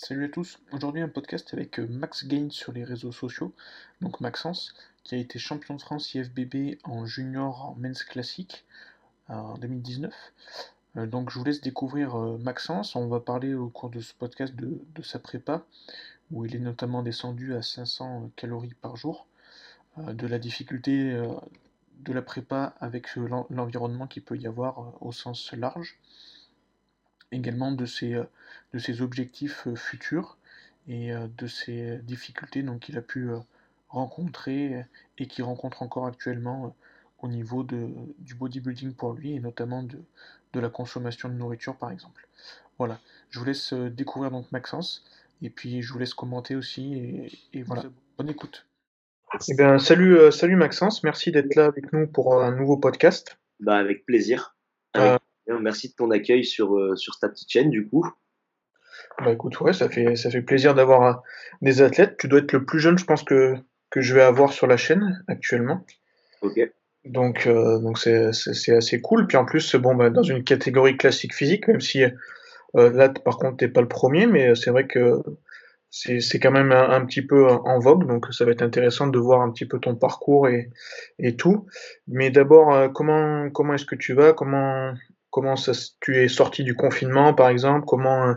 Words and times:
Salut 0.00 0.26
à 0.26 0.28
tous, 0.28 0.60
aujourd'hui 0.70 1.02
un 1.02 1.08
podcast 1.08 1.52
avec 1.52 1.80
euh, 1.80 1.88
Max 1.88 2.24
Gain 2.24 2.50
sur 2.50 2.70
les 2.70 2.84
réseaux 2.84 3.10
sociaux, 3.10 3.52
donc 4.00 4.20
Maxence, 4.20 4.72
qui 5.02 5.16
a 5.16 5.18
été 5.18 5.40
champion 5.40 5.74
de 5.74 5.80
France 5.80 6.14
IFBB 6.14 6.78
en 6.84 7.04
junior 7.04 7.70
en 7.70 7.74
men's 7.74 8.04
classique 8.04 8.64
en 9.26 9.58
2019. 9.58 10.14
Euh, 10.98 11.06
donc 11.06 11.30
je 11.30 11.38
vous 11.40 11.44
laisse 11.44 11.60
découvrir 11.60 12.14
euh, 12.14 12.38
Maxence, 12.38 12.94
on 12.94 13.08
va 13.08 13.18
parler 13.18 13.54
au 13.54 13.70
cours 13.70 13.90
de 13.90 13.98
ce 13.98 14.14
podcast 14.14 14.54
de, 14.54 15.02
sa 15.02 15.18
prépa, 15.18 15.66
où 16.30 16.46
il 16.46 16.54
est 16.54 16.60
notamment 16.60 17.02
descendu 17.02 17.56
à 17.56 17.62
500 17.62 18.30
calories 18.36 18.74
par 18.80 18.94
jour, 18.94 19.26
de 19.96 20.28
la 20.28 20.38
difficulté 20.38 21.12
de 21.98 22.12
la 22.12 22.22
prépa 22.22 22.76
avec 22.78 23.16
l'environnement 23.50 24.06
qu'il 24.06 24.22
peut 24.22 24.38
y 24.38 24.46
avoir 24.46 25.02
au 25.02 25.10
sens 25.10 25.52
large 25.54 25.98
également 27.32 27.72
de 27.72 27.86
ses, 27.86 28.14
euh, 28.14 28.24
de 28.72 28.78
ses 28.78 29.02
objectifs 29.02 29.66
euh, 29.66 29.74
futurs 29.74 30.38
et 30.88 31.12
euh, 31.12 31.26
de 31.36 31.46
ses 31.46 31.98
difficultés 31.98 32.64
qu'il 32.80 32.96
a 32.98 33.02
pu 33.02 33.30
rencontrer 33.88 34.84
et 35.16 35.26
qu'il 35.26 35.44
rencontre 35.44 35.82
encore 35.82 36.06
actuellement 36.06 36.74
au 37.20 37.28
niveau 37.28 37.62
de, 37.62 37.88
du 38.18 38.34
bodybuilding 38.34 38.92
pour 38.92 39.14
lui 39.14 39.32
et 39.32 39.40
notamment 39.40 39.82
de, 39.82 39.98
de, 40.52 40.60
la 40.60 40.68
consommation 40.68 41.28
de 41.28 41.34
nourriture 41.34 41.76
par 41.76 41.90
exemple. 41.90 42.26
Voilà, 42.78 42.98
je 43.30 43.38
vous 43.38 43.44
laisse 43.44 43.72
découvrir 43.72 44.30
donc 44.30 44.50
Maxence 44.52 45.04
et 45.42 45.50
puis 45.50 45.82
je 45.82 45.92
vous 45.92 45.98
laisse 45.98 46.14
commenter 46.14 46.54
aussi 46.54 47.30
et, 47.52 47.62
voilà, 47.62 47.84
bonne 48.16 48.28
écoute. 48.28 48.66
Eh 49.48 49.54
bien, 49.54 49.78
salut, 49.78 50.30
salut 50.32 50.56
Maxence, 50.56 51.02
merci 51.02 51.32
d'être 51.32 51.54
là 51.54 51.66
avec 51.66 51.92
nous 51.92 52.06
pour 52.06 52.42
un 52.42 52.54
nouveau 52.54 52.76
podcast. 52.76 53.38
Bah, 53.60 53.76
avec 53.76 54.06
plaisir. 54.06 54.54
Merci 55.60 55.88
de 55.88 55.94
ton 55.94 56.10
accueil 56.10 56.44
sur, 56.44 56.76
euh, 56.76 56.94
sur 56.96 57.18
ta 57.18 57.28
petite 57.28 57.50
chaîne, 57.50 57.70
du 57.70 57.88
coup. 57.88 58.06
Bah 59.24 59.32
écoute, 59.32 59.58
ouais, 59.60 59.72
ça 59.72 59.88
fait, 59.88 60.14
ça 60.14 60.30
fait 60.30 60.42
plaisir 60.42 60.74
d'avoir 60.74 61.02
euh, 61.02 61.12
des 61.62 61.82
athlètes. 61.82 62.16
Tu 62.18 62.28
dois 62.28 62.40
être 62.40 62.52
le 62.52 62.64
plus 62.64 62.80
jeune, 62.80 62.98
je 62.98 63.04
pense, 63.04 63.22
que, 63.24 63.54
que 63.90 64.00
je 64.00 64.14
vais 64.14 64.22
avoir 64.22 64.52
sur 64.52 64.66
la 64.66 64.76
chaîne 64.76 65.24
actuellement. 65.26 65.84
Ok. 66.42 66.60
Donc, 67.04 67.46
euh, 67.46 67.78
donc 67.78 67.98
c'est, 67.98 68.28
assez 68.72 69.00
cool. 69.00 69.26
Puis 69.26 69.36
en 69.36 69.44
plus, 69.44 69.74
bon, 69.76 69.94
bah, 69.94 70.10
dans 70.10 70.22
une 70.22 70.44
catégorie 70.44 70.96
classique 70.96 71.34
physique, 71.34 71.66
même 71.66 71.80
si 71.80 72.02
là, 72.74 73.08
par 73.08 73.38
contre, 73.38 73.56
t'es 73.56 73.68
pas 73.68 73.80
le 73.80 73.88
premier, 73.88 74.26
mais 74.26 74.54
c'est 74.54 74.70
vrai 74.70 74.86
que 74.86 75.22
c'est, 75.90 76.38
quand 76.38 76.50
même 76.50 76.70
un, 76.70 77.04
petit 77.06 77.22
peu 77.22 77.46
en 77.48 77.78
vogue. 77.78 78.06
Donc, 78.06 78.26
ça 78.32 78.44
va 78.44 78.50
être 78.50 78.62
intéressant 78.62 79.06
de 79.06 79.18
voir 79.18 79.40
un 79.40 79.50
petit 79.50 79.64
peu 79.64 79.80
ton 79.80 79.96
parcours 79.96 80.48
et, 80.48 80.70
et 81.18 81.34
tout. 81.34 81.66
Mais 82.06 82.30
d'abord, 82.30 82.92
comment, 82.92 83.48
comment 83.50 83.74
est-ce 83.74 83.86
que 83.86 83.96
tu 83.96 84.12
vas? 84.12 84.34
Comment, 84.34 84.92
Comment 85.38 85.54
ça, 85.54 85.70
tu 86.00 86.16
es 86.16 86.26
sorti 86.26 86.64
du 86.64 86.74
confinement, 86.74 87.32
par 87.32 87.48
exemple 87.48 87.84
Comment 87.86 88.26
euh, 88.26 88.34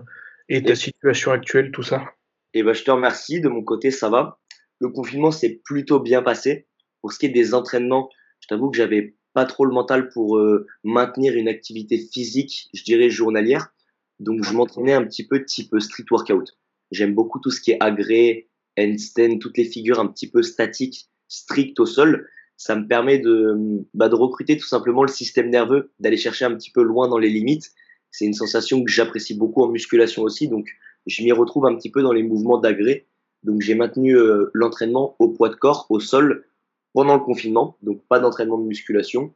est 0.50 0.68
ta 0.68 0.76
situation 0.76 1.32
actuelle, 1.32 1.72
tout 1.72 1.82
ça? 1.82 2.06
Eh 2.54 2.62
ben, 2.62 2.74
je 2.74 2.84
te 2.84 2.92
remercie. 2.92 3.42
De 3.42 3.50
mon 3.50 3.64
côté, 3.64 3.90
ça 3.90 4.08
va. 4.08 4.40
Le 4.80 4.90
confinement 4.90 5.32
s'est 5.32 5.64
plutôt 5.66 6.00
bien 6.00 6.22
passé. 6.22 6.68
Pour 7.02 7.12
ce 7.12 7.18
qui 7.18 7.26
est 7.26 7.30
des 7.30 7.56
entraînements, 7.56 8.08
je 8.40 8.50
t'avoue 8.50 8.70
que 8.70 8.78
j'avais 8.78 9.16
pas 9.34 9.46
trop 9.46 9.66
le 9.66 9.74
mental 9.74 10.10
pour 10.10 10.38
euh, 10.38 10.68
maintenir 10.84 11.34
une 11.34 11.48
activité 11.48 11.98
physique, 11.98 12.70
je 12.72 12.84
dirais 12.84 13.10
journalière. 13.10 13.74
Donc, 14.20 14.44
je 14.44 14.54
m'entraînais 14.54 14.94
un 14.94 15.04
petit 15.04 15.26
peu 15.26 15.44
type 15.44 15.74
street 15.80 16.06
workout. 16.12 16.56
J'aime 16.92 17.16
beaucoup 17.16 17.40
tout 17.40 17.50
ce 17.50 17.62
qui 17.62 17.72
est 17.72 17.82
agré, 17.82 18.48
handstand, 18.78 19.40
toutes 19.40 19.58
les 19.58 19.66
figures 19.66 20.00
un 20.00 20.06
petit 20.06 20.30
peu 20.30 20.44
statiques, 20.44 21.10
strictes 21.28 21.80
au 21.80 21.88
sol 21.88 22.30
ça 22.62 22.76
me 22.76 22.86
permet 22.86 23.18
de, 23.18 23.84
bah, 23.96 24.08
de 24.08 24.14
recruter 24.14 24.56
tout 24.56 24.68
simplement 24.68 25.02
le 25.02 25.08
système 25.08 25.50
nerveux, 25.50 25.90
d'aller 26.00 26.16
chercher 26.16 26.46
un 26.46 26.54
petit 26.54 26.70
peu 26.70 26.84
loin 26.84 27.08
dans 27.08 27.18
les 27.18 27.30
limites. 27.30 27.72
C'est 28.12 28.26
une 28.26 28.36
sensation 28.36 28.84
que 28.84 28.92
j'apprécie 28.92 29.34
beaucoup 29.34 29.64
en 29.64 29.68
musculation 29.68 30.22
aussi, 30.22 30.48
donc 30.48 30.68
je 31.08 31.24
m'y 31.24 31.32
retrouve 31.32 31.66
un 31.66 31.76
petit 31.76 31.90
peu 31.90 32.04
dans 32.04 32.14
les 32.14 32.22
mouvements 32.22 32.60
d'agré. 32.60 33.08
Donc 33.42 33.62
j'ai 33.62 33.74
maintenu 33.74 34.16
euh, 34.16 34.52
l'entraînement 34.54 35.16
au 35.18 35.30
poids 35.30 35.50
de 35.50 35.56
corps, 35.56 35.88
au 35.90 36.00
sol, 36.00 36.46
pendant 36.94 37.16
le 37.16 37.22
confinement, 37.22 37.78
donc 37.82 38.04
pas 38.08 38.20
d'entraînement 38.20 38.60
de 38.60 38.68
musculation. 38.68 39.34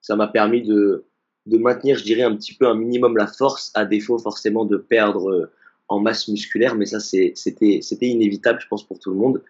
Ça 0.00 0.14
m'a 0.14 0.28
permis 0.28 0.62
de, 0.62 1.04
de 1.46 1.58
maintenir, 1.58 1.98
je 1.98 2.04
dirais, 2.04 2.22
un 2.22 2.36
petit 2.36 2.54
peu 2.54 2.68
un 2.68 2.76
minimum 2.76 3.16
la 3.16 3.26
force, 3.26 3.72
à 3.74 3.86
défaut 3.86 4.20
forcément 4.20 4.64
de 4.64 4.76
perdre 4.76 5.30
euh, 5.32 5.50
en 5.88 5.98
masse 5.98 6.28
musculaire, 6.28 6.76
mais 6.76 6.86
ça 6.86 7.00
c'était 7.00 7.80
inévitable, 8.02 8.60
je 8.62 8.68
pense, 8.68 8.86
pour 8.86 9.00
tout 9.00 9.10
le 9.10 9.16
monde. 9.16 9.42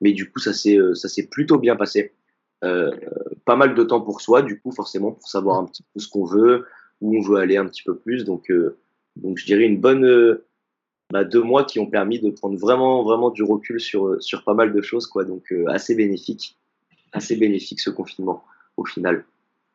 Mais 0.00 0.10
du 0.10 0.28
coup, 0.28 0.40
ça 0.40 0.52
s'est 0.52 0.76
euh, 0.76 1.28
plutôt 1.30 1.60
bien 1.60 1.76
passé. 1.76 2.14
Euh, 2.62 2.92
pas 3.44 3.56
mal 3.56 3.74
de 3.74 3.82
temps 3.82 4.00
pour 4.00 4.20
soi, 4.20 4.42
du 4.42 4.60
coup, 4.60 4.72
forcément, 4.72 5.12
pour 5.12 5.28
savoir 5.28 5.58
un 5.58 5.64
petit 5.64 5.82
peu 5.92 6.00
ce 6.00 6.08
qu'on 6.08 6.24
veut, 6.24 6.66
où 7.00 7.16
on 7.18 7.20
veut 7.20 7.38
aller 7.38 7.56
un 7.56 7.66
petit 7.66 7.82
peu 7.82 7.96
plus. 7.96 8.24
Donc, 8.24 8.50
euh, 8.50 8.78
donc 9.16 9.38
je 9.38 9.44
dirais 9.44 9.64
une 9.64 9.80
bonne 9.80 10.04
euh, 10.04 10.46
bah, 11.10 11.24
deux 11.24 11.42
mois 11.42 11.64
qui 11.64 11.78
ont 11.78 11.86
permis 11.86 12.20
de 12.20 12.30
prendre 12.30 12.58
vraiment, 12.58 13.02
vraiment 13.02 13.30
du 13.30 13.42
recul 13.42 13.80
sur, 13.80 14.22
sur 14.22 14.44
pas 14.44 14.54
mal 14.54 14.72
de 14.72 14.80
choses, 14.80 15.06
quoi. 15.06 15.24
Donc, 15.24 15.52
assez 15.68 15.94
bénéfique, 15.94 16.56
assez 17.12 17.36
bénéfique 17.36 17.80
ce 17.80 17.90
confinement, 17.90 18.44
au 18.76 18.84
final. 18.84 19.24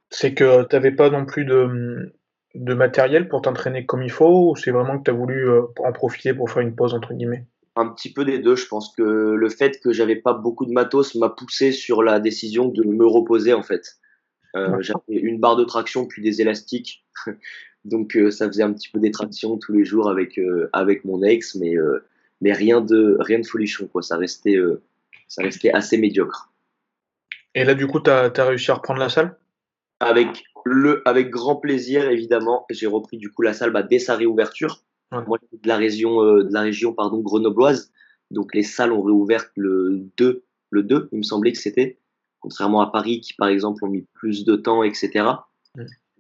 C'est 0.10 0.34
que 0.34 0.64
tu 0.64 0.76
n'avais 0.76 0.92
pas 0.92 1.12
non 1.12 1.26
plus 1.26 1.46
de, 1.46 2.12
de 2.56 2.74
matériel 2.74 3.30
pour 3.30 3.44
t'entraîner 3.44 3.86
comme 3.86 4.02
il 4.02 4.12
faut, 4.12 4.52
ou 4.52 4.56
c'est 4.56 4.72
vraiment 4.72 4.98
que 4.98 5.04
tu 5.04 5.12
as 5.12 5.14
voulu 5.14 5.48
en 5.50 5.92
profiter 5.92 6.34
pour 6.34 6.50
faire 6.50 6.64
une 6.64 6.76
pause, 6.76 6.96
entre 6.96 7.14
guillemets? 7.14 7.46
Un 7.76 7.88
petit 7.88 8.12
peu 8.12 8.26
des 8.26 8.40
deux. 8.40 8.56
Je 8.56 8.68
pense 8.68 8.94
que 8.96 9.02
le 9.04 9.50
fait 9.50 9.80
que 9.80 9.92
j'avais 9.92 10.16
pas 10.16 10.34
beaucoup 10.34 10.66
de 10.66 10.72
matos 10.72 11.16
m'a 11.16 11.30
poussé 11.30 11.72
sur 11.72 12.04
la 12.04 12.20
décision 12.20 12.68
de 12.68 12.84
me 12.84 13.06
reposer 13.06 13.54
en 13.54 13.64
fait. 13.64 14.00
Euh, 14.56 14.82
j'avais 14.82 15.20
une 15.20 15.40
barre 15.40 15.56
de 15.56 15.64
traction 15.64 16.08
puis 16.08 16.22
des 16.22 16.42
élastiques, 16.42 17.06
donc 17.86 18.16
euh, 18.16 18.32
ça 18.32 18.48
faisait 18.48 18.64
un 18.64 18.74
petit 18.74 18.90
peu 18.90 19.00
des 19.00 19.12
tractions 19.12 19.58
tous 19.58 19.74
les 19.74 19.86
jours 19.86 20.10
avec 20.10 20.40
euh, 20.40 20.70
avec 20.74 21.06
mon 21.06 21.22
ex, 21.22 21.56
mais 21.56 21.76
mais 22.42 22.54
rien 22.54 22.82
de 22.82 23.18
rien 23.20 23.40
de 23.40 23.46
folichon 23.46 23.88
quoi. 23.88 24.02
Ça 24.02 24.18
restait 24.18 24.58
ça 25.28 25.44
restait 25.44 25.72
assez 25.72 25.98
médiocre. 25.98 26.52
Et 27.54 27.64
là 27.64 27.76
du 27.76 27.86
coup 27.86 28.00
tu 28.00 28.10
as, 28.10 28.32
réussi 28.38 28.72
à 28.72 28.76
reprendre 28.76 29.00
la 29.00 29.10
salle? 29.10 29.38
Avec 30.00 30.46
le 30.66 31.08
avec 31.08 31.30
grand 31.30 31.58
plaisir 31.58 32.10
évidemment. 32.10 32.66
J'ai 32.72 32.88
repris 32.88 33.18
du 33.18 33.32
coup 33.32 33.44
la 33.44 33.54
salle 33.54 33.72
bah, 33.72 33.84
dès 33.84 34.00
sa 34.00 34.16
réouverture. 34.16 34.82
Moi, 35.12 35.40
de 35.52 35.68
la 35.68 35.78
région, 35.78 36.24
euh, 36.24 36.44
de 36.44 36.54
la 36.54 36.62
région 36.62 36.94
pardon, 36.94 37.20
grenobloise. 37.20 37.92
Donc, 38.32 38.54
les 38.54 38.64
salles 38.64 38.92
ont 38.92 39.02
réouvert 39.02 39.46
le 39.56 40.08
2, 40.18 40.44
le 40.70 40.84
2, 40.84 41.10
il 41.12 41.18
me 41.18 41.24
semblait 41.24 41.52
que 41.52 41.58
c'était. 41.58 41.98
Contrairement 42.42 42.82
à 42.82 42.92
Paris, 42.92 43.22
qui, 43.22 43.34
par 43.34 43.50
exemple, 43.50 43.84
ont 43.84 43.90
mis 43.90 44.06
plus 44.14 44.46
de 44.46 44.56
temps, 44.56 44.84
etc. 44.84 45.26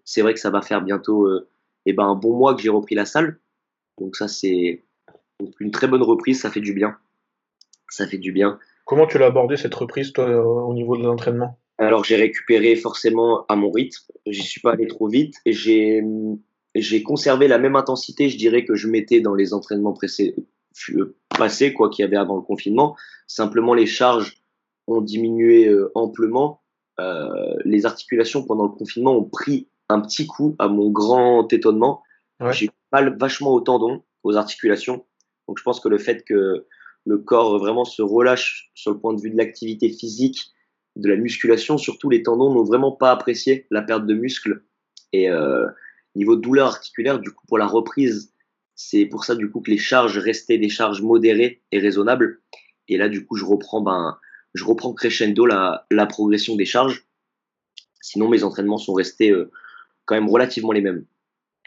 C'est 0.04 0.22
vrai 0.22 0.34
que 0.34 0.40
ça 0.40 0.50
va 0.50 0.62
faire 0.62 0.82
bientôt 0.82 1.28
euh, 1.28 1.48
eh 1.86 1.94
ben, 1.94 2.06
un 2.06 2.16
bon 2.16 2.36
mois 2.36 2.56
que 2.56 2.62
j'ai 2.62 2.70
repris 2.70 2.96
la 2.96 3.06
salle. 3.06 3.40
Donc, 4.00 4.16
ça, 4.16 4.28
c'est 4.28 4.84
une 5.60 5.72
très 5.72 5.88
bonne 5.88 6.02
reprise. 6.02 6.42
Ça 6.42 6.50
fait 6.50 6.62
du 6.62 6.74
bien. 6.74 6.98
Ça 7.90 8.08
fait 8.08 8.18
du 8.18 8.32
bien. 8.32 8.60
Comment 8.86 9.06
tu 9.06 9.20
l'as 9.20 9.28
abordé 9.28 9.56
cette 9.56 9.76
reprise, 9.76 10.14
toi, 10.14 10.28
euh, 10.28 10.42
au 10.42 10.74
niveau 10.74 10.98
de 10.98 11.04
l'entraînement? 11.04 11.60
Alors, 11.78 12.04
j'ai 12.04 12.16
récupéré 12.16 12.76
forcément 12.76 13.46
à 13.48 13.56
mon 13.56 13.72
rythme. 13.72 14.04
J'y 14.26 14.44
suis 14.44 14.62
pas 14.62 14.74
allé 14.74 14.88
trop 14.88 15.08
vite. 15.08 15.36
Et 15.46 15.54
j'ai 15.54 16.04
j'ai 16.76 17.04
conservé 17.04 17.48
la 17.48 17.58
même 17.58 17.76
intensité, 17.76 18.30
je 18.30 18.38
dirais, 18.38 18.66
que 18.66 18.76
je 18.76 18.88
mettais 18.88 19.22
dans 19.22 19.34
les 19.34 19.54
entraînements 19.54 19.94
euh, 20.90 21.18
passés, 21.38 21.74
quoi, 21.74 21.90
qu'il 21.90 22.04
y 22.04 22.08
avait 22.08 22.18
avant 22.18 22.36
le 22.36 22.42
confinement. 22.42 22.96
Simplement, 23.28 23.74
les 23.74 23.86
charges 23.86 24.38
ont 24.88 25.02
diminué 25.02 25.68
euh, 25.68 25.92
amplement. 25.96 26.62
Euh, 27.00 27.56
les 27.66 27.86
articulations 27.86 28.44
pendant 28.44 28.64
le 28.64 28.72
confinement 28.72 29.16
ont 29.16 29.24
pris 29.24 29.68
un 29.90 30.02
petit 30.02 30.28
coup 30.28 30.56
à 30.60 30.68
mon 30.68 30.90
grand 30.90 31.52
étonnement. 31.52 32.04
J'ai 32.52 32.70
mal 32.94 33.18
vachement 33.18 33.52
au 33.52 33.62
tendon, 33.62 34.04
aux 34.24 34.38
articulations. 34.38 35.06
Donc, 35.48 35.58
je 35.58 35.64
pense 35.64 35.80
que 35.80 35.90
le 35.90 35.98
fait 35.98 36.24
que 36.24 36.66
le 37.06 37.18
corps 37.18 37.58
vraiment 37.58 37.86
se 37.86 38.02
relâche 38.02 38.72
sur 38.76 38.92
le 38.92 39.00
point 39.00 39.14
de 39.14 39.22
vue 39.22 39.32
de 39.32 39.38
l'activité 39.38 39.90
physique, 39.90 40.40
de 40.96 41.10
la 41.10 41.16
musculation, 41.16 41.78
surtout 41.78 42.10
les 42.10 42.24
tendons 42.24 42.54
n'ont 42.54 42.64
vraiment 42.64 42.92
pas 42.92 43.12
apprécié 43.12 43.66
la 43.72 43.82
perte 43.82 44.06
de 44.06 44.14
muscle. 44.14 44.64
Et, 45.12 45.30
euh, 45.30 45.66
Niveau 46.16 46.36
douleur 46.36 46.68
articulaire, 46.68 47.20
du 47.20 47.32
coup, 47.32 47.46
pour 47.48 47.58
la 47.58 47.68
reprise, 47.68 48.34
c'est 48.76 49.06
pour 49.06 49.26
ça, 49.26 49.36
du 49.36 49.50
coup, 49.50 49.62
que 49.62 49.72
les 49.72 49.78
charges 49.78 50.18
restaient 50.18 50.58
des 50.58 50.70
charges 50.70 51.02
modérées 51.02 51.62
et 51.72 51.80
raisonnables. 51.80 52.42
Et 52.88 52.98
là, 52.98 53.10
du 53.10 53.26
coup, 53.26 53.36
je 53.36 53.46
reprends, 53.46 53.82
ben, 53.82 54.18
je 54.54 54.64
reprends 54.64 54.94
crescendo 54.94 55.46
la, 55.46 55.86
la 55.92 56.06
progression 56.06 56.56
des 56.56 56.66
charges. 56.66 57.06
Sinon, 58.02 58.30
mes 58.30 58.44
entraînements 58.44 58.78
sont 58.78 58.94
restés 58.94 59.32
euh, 59.32 59.52
quand 60.06 60.16
même 60.16 60.30
relativement 60.30 60.72
les 60.72 60.82
mêmes. 60.82 61.06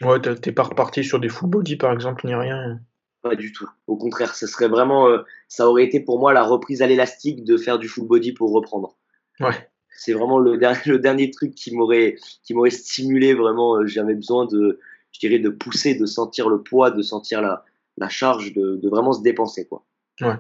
Ouais, 0.00 0.20
t'es 0.20 0.52
pas 0.52 0.64
reparti 0.64 1.04
sur 1.04 1.20
des 1.20 1.28
full 1.28 1.50
body, 1.50 1.76
par 1.76 1.92
exemple, 1.92 2.26
ni 2.26 2.34
rien. 2.34 2.80
Pas 3.22 3.36
du 3.36 3.52
tout. 3.52 3.68
Au 3.86 3.96
contraire, 3.96 4.34
ce 4.34 4.48
serait 4.48 4.68
vraiment, 4.68 5.08
euh, 5.08 5.22
ça 5.46 5.68
aurait 5.68 5.84
été 5.84 6.00
pour 6.00 6.18
moi 6.18 6.32
la 6.32 6.42
reprise 6.42 6.82
à 6.82 6.88
l'élastique 6.88 7.44
de 7.44 7.56
faire 7.56 7.78
du 7.78 7.86
full 7.86 8.08
body 8.08 8.32
pour 8.32 8.52
reprendre. 8.52 8.96
Ouais 9.38 9.68
c'est 9.94 10.12
vraiment 10.12 10.38
le 10.38 10.56
dernier, 10.58 10.80
le 10.86 10.98
dernier 10.98 11.30
truc 11.30 11.54
qui 11.54 11.74
m'aurait 11.74 12.16
qui 12.44 12.54
m'aurait 12.54 12.70
stimulé 12.70 13.34
vraiment. 13.34 13.76
Euh, 13.76 13.86
j'avais 13.86 14.14
besoin 14.14 14.46
de, 14.46 14.80
je 15.12 15.20
dirais, 15.20 15.38
de 15.38 15.48
pousser, 15.48 15.94
de 15.94 16.06
sentir 16.06 16.48
le 16.48 16.62
poids, 16.62 16.90
de 16.90 17.02
sentir 17.02 17.42
la, 17.42 17.64
la 17.98 18.08
charge, 18.08 18.52
de, 18.52 18.76
de 18.76 18.88
vraiment 18.88 19.12
se 19.12 19.22
dépenser 19.22 19.66
quoi. 19.66 19.84
Ouais. 20.20 20.36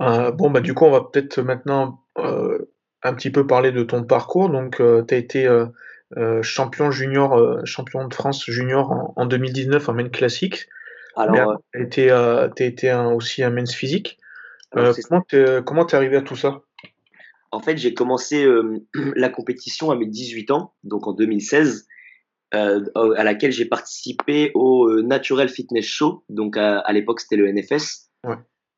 Euh, 0.00 0.30
bon 0.30 0.50
bah 0.50 0.60
du 0.60 0.74
coup 0.74 0.84
on 0.84 0.90
va 0.90 1.02
peut-être 1.02 1.42
maintenant 1.42 2.00
euh, 2.18 2.58
un 3.02 3.12
petit 3.14 3.30
peu 3.30 3.46
parler 3.46 3.72
de 3.72 3.82
ton 3.82 4.04
parcours. 4.04 4.48
Donc 4.48 4.76
tu 4.76 5.14
as 5.14 5.18
été 5.18 5.48
champion 6.42 6.90
junior, 6.90 7.60
champion 7.66 8.06
de 8.06 8.14
France 8.14 8.44
junior 8.46 8.90
en, 8.90 9.12
en 9.16 9.26
2019 9.26 9.88
en 9.88 9.94
main 9.94 10.08
classique. 10.08 10.68
Alors, 11.14 11.60
tu 11.74 12.10
as 12.10 12.50
été 12.58 12.92
aussi 12.94 13.42
un 13.42 13.50
men's 13.50 13.74
physique. 13.74 14.18
comment 14.72 15.24
tu 15.26 15.36
es 15.36 15.94
arrivé 15.94 16.16
à 16.16 16.22
tout 16.22 16.36
ça? 16.36 16.62
En 17.52 17.60
fait, 17.60 17.76
j'ai 17.76 17.94
commencé 17.94 18.46
la 18.94 19.28
compétition 19.28 19.90
à 19.90 19.96
mes 19.96 20.06
18 20.06 20.50
ans, 20.50 20.74
donc 20.84 21.06
en 21.06 21.12
2016. 21.12 21.86
à 22.52 23.24
laquelle 23.24 23.52
j'ai 23.52 23.66
participé 23.66 24.50
au 24.54 25.00
Natural 25.02 25.48
Fitness 25.48 25.84
Show. 25.84 26.24
Donc 26.28 26.56
à, 26.56 26.92
l'époque 26.92 27.20
c'était 27.20 27.36
le 27.36 27.50
NFS. 27.52 28.10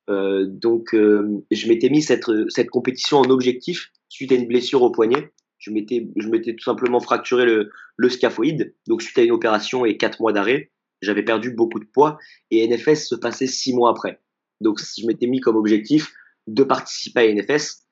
donc 0.09 0.91
je 0.93 1.69
m'étais 1.69 1.89
mis 1.89 2.03
cette, 2.03 2.31
cette 2.49 2.71
compétition 2.71 3.19
en 3.19 3.31
objectif 3.31 3.91
suite 4.09 4.33
à 4.33 4.35
une 4.35 4.47
blessure 4.47 4.83
au 4.83 4.91
poignet 4.91 5.33
je 5.65 5.71
m'étais, 5.71 6.07
je 6.17 6.29
m'étais 6.29 6.55
tout 6.55 6.65
simplement 6.65 7.01
fracturé 7.01 7.47
le, 7.47 7.71
le 7.97 8.09
scaphoïde. 8.11 8.75
Donc, 8.87 9.03
suite 9.03 9.19
à 9.19 9.23
une 9.23 9.33
opération 9.33 9.85
et 9.87 9.97
quatre 9.97 10.21
mois 10.21 10.33
d'arrêt, 10.33 10.71
j'avais 11.01 11.23
perdu 11.23 11.51
beaucoup 11.51 11.81
de 11.81 11.87
poids 11.87 12.19
et 12.51 12.67
NFS 12.67 13.09
se 13.09 13.15
passait 13.15 13.47
six 13.47 13.75
mois 13.75 13.91
après. 13.91 14.21
Donc, 14.61 14.79
je 14.81 15.07
m'étais 15.07 15.27
mis 15.27 15.41
comme 15.41 15.57
objectif 15.57 16.13
de 16.47 16.63
participer 16.63 17.21
à 17.21 17.33
NFS 17.33 17.53
euh, 17.55 17.84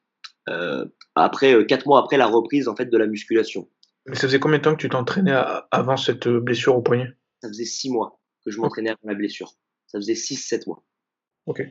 après 1.15 1.55
euh, 1.55 1.65
quatre 1.65 1.87
mois 1.87 2.01
après 2.01 2.17
la 2.17 2.27
reprise 2.27 2.69
en 2.69 2.77
fait 2.77 2.87
de 2.87 2.99
la 2.99 3.07
musculation. 3.07 3.69
Mais 4.07 4.17
ça 4.17 4.23
faisait 4.23 4.41
combien 4.41 4.59
de 4.59 4.63
temps 4.63 4.75
que 4.75 4.81
tu 4.81 4.89
t'entraînais 4.89 5.35
avant 5.71 5.97
cette 5.97 6.27
blessure 6.27 6.77
au 6.77 6.83
poignet? 6.83 7.09
Ça 7.41 7.49
faisait 7.49 7.65
six 7.65 7.91
mois 7.91 8.21
que 8.45 8.51
je 8.51 8.61
m'entraînais 8.61 8.91
avant 8.91 8.99
la 9.05 9.15
blessure. 9.15 9.53
Ça 9.87 9.99
faisait 9.99 10.15
six, 10.15 10.37
sept 10.37 10.67
mois. 10.67 10.83
Ok. 11.47 11.63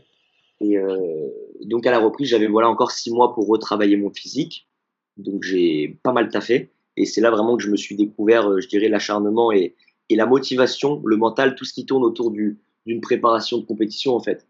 Et 0.61 0.77
euh, 0.77 1.27
donc 1.65 1.85
à 1.87 1.91
la 1.91 1.99
reprise, 1.99 2.29
j'avais 2.29 2.47
voilà 2.47 2.69
encore 2.69 2.91
six 2.91 3.11
mois 3.11 3.33
pour 3.33 3.47
retravailler 3.47 3.97
mon 3.97 4.11
physique. 4.11 4.69
Donc 5.17 5.43
j'ai 5.43 5.99
pas 6.03 6.13
mal 6.13 6.29
taffé. 6.29 6.71
Et 6.97 7.05
c'est 7.05 7.21
là 7.21 7.31
vraiment 7.31 7.57
que 7.57 7.63
je 7.63 7.69
me 7.69 7.77
suis 7.77 7.95
découvert, 7.95 8.47
euh, 8.49 8.59
je 8.61 8.67
dirais, 8.67 8.87
l'acharnement 8.87 9.51
et, 9.51 9.75
et, 10.09 10.15
la 10.15 10.25
motivation, 10.25 11.01
le 11.05 11.17
mental, 11.17 11.55
tout 11.55 11.65
ce 11.65 11.73
qui 11.73 11.85
tourne 11.85 12.03
autour 12.03 12.31
d'une 12.31 13.01
préparation 13.01 13.57
de 13.57 13.65
compétition 13.65 14.15
en 14.15 14.19
fait. 14.19 14.45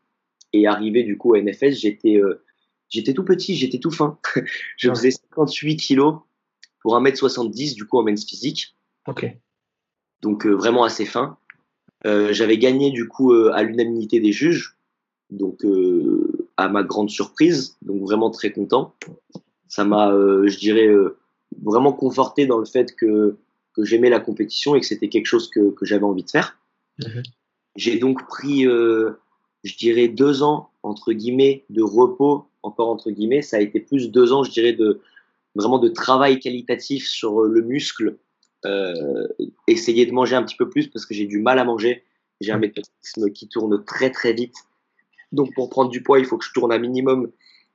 Et 0.53 0.67
arrivé 0.67 1.03
du 1.03 1.17
coup 1.17 1.33
à 1.33 1.41
NFS, 1.41 1.79
j'étais 1.79 2.17
euh, 2.17 2.44
j'étais 2.91 3.13
tout 3.13 3.23
petit, 3.23 3.55
j'étais 3.55 3.79
tout 3.79 3.89
fin. 3.89 4.19
je 4.77 4.89
faisais 4.89 5.11
58 5.11 5.77
kilos 5.77 6.19
pour 6.81 6.95
1m70 6.95 7.73
du 7.73 7.85
coup 7.85 7.97
en 7.97 8.03
men's 8.03 8.23
physique. 8.23 8.75
Ok. 9.07 9.25
Donc 10.21 10.45
euh, 10.45 10.51
vraiment 10.51 10.83
assez 10.83 11.05
fin. 11.05 11.38
J'avais 12.03 12.57
gagné 12.57 12.89
du 12.91 13.07
coup 13.07 13.31
à 13.33 13.61
l'unanimité 13.61 14.19
des 14.19 14.31
juges, 14.31 14.75
donc 15.29 15.63
à 16.57 16.67
ma 16.67 16.81
grande 16.81 17.11
surprise, 17.11 17.77
donc 17.83 18.01
vraiment 18.01 18.31
très 18.31 18.51
content 18.51 18.95
ça 19.71 19.85
m'a, 19.85 20.11
euh, 20.11 20.47
je 20.49 20.59
dirais, 20.59 20.88
euh, 20.88 21.17
vraiment 21.63 21.93
conforté 21.93 22.45
dans 22.45 22.57
le 22.57 22.65
fait 22.65 22.93
que, 22.93 23.38
que 23.73 23.85
j'aimais 23.85 24.09
la 24.09 24.19
compétition 24.19 24.75
et 24.75 24.81
que 24.81 24.85
c'était 24.85 25.07
quelque 25.07 25.27
chose 25.27 25.49
que, 25.49 25.71
que 25.71 25.85
j'avais 25.85 26.03
envie 26.03 26.25
de 26.25 26.29
faire. 26.29 26.59
Mhm. 26.99 27.23
J'ai 27.77 27.97
donc 27.97 28.27
pris, 28.27 28.67
euh, 28.67 29.11
je 29.63 29.77
dirais, 29.77 30.09
deux 30.09 30.43
ans, 30.43 30.71
entre 30.83 31.13
guillemets, 31.13 31.63
de 31.69 31.81
repos, 31.81 32.47
encore 32.63 32.90
entre 32.90 33.12
guillemets. 33.12 33.42
Ça 33.42 33.58
a 33.58 33.60
été 33.60 33.80
plus 33.80 34.12
deux 34.12 34.34
ans, 34.34 34.44
je 34.44 34.52
dirais, 34.52 34.74
de 34.74 35.02
vraiment 35.56 35.80
de 35.80 35.90
travail 35.90 36.40
qualitatif 36.40 37.08
sur 37.08 37.42
le 37.42 37.62
muscle. 37.62 38.18
Euh, 38.66 39.28
essayer 39.68 40.06
de 40.06 40.12
manger 40.12 40.36
un 40.36 40.44
petit 40.44 40.56
peu 40.56 40.69
plus 40.69 40.88
parce 40.88 41.06
que 41.06 41.13
j'ai 41.13 41.25
du 41.25 41.40
mal 41.40 41.60
à 41.60 41.63
manger. 41.63 42.04
J'ai 42.40 42.52
un 42.52 42.56
mhm. 42.56 42.62
métabolisme 42.62 43.31
qui 43.31 43.48
tourne 43.48 43.84
très 43.86 44.12
très 44.12 44.34
vite. 44.34 44.56
Donc 45.31 45.54
pour 45.54 45.69
prendre 45.69 45.90
du 45.90 46.04
poids, 46.04 46.19
il 46.19 46.25
faut 46.25 46.38
que 46.38 46.46
je 46.46 46.52
tourne 46.52 46.72
à 46.72 46.78
minimum 46.78 47.31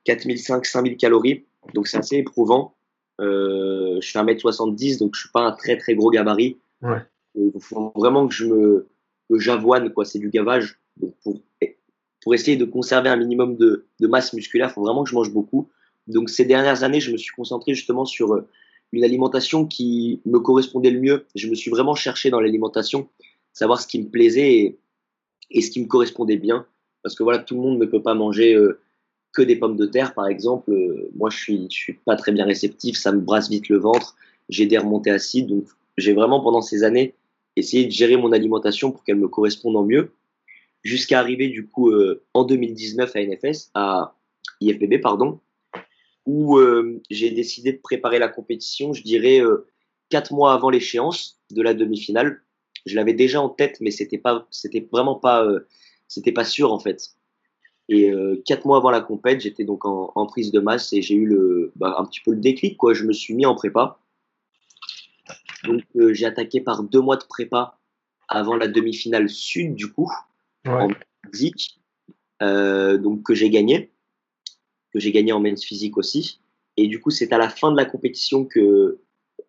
4500-5000 0.07 0.97
calories. 0.97 1.45
Donc 1.75 1.89
c'est 1.89 1.99
assez 1.99 2.17
éprouvant. 2.17 2.75
Euh, 3.21 3.99
je 4.01 4.11
fais 4.11 4.19
1m70, 4.19 4.99
donc 4.99 5.15
je 5.15 5.21
suis 5.21 5.31
pas 5.31 5.41
un 5.41 5.53
très 5.53 5.77
très 5.77 5.95
gros 5.95 6.11
gabarit. 6.11 6.59
Ouais. 6.83 6.99
Il 7.35 7.53
faut 7.61 7.93
vraiment 7.95 8.29
que 8.29 8.35
je 8.35 8.47
me 8.47 8.89
que 9.29 9.39
j'avoine, 9.39 9.93
quoi. 9.93 10.05
C'est 10.05 10.19
du 10.19 10.31
gavage. 10.31 10.79
Donc 10.97 11.15
pour, 11.23 11.41
pour 12.27 12.35
essayer 12.35 12.57
de 12.57 12.65
conserver 12.65 13.09
un 13.09 13.15
minimum 13.15 13.57
de, 13.57 13.87
masse 14.01 14.33
musculaire, 14.33 14.71
il 14.73 14.73
faut 14.73 14.83
vraiment 14.83 15.05
que 15.05 15.11
je 15.11 15.15
mange 15.15 15.33
beaucoup. 15.33 15.69
Donc 16.09 16.29
ces 16.29 16.45
dernières 16.45 16.83
années, 16.83 16.99
je 16.99 17.13
me 17.13 17.17
suis 17.17 17.33
concentré 17.33 17.73
justement 17.73 18.05
sur 18.05 18.35
euh, 18.35 18.49
une 18.91 19.05
alimentation 19.05 19.65
qui 19.65 20.23
me 20.27 20.41
correspondait 20.41 20.91
le 20.91 20.99
mieux. 20.99 21.27
Je 21.37 21.47
me 21.47 21.55
suis 21.55 21.71
vraiment 21.71 21.95
cherché 21.95 22.31
dans 22.31 22.41
l'alimentation, 22.41 23.09
savoir 23.53 23.81
ce 23.81 23.87
qui 23.87 24.03
me 24.03 24.09
plaisait 24.09 24.77
et, 25.53 25.61
ce 25.63 25.71
qui 25.71 25.81
me 25.81 25.87
correspondait 25.87 26.37
bien. 26.37 26.67
Parce 27.05 27.15
que 27.15 27.23
voilà, 27.23 27.39
tout 27.39 27.55
le 27.55 27.61
monde 27.61 27.79
ne 27.79 27.87
peut 27.87 28.03
pas 28.03 28.15
manger 28.15 28.57
euh, 28.57 28.81
que 29.33 29.43
des 29.43 29.55
pommes 29.55 29.77
de 29.77 29.87
terre, 29.87 30.13
par 30.13 30.27
exemple, 30.27 30.73
euh, 30.73 31.09
moi 31.15 31.31
je 31.31 31.39
suis, 31.39 31.67
suis 31.71 31.93
pas 31.93 32.17
très 32.17 32.33
bien 32.33 32.45
réceptif, 32.45 32.97
ça 32.97 33.13
me 33.13 33.21
brasse 33.21 33.49
vite 33.49 33.69
le 33.69 33.79
ventre, 33.79 34.17
j'ai 34.49 34.67
des 34.67 34.79
remontées 34.79 35.13
acides, 35.13 35.47
donc 35.47 35.69
j'ai 35.97 36.13
vraiment 36.13 36.41
pendant 36.41 36.61
ces 36.61 36.83
années 36.83 37.15
essayé 37.55 37.85
de 37.85 37.93
gérer 37.93 38.17
mon 38.17 38.33
alimentation 38.33 38.91
pour 38.91 39.05
qu'elle 39.05 39.15
me 39.15 39.29
corresponde 39.29 39.77
en 39.77 39.85
mieux, 39.85 40.11
jusqu'à 40.87 41.19
arriver 41.21 41.49
du 41.49 41.67
coup 41.67 41.91
euh, 41.91 42.25
en 42.35 42.45
2019 42.45 43.15
à 43.15 43.21
NFS, 43.21 43.71
à 43.75 44.15
IFBB 44.61 45.01
pardon, 45.01 45.41
où 46.25 46.59
euh, 46.59 47.01
j'ai 47.11 47.31
décidé 47.31 47.73
de 47.73 47.79
préparer 47.79 48.19
la 48.19 48.29
compétition, 48.29 48.93
je 48.93 49.03
dirais 49.03 49.41
quatre 50.09 50.33
mois 50.33 50.53
avant 50.53 50.71
l'échéance 50.71 51.41
de 51.51 51.63
la 51.63 51.75
demi-finale. 51.75 52.43
Je 52.85 52.95
l'avais 52.95 53.15
déjà 53.15 53.41
en 53.41 53.49
tête, 53.49 53.79
mais 53.81 53.91
c'était 53.91 54.19
pas, 54.19 54.47
c'était 54.51 54.87
vraiment 54.93 55.17
pas, 55.17 55.47
c'était 56.09 56.33
pas 56.33 56.45
sûr 56.45 56.73
en 56.73 56.79
fait. 56.79 57.17
Et 57.89 58.11
euh, 58.11 58.43
quatre 58.45 58.65
mois 58.65 58.79
avant 58.79 58.91
la 58.91 59.01
compète, 59.01 59.41
j'étais 59.41 59.65
donc 59.65 59.85
en, 59.85 60.13
en, 60.15 60.27
prise 60.27 60.51
de 60.51 60.59
masse 60.59 60.93
et 60.93 61.03
j'ai 61.03 61.15
eu 61.15 61.27
le, 61.27 61.73
bah, 61.77 61.97
un 61.99 62.05
petit 62.05 62.21
peu 62.21 62.33
le 62.33 62.41
déclic. 62.41 62.77
Quoi. 62.77 62.95
Je 62.95 63.05
me 63.05 63.13
suis 63.13 63.35
mis 63.35 63.47
en 63.47 63.55
prépa. 63.55 63.99
Donc 65.65 65.83
euh, 65.97 66.13
j'ai 66.13 66.27
attaqué 66.27 66.61
par 66.61 66.83
deux 66.83 67.01
mois 67.01 67.17
de 67.17 67.25
prépa 67.25 67.79
avant 68.29 68.57
la 68.57 68.67
demi-finale 68.67 69.29
sud 69.29 69.75
du 69.75 69.93
coup, 69.93 70.11
ouais. 70.67 70.83
en 70.83 70.89
physique, 71.31 71.81
euh, 72.43 72.99
donc 72.99 73.23
que 73.23 73.35
j'ai 73.35 73.51
gagné, 73.51 73.93
que 74.93 75.01
j'ai 75.01 75.13
gagné 75.13 75.33
en 75.33 75.41
men's 75.41 75.65
physique 75.65 75.97
aussi. 75.97 76.41
Et 76.77 76.89
du 76.89 77.01
coup, 77.01 77.11
c'est 77.11 77.33
à 77.33 77.39
la 77.39 77.49
fin 77.49 77.71
de 77.71 77.77
la 77.77 77.85
compétition 77.85 78.45
que 78.45 79.01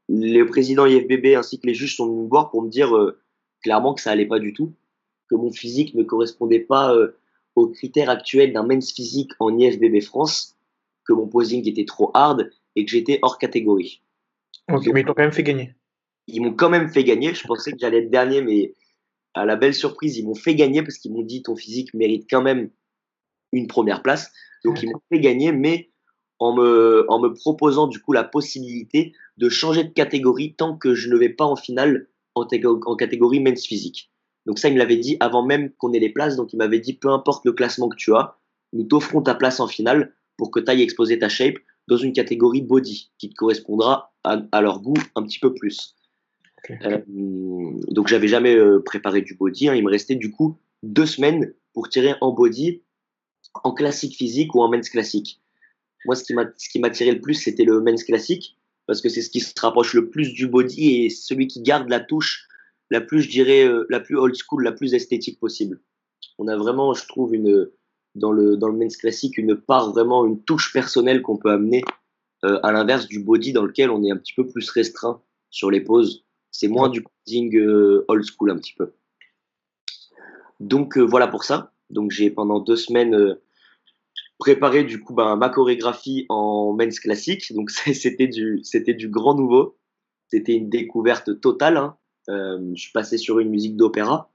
le 0.09 0.43
président 0.45 0.85
IFBB 0.85 1.35
ainsi 1.35 1.59
que 1.59 1.67
les 1.67 1.73
juges 1.73 1.95
sont 1.95 2.07
venus 2.07 2.23
me 2.23 2.29
voir 2.29 2.49
pour 2.49 2.61
me 2.61 2.69
dire 2.69 2.95
euh, 2.95 3.19
clairement 3.61 3.93
que 3.93 4.01
ça 4.01 4.11
allait 4.11 4.25
pas 4.25 4.39
du 4.39 4.53
tout, 4.53 4.73
que 5.29 5.35
mon 5.35 5.51
physique 5.51 5.93
ne 5.95 6.03
correspondait 6.03 6.59
pas 6.59 6.93
euh, 6.95 7.17
aux 7.55 7.67
critères 7.67 8.09
actuels 8.09 8.53
d'un 8.53 8.63
men's 8.63 8.93
physique 8.93 9.31
en 9.39 9.57
IFBB 9.57 10.01
France 10.01 10.57
que 11.05 11.13
mon 11.13 11.27
posing 11.27 11.67
était 11.67 11.85
trop 11.85 12.11
hard 12.13 12.51
et 12.75 12.85
que 12.85 12.91
j'étais 12.91 13.19
hors 13.21 13.37
catégorie. 13.37 14.01
Ok, 14.71 14.87
mais 14.93 15.01
ils 15.01 15.05
t'ont 15.05 15.13
quand 15.13 15.23
même 15.23 15.31
fait 15.31 15.43
gagner. 15.43 15.73
Ils 16.27 16.41
m'ont 16.41 16.53
quand 16.53 16.69
même 16.69 16.89
fait 16.89 17.05
gagner. 17.05 17.33
Je 17.33 17.47
pensais 17.47 17.71
que 17.71 17.77
j'allais 17.79 17.99
être 17.99 18.11
dernier, 18.11 18.41
mais 18.41 18.73
à 19.37 19.45
la 19.45 19.55
belle 19.55 19.73
surprise, 19.73 20.17
ils 20.17 20.25
m'ont 20.25 20.35
fait 20.35 20.55
gagner 20.55 20.81
parce 20.81 20.97
qu'ils 20.97 21.13
m'ont 21.13 21.23
dit 21.23 21.43
ton 21.43 21.55
physique 21.55 21.93
mérite 21.93 22.27
quand 22.29 22.41
même 22.41 22.69
une 23.51 23.67
première 23.67 24.01
place. 24.01 24.31
Donc 24.65 24.81
ils 24.81 24.89
m'ont 24.89 25.01
fait 25.11 25.19
gagner, 25.19 25.51
mais 25.51 25.91
en 26.39 26.55
me, 26.55 27.05
en 27.09 27.19
me 27.19 27.33
proposant 27.33 27.87
du 27.87 27.99
coup 27.99 28.13
la 28.13 28.23
possibilité 28.23 29.13
de 29.37 29.49
changer 29.49 29.83
de 29.83 29.93
catégorie 29.93 30.55
tant 30.55 30.77
que 30.77 30.93
je 30.93 31.09
ne 31.09 31.17
vais 31.17 31.29
pas 31.29 31.45
en 31.45 31.55
finale 31.55 32.09
en, 32.35 32.45
en 32.85 32.95
catégorie 32.95 33.39
men's 33.39 33.65
physique. 33.65 34.11
Donc 34.45 34.59
ça, 34.59 34.69
il 34.69 34.75
me 34.75 34.79
l'avait 34.79 34.97
dit 34.97 35.17
avant 35.19 35.43
même 35.43 35.71
qu'on 35.73 35.93
ait 35.93 35.99
les 35.99 36.09
places. 36.09 36.35
Donc 36.35 36.53
il 36.53 36.57
m'avait 36.57 36.79
dit, 36.79 36.93
peu 36.93 37.09
importe 37.09 37.45
le 37.45 37.53
classement 37.53 37.89
que 37.89 37.97
tu 37.97 38.13
as, 38.15 38.37
nous 38.73 38.83
t'offrons 38.83 39.21
ta 39.21 39.35
place 39.35 39.59
en 39.59 39.67
finale 39.67 40.13
pour 40.37 40.51
que 40.51 40.59
tu 40.59 40.71
ailles 40.71 40.81
exposer 40.81 41.19
ta 41.19 41.29
shape 41.29 41.57
dans 41.87 41.97
une 41.97 42.13
catégorie 42.13 42.61
body 42.61 43.11
qui 43.17 43.29
te 43.29 43.35
correspondra 43.35 44.13
à, 44.23 44.61
leur 44.61 44.81
goût 44.81 44.97
un 45.15 45.23
petit 45.23 45.39
peu 45.39 45.53
plus. 45.53 45.95
Euh, 46.69 47.01
donc 47.89 48.07
j'avais 48.07 48.27
jamais 48.27 48.55
euh, 48.55 48.81
préparé 48.83 49.21
du 49.21 49.35
body. 49.35 49.69
Hein. 49.69 49.75
Il 49.75 49.83
me 49.83 49.91
restait 49.91 50.15
du 50.15 50.31
coup 50.31 50.57
deux 50.83 51.05
semaines 51.05 51.53
pour 51.73 51.89
tirer 51.89 52.15
en 52.21 52.31
body, 52.31 52.83
en 53.63 53.73
classique 53.73 54.15
physique 54.15 54.53
ou 54.55 54.61
en 54.61 54.69
men's 54.69 54.89
classique. 54.89 55.41
Moi, 56.05 56.15
ce 56.15 56.23
qui 56.23 56.79
m'a 56.79 56.89
tiré 56.89 57.11
le 57.11 57.21
plus, 57.21 57.33
c'était 57.33 57.63
le 57.63 57.81
men's 57.81 58.03
classique 58.03 58.57
parce 58.85 59.01
que 59.01 59.09
c'est 59.09 59.21
ce 59.21 59.29
qui 59.29 59.41
se 59.41 59.53
rapproche 59.59 59.93
le 59.93 60.09
plus 60.09 60.33
du 60.33 60.47
body 60.47 61.05
et 61.05 61.09
celui 61.09 61.47
qui 61.47 61.61
garde 61.61 61.89
la 61.89 61.99
touche 61.99 62.47
la 62.89 63.01
plus, 63.01 63.21
je 63.21 63.29
dirais, 63.29 63.67
euh, 63.67 63.85
la 63.89 63.99
plus 63.99 64.17
old 64.17 64.35
school, 64.35 64.63
la 64.63 64.71
plus 64.71 64.93
esthétique 64.93 65.39
possible. 65.39 65.81
On 66.37 66.47
a 66.47 66.55
vraiment, 66.55 66.93
je 66.93 67.05
trouve, 67.05 67.35
une, 67.35 67.69
dans 68.15 68.31
le, 68.31 68.55
dans 68.55 68.69
le 68.69 68.77
men's 68.77 68.95
classique, 68.95 69.37
une 69.37 69.57
part 69.57 69.91
vraiment, 69.91 70.25
une 70.25 70.41
touche 70.41 70.71
personnelle 70.71 71.21
qu'on 71.21 71.37
peut 71.37 71.51
amener 71.51 71.83
à 72.43 72.71
l'inverse 72.71 73.07
du 73.07 73.19
body 73.19 73.51
dans 73.51 73.63
lequel 73.63 73.89
on 73.89 74.03
est 74.03 74.11
un 74.11 74.15
petit 74.15 74.33
peu 74.33 74.47
plus 74.47 74.69
restreint 74.69 75.21
sur 75.49 75.71
les 75.71 75.81
poses. 75.81 76.26
C'est 76.51 76.67
moins 76.67 76.89
du 76.89 77.03
posing 77.03 77.55
euh, 77.57 78.05
old 78.07 78.23
school 78.23 78.51
un 78.51 78.57
petit 78.57 78.73
peu. 78.73 78.93
Donc 80.59 80.97
voilà 80.97 81.27
pour 81.27 81.43
ça. 81.43 81.71
Donc 81.89 82.11
j'ai 82.11 82.29
pendant 82.29 82.59
deux 82.59 82.75
semaines 82.75 83.37
préparé 84.37 84.83
du 84.83 85.01
coup 85.01 85.13
ben, 85.13 85.35
ma 85.35 85.49
chorégraphie 85.49 86.25
en 86.29 86.73
men's 86.73 86.99
classique. 86.99 87.53
Donc 87.53 87.71
c'était 87.93 88.27
du, 88.27 88.61
c'était 88.63 88.93
du 88.93 89.09
grand 89.09 89.35
nouveau. 89.35 89.77
C'était 90.27 90.53
une 90.53 90.69
découverte 90.69 91.39
totale. 91.39 91.77
Hein. 91.77 91.97
Euh, 92.29 92.59
je 92.75 92.81
suis 92.81 92.91
passé 92.91 93.17
sur 93.17 93.39
une 93.39 93.49
musique 93.49 93.77
d'opéra. 93.77 94.29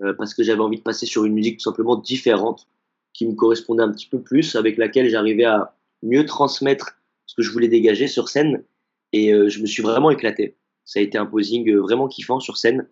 Euh, 0.00 0.14
parce 0.14 0.34
que 0.34 0.42
j'avais 0.42 0.60
envie 0.60 0.78
de 0.78 0.82
passer 0.82 1.06
sur 1.06 1.24
une 1.24 1.34
musique 1.34 1.58
tout 1.58 1.64
simplement 1.64 1.96
différente, 1.96 2.68
qui 3.12 3.26
me 3.26 3.34
correspondait 3.34 3.82
un 3.82 3.90
petit 3.92 4.06
peu 4.06 4.20
plus, 4.20 4.56
avec 4.56 4.78
laquelle 4.78 5.08
j'arrivais 5.08 5.44
à 5.44 5.76
mieux 6.02 6.24
transmettre 6.24 6.96
ce 7.26 7.34
que 7.34 7.42
je 7.42 7.50
voulais 7.50 7.68
dégager 7.68 8.08
sur 8.08 8.28
scène. 8.28 8.64
Et 9.12 9.32
euh, 9.32 9.48
je 9.48 9.60
me 9.60 9.66
suis 9.66 9.82
vraiment 9.82 10.10
éclaté. 10.10 10.56
Ça 10.84 11.00
a 11.00 11.02
été 11.02 11.18
un 11.18 11.26
posing 11.26 11.70
vraiment 11.76 12.08
kiffant 12.08 12.40
sur 12.40 12.56
scène. 12.56 12.88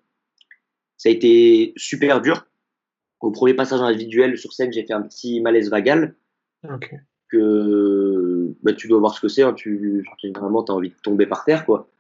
Ça 0.97 1.09
a 1.09 1.13
été 1.13 1.73
super 1.77 2.21
dur. 2.21 2.47
Au 3.21 3.31
premier 3.31 3.55
passage 3.55 3.81
individuel 3.81 4.39
sur 4.39 4.53
scène, 4.53 4.73
j'ai 4.73 4.87
fait 4.87 4.93
un 4.93 5.03
petit 5.03 5.41
malaise 5.41 5.71
vagal. 5.71 6.17
Ok. 6.65 6.95
Que 7.29 8.55
bah, 8.63 8.73
tu 8.73 8.89
dois 8.89 8.99
voir 8.99 9.15
ce 9.15 9.21
que 9.21 9.29
c'est. 9.29 9.43
Hein. 9.43 9.53
Tu, 9.55 10.05
généralement, 10.23 10.65
tu 10.65 10.73
as 10.73 10.75
envie 10.75 10.91
de 10.91 10.97
tomber 11.03 11.27
par 11.27 11.45
terre. 11.45 11.65
quoi. 11.65 11.91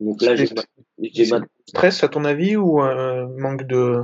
Donc 0.00 0.22
là, 0.22 0.34
j'ai 0.34 0.48
ma- 1.30 1.44
Stress, 1.68 2.02
à 2.02 2.08
ton 2.08 2.24
avis, 2.24 2.56
ou 2.56 2.80
un 2.80 3.28
manque 3.36 3.66
de. 3.66 4.02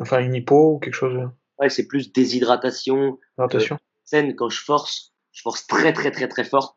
Enfin, 0.00 0.20
une 0.20 0.34
hypo 0.34 0.74
ou 0.74 0.78
quelque 0.78 0.94
chose? 0.94 1.28
Ouais, 1.58 1.70
c'est 1.70 1.86
plus 1.86 2.12
déshydratation. 2.12 3.18
Attention. 3.38 3.78
scène, 4.04 4.34
quand 4.34 4.48
je 4.48 4.60
force, 4.62 5.12
je 5.32 5.42
force 5.42 5.66
très 5.66 5.92
très 5.92 6.10
très 6.10 6.28
très 6.28 6.44
fort. 6.44 6.76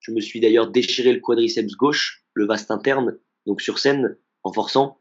Je 0.00 0.12
me 0.12 0.20
suis 0.20 0.40
d'ailleurs 0.40 0.70
déchiré 0.70 1.12
le 1.12 1.20
quadriceps 1.20 1.74
gauche, 1.76 2.24
le 2.34 2.46
vaste 2.46 2.70
interne, 2.70 3.18
donc 3.46 3.60
sur 3.60 3.78
scène, 3.78 4.16
en 4.42 4.52
forçant. 4.52 5.00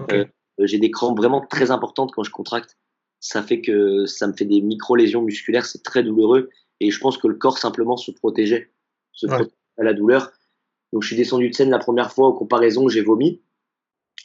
Ok. 0.00 0.12
Euh, 0.12 0.24
J'ai 0.58 0.78
des 0.78 0.90
crampes 0.90 1.16
vraiment 1.16 1.40
très 1.44 1.70
importantes 1.70 2.12
quand 2.12 2.22
je 2.22 2.30
contracte. 2.30 2.78
Ça 3.20 3.42
fait 3.42 3.60
que 3.60 4.06
ça 4.06 4.26
me 4.26 4.32
fait 4.32 4.44
des 4.44 4.60
micro-lésions 4.60 5.22
musculaires, 5.22 5.66
c'est 5.66 5.82
très 5.82 6.02
douloureux. 6.02 6.50
Et 6.80 6.90
je 6.90 7.00
pense 7.00 7.18
que 7.18 7.26
le 7.26 7.34
corps 7.34 7.58
simplement 7.58 7.96
se 7.96 8.10
protégeait, 8.10 8.70
se 9.12 9.26
Ouais. 9.26 9.34
protégeait 9.34 9.56
à 9.78 9.82
la 9.84 9.94
douleur. 9.94 10.30
Donc 10.92 11.02
je 11.02 11.08
suis 11.08 11.16
descendu 11.16 11.48
de 11.48 11.54
scène 11.54 11.70
la 11.70 11.78
première 11.78 12.12
fois, 12.12 12.28
en 12.28 12.32
comparaison, 12.32 12.88
j'ai 12.88 13.00
vomi. 13.00 13.42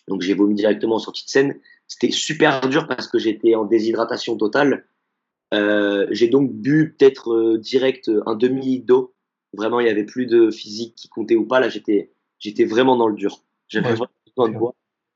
Donc 0.08 0.22
j'ai 0.22 0.34
vomi 0.34 0.54
directement 0.56 0.96
en 0.96 1.00
sortie 1.00 1.26
de 1.26 1.30
scène. 1.30 1.60
C'était 1.88 2.12
super 2.12 2.68
dur 2.68 2.88
parce 2.88 3.08
que 3.08 3.18
j'étais 3.18 3.56
en 3.56 3.66
déshydratation 3.66 4.38
totale. 4.38 4.86
Euh, 5.54 6.06
j'ai 6.12 6.28
donc 6.28 6.52
bu 6.54 6.96
peut-être 6.96 7.34
euh, 7.34 7.58
direct 7.58 8.10
euh, 8.10 8.22
un 8.28 8.36
demi 8.36 8.82
d'eau. 8.82 9.16
Vraiment, 9.54 9.80
il 9.80 9.88
y 9.88 9.90
avait 9.90 10.06
plus 10.06 10.28
de 10.28 10.52
physique 10.52 10.94
qui 10.96 11.10
comptait 11.10 11.36
ou 11.36 11.46
pas. 11.46 11.60
Là, 11.60 11.70
j'étais, 11.70 12.12
j'étais 12.38 12.66
vraiment 12.66 12.96
dans 12.98 13.08
le 13.08 13.16
dur. 13.16 13.44
J'avais 13.70 13.90
Ouais, 13.90 13.96
vraiment 13.96 14.12
besoin 14.36 14.50
de 14.50 14.58
boire. 14.60 14.74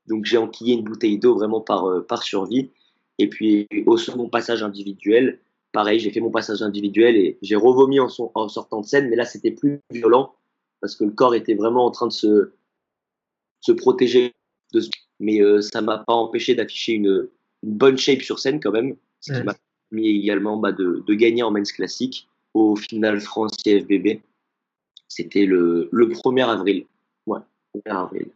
Donc 0.07 0.25
j'ai 0.25 0.37
enquillé 0.37 0.75
une 0.75 0.83
bouteille 0.83 1.17
d'eau 1.19 1.35
vraiment 1.35 1.61
par, 1.61 1.85
euh, 1.89 2.01
par 2.01 2.23
survie. 2.23 2.71
Et 3.19 3.29
puis 3.29 3.67
au 3.85 3.97
second 3.97 4.29
passage 4.29 4.63
individuel, 4.63 5.39
pareil, 5.71 5.99
j'ai 5.99 6.11
fait 6.11 6.19
mon 6.19 6.31
passage 6.31 6.61
individuel 6.61 7.15
et 7.17 7.37
j'ai 7.41 7.55
revomi 7.55 7.99
en, 7.99 8.09
son- 8.09 8.31
en 8.35 8.47
sortant 8.49 8.81
de 8.81 8.85
scène. 8.85 9.09
Mais 9.09 9.15
là, 9.15 9.25
c'était 9.25 9.51
plus 9.51 9.79
violent 9.91 10.33
parce 10.81 10.95
que 10.95 11.03
le 11.03 11.11
corps 11.11 11.35
était 11.35 11.55
vraiment 11.55 11.85
en 11.85 11.91
train 11.91 12.07
de 12.07 12.11
se, 12.13 12.51
se 13.61 13.71
protéger. 13.71 14.33
De 14.73 14.79
ce- 14.81 14.89
Mais 15.19 15.41
euh, 15.41 15.61
ça 15.61 15.81
m'a 15.81 15.99
pas 15.99 16.13
empêché 16.13 16.55
d'afficher 16.55 16.93
une, 16.93 17.29
une 17.63 17.73
bonne 17.77 17.97
shape 17.97 18.21
sur 18.21 18.39
scène 18.39 18.59
quand 18.59 18.71
même. 18.71 18.95
Ce 19.21 19.31
qui 19.31 19.39
m'a 19.45 19.55
permis 19.89 20.07
également 20.09 20.57
bah, 20.57 20.71
de, 20.71 21.03
de 21.07 21.13
gagner 21.13 21.43
en 21.43 21.51
men's 21.51 21.71
classique 21.71 22.27
au 22.53 22.75
final 22.75 23.21
France 23.21 23.55
IFBB. 23.65 24.21
C'était 25.07 25.45
le, 25.45 25.87
le 25.91 26.07
1er 26.09 26.43
avril. 26.49 26.85
Ouais, 27.27 27.39
1er 27.75 27.91
avril. 27.95 28.27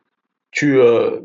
Tu, 0.57 0.79
euh, 0.79 1.19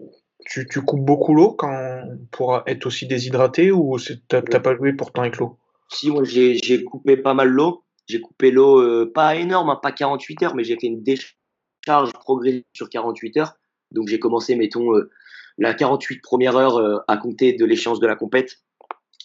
tu, 0.44 0.68
tu 0.68 0.82
coupes 0.82 1.06
beaucoup 1.06 1.32
l'eau 1.32 1.52
quand, 1.52 2.02
pour 2.32 2.62
être 2.66 2.84
aussi 2.84 3.06
déshydraté 3.06 3.72
ou 3.72 3.96
t'as 4.28 4.42
pas 4.42 4.76
joué 4.76 4.92
pourtant 4.92 5.22
avec 5.22 5.38
l'eau? 5.38 5.58
Si, 5.88 6.10
moi, 6.10 6.22
j'ai 6.22 6.58
j'ai 6.58 6.84
coupé 6.84 7.16
pas 7.16 7.32
mal 7.32 7.48
l'eau. 7.48 7.82
J'ai 8.06 8.20
coupé 8.20 8.50
l'eau, 8.50 8.78
euh, 8.78 9.10
pas 9.10 9.36
énorme, 9.36 9.70
hein, 9.70 9.80
pas 9.82 9.90
48 9.90 10.42
heures, 10.42 10.54
mais 10.54 10.64
j'ai 10.64 10.76
fait 10.78 10.88
une 10.88 11.02
décharge 11.02 12.12
progressive 12.12 12.64
sur 12.74 12.90
48 12.90 13.38
heures. 13.38 13.54
Donc, 13.90 14.08
j'ai 14.08 14.18
commencé, 14.18 14.54
mettons, 14.54 14.94
euh, 14.94 15.10
la 15.56 15.72
48 15.72 16.20
première 16.20 16.58
heure 16.58 16.76
euh, 16.76 16.98
à 17.08 17.16
compter 17.16 17.54
de 17.54 17.64
l'échéance 17.64 18.00
de 18.00 18.06
la 18.06 18.16
compète. 18.16 18.58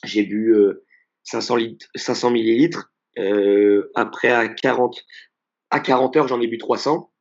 J'ai 0.06 0.24
bu 0.24 0.54
euh, 0.56 0.86
500, 1.24 1.58
litres, 1.58 1.88
500 1.96 2.32
millilitres. 2.32 2.94
Après, 3.96 4.32
à 4.32 4.48
40, 4.48 5.04
à 5.70 5.82
40 5.82 6.16
heures, 6.16 6.28
j'en 6.30 6.40
ai 6.40 6.48
bu 6.48 6.58
300. 6.60 7.12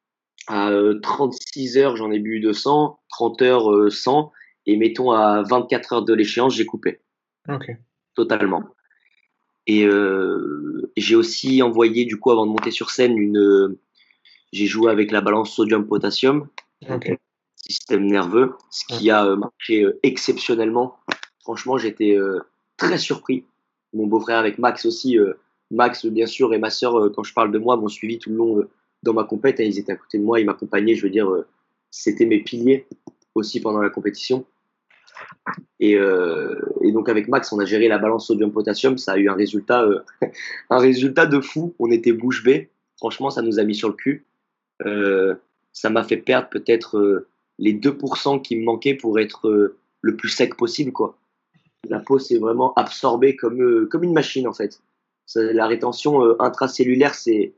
À 0.49 0.71
euh, 0.71 1.00
36 1.00 1.76
heures, 1.79 1.97
j'en 1.97 2.11
ai 2.11 2.19
bu 2.19 2.41
200. 2.41 2.99
30 3.09 3.43
heures, 3.43 3.73
euh, 3.73 3.91
100. 3.91 4.33
Et 4.67 4.76
mettons, 4.76 5.11
à 5.12 5.43
24 5.43 5.93
heures 5.93 6.03
de 6.05 6.12
l'échéance, 6.15 6.55
j'ai 6.55 6.67
coupé 6.67 7.00
Ok. 7.49 7.71
totalement. 8.15 8.65
Et 9.67 9.85
euh, 9.85 10.91
j'ai 10.97 11.17
aussi 11.17 11.62
envoyé, 11.62 12.05
du 12.05 12.19
coup, 12.19 12.31
avant 12.31 12.47
de 12.47 12.50
monter 12.50 12.71
sur 12.71 12.91
scène, 12.91 13.19
une. 13.19 13.38
euh, 13.38 13.79
j'ai 14.53 14.67
joué 14.67 14.91
avec 14.91 15.11
la 15.11 15.21
balance 15.21 15.55
sodium-potassium, 15.55 16.47
Ok. 16.88 17.19
système 17.57 18.07
nerveux, 18.07 18.55
ce 18.71 18.85
qui 18.87 19.11
a 19.11 19.25
euh, 19.26 19.37
marché 19.37 19.83
euh, 19.83 19.99
exceptionnellement. 20.05 20.97
Franchement, 21.41 21.79
j'étais 21.79 22.17
euh, 22.17 22.38
très 22.76 22.99
surpris. 22.99 23.45
Mon 23.93 24.07
beau-frère 24.07 24.38
avec 24.38 24.59
Max 24.59 24.87
aussi. 24.87 25.19
euh, 25.19 25.35
Max, 25.73 26.07
bien 26.07 26.26
sûr, 26.26 26.55
et 26.55 26.59
ma 26.59 26.71
sœur, 26.71 26.97
euh, 26.97 27.11
quand 27.11 27.25
je 27.25 27.35
parle 27.35 27.50
de 27.50 27.59
moi, 27.59 27.76
m'ont 27.76 27.88
suivi 27.88 28.19
tout 28.21 28.31
le 28.31 28.37
long 28.37 28.59
euh, 28.61 28.69
dans 29.07 29.15
ma 29.15 29.25
compète. 29.25 29.61
hein, 29.61 29.65
ils 29.65 29.79
étaient 29.79 29.93
à 29.93 29.97
côté 29.97 30.19
de 30.19 30.23
moi, 30.23 30.41
ils 30.41 30.47
m'accompagnaient. 30.47 30.95
Je 30.95 31.03
veux 31.03 31.11
dire, 31.11 31.31
euh, 31.31 31.47
c'était 31.91 32.27
mes 32.27 32.43
piliers 32.43 32.87
aussi 33.35 33.61
pendant 33.61 33.81
la 33.81 33.91
compétition. 33.91 34.45
Et, 35.81 35.97
euh, 35.97 36.61
et 36.83 36.93
donc 36.93 37.09
avec 37.09 37.29
Max, 37.29 37.53
on 37.53 37.59
a 37.59 37.65
géré 37.65 37.89
la 37.89 37.99
balance 37.99 38.27
sodium-potassium. 38.27 38.99
Ça 38.99 39.13
a 39.13 39.17
eu 39.17 39.29
un 39.29 39.35
résultat, 39.35 39.83
euh, 39.83 40.01
un 40.71 40.79
résultat 40.79 41.27
de 41.27 41.41
fou. 41.41 41.75
On 41.79 41.91
était 41.91 42.13
bouche 42.13 42.45
bée. 42.45 42.71
Franchement, 42.99 43.31
ça 43.31 43.43
nous 43.43 43.59
a 43.59 43.65
mis 43.65 43.75
sur 43.75 43.89
le 43.89 43.95
cul. 43.95 44.27
Ça 45.73 45.91
m'a 45.91 46.05
fait 46.05 46.17
perdre 46.17 46.49
peut-être 46.49 47.27
les 47.59 47.75
2% 47.75 48.41
qui 48.41 48.57
me 48.57 48.65
manquaient 48.65 48.95
pour 48.95 49.19
être 49.19 49.75
le 50.01 50.17
plus 50.17 50.31
sec 50.31 50.57
possible. 50.57 50.93
Quoi. 50.93 51.19
La 51.91 51.99
peau 52.01 52.19
s'est 52.19 52.39
vraiment 52.39 52.73
absorbée 52.75 53.37
comme, 53.37 53.87
comme 53.89 54.05
une 54.05 54.15
machine 54.15 54.49
en 54.49 54.55
fait. 54.55 54.81
La 55.35 55.67
rétention 55.67 56.41
intracellulaire, 56.41 57.15
c'est 57.15 57.53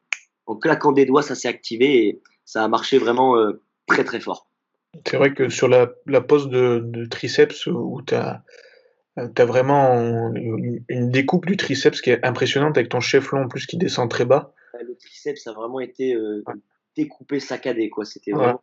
en 0.49 0.57
claquant 0.57 0.93
des 0.93 1.07
doigts, 1.07 1.23
ça 1.23 1.35
s'est 1.35 1.49
activé 1.49 2.07
et 2.09 2.23
ça 2.45 2.65
a 2.65 2.69
marché 2.69 2.99
vraiment 2.99 3.37
euh, 3.37 3.63
très 3.87 4.03
très 4.03 4.19
fort. 4.19 4.51
C'est 5.07 5.19
vrai 5.19 5.35
que 5.35 5.49
sur 5.51 5.69
la, 5.69 5.93
la 6.07 6.21
pose 6.23 6.49
de, 6.49 6.81
de 6.83 7.05
triceps 7.05 7.67
où 7.67 8.01
tu 8.03 8.15
as, 8.15 8.43
vraiment 9.17 10.33
une, 10.35 10.83
une 10.89 11.11
découpe 11.11 11.45
du 11.47 11.57
triceps 11.57 12.01
qui 12.01 12.11
est 12.11 12.25
impressionnante 12.25 12.79
avec 12.79 12.89
ton 12.89 13.01
chef-long 13.01 13.43
en 13.45 13.49
plus 13.49 13.67
qui 13.67 13.77
descend 13.77 14.09
très 14.11 14.25
bas. 14.25 14.55
Le 14.81 14.97
triceps 14.97 15.47
a 15.47 15.53
vraiment 15.53 15.81
été 15.81 16.15
euh, 16.15 16.43
découpé, 16.97 17.39
saccadé. 17.41 17.91
Quoi. 17.91 18.05
C'était 18.05 18.33
Ouais. 18.33 18.39
vraiment 18.39 18.63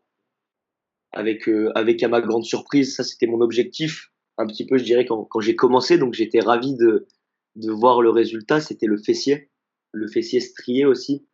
avec, 1.12 1.48
euh, 1.48 1.72
avec 1.75 2.01
à 2.04 2.08
ma 2.08 2.20
grande 2.22 2.44
surprise, 2.44 2.96
ça 2.96 3.04
c'était 3.04 3.27
mon 3.27 3.39
objectif 3.42 4.12
un 4.38 4.48
petit 4.48 4.65
peu, 4.65 4.77
je 4.77 4.84
dirais, 4.84 5.06
quand, 5.06 5.24
quand 5.25 5.39
j'ai 5.39 5.56
commencé. 5.56 5.98
Donc 5.98 6.13
j'étais 6.13 6.39
ravi 6.42 6.75
de, 6.75 7.08
de 7.56 7.72
voir 7.72 8.01
le 8.01 8.10
résultat. 8.10 8.60
C'était 8.60 8.88
le 8.88 8.98
fessier, 8.98 9.50
le 9.94 10.08
fessier 10.08 10.39
strié 10.42 10.86
aussi, 10.86 11.25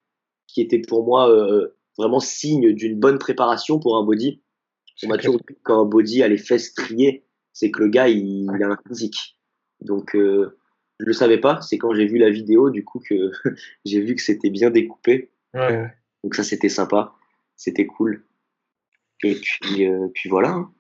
qui 0.54 0.62
était 0.62 0.80
pour 0.80 1.06
moi 1.06 1.30
euh, 1.30 1.76
vraiment 1.98 2.20
signe 2.20 2.74
d'une 2.74 3.00
bonne 3.00 3.18
préparation 3.20 3.80
pour 3.80 3.98
un 3.98 4.04
body. 4.04 4.42
On 5.04 5.08
m'a 5.08 5.18
toujours 5.18 5.38
dit 5.38 5.46
que 5.46 5.54
quand 5.64 5.82
un 5.82 5.86
body 5.86 6.22
a 6.24 6.28
les 6.28 6.38
fesses 6.38 6.68
striées, 6.70 7.26
c'est 7.54 7.72
que 7.72 7.82
le 7.82 7.90
gars 7.90 8.08
il, 8.08 8.44
il 8.56 8.64
a 8.64 8.68
un 8.68 8.78
physique. 8.88 9.38
Donc 9.82 10.16
euh, 10.16 10.58
je 11.00 11.06
le 11.06 11.14
savais 11.14 11.40
pas. 11.40 11.60
C'est 11.62 11.78
quand 11.78 11.94
j'ai 11.94 12.06
vu 12.06 12.18
la 12.18 12.30
vidéo 12.30 12.70
du 12.70 12.84
coup 12.84 13.00
que 13.00 13.32
j'ai 13.86 14.02
vu 14.02 14.16
que 14.16 14.22
c'était 14.22 14.50
bien 14.50 14.70
découpé. 14.70 15.32
Ouais. 15.54 15.92
Donc 16.24 16.36
ça 16.36 16.44
c'était 16.44 16.70
sympa, 16.70 17.14
c'était 17.56 17.86
cool. 17.88 18.24
Et 19.24 19.36
puis, 19.36 19.88
euh, 19.88 20.08
puis 20.14 20.30
voilà. 20.30 20.50
hein. 20.50 20.72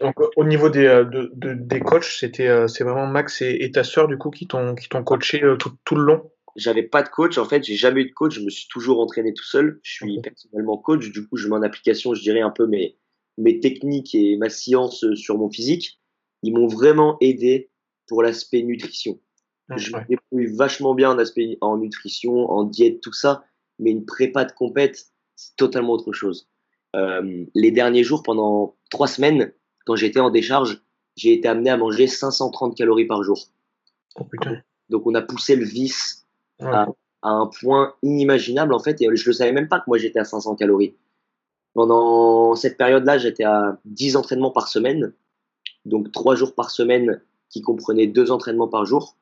Donc 0.00 0.14
au 0.36 0.44
niveau 0.44 0.68
des, 0.68 0.84
euh, 0.86 1.04
de, 1.04 1.30
de- 1.34 1.54
des 1.54 1.80
coachs, 1.80 2.04
c'était 2.04 2.68
c'est 2.68 2.84
vraiment 2.84 3.06
Max 3.06 3.40
et, 3.42 3.56
et 3.60 3.70
ta 3.70 3.84
sœur 3.84 4.08
du 4.08 4.18
coup 4.18 4.30
qui 4.30 4.46
t'ont 4.46 4.74
qui 4.74 4.88
t'ont 4.88 5.02
coaché 5.04 5.40
tout, 5.58 5.72
tout 5.84 5.94
le 5.96 6.02
long? 6.04 6.30
J'avais 6.56 6.84
pas 6.84 7.02
de 7.02 7.08
coach, 7.08 7.36
en 7.38 7.44
fait, 7.44 7.64
j'ai 7.64 7.74
jamais 7.74 8.02
eu 8.02 8.08
de 8.08 8.12
coach, 8.12 8.34
je 8.34 8.40
me 8.40 8.50
suis 8.50 8.68
toujours 8.68 9.00
entraîné 9.00 9.34
tout 9.34 9.44
seul. 9.44 9.80
Je 9.82 9.92
suis 9.92 10.20
personnellement 10.20 10.76
coach, 10.78 11.10
du 11.10 11.26
coup, 11.26 11.36
je 11.36 11.48
mets 11.48 11.56
en 11.56 11.62
application, 11.62 12.14
je 12.14 12.22
dirais, 12.22 12.40
un 12.40 12.50
peu 12.50 12.66
mes, 12.66 12.96
mes 13.38 13.60
techniques 13.60 14.14
et 14.14 14.36
ma 14.36 14.48
science 14.48 15.04
euh, 15.04 15.16
sur 15.16 15.36
mon 15.38 15.50
physique. 15.50 16.00
Ils 16.42 16.54
m'ont 16.54 16.68
vraiment 16.68 17.16
aidé 17.20 17.70
pour 18.06 18.22
l'aspect 18.22 18.62
nutrition. 18.62 19.18
Je 19.76 19.96
me 19.96 20.06
débrouille 20.06 20.54
vachement 20.54 20.94
bien 20.94 21.10
en 21.10 21.18
aspect 21.18 21.56
en 21.62 21.78
nutrition, 21.78 22.50
en 22.50 22.64
diète, 22.64 23.00
tout 23.00 23.14
ça, 23.14 23.44
mais 23.78 23.90
une 23.90 24.04
prépa 24.04 24.44
de 24.44 24.52
compète, 24.52 25.06
c'est 25.36 25.56
totalement 25.56 25.94
autre 25.94 26.12
chose. 26.12 26.48
Euh, 26.94 27.44
les 27.54 27.70
derniers 27.70 28.04
jours, 28.04 28.22
pendant 28.22 28.76
trois 28.90 29.08
semaines, 29.08 29.52
quand 29.86 29.96
j'étais 29.96 30.20
en 30.20 30.30
décharge, 30.30 30.82
j'ai 31.16 31.32
été 31.32 31.48
amené 31.48 31.70
à 31.70 31.76
manger 31.76 32.06
530 32.06 32.76
calories 32.76 33.06
par 33.06 33.22
jour. 33.22 33.48
Oh 34.16 34.24
putain. 34.24 34.62
Donc 34.90 35.06
on 35.06 35.14
a 35.14 35.22
poussé 35.22 35.56
le 35.56 35.64
vice 35.64 36.23
Ouais. 36.60 36.70
à 37.22 37.30
un 37.30 37.46
point 37.46 37.94
inimaginable 38.02 38.74
en 38.74 38.78
fait, 38.78 39.00
et 39.02 39.08
je 39.16 39.26
le 39.26 39.32
savais 39.32 39.52
même 39.52 39.68
pas 39.68 39.78
que 39.80 39.84
moi 39.88 39.98
j'étais 39.98 40.18
à 40.18 40.24
500 40.24 40.56
calories. 40.56 40.94
Pendant 41.74 42.54
cette 42.54 42.76
période-là, 42.76 43.18
j'étais 43.18 43.44
à 43.44 43.78
10 43.84 44.16
entraînements 44.16 44.52
par 44.52 44.68
semaine, 44.68 45.12
donc 45.84 46.12
trois 46.12 46.36
jours 46.36 46.54
par 46.54 46.70
semaine 46.70 47.20
qui 47.50 47.62
comprenaient 47.62 48.06
deux 48.06 48.30
entraînements 48.30 48.68
par 48.68 48.84
jour. 48.86 49.16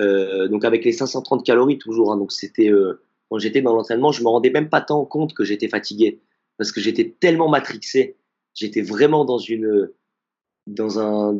Euh, 0.00 0.48
donc 0.48 0.64
avec 0.64 0.84
les 0.84 0.92
530 0.92 1.44
calories 1.46 1.78
toujours. 1.78 2.12
hein. 2.12 2.16
donc 2.16 2.32
c'était 2.32 2.68
euh, 2.70 3.00
quand 3.30 3.38
j'étais 3.38 3.62
dans 3.62 3.74
l'entraînement, 3.74 4.12
je 4.12 4.22
me 4.22 4.28
rendais 4.28 4.50
même 4.50 4.68
pas 4.68 4.80
tant 4.80 5.04
compte 5.04 5.34
que 5.34 5.44
j'étais 5.44 5.68
fatigué 5.68 6.20
parce 6.58 6.72
que 6.72 6.80
j'étais 6.80 7.14
tellement 7.20 7.48
matrixé. 7.48 8.16
J'étais 8.54 8.82
vraiment 8.82 9.24
dans 9.24 9.38
une 9.38 9.90
dans 10.66 10.98
un 10.98 11.36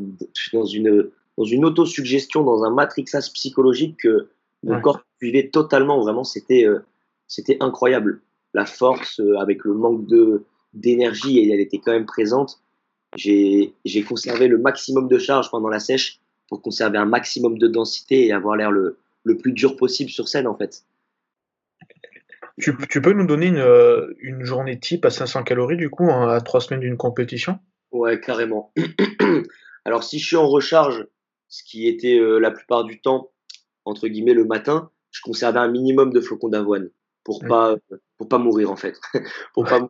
dans 0.53 0.65
une 0.67 1.11
dans 1.37 1.45
une 1.45 1.65
autosuggestion, 1.65 2.43
dans 2.43 2.65
un 2.65 2.71
matrixage 2.71 3.33
psychologique 3.33 3.97
que 4.03 4.29
mon 4.63 4.77
Ouais. 4.77 4.81
corps 4.81 5.05
suivait 5.21 5.49
totalement. 5.49 6.01
Vraiment, 6.01 6.25
c'était 6.25 6.67
euh, 6.67 6.81
c'était 7.27 7.57
incroyable. 7.61 8.21
La 8.55 8.67
force 8.67 9.21
euh, 9.21 9.39
avec 9.39 9.65
le 9.65 9.75
manque 9.75 10.07
de 10.07 10.45
d'énergie, 10.73 11.39
et 11.39 11.53
elle 11.53 11.61
était 11.61 11.79
quand 11.79 11.93
même 11.93 12.07
présente. 12.07 12.61
J'ai 13.17 13.73
conservé 14.09 14.49
le 14.49 14.59
maximum 14.59 15.07
de 15.07 15.19
charge 15.19 15.51
pendant 15.51 15.69
la 15.69 15.79
sèche 15.79 16.19
pour 16.49 16.63
conserver 16.63 16.99
un 16.99 17.05
maximum 17.05 17.59
de 17.59 17.69
densité 17.69 18.27
et 18.27 18.33
avoir 18.33 18.57
l'air 18.57 18.73
le, 18.73 18.99
le 19.23 19.37
plus 19.37 19.53
dur 19.53 19.77
possible 19.77 20.11
sur 20.11 20.29
scène 20.29 20.47
en 20.47 20.57
fait. 20.57 20.85
Tu, 22.59 22.73
tu 22.89 23.01
peux 23.03 23.13
nous 23.13 23.27
donner 23.27 23.47
une, 23.47 23.59
euh, 23.59 24.15
une, 24.19 24.45
journée 24.45 24.79
type 24.79 25.05
à 25.05 25.11
500 25.11 25.43
calories 25.43 25.77
du 25.77 25.91
coup 25.91 26.09
à 26.11 26.41
trois 26.41 26.61
semaines 26.61 26.81
d'une 26.81 26.97
compétition? 26.97 27.59
Ouais, 27.91 28.21
carrément. 28.21 28.73
Alors 29.85 30.05
si 30.05 30.19
je 30.19 30.27
suis 30.27 30.37
en 30.37 30.49
recharge, 30.49 31.07
ce 31.55 31.63
qui 31.63 31.87
était 31.87 32.19
euh, 32.19 32.41
la 32.41 32.51
plupart 32.51 32.83
du 32.83 33.01
temps 33.01 33.31
entre 33.85 34.09
guillemets 34.09 34.35
le 34.35 34.45
matin, 34.45 34.91
je 35.13 35.21
conservais 35.23 35.61
un 35.61 35.69
minimum 35.69 36.13
de 36.13 36.21
flocons 36.21 36.49
d'avoine 36.49 36.91
pour 37.23 37.45
pas 37.45 37.77
pour 38.19 38.29
pas 38.29 38.39
mourir 38.39 38.73
en 38.73 38.77
fait. 38.77 39.01
pour 39.55 39.65
pas 39.65 39.89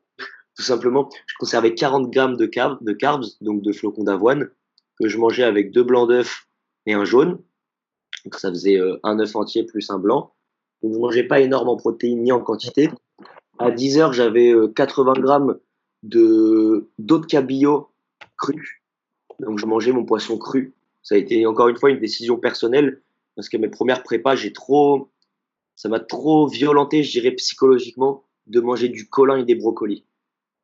tout 0.57 0.63
simplement, 0.63 1.09
je 1.27 1.35
conservais 1.39 1.75
40 1.75 2.11
grammes 2.11 2.37
de 2.37 2.47
carbs, 2.47 2.79
de 2.85 2.93
carbs, 2.93 3.25
donc 3.41 3.63
de 3.63 3.73
flocons 3.73 4.05
d'avoine 4.05 4.51
que 5.01 5.09
je 5.09 5.17
mangeais 5.17 5.43
avec 5.43 5.73
deux 5.73 5.83
blancs 5.83 6.09
d'œufs 6.09 6.47
et 6.85 6.93
un 6.93 7.05
jaune. 7.05 7.41
Donc 8.25 8.35
ça 8.37 8.51
faisait 8.51 8.79
euh, 8.79 8.99
un 9.03 9.19
œuf 9.19 9.35
entier 9.35 9.65
plus 9.65 9.91
un 9.91 9.99
blanc. 9.99 10.35
Donc 10.83 10.93
je 10.93 10.99
mangeais 10.99 11.25
pas 11.25 11.41
énorme 11.41 11.71
en 11.71 11.77
protéines 11.77 12.23
ni 12.23 12.31
en 12.31 12.41
quantité. 12.41 12.91
À 13.59 13.71
10 13.71 13.99
heures, 13.99 14.13
j'avais 14.13 14.53
80 14.77 15.13
euh, 15.13 15.21
grammes 15.21 15.59
de 16.03 16.91
d'eau 16.99 17.19
de 17.19 17.27
cabillaud 17.27 17.89
cru. 18.37 18.83
Donc 19.41 19.59
je 19.59 19.65
mangeais 19.65 19.93
mon 19.93 20.05
poisson 20.05 20.37
cru. 20.37 20.75
Ça 21.05 21.15
a 21.15 21.19
été 21.19 21.47
encore 21.47 21.69
une 21.69 21.77
fois 21.77 21.91
une 21.91 22.01
décision 22.01 22.37
personnelle 22.39 23.01
parce 23.37 23.49
que 23.49 23.57
mes 23.57 23.69
premières 23.69 24.03
prépas, 24.03 24.35
j'ai 24.35 24.53
trop, 24.53 25.11
ça 25.77 25.89
m'a 25.89 26.01
trop 26.01 26.49
violenté, 26.49 27.03
je 27.03 27.13
dirais 27.13 27.33
psychologiquement, 27.33 28.25
de 28.47 28.61
manger 28.61 28.89
du 28.89 29.09
colin 29.09 29.37
et 29.37 29.45
des 29.45 29.55
brocolis. 29.55 30.05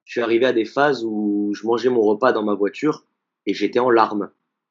Je 0.05 0.13
suis 0.13 0.21
arrivé 0.21 0.47
à 0.47 0.53
des 0.53 0.65
phases 0.65 1.05
où 1.05 1.53
je 1.55 1.67
mangeais 1.67 1.89
mon 1.89 2.03
repas 2.03 2.33
dans 2.33 2.43
ma 2.43 2.55
voiture 2.55 3.05
et 3.47 3.55
j'étais 3.55 3.79
en 3.79 3.91
larmes. 3.91 4.31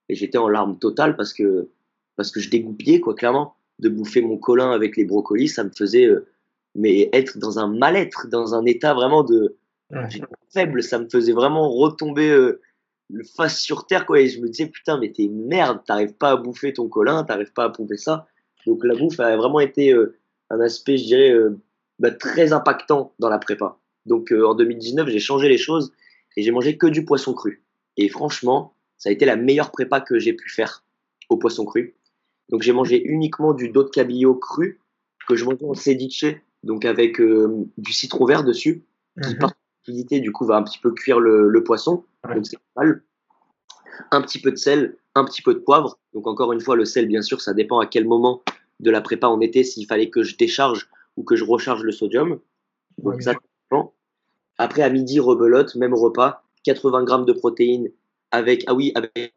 Et 0.10 0.16
j'étais 0.16 0.38
en 0.38 0.50
larmes 0.50 0.78
totales 0.80 1.16
parce 1.16 1.34
que 1.34 1.70
parce 2.16 2.32
que 2.32 2.42
je 2.42 2.50
dégoupillais 2.50 3.00
quoi 3.00 3.16
clairement 3.16 3.56
de 3.78 3.88
bouffer 3.88 4.22
mon 4.22 4.38
colin 4.38 4.72
avec 4.72 4.98
les 4.98 5.06
brocolis 5.06 5.48
ça 5.48 5.64
me 5.64 5.70
faisait 5.70 6.06
euh, 6.06 6.28
mais 6.76 7.10
être 7.14 7.38
dans 7.38 7.60
un 7.60 7.68
mal-être 7.68 8.28
dans 8.28 8.54
un 8.56 8.66
état 8.66 8.94
vraiment 8.94 9.24
de 9.24 9.56
faible 10.52 10.84
ça 10.84 11.00
me 11.00 11.08
faisait 11.08 11.32
vraiment 11.32 11.70
retomber 11.70 12.30
euh, 12.30 12.60
le 13.10 13.24
face 13.24 13.62
sur 13.62 13.86
terre 13.86 14.06
quoi. 14.06 14.20
Et 14.20 14.28
je 14.28 14.40
me 14.42 14.48
disais 14.48 14.68
putain 14.68 15.00
mais 15.00 15.12
t'es 15.12 15.28
merde 15.28 15.82
t'arrives 15.86 16.14
pas 16.14 16.32
à 16.32 16.36
bouffer 16.36 16.74
ton 16.74 16.88
colin 16.88 17.24
t'arrives 17.24 17.54
pas 17.54 17.66
à 17.66 17.70
pomper 17.70 17.98
ça. 17.98 18.28
Donc 18.66 18.84
la 18.84 18.96
bouffe 18.96 19.20
a 19.20 19.36
vraiment 19.36 19.60
été 19.60 19.94
euh, 19.94 20.18
un 20.50 20.60
aspect 20.60 20.98
je 20.98 21.06
dirais 21.06 21.34
bah, 22.00 22.12
très 22.12 22.54
impactant 22.54 23.14
dans 23.20 23.30
la 23.30 23.40
prépa. 23.40 23.78
Donc 24.06 24.32
en 24.32 24.56
2019 24.56 25.10
j'ai 25.10 25.20
changé 25.20 25.50
les 25.50 25.58
choses 25.58 25.92
et 26.38 26.44
j'ai 26.44 26.52
mangé 26.52 26.78
que 26.78 26.88
du 26.88 27.06
poisson 27.06 27.34
cru. 27.34 27.64
Et 27.98 28.10
franchement 28.10 28.74
ça 28.98 29.10
a 29.10 29.12
été 29.12 29.26
la 29.26 29.36
meilleure 29.36 29.72
prépa 29.72 30.02
que 30.02 30.20
j'ai 30.20 30.34
pu 30.34 30.50
faire 30.50 30.84
au 31.30 31.38
poisson 31.38 31.66
cru. 31.66 31.96
Donc 32.50 32.64
j'ai 32.64 32.74
mangé 32.74 33.02
uniquement 33.04 33.54
du 33.54 33.70
dos 33.70 33.84
de 33.84 33.90
cabillaud 33.90 34.36
cru 34.36 34.80
que 35.30 35.36
je 35.36 35.46
mangeais 35.46 35.64
en 35.64 35.76
ceviche, 35.76 36.26
donc 36.64 36.84
avec 36.84 37.22
euh, 37.22 37.68
du 37.78 37.94
citron 37.94 38.26
vert 38.26 38.44
dessus, 38.44 38.84
qui 39.24 39.36
mhm. 39.36 39.40
par 39.40 39.54
du 39.88 40.32
coup 40.32 40.46
va 40.46 40.58
un 40.58 40.64
petit 40.64 40.80
peu 40.80 40.92
cuire 40.92 41.20
le, 41.20 41.64
poisson. 41.64 42.04
Donc 42.28 42.46
c'est 42.46 42.58
mal. 42.76 43.04
Un 44.12 44.22
petit 44.22 44.40
peu 44.40 44.52
de 44.52 44.56
sel, 44.56 44.98
un 45.16 45.26
petit 45.26 45.42
peu 45.42 45.54
de 45.54 45.60
poivre. 45.60 46.00
Donc 46.14 46.28
encore 46.28 46.54
une 46.54 46.62
fois, 46.62 46.76
le 46.76 46.86
sel, 46.86 47.08
bien 47.08 47.22
sûr, 47.22 47.42
ça 47.42 47.54
dépend 47.54 47.80
à 47.80 47.86
quel 47.86 48.06
moment 48.06 48.42
de 48.80 48.92
la 48.92 49.02
prépa 49.02 49.28
on 49.28 49.42
était, 49.42 49.64
s'il 49.64 49.86
fallait 49.86 50.10
que 50.10 50.24
je 50.24 50.38
décharge 50.38 50.90
ou 51.18 51.24
que 51.24 51.36
je 51.36 51.44
recharge 51.44 51.84
le 51.84 51.92
sodium. 51.92 52.40
Donc 52.98 53.22
ça 53.22 53.34
Après, 54.58 54.82
à 54.82 54.90
midi, 54.90 55.20
rebelote, 55.20 55.76
même 55.76 55.94
repas, 55.94 56.44
80 56.64 57.04
grammes 57.04 57.26
de 57.26 57.34
protéines 57.34 57.92
avec, 58.32 58.64
ah 58.68 58.74
oui, 58.74 58.92
avec, 58.96 59.34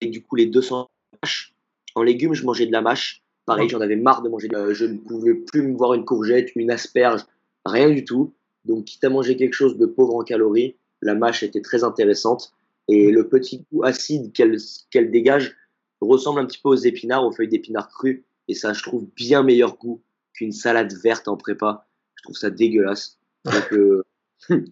du 0.00 0.22
coup 0.22 0.36
les 0.36 0.46
200 0.46 0.88
H 1.24 1.50
en 1.94 2.02
légumes, 2.02 2.34
je 2.34 2.44
mangeais 2.44 2.66
de 2.66 2.72
la 2.72 2.80
mâche. 2.80 3.22
Pareil, 3.44 3.68
j'en 3.68 3.80
avais 3.80 3.96
marre 3.96 4.22
de 4.22 4.28
manger. 4.28 4.48
je 4.72 4.84
ne 4.84 4.98
pouvais 4.98 5.34
plus 5.34 5.62
me 5.62 5.76
voir 5.76 5.94
une 5.94 6.04
courgette, 6.04 6.50
une 6.54 6.70
asperge, 6.70 7.24
rien 7.64 7.90
du 7.90 8.04
tout. 8.04 8.34
Donc, 8.64 8.84
quitte 8.84 9.04
à 9.04 9.10
manger 9.10 9.36
quelque 9.36 9.54
chose 9.54 9.78
de 9.78 9.86
pauvre 9.86 10.14
en 10.14 10.22
calories, 10.22 10.76
la 11.02 11.14
mâche 11.14 11.42
était 11.42 11.60
très 11.60 11.84
intéressante. 11.84 12.52
Et 12.88 13.10
le 13.10 13.28
petit 13.28 13.66
goût 13.70 13.84
acide 13.84 14.32
qu'elle 14.32 15.10
dégage 15.10 15.56
ressemble 16.00 16.40
un 16.40 16.46
petit 16.46 16.58
peu 16.58 16.70
aux 16.70 16.74
épinards, 16.74 17.24
aux 17.24 17.32
feuilles 17.32 17.48
d'épinards 17.48 17.88
crues. 17.88 18.24
Et 18.48 18.54
ça, 18.54 18.72
je 18.72 18.82
trouve 18.82 19.06
bien 19.14 19.42
meilleur 19.42 19.76
goût 19.76 20.02
qu'une 20.32 20.52
salade 20.52 20.92
verte 21.02 21.28
en 21.28 21.36
prépa. 21.36 21.86
Je 22.14 22.22
trouve 22.22 22.36
ça 22.36 22.50
dégueulasse. 22.50 23.18
Donc, 23.44 23.72
euh, 23.72 24.04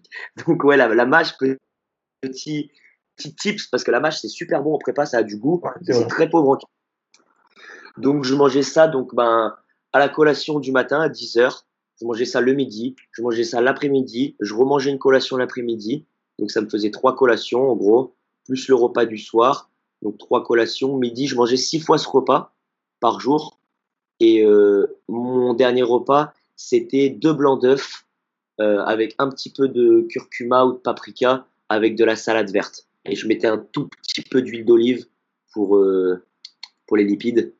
donc 0.47 0.63
ouais, 0.63 0.77
la, 0.77 1.05
mâche, 1.05 1.37
petit, 2.21 2.71
petit 3.15 3.35
tips, 3.35 3.67
parce 3.67 3.83
que 3.83 3.91
la 3.91 3.99
mâche, 3.99 4.19
c'est 4.19 4.27
super 4.27 4.63
bon 4.63 4.73
en 4.73 4.79
prépa, 4.79 5.05
ça 5.05 5.19
a 5.19 5.23
du 5.23 5.37
goût. 5.37 5.61
c'est 5.83 6.07
très 6.07 6.29
pauvre 6.29 6.49
en 6.49 6.57
donc, 7.97 8.23
je 8.23 8.35
mangeais 8.35 8.63
ça 8.63 8.87
donc, 8.87 9.13
ben, 9.15 9.55
à 9.91 9.99
la 9.99 10.09
collation 10.09 10.59
du 10.59 10.71
matin 10.71 11.01
à 11.01 11.09
10 11.09 11.37
heures. 11.37 11.65
Je 11.99 12.05
mangeais 12.05 12.25
ça 12.25 12.41
le 12.41 12.53
midi, 12.53 12.95
je 13.11 13.23
mangeais 13.23 13.43
ça 13.43 13.59
l'après-midi, 13.59 14.35
je 14.39 14.53
remangeais 14.53 14.91
une 14.91 14.99
collation 14.99 15.35
l'après-midi. 15.35 16.05
Donc, 16.39 16.51
ça 16.51 16.61
me 16.61 16.69
faisait 16.69 16.91
trois 16.91 17.15
collations, 17.15 17.71
en 17.71 17.75
gros, 17.75 18.15
plus 18.45 18.67
le 18.67 18.75
repas 18.75 19.05
du 19.05 19.17
soir. 19.17 19.69
Donc, 20.01 20.17
trois 20.17 20.43
collations. 20.43 20.97
Midi, 20.97 21.27
je 21.27 21.35
mangeais 21.35 21.57
six 21.57 21.79
fois 21.79 21.97
ce 21.97 22.07
repas 22.07 22.53
par 22.99 23.19
jour. 23.19 23.59
Et 24.19 24.43
euh, 24.43 24.97
mon 25.07 25.53
dernier 25.53 25.83
repas, 25.83 26.33
c'était 26.55 27.09
deux 27.09 27.33
blancs 27.33 27.61
d'œufs 27.61 28.05
euh, 28.59 28.79
avec 28.85 29.15
un 29.19 29.29
petit 29.29 29.51
peu 29.51 29.67
de 29.67 30.07
curcuma 30.09 30.65
ou 30.65 30.73
de 30.73 30.77
paprika 30.77 31.45
avec 31.69 31.95
de 31.95 32.03
la 32.03 32.15
salade 32.15 32.49
verte. 32.51 32.87
Et 33.05 33.15
je 33.15 33.27
mettais 33.27 33.47
un 33.47 33.57
tout 33.57 33.87
petit 33.87 34.21
peu 34.21 34.41
d'huile 34.41 34.65
d'olive 34.65 35.05
pour, 35.53 35.77
euh, 35.77 36.23
pour 36.87 36.97
les 36.97 37.03
lipides. 37.03 37.53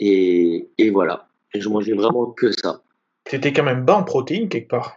Et, 0.00 0.68
et 0.78 0.90
voilà. 0.90 1.28
je 1.54 1.68
mangeais 1.68 1.92
vraiment 1.92 2.26
que 2.26 2.50
ça. 2.50 2.82
Tu 3.24 3.36
étais 3.36 3.52
quand 3.52 3.62
même 3.62 3.84
bas 3.84 3.96
en 3.96 4.04
protéines 4.04 4.48
quelque 4.48 4.68
part? 4.68 4.96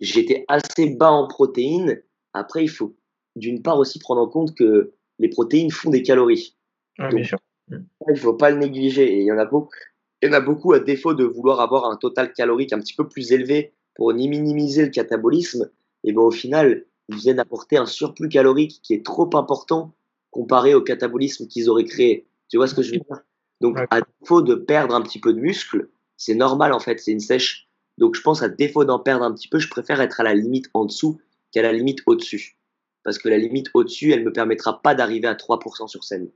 J'étais 0.00 0.44
assez 0.48 0.90
bas 0.90 1.10
en 1.10 1.26
protéines. 1.26 2.02
Après, 2.34 2.64
il 2.64 2.68
faut 2.68 2.94
d'une 3.36 3.62
part 3.62 3.78
aussi 3.78 3.98
prendre 3.98 4.20
en 4.20 4.28
compte 4.28 4.54
que 4.54 4.92
les 5.18 5.28
protéines 5.28 5.70
font 5.70 5.90
des 5.90 6.02
calories. 6.02 6.56
bien 6.98 7.24
sûr. 7.24 7.38
Il 7.70 7.84
ne 8.08 8.14
faut 8.14 8.34
pas 8.34 8.50
le 8.50 8.58
négliger. 8.58 9.12
Et 9.14 9.20
il 9.20 9.24
y 9.24 9.32
en 9.32 9.38
a 9.38 9.46
beaucoup. 9.46 9.74
Il 10.20 10.26
y 10.26 10.28
en 10.30 10.34
a 10.34 10.40
beaucoup 10.40 10.72
à 10.72 10.78
défaut 10.78 11.14
de 11.14 11.24
vouloir 11.24 11.60
avoir 11.60 11.86
un 11.86 11.96
total 11.96 12.32
calorique 12.32 12.72
un 12.72 12.78
petit 12.78 12.94
peu 12.94 13.08
plus 13.08 13.32
élevé 13.32 13.72
pour 13.94 14.12
ni 14.12 14.28
minimiser 14.28 14.84
le 14.84 14.90
catabolisme. 14.90 15.70
Et 16.04 16.12
ben 16.12 16.22
au 16.22 16.30
final, 16.30 16.84
ils 17.08 17.16
viennent 17.16 17.40
apporter 17.40 17.76
un 17.76 17.86
surplus 17.86 18.28
calorique 18.28 18.80
qui 18.82 18.94
est 18.94 19.04
trop 19.04 19.28
important 19.36 19.94
comparé 20.30 20.74
au 20.74 20.80
catabolisme 20.80 21.48
qu'ils 21.48 21.68
auraient 21.68 21.84
créé. 21.84 22.26
Tu 22.48 22.56
vois 22.56 22.68
ce 22.68 22.74
que 22.74 22.82
je 22.82 22.92
veux 22.92 22.98
dire? 22.98 23.22
Donc, 23.60 23.78
à 23.90 24.00
défaut 24.20 24.42
de 24.42 24.54
perdre 24.54 24.94
un 24.94 25.02
petit 25.02 25.20
peu 25.20 25.32
de 25.32 25.38
muscle, 25.38 25.88
c'est 26.16 26.34
normal 26.34 26.72
en 26.72 26.80
fait, 26.80 26.98
c'est 26.98 27.12
une 27.12 27.20
sèche. 27.20 27.68
Donc, 27.98 28.14
je 28.14 28.20
pense 28.20 28.42
à 28.42 28.48
défaut 28.48 28.84
d'en 28.84 28.98
perdre 28.98 29.24
un 29.24 29.32
petit 29.32 29.48
peu, 29.48 29.58
je 29.58 29.68
préfère 29.68 30.00
être 30.00 30.20
à 30.20 30.24
la 30.24 30.34
limite 30.34 30.66
en 30.74 30.84
dessous 30.84 31.20
qu'à 31.52 31.62
la 31.62 31.72
limite 31.72 32.00
au-dessus. 32.06 32.58
Parce 33.04 33.18
que 33.18 33.28
la 33.28 33.38
limite 33.38 33.68
au-dessus, 33.74 34.12
elle 34.12 34.20
ne 34.20 34.26
me 34.26 34.32
permettra 34.32 34.80
pas 34.82 34.94
d'arriver 34.94 35.28
à 35.28 35.34
3% 35.34 35.88
sur 35.88 36.04
scène. 36.04 36.30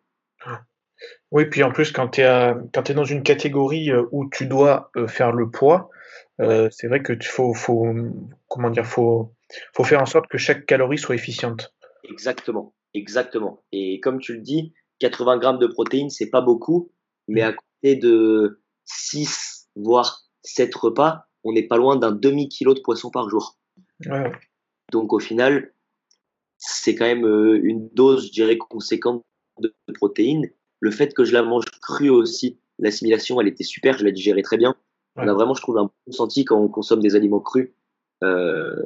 Oui, 1.30 1.46
puis 1.46 1.62
en 1.62 1.72
plus, 1.72 1.92
quand 1.92 2.08
tu 2.08 2.20
es, 2.22 2.24
es, 2.24 2.94
dans 2.94 3.04
une 3.04 3.22
catégorie 3.22 3.90
euh, 3.90 4.04
où 4.12 4.28
tu 4.30 4.46
dois 4.46 4.90
euh, 4.96 5.06
faire 5.06 5.32
le 5.32 5.50
poids, 5.50 5.90
euh, 6.40 6.68
c'est 6.70 6.88
vrai 6.88 7.02
que 7.02 7.12
tu 7.12 7.28
faut, 7.28 7.54
faut, 7.54 7.86
comment 8.48 8.70
dire, 8.70 8.86
faut, 8.86 9.34
faut 9.74 9.84
faire 9.84 10.00
en 10.00 10.06
sorte 10.06 10.28
que 10.28 10.38
chaque 10.38 10.66
calorie 10.66 10.98
soit 10.98 11.14
efficiente. 11.14 11.74
Exactement, 12.04 12.74
exactement. 12.94 13.62
Et 13.72 14.00
comme 14.00 14.20
tu 14.20 14.34
le 14.34 14.40
dis, 14.40 14.72
80 15.00 15.38
grammes 15.38 15.58
de 15.58 15.66
protéines, 15.66 16.10
c'est 16.10 16.30
pas 16.30 16.40
beaucoup, 16.40 16.92
mais 17.28 17.42
à 17.42 17.52
côté 17.52 17.96
de 17.96 18.62
6, 18.84 19.68
voire 19.76 20.22
7 20.42 20.74
repas, 20.74 21.26
on 21.44 21.52
n'est 21.52 21.66
pas 21.66 21.76
loin 21.76 21.96
d'un 21.96 22.12
demi-kilo 22.12 22.74
de 22.74 22.80
poisson 22.80 23.10
par 23.10 23.28
jour. 23.28 23.58
Donc 24.92 25.12
au 25.12 25.18
final, 25.18 25.72
c'est 26.58 26.94
quand 26.94 27.04
même 27.04 27.26
euh, 27.26 27.60
une 27.62 27.88
dose, 27.90 28.26
je 28.26 28.32
dirais, 28.32 28.58
conséquente 28.58 29.24
de 29.60 29.72
protéines. 29.94 30.50
Le 30.80 30.90
fait 30.90 31.14
que 31.14 31.24
je 31.24 31.32
la 31.32 31.42
mange 31.42 31.64
crue 31.82 32.10
aussi, 32.10 32.58
l'assimilation, 32.78 33.40
elle 33.40 33.48
était 33.48 33.64
super, 33.64 33.98
je 33.98 34.04
la 34.04 34.10
digérais 34.10 34.42
très 34.42 34.56
bien. 34.56 34.74
On 35.16 35.26
a 35.26 35.32
vraiment, 35.32 35.54
je 35.54 35.62
trouve, 35.62 35.78
un 35.78 35.84
bon 35.84 36.12
senti 36.12 36.44
quand 36.44 36.60
on 36.60 36.68
consomme 36.68 37.00
des 37.00 37.16
aliments 37.16 37.40
crus. 37.40 37.70
Euh, 38.22 38.76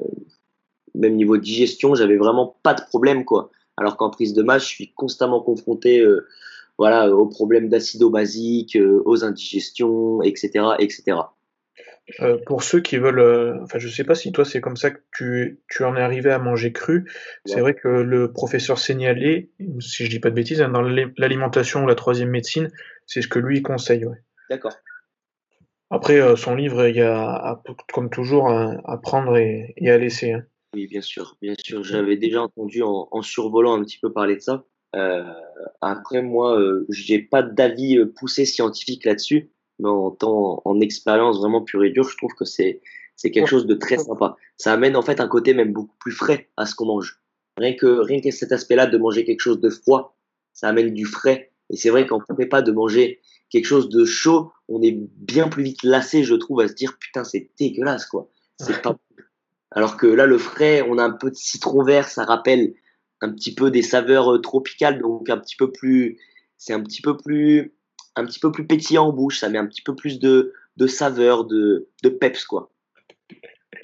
même 0.94 1.16
niveau 1.16 1.36
digestion, 1.36 1.94
j'avais 1.94 2.16
vraiment 2.16 2.56
pas 2.62 2.74
de 2.74 2.82
problème, 2.82 3.24
quoi. 3.24 3.50
Alors 3.76 3.96
qu'en 3.96 4.10
prise 4.10 4.34
de 4.34 4.42
masse, 4.42 4.62
je 4.62 4.68
suis 4.68 4.92
constamment 4.92 5.40
confronté 5.40 6.00
euh, 6.00 6.26
voilà, 6.78 7.14
aux 7.14 7.26
problèmes 7.26 7.68
d'acido 7.68 8.10
basique, 8.10 8.76
euh, 8.76 9.02
aux 9.04 9.24
indigestions, 9.24 10.22
etc. 10.22 10.76
etc. 10.78 11.18
Euh, 12.20 12.38
pour 12.46 12.62
ceux 12.62 12.80
qui 12.80 12.96
veulent, 12.96 13.20
euh, 13.20 13.62
enfin 13.62 13.78
je 13.78 13.88
sais 13.88 14.04
pas 14.04 14.14
si 14.14 14.32
toi 14.32 14.44
c'est 14.44 14.60
comme 14.60 14.76
ça 14.76 14.90
que 14.90 15.00
tu, 15.12 15.60
tu 15.68 15.84
en 15.84 15.96
es 15.96 16.00
arrivé 16.00 16.30
à 16.30 16.38
manger 16.38 16.72
cru. 16.72 17.10
C'est 17.44 17.60
vrai 17.60 17.74
que 17.74 17.88
le 17.88 18.32
professeur 18.32 18.78
signalé, 18.78 19.50
si 19.80 20.04
je 20.04 20.10
dis 20.10 20.20
pas 20.20 20.30
de 20.30 20.34
bêtises, 20.34 20.60
hein, 20.60 20.68
dans 20.68 20.82
l'alimentation 20.82 21.84
ou 21.84 21.86
la 21.86 21.94
troisième 21.94 22.30
médecine, 22.30 22.70
c'est 23.06 23.22
ce 23.22 23.28
que 23.28 23.38
lui 23.38 23.62
conseille. 23.62 24.06
D'accord. 24.48 24.76
Après 25.90 26.36
son 26.36 26.54
livre, 26.54 26.86
il 26.86 26.96
y 26.96 27.02
a 27.02 27.60
comme 27.92 28.10
toujours 28.10 28.50
à, 28.50 29.00
prendre 29.02 29.36
et, 29.36 29.74
à 29.86 29.98
laisser. 29.98 30.32
Hein. 30.32 30.44
Oui, 30.74 30.86
bien 30.86 31.00
sûr, 31.00 31.36
bien 31.42 31.54
sûr. 31.58 31.82
J'avais 31.82 32.16
déjà 32.16 32.42
entendu 32.42 32.82
en, 32.82 33.08
en, 33.10 33.22
survolant 33.22 33.74
un 33.74 33.82
petit 33.82 33.98
peu 33.98 34.12
parler 34.12 34.36
de 34.36 34.40
ça. 34.40 34.64
Euh, 34.96 35.24
après, 35.80 36.22
moi, 36.22 36.58
euh, 36.58 36.86
j'ai 36.88 37.20
pas 37.20 37.42
d'avis 37.42 37.98
euh, 37.98 38.12
poussé 38.12 38.44
scientifique 38.44 39.04
là-dessus, 39.04 39.50
mais 39.80 39.88
en 39.88 40.10
temps, 40.10 40.62
en 40.64 40.80
expérience 40.80 41.38
vraiment 41.38 41.62
pure 41.62 41.84
et 41.84 41.90
dure, 41.90 42.08
je 42.08 42.16
trouve 42.16 42.32
que 42.34 42.44
c'est 42.44 42.80
c'est 43.16 43.30
quelque 43.30 43.48
chose 43.48 43.66
de 43.66 43.74
très 43.74 43.98
sympa. 43.98 44.36
Ça 44.56 44.72
amène 44.72 44.96
en 44.96 45.02
fait 45.02 45.20
un 45.20 45.28
côté 45.28 45.52
même 45.52 45.72
beaucoup 45.72 45.96
plus 45.98 46.12
frais 46.12 46.48
à 46.56 46.64
ce 46.64 46.74
qu'on 46.74 46.86
mange. 46.86 47.20
Rien 47.56 47.74
que 47.74 47.86
rien 47.86 48.20
que 48.20 48.30
cet 48.30 48.52
aspect-là 48.52 48.86
de 48.86 48.96
manger 48.96 49.24
quelque 49.24 49.40
chose 49.40 49.60
de 49.60 49.68
froid, 49.68 50.16
ça 50.54 50.68
amène 50.68 50.94
du 50.94 51.04
frais. 51.04 51.52
Et 51.68 51.76
c'est 51.76 51.90
vrai 51.90 52.06
qu'on 52.06 52.18
ne 52.18 52.44
pas 52.46 52.62
de 52.62 52.72
manger 52.72 53.20
quelque 53.50 53.66
chose 53.66 53.88
de 53.88 54.04
chaud, 54.04 54.52
on 54.68 54.80
est 54.82 54.96
bien 55.16 55.48
plus 55.48 55.64
vite 55.64 55.82
lassé, 55.82 56.24
je 56.24 56.34
trouve, 56.34 56.60
à 56.60 56.68
se 56.68 56.74
dire 56.74 56.96
putain 56.98 57.24
c'est 57.24 57.50
dégueulasse 57.58 58.06
quoi. 58.06 58.30
C'est 58.58 58.80
pas 58.80 58.96
alors 59.70 59.96
que 59.96 60.06
là, 60.06 60.26
le 60.26 60.38
frais, 60.38 60.82
on 60.82 60.98
a 60.98 61.04
un 61.04 61.12
peu 61.12 61.30
de 61.30 61.36
citron 61.36 61.82
vert, 61.82 62.08
ça 62.08 62.24
rappelle 62.24 62.74
un 63.20 63.30
petit 63.32 63.54
peu 63.54 63.70
des 63.70 63.82
saveurs 63.82 64.34
euh, 64.34 64.40
tropicales, 64.40 65.00
donc 65.00 65.28
un 65.30 65.38
petit 65.38 65.56
peu 65.56 65.70
plus, 65.70 66.18
c'est 66.56 66.72
un 66.72 66.82
petit 66.82 67.02
peu 67.02 67.16
plus, 67.16 67.74
un 68.16 68.24
petit 68.26 68.40
peu 68.40 68.52
plus 68.52 68.66
pétillant 68.66 69.06
en 69.06 69.12
bouche, 69.12 69.40
ça 69.40 69.48
met 69.48 69.58
un 69.58 69.66
petit 69.66 69.82
peu 69.82 69.94
plus 69.94 70.18
de, 70.18 70.52
de 70.76 70.86
saveur, 70.86 71.44
de, 71.44 71.88
de 72.02 72.08
peps, 72.08 72.44
quoi. 72.44 72.72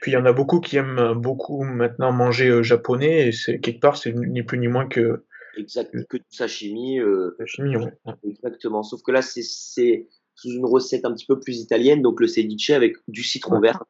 Puis 0.03 0.11
il 0.11 0.15
y 0.15 0.17
en 0.17 0.27
a 0.27 0.33
beaucoup 0.33 0.61
qui 0.61 0.77
aiment 0.77 1.15
beaucoup 1.15 1.62
maintenant 1.65 2.12
manger 2.12 2.49
euh, 2.49 2.62
japonais, 2.62 3.29
et 3.29 3.33
c'est 3.33 3.61
quelque 3.61 3.81
part, 3.81 3.97
c'est 3.97 4.12
ni 4.12 4.43
plus 4.43 4.59
ni 4.59 4.69
moins 4.69 4.87
que. 4.87 5.25
Exact, 5.57 5.91
que 6.09 6.19
du 6.19 6.25
sashimi. 6.31 7.01
Euh, 7.01 7.35
sashimi, 7.39 7.77
ouais. 7.77 7.93
Exactement. 8.25 8.83
Sauf 8.83 9.03
que 9.03 9.12
là, 9.12 9.23
c'est 9.23 9.43
sous 9.43 10.51
une 10.51 10.67
recette 10.67 11.05
un 11.07 11.15
petit 11.15 11.27
peu 11.27 11.41
plus 11.41 11.61
italienne, 11.61 12.03
donc 12.03 12.21
le 12.21 12.27
ceviche 12.27 12.71
avec 12.71 12.97
du 13.09 13.23
citron 13.23 13.59
vert. 13.59 13.83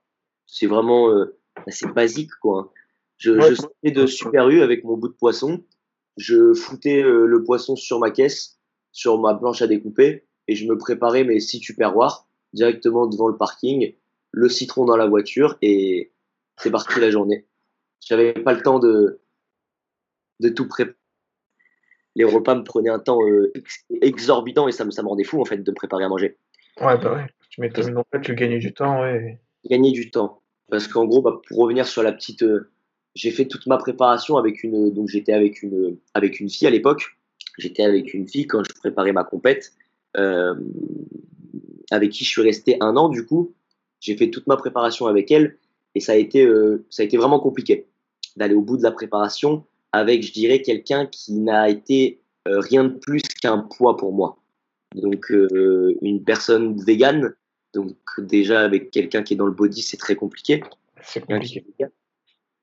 C'est 0.47 0.67
vraiment, 0.67 1.13
c'est 1.67 1.93
basique 1.93 2.31
quoi. 2.41 2.73
Je, 3.19 3.41
je 3.41 3.55
sortais 3.55 3.91
de 3.91 4.07
Super 4.07 4.49
U 4.49 4.61
avec 4.61 4.85
mon 4.85 4.97
bout 4.97 5.09
de 5.09 5.15
poisson, 5.15 5.65
je 6.17 6.53
foutais 6.53 7.03
euh, 7.03 7.27
le 7.27 7.43
poisson 7.43 7.75
sur 7.75 7.99
ma 7.99 8.11
caisse, 8.11 8.59
sur 8.93 9.19
ma 9.21 9.35
planche 9.35 9.63
à 9.63 9.67
découper, 9.67 10.26
et 10.49 10.55
je 10.55 10.67
me 10.67 10.77
préparais 10.79 11.25
mes 11.25 11.41
six 11.41 11.61
tupperwares 11.61 12.27
directement 12.53 13.07
devant 13.07 13.29
le 13.29 13.37
parking, 13.37 13.95
le 14.33 14.49
citron 14.49 14.85
dans 14.85 14.97
la 14.97 15.07
voiture, 15.07 15.59
et 15.63 16.13
c'est 16.57 16.71
parti 16.71 17.01
la 17.01 17.11
journée. 17.11 17.47
J'avais 18.01 18.33
pas 18.33 18.53
le 18.53 18.63
temps 18.63 18.79
de, 18.79 19.21
de 20.41 20.49
tout 20.49 20.69
préparer. 20.69 20.97
Les 22.15 22.25
repas 22.25 22.55
me 22.55 22.65
prenaient 22.65 22.91
un 22.91 22.99
temps 22.99 23.21
euh, 23.23 23.53
exorbitant 24.01 24.69
et 24.69 24.73
ça 24.73 24.87
me, 24.87 24.91
ça 24.91 25.03
me 25.03 25.09
rendait 25.09 25.25
fou 25.25 25.41
en 25.41 25.45
fait 25.45 25.59
de 25.59 25.71
me 25.71 25.75
préparer 25.75 26.05
à 26.05 26.09
manger. 26.09 26.39
Ouais, 26.81 26.97
bah 26.97 27.15
ouais. 27.15 27.27
Tu 27.51 27.61
m'étonnes, 27.61 27.97
en 27.99 28.05
fait, 28.11 28.23
tu 28.23 28.35
gagnais 28.35 28.59
du 28.59 28.73
temps, 28.73 29.03
ouais. 29.03 29.39
Gagner 29.69 29.93
du 29.93 30.11
temps. 30.11 30.41
Parce 30.71 30.89
qu'en 30.89 31.05
gros, 31.05 31.21
bah, 31.21 31.41
pour 31.47 31.59
revenir 31.59 31.87
sur 31.87 32.03
la 32.03 32.13
petite, 32.13 32.43
euh, 32.43 32.71
j'ai 33.15 33.31
fait 33.31 33.47
toute 33.47 33.67
ma 33.67 33.77
préparation 33.77 34.37
avec 34.37 34.65
une, 34.65 34.93
donc 34.93 35.09
j'étais 35.09 35.33
avec 35.33 35.63
une, 35.63 35.99
avec 36.15 36.41
une 36.41 36.49
fille 36.49 36.67
à 36.67 36.71
l'époque. 36.71 37.19
J'étais 37.59 37.83
avec 37.83 38.13
une 38.15 38.27
fille 38.29 38.47
quand 38.47 38.63
je 38.65 38.73
préparais 38.73 39.13
ma 39.13 39.25
compète, 39.25 39.73
avec 40.17 42.11
qui 42.11 42.25
je 42.25 42.31
suis 42.31 42.43
resté 42.43 42.77
un 42.81 42.97
an 42.97 43.09
du 43.09 43.27
coup. 43.27 43.55
J'ai 44.01 44.17
fait 44.17 44.31
toute 44.31 44.47
ma 44.47 44.57
préparation 44.57 45.07
avec 45.07 45.31
elle 45.31 45.59
et 45.95 46.01
ça 46.01 46.13
a 46.13 46.17
été, 46.17 46.45
euh, 46.45 46.85
ça 46.91 47.03
a 47.03 47.07
été 47.07 47.17
vraiment 47.17 47.41
compliqué 47.41 47.87
d'aller 48.37 48.55
au 48.55 48.61
bout 48.61 48.77
de 48.77 48.83
la 48.83 48.93
préparation 48.93 49.65
avec, 49.93 50.23
je 50.23 50.33
dirais, 50.33 50.61
quelqu'un 50.61 51.07
qui 51.07 51.33
n'a 51.33 51.69
été 51.71 52.21
euh, 52.49 52.61
rien 52.61 52.85
de 52.85 52.95
plus 52.99 53.23
qu'un 53.23 53.59
poids 53.59 53.97
pour 53.97 54.13
moi. 54.13 54.39
Donc 54.95 55.31
une 55.31 56.23
personne 56.25 56.81
végane 56.83 57.35
donc 57.77 57.95
déjà 58.19 58.63
avec 58.63 58.91
quelqu'un 58.91 59.23
qui 59.23 59.35
est 59.35 59.37
dans 59.37 59.47
le 59.47 59.53
body, 59.53 59.83
c'est 59.83 59.99
très 59.99 60.17
compliqué. 60.17 60.63
C'est 61.03 61.21
compliqué. 61.21 61.63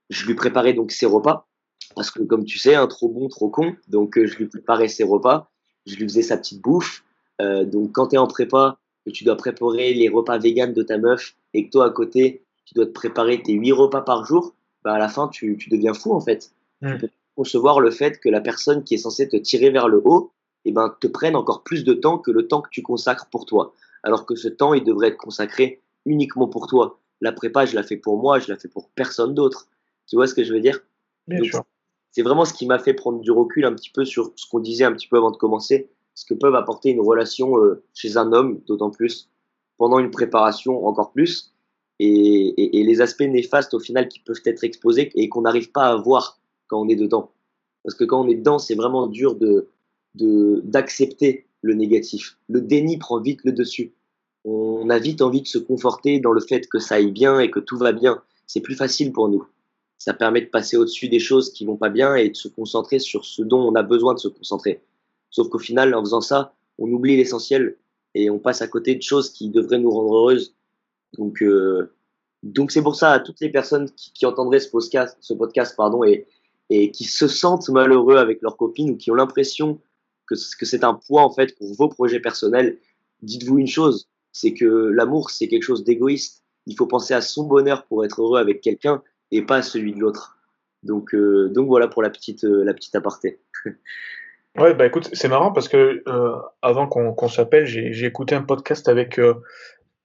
Je 0.10 0.26
lui 0.26 0.34
préparais 0.34 0.74
donc 0.74 0.92
ses 0.92 1.06
repas 1.06 1.48
parce 1.96 2.10
que 2.10 2.24
comme 2.24 2.46
tu 2.46 2.58
sais, 2.58 2.74
un 2.74 2.88
trop 2.88 3.10
bon, 3.10 3.30
trop 3.30 3.50
con. 3.50 3.76
Donc 3.88 4.18
euh, 4.18 4.26
je 4.26 4.36
lui 4.38 4.48
préparais 4.48 4.88
ses 4.88 5.04
repas, 5.04 5.52
je 5.86 5.96
lui 5.98 6.06
faisais 6.06 6.24
sa 6.24 6.38
petite 6.38 6.62
bouffe. 6.62 7.06
Euh, 7.42 7.66
donc 7.66 7.92
quand 7.94 8.08
tu 8.08 8.16
es 8.16 8.18
en 8.18 8.28
prépa, 8.28 8.78
que 9.06 9.12
tu 9.12 9.24
dois 9.24 9.36
préparer 9.36 9.94
les 9.94 10.10
repas 10.10 10.38
véganes 10.38 10.74
de 10.74 10.84
ta 10.84 10.98
meuf 10.98 11.36
et 11.54 11.66
que 11.66 11.72
toi 11.72 11.86
à 11.86 11.90
côté, 11.90 12.44
tu 12.66 12.74
dois 12.74 12.86
te 12.86 12.92
préparer 12.92 13.42
tes 13.42 13.54
huit 13.54 13.74
repas 13.74 14.02
par 14.02 14.26
jour, 14.26 14.54
bah 14.84 14.94
à 14.94 15.00
la 15.00 15.10
fin 15.10 15.28
tu, 15.28 15.58
deviens 15.70 15.94
fou 15.94 16.14
en 16.14 16.22
fait. 16.22 16.52
Tu 16.82 16.98
peux 16.98 17.10
concevoir 17.36 17.80
le 17.80 17.92
fait 17.92 18.20
que 18.20 18.30
la 18.30 18.42
personne 18.42 18.84
qui 18.84 18.96
est 18.96 18.98
censée 18.98 19.28
te 19.28 19.38
tirer 19.38 19.70
vers 19.70 19.88
le 19.88 20.02
haut, 20.04 20.32
eh 20.66 20.72
ben, 20.72 20.96
te 21.00 21.08
prenne 21.08 21.36
encore 21.36 21.64
plus 21.64 21.84
de 21.84 21.94
temps 21.94 22.18
que 22.18 22.32
le 22.32 22.48
temps 22.48 22.62
que 22.62 22.70
tu 22.70 22.82
consacres 22.82 23.28
pour 23.30 23.46
toi 23.46 23.74
alors 24.04 24.26
que 24.26 24.36
ce 24.36 24.50
temps, 24.50 24.74
il 24.74 24.84
devrait 24.84 25.08
être 25.08 25.18
consacré 25.18 25.82
uniquement 26.06 26.48
pour 26.48 26.68
toi. 26.68 27.00
La 27.22 27.32
prépa, 27.32 27.66
je 27.66 27.76
la 27.76 27.84
fais 27.84 27.96
pour 27.96 28.18
moi, 28.18 28.40
je 28.40 28.52
la 28.52 28.58
fais 28.58 28.68
pour 28.68 28.90
personne 28.90 29.34
d'autre. 29.34 29.68
Tu 30.08 30.18
vois 30.18 30.28
ce 30.28 30.34
que 30.34 30.44
je 30.44 30.54
veux 30.54 30.60
dire? 30.60 30.80
Bien 31.28 31.42
sûr. 31.44 31.64
C'est 32.12 32.22
vraiment 32.22 32.46
ce 32.46 32.54
qui 32.54 32.68
m'a 32.68 32.78
fait 32.78 32.94
prendre 32.94 33.22
du 33.22 33.32
recul 33.32 33.66
un 33.66 33.74
petit 33.74 33.90
peu 33.90 34.06
sur 34.06 34.32
ce 34.36 34.46
qu'on 34.48 34.60
disait 34.60 34.84
un 34.84 34.92
petit 34.92 35.08
peu 35.08 35.18
avant 35.18 35.32
de 35.32 35.38
commencer, 35.38 35.90
ce 36.16 36.26
que 36.26 36.34
peuvent 36.34 36.56
apporter 36.56 36.90
une 36.90 37.02
relation 37.02 37.58
euh, 37.58 37.84
chez 37.94 38.18
un 38.18 38.32
homme, 38.34 38.62
d'autant 38.68 38.90
plus 38.90 39.30
pendant 39.78 40.00
une 40.00 40.12
préparation 40.12 40.86
encore 40.86 41.12
plus, 41.12 41.54
et, 42.00 42.84
les 42.84 43.02
aspects 43.02 43.22
néfastes 43.22 43.74
au 43.74 43.80
final 43.80 44.08
qui 44.08 44.20
peuvent 44.20 44.42
être 44.46 44.64
exposés 44.64 45.12
et 45.16 45.30
qu'on 45.30 45.42
n'arrive 45.42 45.72
pas 45.72 45.88
à 45.88 45.96
voir 45.96 46.40
quand 46.68 46.82
on 46.82 46.88
est 46.90 46.96
dedans. 46.96 47.32
Parce 47.84 47.96
que 47.96 48.04
quand 48.04 48.24
on 48.24 48.28
est 48.28 48.36
dedans, 48.36 48.60
c'est 48.60 48.76
vraiment 48.76 49.08
dur 49.08 49.36
de 49.36 49.68
d'accepter 50.16 51.48
le 51.62 51.74
négatif. 51.74 52.38
Le 52.48 52.62
déni 52.62 52.98
prend 52.98 53.20
vite 53.20 53.40
le 53.44 53.52
dessus. 53.52 53.94
On 54.46 54.90
a 54.90 55.00
vite 55.00 55.22
envie 55.22 55.42
de 55.42 55.48
se 55.48 55.58
conforter 55.58 56.20
dans 56.20 56.34
le 56.34 56.42
fait 56.42 56.68
que 56.68 56.78
ça 56.78 56.96
aille 56.96 57.12
bien 57.12 57.40
et 57.40 57.50
que 57.50 57.60
tout 57.60 57.78
va 57.78 57.94
bien. 57.94 58.22
C'est 58.46 58.62
plus 58.62 58.76
facile 58.76 59.12
pour 59.12 59.30
nous. 59.30 59.46
Ça 59.98 60.14
permet 60.14 60.42
de 60.42 60.48
passer 60.48 60.78
au-dessus 60.78 61.08
des 61.08 61.20
choses 61.20 61.52
qui 61.52 61.66
vont 61.66 61.78
pas 61.78 61.90
bien 61.90 62.16
et 62.16 62.30
de 62.30 62.36
se 62.36 62.48
concentrer 62.48 63.00
sur 63.00 63.26
ce 63.26 63.42
dont 63.42 63.62
on 63.62 63.74
a 63.76 63.84
besoin 63.84 64.14
de 64.14 64.20
se 64.20 64.28
concentrer. 64.28 64.82
Sauf 65.34 65.50
qu'au 65.50 65.58
final, 65.58 65.96
en 65.96 66.02
faisant 66.02 66.22
ça, 66.22 66.54
on 66.78 66.88
oublie 66.92 67.18
l'essentiel 67.18 67.76
et 68.14 68.30
on 68.30 68.38
passe 68.38 68.62
à 68.62 68.68
côté 68.68 68.94
de 68.94 69.02
choses 69.02 69.32
qui 69.32 69.50
devraient 69.50 69.80
nous 69.80 69.90
rendre 69.90 70.16
heureuses. 70.16 70.56
Donc, 71.18 71.42
euh, 71.42 71.92
c'est 72.70 72.84
pour 72.84 72.96
ça 72.96 73.14
à 73.14 73.20
toutes 73.20 73.40
les 73.42 73.50
personnes 73.50 73.90
qui, 73.96 74.26
entendraient 74.28 74.60
ce 74.60 74.70
podcast, 74.70 75.18
ce 75.22 75.34
podcast 75.34 75.76
pardon, 75.76 76.04
et, 76.04 76.28
et 76.70 76.92
qui 76.92 77.06
se 77.06 77.28
sentent 77.28 77.68
malheureux 77.70 78.18
avec 78.18 78.44
leurs 78.44 78.58
copines 78.58 78.92
ou 78.92 78.96
qui 78.96 79.10
ont 79.10 79.16
l'impression 79.16 79.82
que, 80.28 80.36
que 80.36 80.66
c'est 80.68 80.84
un 80.84 80.94
poids 80.94 81.24
en 81.24 81.32
fait 81.32 81.58
pour 81.58 81.74
vos 81.74 81.90
projets 81.90 82.20
personnels, 82.20 82.78
dites-vous 83.24 83.58
une 83.58 83.68
chose, 83.68 84.08
c'est 84.32 84.54
que 84.54 84.66
l'amour 84.66 85.32
c'est 85.32 85.48
quelque 85.48 85.64
chose 85.64 85.84
d'égoïste. 85.84 86.44
Il 86.68 86.78
faut 86.78 86.86
penser 86.86 87.16
à 87.16 87.22
son 87.22 87.46
bonheur 87.46 87.86
pour 87.88 88.06
être 88.06 88.22
heureux 88.22 88.40
avec 88.40 88.62
quelqu'un 88.62 89.02
et 89.32 89.42
pas 89.42 89.58
à 89.58 89.62
celui 89.64 89.94
de 89.94 90.00
l'autre. 90.00 90.38
Donc, 90.84 91.16
euh, 91.16 91.50
donc 91.50 91.68
voilà 91.68 91.88
pour 91.88 92.04
la 92.04 92.12
petite, 92.12 92.44
euh, 92.44 92.64
la 92.64 92.76
petite 92.76 92.94
aparté. 92.94 93.40
ouais, 94.58 94.74
bah 94.74 94.86
écoute, 94.86 95.10
c'est 95.14 95.28
marrant 95.28 95.52
parce 95.52 95.68
que 95.68 96.04
euh, 96.08 96.36
avant 96.62 96.88
qu'on 96.88 97.28
s'appelle, 97.28 97.66
j'ai 97.66 98.06
écouté 98.06 98.36
un 98.36 98.44
podcast 98.44 98.88
avec 98.90 99.20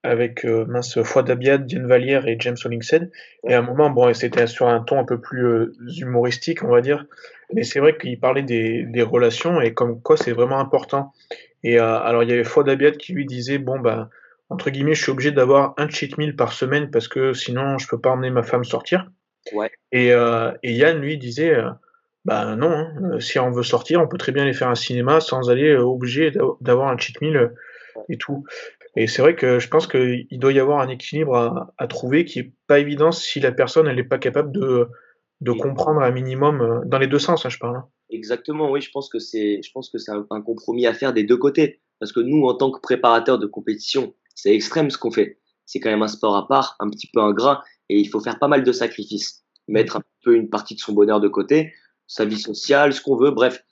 avec 0.04 0.44
mince 0.44 1.02
Foi 1.02 1.22
d'Abiad, 1.22 1.66
Diane 1.66 1.86
Vallière 1.86 2.28
et 2.28 2.36
James 2.38 2.56
Hollingshead. 2.64 3.10
Et 3.46 3.54
à 3.54 3.58
un 3.58 3.62
moment, 3.62 3.90
bon, 3.90 4.12
c'était 4.14 4.46
sur 4.46 4.68
un 4.68 4.80
ton 4.80 5.00
un 5.00 5.04
peu 5.04 5.20
plus 5.20 5.72
humoristique, 6.00 6.62
on 6.62 6.68
va 6.68 6.80
dire. 6.80 7.04
Mais 7.52 7.64
c'est 7.64 7.80
vrai 7.80 7.96
qu'il 7.96 8.18
parlait 8.20 8.42
des, 8.42 8.84
des, 8.84 9.02
relations 9.02 9.60
et 9.60 9.72
comme 9.74 10.00
quoi 10.00 10.16
c'est 10.16 10.32
vraiment 10.32 10.58
important. 10.58 11.12
Et 11.62 11.80
euh, 11.80 11.98
alors 11.98 12.22
il 12.22 12.30
y 12.30 12.32
avait 12.32 12.44
Fouad 12.44 12.68
Abiad 12.68 12.96
qui 12.96 13.12
lui 13.12 13.26
disait 13.26 13.58
bon 13.58 13.78
bah 13.78 14.10
entre 14.48 14.70
guillemets 14.70 14.94
je 14.94 15.02
suis 15.02 15.12
obligé 15.12 15.32
d'avoir 15.32 15.74
un 15.76 15.88
cheat 15.88 16.18
meal 16.18 16.36
par 16.36 16.52
semaine 16.52 16.90
parce 16.90 17.08
que 17.08 17.32
sinon 17.32 17.78
je 17.78 17.88
peux 17.88 18.00
pas 18.00 18.10
emmener 18.10 18.30
ma 18.30 18.42
femme 18.42 18.64
sortir. 18.64 19.10
Ouais. 19.52 19.70
Et, 19.92 20.12
euh, 20.12 20.52
et 20.62 20.72
Yann 20.74 21.00
lui 21.00 21.16
disait 21.16 21.54
euh, 21.54 21.70
bah 22.24 22.56
non 22.56 22.70
hein, 22.70 22.94
euh, 23.12 23.20
si 23.20 23.38
on 23.38 23.50
veut 23.50 23.62
sortir 23.62 24.00
on 24.00 24.08
peut 24.08 24.18
très 24.18 24.32
bien 24.32 24.42
aller 24.42 24.52
faire 24.52 24.68
un 24.68 24.74
cinéma 24.74 25.20
sans 25.20 25.50
aller 25.50 25.70
euh, 25.70 25.82
obligé 25.82 26.32
d'avoir 26.60 26.88
un 26.88 26.98
cheat 26.98 27.20
meal 27.20 27.54
et 28.08 28.18
tout. 28.18 28.44
Et 28.96 29.06
c'est 29.06 29.22
vrai 29.22 29.36
que 29.36 29.58
je 29.58 29.68
pense 29.68 29.86
qu'il 29.86 30.26
doit 30.32 30.52
y 30.52 30.58
avoir 30.58 30.80
un 30.80 30.88
équilibre 30.88 31.36
à, 31.36 31.74
à, 31.78 31.86
trouver 31.86 32.24
qui 32.24 32.40
est 32.40 32.52
pas 32.66 32.78
évident 32.78 33.12
si 33.12 33.38
la 33.38 33.52
personne 33.52 33.86
elle 33.86 33.96
n'est 33.96 34.02
pas 34.02 34.18
capable 34.18 34.50
de 34.52 34.88
de 35.40 35.52
comprendre 35.52 36.00
un 36.00 36.10
minimum 36.10 36.60
euh, 36.60 36.80
dans 36.84 36.98
les 36.98 37.06
deux 37.06 37.18
sens, 37.18 37.46
hein, 37.46 37.48
je 37.48 37.58
parle. 37.58 37.76
Hein. 37.76 37.88
Exactement, 38.10 38.70
oui, 38.70 38.80
je 38.80 38.90
pense 38.90 39.08
que 39.08 39.18
c'est, 39.18 39.60
je 39.62 39.70
pense 39.72 39.90
que 39.90 39.98
c'est 39.98 40.10
un, 40.10 40.40
compromis 40.40 40.86
à 40.86 40.94
faire 40.94 41.12
des 41.12 41.24
deux 41.24 41.36
côtés, 41.36 41.80
parce 42.00 42.12
que 42.12 42.20
nous, 42.20 42.44
en 42.46 42.54
tant 42.54 42.70
que 42.70 42.80
préparateurs 42.80 43.38
de 43.38 43.46
compétition, 43.46 44.14
c'est 44.34 44.54
extrême 44.54 44.90
ce 44.90 44.98
qu'on 44.98 45.10
fait. 45.10 45.38
C'est 45.66 45.80
quand 45.80 45.90
même 45.90 46.02
un 46.02 46.08
sport 46.08 46.36
à 46.36 46.48
part, 46.48 46.76
un 46.80 46.88
petit 46.88 47.08
peu 47.12 47.20
ingrat, 47.20 47.62
et 47.88 47.98
il 47.98 48.08
faut 48.08 48.20
faire 48.20 48.38
pas 48.38 48.48
mal 48.48 48.64
de 48.64 48.72
sacrifices, 48.72 49.44
mettre 49.68 49.98
un 49.98 50.02
peu 50.24 50.34
une 50.34 50.48
partie 50.48 50.74
de 50.74 50.80
son 50.80 50.92
bonheur 50.92 51.20
de 51.20 51.28
côté, 51.28 51.72
sa 52.08 52.24
vie 52.24 52.40
sociale, 52.40 52.92
ce 52.92 53.00
qu'on 53.00 53.16
veut, 53.16 53.30
bref. 53.30 53.64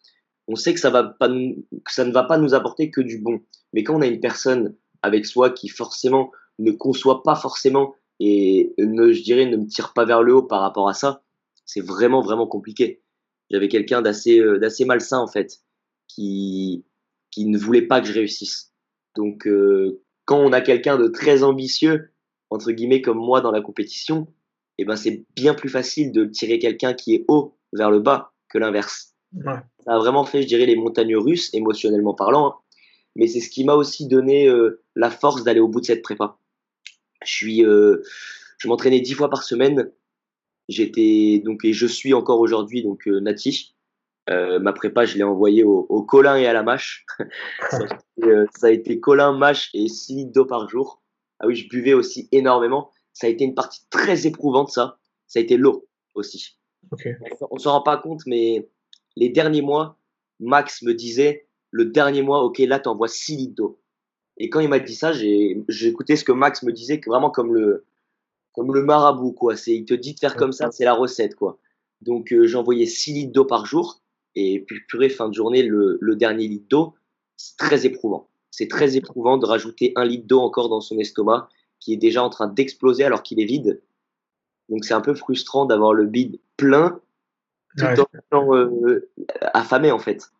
On 0.46 0.54
sait 0.54 0.72
que 0.74 0.80
ça 0.80 0.90
va 0.90 1.02
pas, 1.02 1.28
que 1.28 1.92
ça 1.92 2.04
ne 2.04 2.12
va 2.12 2.22
pas 2.22 2.38
nous 2.38 2.54
apporter 2.54 2.92
que 2.92 3.00
du 3.00 3.18
bon. 3.18 3.40
Mais 3.72 3.82
quand 3.82 3.96
on 3.96 4.02
a 4.02 4.06
une 4.06 4.20
personne 4.20 4.76
avec 5.02 5.26
soi 5.26 5.50
qui 5.50 5.68
forcément 5.68 6.30
ne 6.60 6.70
conçoit 6.70 7.24
pas 7.24 7.34
forcément 7.34 7.94
et 8.20 8.72
ne, 8.78 9.12
je 9.12 9.22
dirais, 9.22 9.46
ne 9.46 9.56
me 9.56 9.66
tire 9.66 9.92
pas 9.92 10.04
vers 10.04 10.22
le 10.22 10.34
haut 10.36 10.42
par 10.42 10.60
rapport 10.60 10.88
à 10.88 10.94
ça, 10.94 11.24
c'est 11.64 11.84
vraiment, 11.84 12.22
vraiment 12.22 12.46
compliqué. 12.46 13.02
J'avais 13.50 13.68
quelqu'un 13.68 14.02
d'assez, 14.02 14.38
euh, 14.38 14.58
d'assez 14.58 14.84
malsain, 14.84 15.18
en 15.18 15.26
fait, 15.26 15.60
qui, 16.08 16.84
qui 17.30 17.46
ne 17.46 17.58
voulait 17.58 17.86
pas 17.86 18.00
que 18.00 18.06
je 18.06 18.12
réussisse. 18.12 18.72
Donc, 19.16 19.46
euh, 19.46 20.02
quand 20.24 20.38
on 20.38 20.52
a 20.52 20.60
quelqu'un 20.60 20.96
de 20.96 21.08
très 21.08 21.42
ambitieux, 21.42 22.12
entre 22.50 22.72
guillemets, 22.72 23.02
comme 23.02 23.18
moi 23.18 23.40
dans 23.40 23.50
la 23.50 23.60
compétition, 23.60 24.28
et 24.78 24.84
ben 24.84 24.96
c'est 24.96 25.24
bien 25.34 25.54
plus 25.54 25.68
facile 25.68 26.12
de 26.12 26.24
tirer 26.26 26.58
quelqu'un 26.58 26.94
qui 26.94 27.14
est 27.14 27.24
haut 27.28 27.55
vers 27.72 27.90
le 27.90 28.00
bas 28.00 28.32
que 28.48 28.58
l'inverse. 28.58 29.14
Ça 29.44 29.62
a 29.86 29.98
vraiment 29.98 30.24
fait, 30.24 30.42
je 30.42 30.46
dirais, 30.46 30.66
les 30.66 30.76
montagnes 30.76 31.16
russes, 31.16 31.52
émotionnellement 31.52 32.14
parlant. 32.14 32.48
Hein. 32.48 32.54
Mais 33.16 33.26
c'est 33.26 33.40
ce 33.40 33.50
qui 33.50 33.64
m'a 33.64 33.74
aussi 33.74 34.06
donné 34.06 34.48
euh, 34.48 34.82
la 34.94 35.10
force 35.10 35.42
d'aller 35.42 35.60
au 35.60 35.68
bout 35.68 35.80
de 35.80 35.86
cette 35.86 36.02
prépa. 36.02 36.38
Je 37.24 37.32
suis, 37.32 37.64
euh, 37.64 38.02
je 38.58 38.68
m'entraînais 38.68 39.00
dix 39.00 39.14
fois 39.14 39.30
par 39.30 39.42
semaine. 39.42 39.90
J'étais 40.68 41.42
donc 41.44 41.64
et 41.64 41.72
je 41.72 41.86
suis 41.86 42.12
encore 42.12 42.40
aujourd'hui 42.40 42.82
donc 42.82 43.06
euh, 43.08 43.20
nati. 43.20 43.74
ma 44.28 44.72
prépa, 44.72 45.06
je 45.06 45.16
l'ai 45.16 45.22
envoyée 45.22 45.64
au, 45.64 45.86
au, 45.88 46.02
colin 46.02 46.36
et 46.36 46.46
à 46.46 46.52
la 46.52 46.62
mâche. 46.62 47.06
ça, 48.18 48.66
a 48.66 48.70
été 48.70 49.00
colin, 49.00 49.32
mâche 49.36 49.70
et 49.74 49.88
6 49.88 50.14
litres 50.14 50.32
d'eau 50.32 50.44
par 50.44 50.68
jour. 50.68 51.02
Ah 51.38 51.46
oui, 51.46 51.54
je 51.54 51.68
buvais 51.68 51.94
aussi 51.94 52.28
énormément. 52.32 52.90
Ça 53.12 53.26
a 53.26 53.30
été 53.30 53.44
une 53.44 53.54
partie 53.54 53.86
très 53.90 54.26
éprouvante, 54.26 54.70
ça. 54.70 54.98
Ça 55.26 55.38
a 55.38 55.42
été 55.42 55.56
l'eau 55.56 55.88
aussi. 56.14 56.55
On 57.50 57.58
s'en 57.58 57.72
rend 57.72 57.82
pas 57.82 57.96
compte, 57.96 58.22
mais 58.26 58.68
les 59.16 59.28
derniers 59.28 59.62
mois, 59.62 59.98
Max 60.40 60.82
me 60.82 60.94
disait, 60.94 61.46
le 61.70 61.86
dernier 61.86 62.22
mois, 62.22 62.42
ok, 62.42 62.58
là, 62.58 62.78
tu 62.78 62.88
envoies 62.88 63.08
6 63.08 63.36
litres 63.36 63.54
d'eau. 63.54 63.80
Et 64.38 64.50
quand 64.50 64.60
il 64.60 64.68
m'a 64.68 64.78
dit 64.78 64.94
ça, 64.94 65.12
j'ai 65.12 65.64
écouté 65.82 66.16
ce 66.16 66.24
que 66.24 66.32
Max 66.32 66.62
me 66.62 66.72
disait, 66.72 67.00
vraiment 67.06 67.30
comme 67.30 67.54
le, 67.54 67.84
comme 68.52 68.74
le 68.74 68.82
marabout, 68.82 69.32
quoi. 69.32 69.56
C'est, 69.56 69.74
il 69.74 69.84
te 69.84 69.94
dit 69.94 70.14
de 70.14 70.18
faire 70.18 70.36
comme 70.36 70.52
ça, 70.52 70.70
c'est 70.70 70.84
la 70.84 70.94
recette, 70.94 71.34
quoi. 71.34 71.58
Donc, 72.02 72.32
euh, 72.32 72.46
j'envoyais 72.46 72.86
6 72.86 73.12
litres 73.12 73.32
d'eau 73.32 73.44
par 73.44 73.66
jour. 73.66 74.02
Et 74.34 74.60
puis, 74.60 74.80
purée, 74.86 75.08
fin 75.08 75.28
de 75.28 75.34
journée, 75.34 75.62
le, 75.62 75.98
le 76.00 76.16
dernier 76.16 76.46
litre 76.46 76.66
d'eau, 76.68 76.94
c'est 77.36 77.56
très 77.56 77.86
éprouvant. 77.86 78.28
C'est 78.50 78.68
très 78.68 78.96
éprouvant 78.96 79.38
de 79.38 79.46
rajouter 79.46 79.92
un 79.96 80.04
litre 80.04 80.26
d'eau 80.26 80.40
encore 80.40 80.68
dans 80.68 80.80
son 80.80 80.98
estomac, 80.98 81.48
qui 81.80 81.92
est 81.92 81.98
déjà 81.98 82.22
en 82.22 82.30
train 82.30 82.48
d'exploser 82.48 83.04
alors 83.04 83.22
qu'il 83.22 83.40
est 83.40 83.44
vide. 83.44 83.82
Donc, 84.68 84.84
c'est 84.84 84.94
un 84.94 85.00
peu 85.00 85.14
frustrant 85.14 85.66
d'avoir 85.66 85.92
le 85.92 86.06
bide 86.06 86.40
plein 86.56 87.00
tout 87.76 88.06
en 88.32 88.56
euh, 88.56 89.08
affamé 89.52 89.90
en 89.90 89.98
fait. 89.98 90.30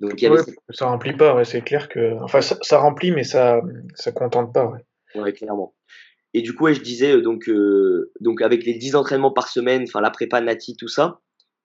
Donc, 0.00 0.20
y 0.20 0.28
Ça 0.70 0.86
remplit 0.86 1.16
pas, 1.16 1.44
c'est 1.44 1.62
clair 1.62 1.88
que. 1.88 2.20
Enfin, 2.22 2.40
ça, 2.40 2.78
remplit, 2.78 3.12
mais 3.12 3.24
ça 3.24 3.60
ça 3.94 4.12
contente 4.12 4.52
pas. 4.52 4.72
Ouais. 5.14 5.32
clairement. 5.32 5.74
Et 6.34 6.42
du 6.42 6.54
coup, 6.54 6.66
je 6.72 6.80
disais, 6.80 7.12
euh, 7.12 7.22
donc, 7.22 7.48
euh, 7.48 8.12
donc 8.20 8.42
avec 8.42 8.64
les 8.64 8.74
10 8.74 8.96
entraînements 8.96 9.30
par 9.30 9.48
semaine, 9.48 9.84
enfin 9.84 10.00
la 10.00 10.10
prépa 10.10 10.40
nati, 10.40 10.76
tout 10.76 10.88
ça, 10.88 11.20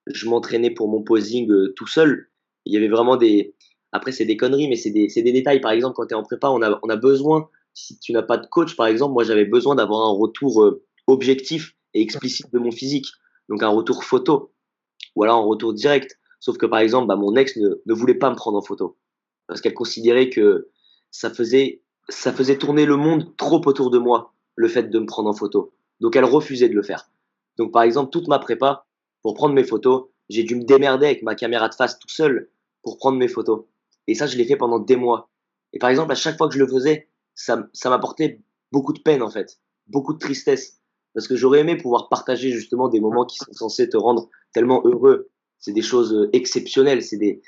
je 0.06 0.28
m'entraînais 0.28 0.70
pour 0.70 0.88
mon 0.88 1.02
posing 1.02 1.50
tout 1.74 1.88
seul. 1.88 2.28
Il 2.64 2.72
y 2.72 2.76
avait 2.76 2.88
vraiment 2.88 3.16
des. 3.16 3.54
Après, 3.92 4.12
c'est 4.12 4.24
des 4.24 4.36
conneries, 4.36 4.68
mais 4.68 4.76
c'est 4.76 4.90
des, 4.90 5.08
des, 5.08 5.32
détails. 5.32 5.60
Par 5.60 5.72
exemple, 5.72 5.96
quand 5.96 6.06
tu 6.06 6.14
es 6.14 6.16
en 6.16 6.22
prépa, 6.22 6.48
on 6.48 6.62
a, 6.62 6.78
on 6.84 6.88
a 6.88 6.96
besoin, 6.96 7.48
si 7.74 7.98
tu 7.98 8.12
n'as 8.12 8.22
pas 8.22 8.36
de 8.36 8.46
coach, 8.46 8.76
par 8.76 8.86
exemple, 8.86 9.14
moi 9.14 9.24
j'avais 9.24 9.44
besoin 9.44 9.74
d'avoir 9.74 10.06
un 10.06 10.12
retour 10.12 10.80
objectif 11.06 11.74
et 11.94 12.02
explicite 12.02 12.52
de 12.52 12.58
mon 12.58 12.70
physique. 12.70 13.08
Donc 13.48 13.62
un 13.62 13.68
retour 13.68 14.04
photo 14.04 14.52
ou 15.16 15.24
alors 15.24 15.38
en 15.38 15.46
retour 15.46 15.72
direct. 15.72 16.18
Sauf 16.38 16.56
que 16.56 16.66
par 16.66 16.80
exemple, 16.80 17.06
bah, 17.06 17.16
mon 17.16 17.34
ex 17.36 17.56
ne, 17.56 17.68
ne, 17.84 17.94
voulait 17.94 18.14
pas 18.14 18.30
me 18.30 18.36
prendre 18.36 18.58
en 18.58 18.62
photo 18.62 18.96
parce 19.46 19.60
qu'elle 19.60 19.74
considérait 19.74 20.30
que 20.30 20.70
ça 21.10 21.28
faisait, 21.30 21.82
ça 22.08 22.32
faisait 22.32 22.56
tourner 22.56 22.86
le 22.86 22.96
monde 22.96 23.36
trop 23.36 23.60
autour 23.66 23.90
de 23.90 23.98
moi, 23.98 24.32
le 24.54 24.68
fait 24.68 24.84
de 24.84 24.98
me 24.98 25.06
prendre 25.06 25.28
en 25.28 25.34
photo. 25.34 25.74
Donc 26.00 26.16
elle 26.16 26.24
refusait 26.24 26.68
de 26.68 26.74
le 26.74 26.82
faire. 26.82 27.10
Donc 27.58 27.72
par 27.72 27.82
exemple, 27.82 28.10
toute 28.10 28.28
ma 28.28 28.38
prépa, 28.38 28.86
pour 29.22 29.34
prendre 29.34 29.54
mes 29.54 29.64
photos, 29.64 30.06
j'ai 30.28 30.44
dû 30.44 30.54
me 30.54 30.64
démerder 30.64 31.06
avec 31.06 31.22
ma 31.22 31.34
caméra 31.34 31.68
de 31.68 31.74
face 31.74 31.98
tout 31.98 32.08
seul 32.08 32.48
pour 32.82 32.96
prendre 32.96 33.18
mes 33.18 33.28
photos. 33.28 33.64
Et 34.06 34.14
ça, 34.14 34.26
je 34.26 34.36
l'ai 34.36 34.44
fait 34.44 34.56
pendant 34.56 34.78
des 34.78 34.96
mois. 34.96 35.28
Et 35.72 35.78
par 35.78 35.90
exemple, 35.90 36.12
à 36.12 36.14
chaque 36.14 36.38
fois 36.38 36.48
que 36.48 36.54
je 36.54 36.60
le 36.60 36.68
faisais, 36.68 37.08
ça, 37.34 37.68
ça 37.72 37.90
m'apportait 37.90 38.40
beaucoup 38.72 38.92
de 38.92 39.00
peine 39.00 39.22
en 39.22 39.30
fait, 39.30 39.60
beaucoup 39.86 40.14
de 40.14 40.18
tristesse. 40.18 40.79
Parce 41.14 41.26
que 41.26 41.36
j'aurais 41.36 41.60
aimé 41.60 41.76
pouvoir 41.76 42.08
partager 42.08 42.50
justement 42.50 42.88
des 42.88 43.00
moments 43.00 43.24
qui 43.24 43.36
sont 43.38 43.52
censés 43.52 43.88
te 43.88 43.96
rendre 43.96 44.28
tellement 44.52 44.82
heureux. 44.84 45.30
C'est 45.58 45.72
des 45.72 45.82
choses 45.82 46.14
euh, 46.14 46.30
exceptionnelles, 46.32 47.02
c'est 47.02 47.16
des, 47.16 47.42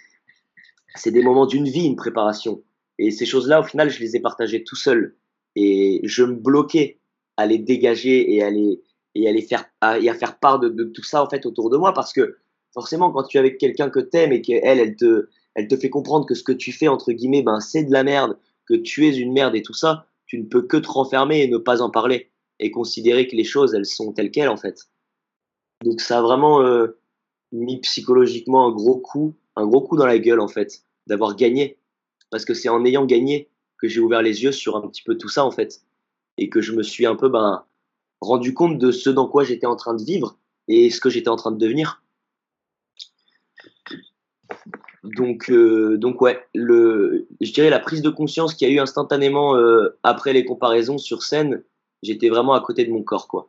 c'est 0.96 1.10
des 1.10 1.22
moments 1.22 1.46
d'une 1.46 1.68
vie, 1.68 1.86
une 1.86 1.96
préparation. 1.96 2.62
Et 2.98 3.10
ces 3.10 3.26
choses-là, 3.26 3.60
au 3.60 3.64
final, 3.64 3.90
je 3.90 4.00
les 4.00 4.16
ai 4.16 4.20
partagées 4.20 4.64
tout 4.64 4.76
seul. 4.76 5.16
Et 5.54 6.00
je 6.04 6.24
me 6.24 6.34
bloquais 6.34 6.98
à 7.36 7.46
les 7.46 7.58
dégager 7.58 8.34
et 8.34 8.42
à 8.42 8.50
les, 8.50 8.82
et 9.14 9.28
à 9.28 9.42
faire, 9.42 9.64
et 10.00 10.12
faire 10.14 10.38
part 10.38 10.60
de, 10.60 10.68
de, 10.68 10.84
tout 10.84 11.02
ça, 11.02 11.22
en 11.22 11.28
fait, 11.28 11.46
autour 11.46 11.70
de 11.70 11.76
moi. 11.76 11.92
Parce 11.92 12.12
que, 12.12 12.36
forcément, 12.72 13.10
quand 13.10 13.24
tu 13.24 13.36
es 13.36 13.40
avec 13.40 13.58
quelqu'un 13.58 13.90
que 13.90 14.00
t'aimes 14.00 14.32
et 14.32 14.42
qu'elle, 14.42 14.78
elle 14.78 14.96
te, 14.96 15.28
elle 15.54 15.68
te 15.68 15.76
fait 15.76 15.90
comprendre 15.90 16.26
que 16.26 16.34
ce 16.34 16.42
que 16.42 16.52
tu 16.52 16.72
fais, 16.72 16.88
entre 16.88 17.12
guillemets, 17.12 17.42
ben, 17.42 17.60
c'est 17.60 17.84
de 17.84 17.92
la 17.92 18.04
merde, 18.04 18.38
que 18.66 18.74
tu 18.74 19.06
es 19.06 19.16
une 19.16 19.32
merde 19.32 19.54
et 19.54 19.62
tout 19.62 19.74
ça, 19.74 20.06
tu 20.26 20.38
ne 20.38 20.44
peux 20.44 20.62
que 20.62 20.78
te 20.78 20.88
renfermer 20.88 21.42
et 21.42 21.48
ne 21.48 21.58
pas 21.58 21.82
en 21.82 21.90
parler 21.90 22.30
et 22.62 22.70
considérer 22.70 23.26
que 23.26 23.36
les 23.36 23.44
choses, 23.44 23.74
elles 23.74 23.86
sont 23.86 24.12
telles 24.12 24.30
quelles, 24.30 24.48
en 24.48 24.56
fait. 24.56 24.88
Donc 25.84 26.00
ça 26.00 26.20
a 26.20 26.22
vraiment 26.22 26.62
euh, 26.62 26.98
mis 27.50 27.80
psychologiquement 27.80 28.66
un 28.66 28.70
gros 28.70 28.98
coup, 28.98 29.34
un 29.56 29.66
gros 29.66 29.82
coup 29.82 29.96
dans 29.96 30.06
la 30.06 30.18
gueule, 30.18 30.40
en 30.40 30.48
fait, 30.48 30.84
d'avoir 31.08 31.36
gagné. 31.36 31.78
Parce 32.30 32.44
que 32.44 32.54
c'est 32.54 32.68
en 32.68 32.84
ayant 32.84 33.04
gagné 33.04 33.50
que 33.78 33.88
j'ai 33.88 34.00
ouvert 34.00 34.22
les 34.22 34.44
yeux 34.44 34.52
sur 34.52 34.76
un 34.76 34.88
petit 34.88 35.02
peu 35.02 35.18
tout 35.18 35.28
ça, 35.28 35.44
en 35.44 35.50
fait. 35.50 35.82
Et 36.38 36.48
que 36.48 36.60
je 36.60 36.72
me 36.72 36.84
suis 36.84 37.04
un 37.04 37.16
peu 37.16 37.28
ben, 37.28 37.64
rendu 38.20 38.54
compte 38.54 38.78
de 38.78 38.92
ce 38.92 39.10
dans 39.10 39.28
quoi 39.28 39.42
j'étais 39.42 39.66
en 39.66 39.76
train 39.76 39.94
de 39.94 40.02
vivre 40.02 40.38
et 40.68 40.88
ce 40.90 41.00
que 41.00 41.10
j'étais 41.10 41.28
en 41.28 41.36
train 41.36 41.50
de 41.50 41.58
devenir. 41.58 42.02
Donc, 45.02 45.50
euh, 45.50 45.98
donc 45.98 46.20
ouais, 46.22 46.46
le, 46.54 47.26
je 47.40 47.52
dirais 47.52 47.70
la 47.70 47.80
prise 47.80 48.02
de 48.02 48.08
conscience 48.08 48.54
qu'il 48.54 48.68
y 48.68 48.70
a 48.70 48.74
eu 48.74 48.78
instantanément 48.78 49.56
euh, 49.56 49.98
après 50.04 50.32
les 50.32 50.44
comparaisons 50.44 50.96
sur 50.96 51.24
scène, 51.24 51.64
j'étais 52.02 52.28
vraiment 52.28 52.54
à 52.54 52.60
côté 52.60 52.84
de 52.84 52.90
mon 52.90 53.02
corps, 53.02 53.28
quoi. 53.28 53.48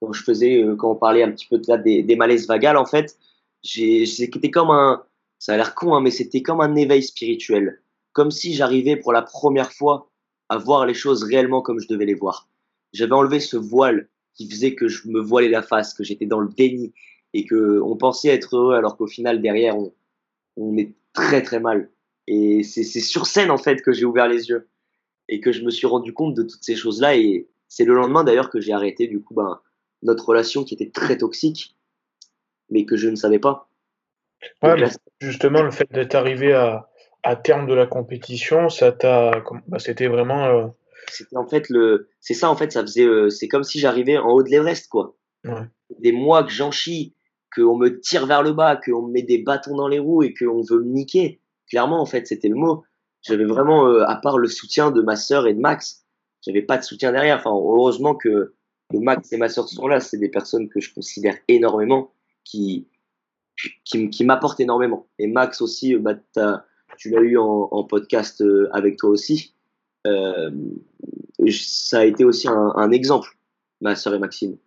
Quand 0.00 0.12
je 0.12 0.22
faisais, 0.22 0.62
euh, 0.62 0.76
quand 0.76 0.90
on 0.90 0.96
parlait 0.96 1.22
un 1.22 1.30
petit 1.30 1.46
peu 1.46 1.58
de 1.58 1.64
ça, 1.64 1.78
des, 1.78 2.02
des 2.02 2.16
malaises 2.16 2.46
vagales, 2.46 2.76
en 2.76 2.86
fait, 2.86 3.16
c'était 3.62 4.50
comme 4.50 4.70
un, 4.70 5.04
ça 5.38 5.54
a 5.54 5.56
l'air 5.56 5.74
con, 5.74 5.94
hein, 5.94 6.00
mais 6.00 6.10
c'était 6.10 6.42
comme 6.42 6.60
un 6.60 6.74
éveil 6.76 7.02
spirituel. 7.02 7.80
Comme 8.12 8.30
si 8.30 8.54
j'arrivais 8.54 8.96
pour 8.96 9.12
la 9.12 9.22
première 9.22 9.72
fois 9.72 10.10
à 10.48 10.58
voir 10.58 10.86
les 10.86 10.94
choses 10.94 11.24
réellement 11.24 11.62
comme 11.62 11.80
je 11.80 11.88
devais 11.88 12.04
les 12.04 12.14
voir. 12.14 12.48
J'avais 12.92 13.14
enlevé 13.14 13.40
ce 13.40 13.56
voile 13.56 14.08
qui 14.34 14.48
faisait 14.48 14.74
que 14.74 14.86
je 14.86 15.08
me 15.08 15.20
voilais 15.20 15.48
la 15.48 15.62
face, 15.62 15.94
que 15.94 16.04
j'étais 16.04 16.26
dans 16.26 16.40
le 16.40 16.48
déni 16.48 16.92
et 17.32 17.44
que 17.44 17.80
on 17.80 17.96
pensait 17.96 18.28
être 18.28 18.56
heureux 18.56 18.74
alors 18.74 18.96
qu'au 18.96 19.06
final 19.06 19.40
derrière 19.40 19.76
on, 19.76 19.92
on 20.56 20.76
est 20.76 20.92
très 21.12 21.42
très 21.42 21.58
mal. 21.58 21.90
Et 22.26 22.62
c'est 22.62 22.84
sur 22.84 23.26
scène 23.26 23.50
en 23.50 23.58
fait 23.58 23.82
que 23.82 23.92
j'ai 23.92 24.04
ouvert 24.04 24.28
les 24.28 24.48
yeux 24.48 24.68
et 25.28 25.40
que 25.40 25.52
je 25.52 25.64
me 25.64 25.70
suis 25.70 25.86
rendu 25.86 26.12
compte 26.12 26.34
de 26.34 26.42
toutes 26.42 26.62
ces 26.62 26.76
choses 26.76 27.00
là 27.00 27.16
et 27.16 27.48
c'est 27.72 27.86
le 27.86 27.94
lendemain 27.94 28.22
d'ailleurs 28.22 28.50
que 28.50 28.60
j'ai 28.60 28.74
arrêté 28.74 29.06
du 29.06 29.22
coup 29.22 29.32
ben, 29.32 29.58
notre 30.02 30.28
relation 30.28 30.62
qui 30.62 30.74
était 30.74 30.90
très 30.90 31.16
toxique, 31.16 31.74
mais 32.68 32.84
que 32.84 32.96
je 32.96 33.08
ne 33.08 33.16
savais 33.16 33.38
pas. 33.38 33.70
justement, 35.20 35.62
le 35.62 35.70
fait 35.70 35.90
d'être 35.90 36.14
arrivé 36.14 36.52
à, 36.52 36.90
à, 37.22 37.34
terme 37.34 37.66
de 37.66 37.72
la 37.72 37.86
compétition, 37.86 38.68
ça 38.68 38.92
t'a, 38.92 39.42
bah, 39.68 39.78
c'était 39.78 40.08
vraiment. 40.08 40.44
Euh, 40.44 40.66
c'était 41.08 41.36
en 41.36 41.46
fait 41.46 41.70
le, 41.70 42.10
c'est 42.20 42.34
ça 42.34 42.50
en 42.50 42.56
fait, 42.56 42.72
ça 42.72 42.82
faisait, 42.82 43.06
euh, 43.06 43.30
c'est 43.30 43.48
comme 43.48 43.64
si 43.64 43.78
j'arrivais 43.78 44.18
en 44.18 44.32
haut 44.32 44.42
de 44.42 44.50
l'Everest 44.50 44.88
quoi. 44.88 45.16
Des 45.98 46.12
mois 46.12 46.44
que 46.44 46.50
j'en 46.50 46.70
chie, 46.70 47.14
qu'on 47.56 47.76
me 47.76 48.00
tire 48.00 48.26
vers 48.26 48.42
le 48.42 48.52
bas, 48.52 48.76
qu'on 48.76 49.06
me 49.06 49.12
met 49.12 49.22
des 49.22 49.38
bâtons 49.38 49.76
dans 49.76 49.88
les 49.88 49.98
roues 49.98 50.22
et 50.22 50.34
qu'on 50.34 50.60
veut 50.60 50.80
me 50.80 50.92
niquer. 50.92 51.40
Clairement 51.70 52.02
en 52.02 52.06
fait, 52.06 52.26
c'était 52.26 52.48
le 52.48 52.54
mot. 52.54 52.84
J'avais 53.22 53.44
vraiment, 53.44 53.86
euh, 53.86 54.04
à 54.06 54.16
part 54.16 54.36
le 54.36 54.48
soutien 54.48 54.90
de 54.90 55.00
ma 55.00 55.16
sœur 55.16 55.46
et 55.46 55.54
de 55.54 55.60
Max, 55.60 56.01
j'avais 56.42 56.62
pas 56.62 56.78
de 56.78 56.82
soutien 56.82 57.12
derrière. 57.12 57.38
Enfin, 57.38 57.50
heureusement 57.50 58.14
que, 58.14 58.54
Max 58.92 59.32
et 59.32 59.38
ma 59.38 59.48
soeur 59.48 59.68
sont 59.68 59.86
là. 59.86 60.00
C'est 60.00 60.18
des 60.18 60.28
personnes 60.28 60.68
que 60.68 60.80
je 60.80 60.92
considère 60.92 61.36
énormément, 61.48 62.12
qui, 62.44 62.86
qui, 63.84 64.10
qui 64.10 64.24
m'apportent 64.24 64.60
énormément. 64.60 65.06
Et 65.18 65.26
Max 65.26 65.62
aussi, 65.62 65.94
euh, 65.94 65.98
bah, 65.98 66.14
tu 66.98 67.10
l'as 67.10 67.20
eu 67.22 67.38
en, 67.38 67.84
podcast 67.84 68.42
euh, 68.42 68.68
avec 68.72 68.98
toi 68.98 69.10
aussi. 69.10 69.54
Euh, 70.06 70.50
ça 71.50 72.00
a 72.00 72.04
été 72.04 72.24
aussi 72.24 72.48
un, 72.48 72.90
exemple, 72.90 73.36
ma 73.80 73.96
soeur 73.96 74.14
et 74.14 74.18
Maxime, 74.18 74.58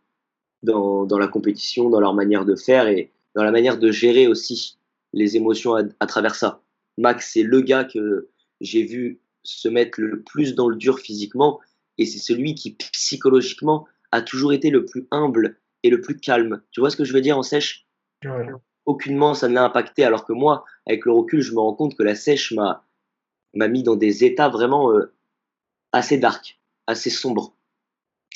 dans, 0.64 1.06
la 1.18 1.28
compétition, 1.28 1.90
dans 1.90 2.00
leur 2.00 2.14
manière 2.14 2.46
de 2.46 2.56
faire 2.56 2.88
et 2.88 3.12
dans 3.36 3.44
la 3.44 3.52
manière 3.52 3.78
de 3.78 3.92
gérer 3.92 4.28
aussi 4.28 4.78
les 5.14 5.38
émotions 5.38 5.76
à 5.76 6.06
travers 6.08 6.36
ça. 6.36 6.62
Max, 6.98 7.32
c'est 7.34 7.44
le 7.44 7.62
gars 7.62 7.84
que 7.84 8.30
j'ai 8.62 8.84
vu 8.84 9.20
se 9.46 9.68
mettre 9.68 10.02
le 10.02 10.22
plus 10.22 10.56
dans 10.56 10.68
le 10.68 10.76
dur 10.76 11.00
physiquement, 11.00 11.60
et 11.98 12.06
c'est 12.06 12.20
celui 12.20 12.56
qui 12.56 12.72
psychologiquement 12.72 13.88
a 14.12 14.22
toujours 14.22 14.54
été 14.54 14.70
le 14.70 14.86
plus 14.86 15.08
humble 15.12 15.58
et 15.84 15.90
le 15.90 16.02
plus 16.02 16.18
calme. 16.18 16.62
Tu 16.72 16.80
vois 16.80 16.90
ce 16.90 16.98
que 16.98 17.06
je 17.06 17.14
veux 17.14 17.22
dire 17.22 17.38
en 17.38 17.44
sèche? 17.44 17.88
Aucunement 18.86 19.34
ça 19.34 19.48
ne 19.48 19.54
l'a 19.54 19.64
impacté, 19.64 20.04
alors 20.04 20.26
que 20.26 20.34
moi, 20.34 20.66
avec 20.86 21.06
le 21.06 21.12
recul, 21.12 21.42
je 21.42 21.54
me 21.54 21.60
rends 21.60 21.74
compte 21.74 21.96
que 21.98 22.04
la 22.04 22.16
sèche 22.16 22.52
m'a 22.52 22.84
m'a 23.54 23.68
mis 23.70 23.84
dans 23.84 23.96
des 23.96 24.26
états 24.26 24.50
vraiment 24.50 24.92
euh, 24.92 25.14
assez 25.94 26.18
dark, 26.18 26.60
assez 26.88 27.10
sombres, 27.10 27.56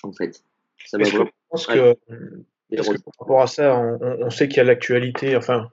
en 0.03 0.13
fait. 0.13 0.43
Ça 0.85 0.97
m'a 0.97 1.03
vraiment... 1.09 1.29
pense 1.49 1.67
que, 1.67 1.97
parce 2.73 2.87
que 2.87 3.01
par 3.01 3.13
rapport 3.19 3.41
à 3.41 3.47
ça, 3.47 3.75
on, 3.77 3.99
on 4.01 4.29
sait 4.29 4.47
qu'il 4.47 4.57
y 4.57 4.59
a 4.61 4.63
l'actualité. 4.63 5.35
Enfin, 5.35 5.69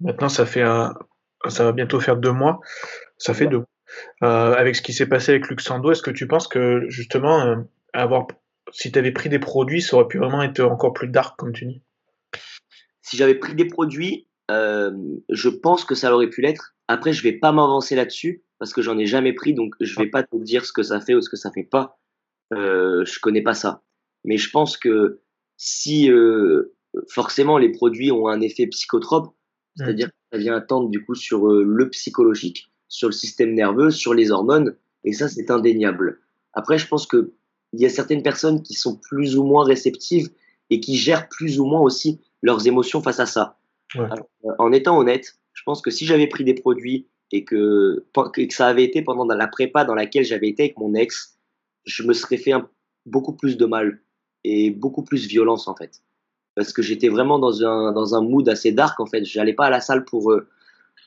maintenant, 0.00 0.28
ça 0.28 0.46
fait 0.46 0.62
un, 0.62 0.94
ça 1.48 1.64
va 1.64 1.72
bientôt 1.72 2.00
faire 2.00 2.16
deux 2.16 2.32
mois. 2.32 2.60
Ça 3.18 3.34
fait 3.34 3.46
deux 3.46 3.64
avec 4.20 4.76
ce 4.76 4.82
qui 4.82 4.92
s'est 4.92 5.08
passé 5.08 5.32
avec 5.32 5.48
Luxando, 5.48 5.90
est-ce 5.90 6.02
que 6.02 6.10
tu 6.10 6.26
penses 6.26 6.48
que 6.48 6.84
justement 6.88 7.40
euh, 7.40 7.56
avoir 7.92 8.26
si 8.72 8.92
tu 8.92 8.98
avais 8.98 9.12
pris 9.12 9.28
des 9.28 9.38
produits, 9.38 9.82
ça 9.82 9.96
aurait 9.96 10.08
pu 10.08 10.18
vraiment 10.18 10.42
être 10.42 10.60
encore 10.60 10.92
plus 10.92 11.08
dark, 11.08 11.38
comme 11.38 11.52
tu 11.52 11.66
dis? 11.66 11.82
Si 13.02 13.16
j'avais 13.16 13.34
pris 13.34 13.54
des 13.54 13.64
produits, 13.64 14.28
euh, 14.50 14.92
je 15.30 15.48
pense 15.48 15.84
que 15.84 15.94
ça 15.94 16.14
aurait 16.14 16.28
pu 16.28 16.42
l'être. 16.42 16.74
Après, 16.88 17.12
je 17.12 17.22
vais 17.22 17.32
pas 17.32 17.52
m'avancer 17.52 17.94
là-dessus 17.94 18.44
parce 18.58 18.72
que 18.72 18.82
j'en 18.82 18.98
ai 18.98 19.06
jamais 19.06 19.32
pris, 19.32 19.54
donc 19.54 19.74
je 19.80 19.98
vais 19.98 20.08
pas 20.08 20.22
te 20.22 20.36
dire 20.36 20.64
ce 20.64 20.72
que 20.72 20.82
ça 20.82 21.00
fait 21.00 21.14
ou 21.14 21.20
ce 21.20 21.30
que 21.30 21.36
ça 21.36 21.50
fait 21.50 21.64
pas. 21.64 21.98
Euh, 22.52 23.04
je 23.04 23.20
connais 23.20 23.42
pas 23.42 23.54
ça. 23.54 23.82
Mais 24.24 24.36
je 24.36 24.50
pense 24.50 24.76
que 24.76 25.20
si 25.56 26.10
euh, 26.10 26.74
forcément 27.08 27.58
les 27.58 27.70
produits 27.70 28.10
ont 28.10 28.28
un 28.28 28.40
effet 28.40 28.66
psychotrope, 28.66 29.26
mmh. 29.26 29.30
c'est-à-dire 29.76 30.08
que 30.08 30.14
ça 30.32 30.38
vient 30.38 30.56
attendre 30.56 30.88
du 30.88 31.04
coup 31.04 31.14
sur 31.14 31.46
euh, 31.48 31.62
le 31.62 31.88
psychologique, 31.90 32.70
sur 32.88 33.08
le 33.08 33.12
système 33.12 33.54
nerveux, 33.54 33.90
sur 33.90 34.14
les 34.14 34.30
hormones, 34.30 34.76
et 35.04 35.12
ça 35.12 35.28
c'est 35.28 35.50
indéniable. 35.50 36.20
Après, 36.52 36.78
je 36.78 36.88
pense 36.88 37.06
que 37.06 37.32
il 37.72 37.80
y 37.80 37.86
a 37.86 37.90
certaines 37.90 38.22
personnes 38.22 38.62
qui 38.62 38.74
sont 38.74 38.96
plus 38.96 39.36
ou 39.36 39.44
moins 39.44 39.64
réceptives 39.64 40.30
et 40.70 40.80
qui 40.80 40.96
gèrent 40.96 41.28
plus 41.28 41.60
ou 41.60 41.66
moins 41.66 41.80
aussi 41.80 42.20
leurs 42.42 42.66
émotions 42.66 43.02
face 43.02 43.20
à 43.20 43.26
ça. 43.26 43.58
Euh, 43.96 44.08
en 44.58 44.72
étant 44.72 44.98
honnête, 44.98 45.38
je 45.52 45.62
pense 45.64 45.82
que 45.82 45.90
si 45.90 46.06
j'avais 46.06 46.26
pris 46.26 46.44
des 46.44 46.54
produits 46.54 47.08
et 47.32 47.44
que, 47.44 48.04
que 48.32 48.52
ça 48.52 48.68
avait 48.68 48.84
été 48.84 49.02
pendant 49.02 49.26
la 49.26 49.48
prépa 49.48 49.84
dans 49.84 49.94
laquelle 49.94 50.24
j'avais 50.24 50.48
été 50.48 50.64
avec 50.64 50.78
mon 50.78 50.94
ex, 50.94 51.36
je 51.84 52.02
me 52.02 52.12
serais 52.12 52.36
fait 52.36 52.52
beaucoup 53.06 53.34
plus 53.34 53.56
de 53.56 53.66
mal 53.66 54.00
et 54.44 54.70
beaucoup 54.70 55.02
plus 55.02 55.26
violence 55.26 55.68
en 55.68 55.74
fait. 55.74 56.02
Parce 56.54 56.72
que 56.72 56.82
j'étais 56.82 57.08
vraiment 57.08 57.38
dans 57.38 57.64
un, 57.64 57.92
dans 57.92 58.14
un 58.14 58.22
mood 58.22 58.48
assez 58.48 58.72
dark 58.72 58.98
en 59.00 59.06
fait. 59.06 59.24
J'allais 59.24 59.52
pas 59.52 59.66
à 59.66 59.70
la 59.70 59.80
salle 59.80 60.04
pour 60.04 60.32
euh, 60.32 60.48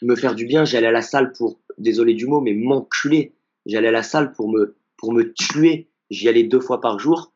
me 0.01 0.15
faire 0.15 0.35
du 0.35 0.45
bien, 0.45 0.65
j'allais 0.65 0.87
à 0.87 0.91
la 0.91 1.01
salle 1.01 1.31
pour, 1.33 1.59
désolé 1.77 2.13
du 2.13 2.27
mot, 2.27 2.41
mais 2.41 2.53
m'enculer. 2.53 3.33
J'allais 3.65 3.89
à 3.89 3.91
la 3.91 4.03
salle 4.03 4.33
pour 4.33 4.49
me, 4.49 4.75
pour 4.97 5.13
me 5.13 5.33
tuer. 5.33 5.87
J'y 6.09 6.27
allais 6.27 6.43
deux 6.43 6.59
fois 6.59 6.81
par 6.81 6.99
jour. 6.99 7.33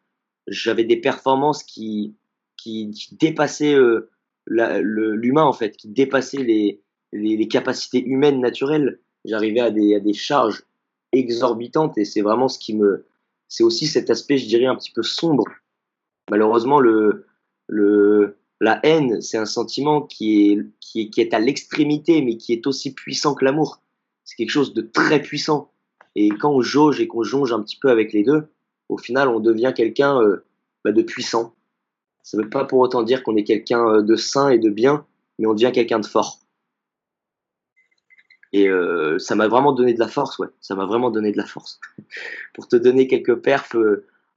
J'avais 0.47 0.83
des 0.83 0.97
performances 0.97 1.63
qui, 1.63 2.15
qui, 2.57 2.91
dépassaient 3.19 3.75
euh, 3.75 4.09
l'humain 4.47 5.43
en 5.43 5.53
fait, 5.53 5.75
qui 5.75 5.87
dépassaient 5.87 6.43
les, 6.43 6.81
les, 7.13 7.37
les 7.37 7.47
capacités 7.47 8.03
humaines 8.03 8.39
naturelles. 8.41 8.99
J'arrivais 9.23 9.61
à 9.61 9.71
des, 9.71 9.95
à 9.95 9.99
des 9.99 10.13
charges 10.13 10.63
exorbitantes 11.11 11.97
et 11.97 12.05
c'est 12.05 12.21
vraiment 12.21 12.47
ce 12.47 12.59
qui 12.59 12.75
me, 12.75 13.05
c'est 13.47 13.63
aussi 13.63 13.87
cet 13.87 14.09
aspect, 14.09 14.37
je 14.37 14.47
dirais, 14.47 14.65
un 14.65 14.75
petit 14.75 14.91
peu 14.91 15.03
sombre. 15.03 15.45
Malheureusement, 16.29 16.79
le, 16.79 17.25
le, 17.67 18.37
la 18.59 18.79
haine, 18.83 19.21
c'est 19.21 19.37
un 19.37 19.45
sentiment 19.45 20.01
qui 20.01 20.51
est, 20.51 20.59
qui 20.79 21.09
qui 21.09 21.21
est 21.21 21.33
à 21.33 21.39
l'extrémité, 21.39 22.21
mais 22.21 22.37
qui 22.37 22.53
est 22.53 22.67
aussi 22.67 22.93
puissant 22.93 23.35
que 23.35 23.45
l'amour. 23.45 23.81
C'est 24.25 24.35
quelque 24.35 24.51
chose 24.51 24.73
de 24.73 24.81
très 24.81 25.21
puissant. 25.21 25.71
Et 26.15 26.29
quand 26.29 26.51
on 26.51 26.61
jauge 26.61 26.99
et 26.99 27.07
qu'on 27.07 27.23
jonge 27.23 27.53
un 27.53 27.61
petit 27.61 27.77
peu 27.77 27.89
avec 27.89 28.11
les 28.11 28.23
deux, 28.23 28.47
au 28.89 28.97
final, 28.97 29.27
on 29.29 29.39
devient 29.39 29.73
quelqu'un 29.75 30.19
euh, 30.21 30.43
bah, 30.83 30.91
de 30.91 31.01
puissant. 31.01 31.55
Ça 32.23 32.37
ne 32.37 32.43
veut 32.43 32.49
pas 32.49 32.65
pour 32.65 32.79
autant 32.79 33.03
dire 33.03 33.23
qu'on 33.23 33.35
est 33.35 33.43
quelqu'un 33.43 33.87
euh, 33.87 34.01
de 34.01 34.15
sain 34.15 34.49
et 34.49 34.57
de 34.57 34.69
bien, 34.69 35.05
mais 35.37 35.45
on 35.45 35.53
devient 35.53 35.71
quelqu'un 35.71 35.99
de 35.99 36.05
fort. 36.05 36.39
Et 38.51 38.67
euh, 38.67 39.19
ça 39.19 39.35
m'a 39.35 39.47
vraiment 39.47 39.73
donné 39.73 39.93
de 39.93 39.99
la 39.99 40.07
force, 40.07 40.39
ouais. 40.39 40.47
Ça 40.61 40.75
m'a 40.75 40.85
vraiment 40.85 41.11
donné 41.11 41.31
de 41.31 41.37
la 41.37 41.45
force. 41.45 41.79
Pour 42.53 42.67
te 42.67 42.75
donner 42.75 43.07
quelques 43.07 43.35
perfs 43.35 43.75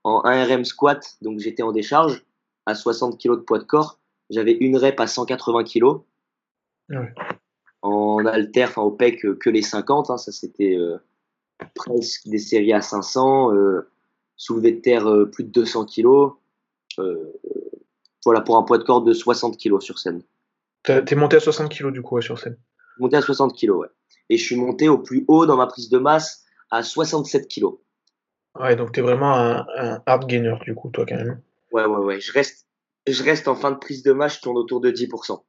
en 0.05 0.23
1RM 0.23 0.65
squat, 0.65 1.17
donc 1.23 1.39
j'étais 1.39 1.63
en 1.63 1.73
décharge 1.73 2.25
à 2.67 2.75
60 2.75 3.21
kg 3.21 3.31
de 3.31 3.37
poids 3.37 3.59
de 3.59 3.65
corps. 3.65 4.01
J'avais 4.29 4.53
une 4.53 4.77
rep 4.77 4.99
à 5.01 5.07
180 5.07 5.65
kg. 5.65 6.01
En 7.83 8.25
alter, 8.27 8.65
enfin 8.65 8.83
au 8.83 8.91
pec, 8.91 9.25
euh, 9.25 9.37
que 9.37 9.51
les 9.51 9.63
50. 9.63 10.11
Hein, 10.11 10.17
ça, 10.17 10.33
c'était 10.33 10.77
presque 11.75 12.27
des 12.27 12.39
séries 12.39 12.73
à 12.73 12.81
500. 12.81 13.53
soulevé 14.37 14.73
de 14.73 14.81
terre, 14.81 15.07
plus 15.33 15.45
de 15.45 15.51
200 15.51 15.87
kg. 15.87 16.33
voilà, 18.25 18.41
pour 18.41 18.57
un 18.57 18.63
poids 18.63 18.79
de 18.79 18.85
corps 18.85 19.03
de 19.03 19.13
60 19.13 19.59
kg 19.59 19.81
sur 19.81 19.99
scène. 19.99 20.23
T'es 20.83 21.15
monté 21.17 21.37
à 21.37 21.41
60 21.41 21.71
kg 21.71 21.93
du 21.93 22.03
coup 22.03 22.21
sur 22.21 22.39
scène 22.39 22.57
Monté 22.99 23.17
à 23.17 23.23
60 23.23 23.57
kg, 23.59 23.71
ouais 23.71 23.89
et 24.29 24.37
je 24.37 24.45
suis 24.45 24.57
monté 24.57 24.89
au 24.89 24.99
plus 24.99 25.25
haut 25.29 25.47
dans 25.47 25.57
ma 25.57 25.67
prise 25.67 25.89
de 25.89 25.99
masse 25.99 26.45
à 26.71 26.83
67 26.83 27.49
kg. 27.49 27.67
Ouais, 28.59 28.77
donc 28.77 28.93
tu 28.93 29.01
es 29.01 29.03
vraiment 29.03 29.35
un, 29.35 30.03
hard 30.07 30.27
gainer 30.27 30.57
du 30.65 30.75
coup, 30.75 30.91
toi 30.91 31.07
quand 31.07 31.17
même. 31.17 31.41
Ouais, 31.73 31.85
ouais, 31.85 31.99
ouais. 31.99 32.21
Je 32.21 32.33
reste, 32.33 32.67
je 33.07 33.23
reste 33.23 33.49
en 33.49 33.55
fin 33.55 33.71
de 33.71 33.77
prise 33.77 34.03
de 34.03 34.13
masse, 34.13 34.37
je 34.37 34.41
tourne 34.41 34.57
autour 34.57 34.81
de 34.81 34.91
10%. 34.91 35.43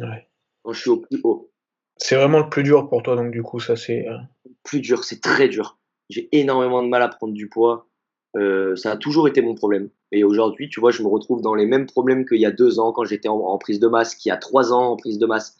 Ouais. 0.00 0.28
Quand 0.62 0.72
je 0.72 0.80
suis 0.80 0.90
au 0.90 0.98
plus 0.98 1.20
haut. 1.24 1.50
C'est 1.96 2.16
vraiment 2.16 2.38
le 2.38 2.48
plus 2.48 2.62
dur 2.62 2.88
pour 2.88 3.02
toi, 3.02 3.16
donc 3.16 3.30
du 3.30 3.42
coup, 3.42 3.60
ça 3.60 3.76
c'est. 3.76 4.08
Euh, 4.08 4.16
plus 4.62 4.80
dur, 4.80 5.04
c'est 5.04 5.20
très 5.20 5.48
dur. 5.48 5.78
J'ai 6.08 6.28
énormément 6.32 6.82
de 6.82 6.88
mal 6.88 7.02
à 7.02 7.08
prendre 7.08 7.34
du 7.34 7.48
poids. 7.48 7.88
Euh, 8.36 8.76
ça 8.76 8.92
a 8.92 8.96
toujours 8.96 9.28
été 9.28 9.42
mon 9.42 9.54
problème. 9.54 9.90
Et 10.10 10.24
aujourd'hui, 10.24 10.68
tu 10.68 10.80
vois, 10.80 10.90
je 10.90 11.02
me 11.02 11.08
retrouve 11.08 11.42
dans 11.42 11.54
les 11.54 11.66
mêmes 11.66 11.86
problèmes 11.86 12.24
qu'il 12.26 12.40
y 12.40 12.46
a 12.46 12.50
deux 12.50 12.78
ans 12.78 12.92
quand 12.92 13.04
j'étais 13.04 13.28
en, 13.28 13.38
en, 13.38 13.58
prise 13.58 13.78
de 13.80 13.88
masse, 13.88 14.14
qu'il 14.14 14.30
y 14.30 14.32
a 14.32 14.36
trois 14.36 14.72
ans 14.72 14.92
en 14.92 14.96
prise 14.96 15.18
de 15.18 15.26
masse. 15.26 15.56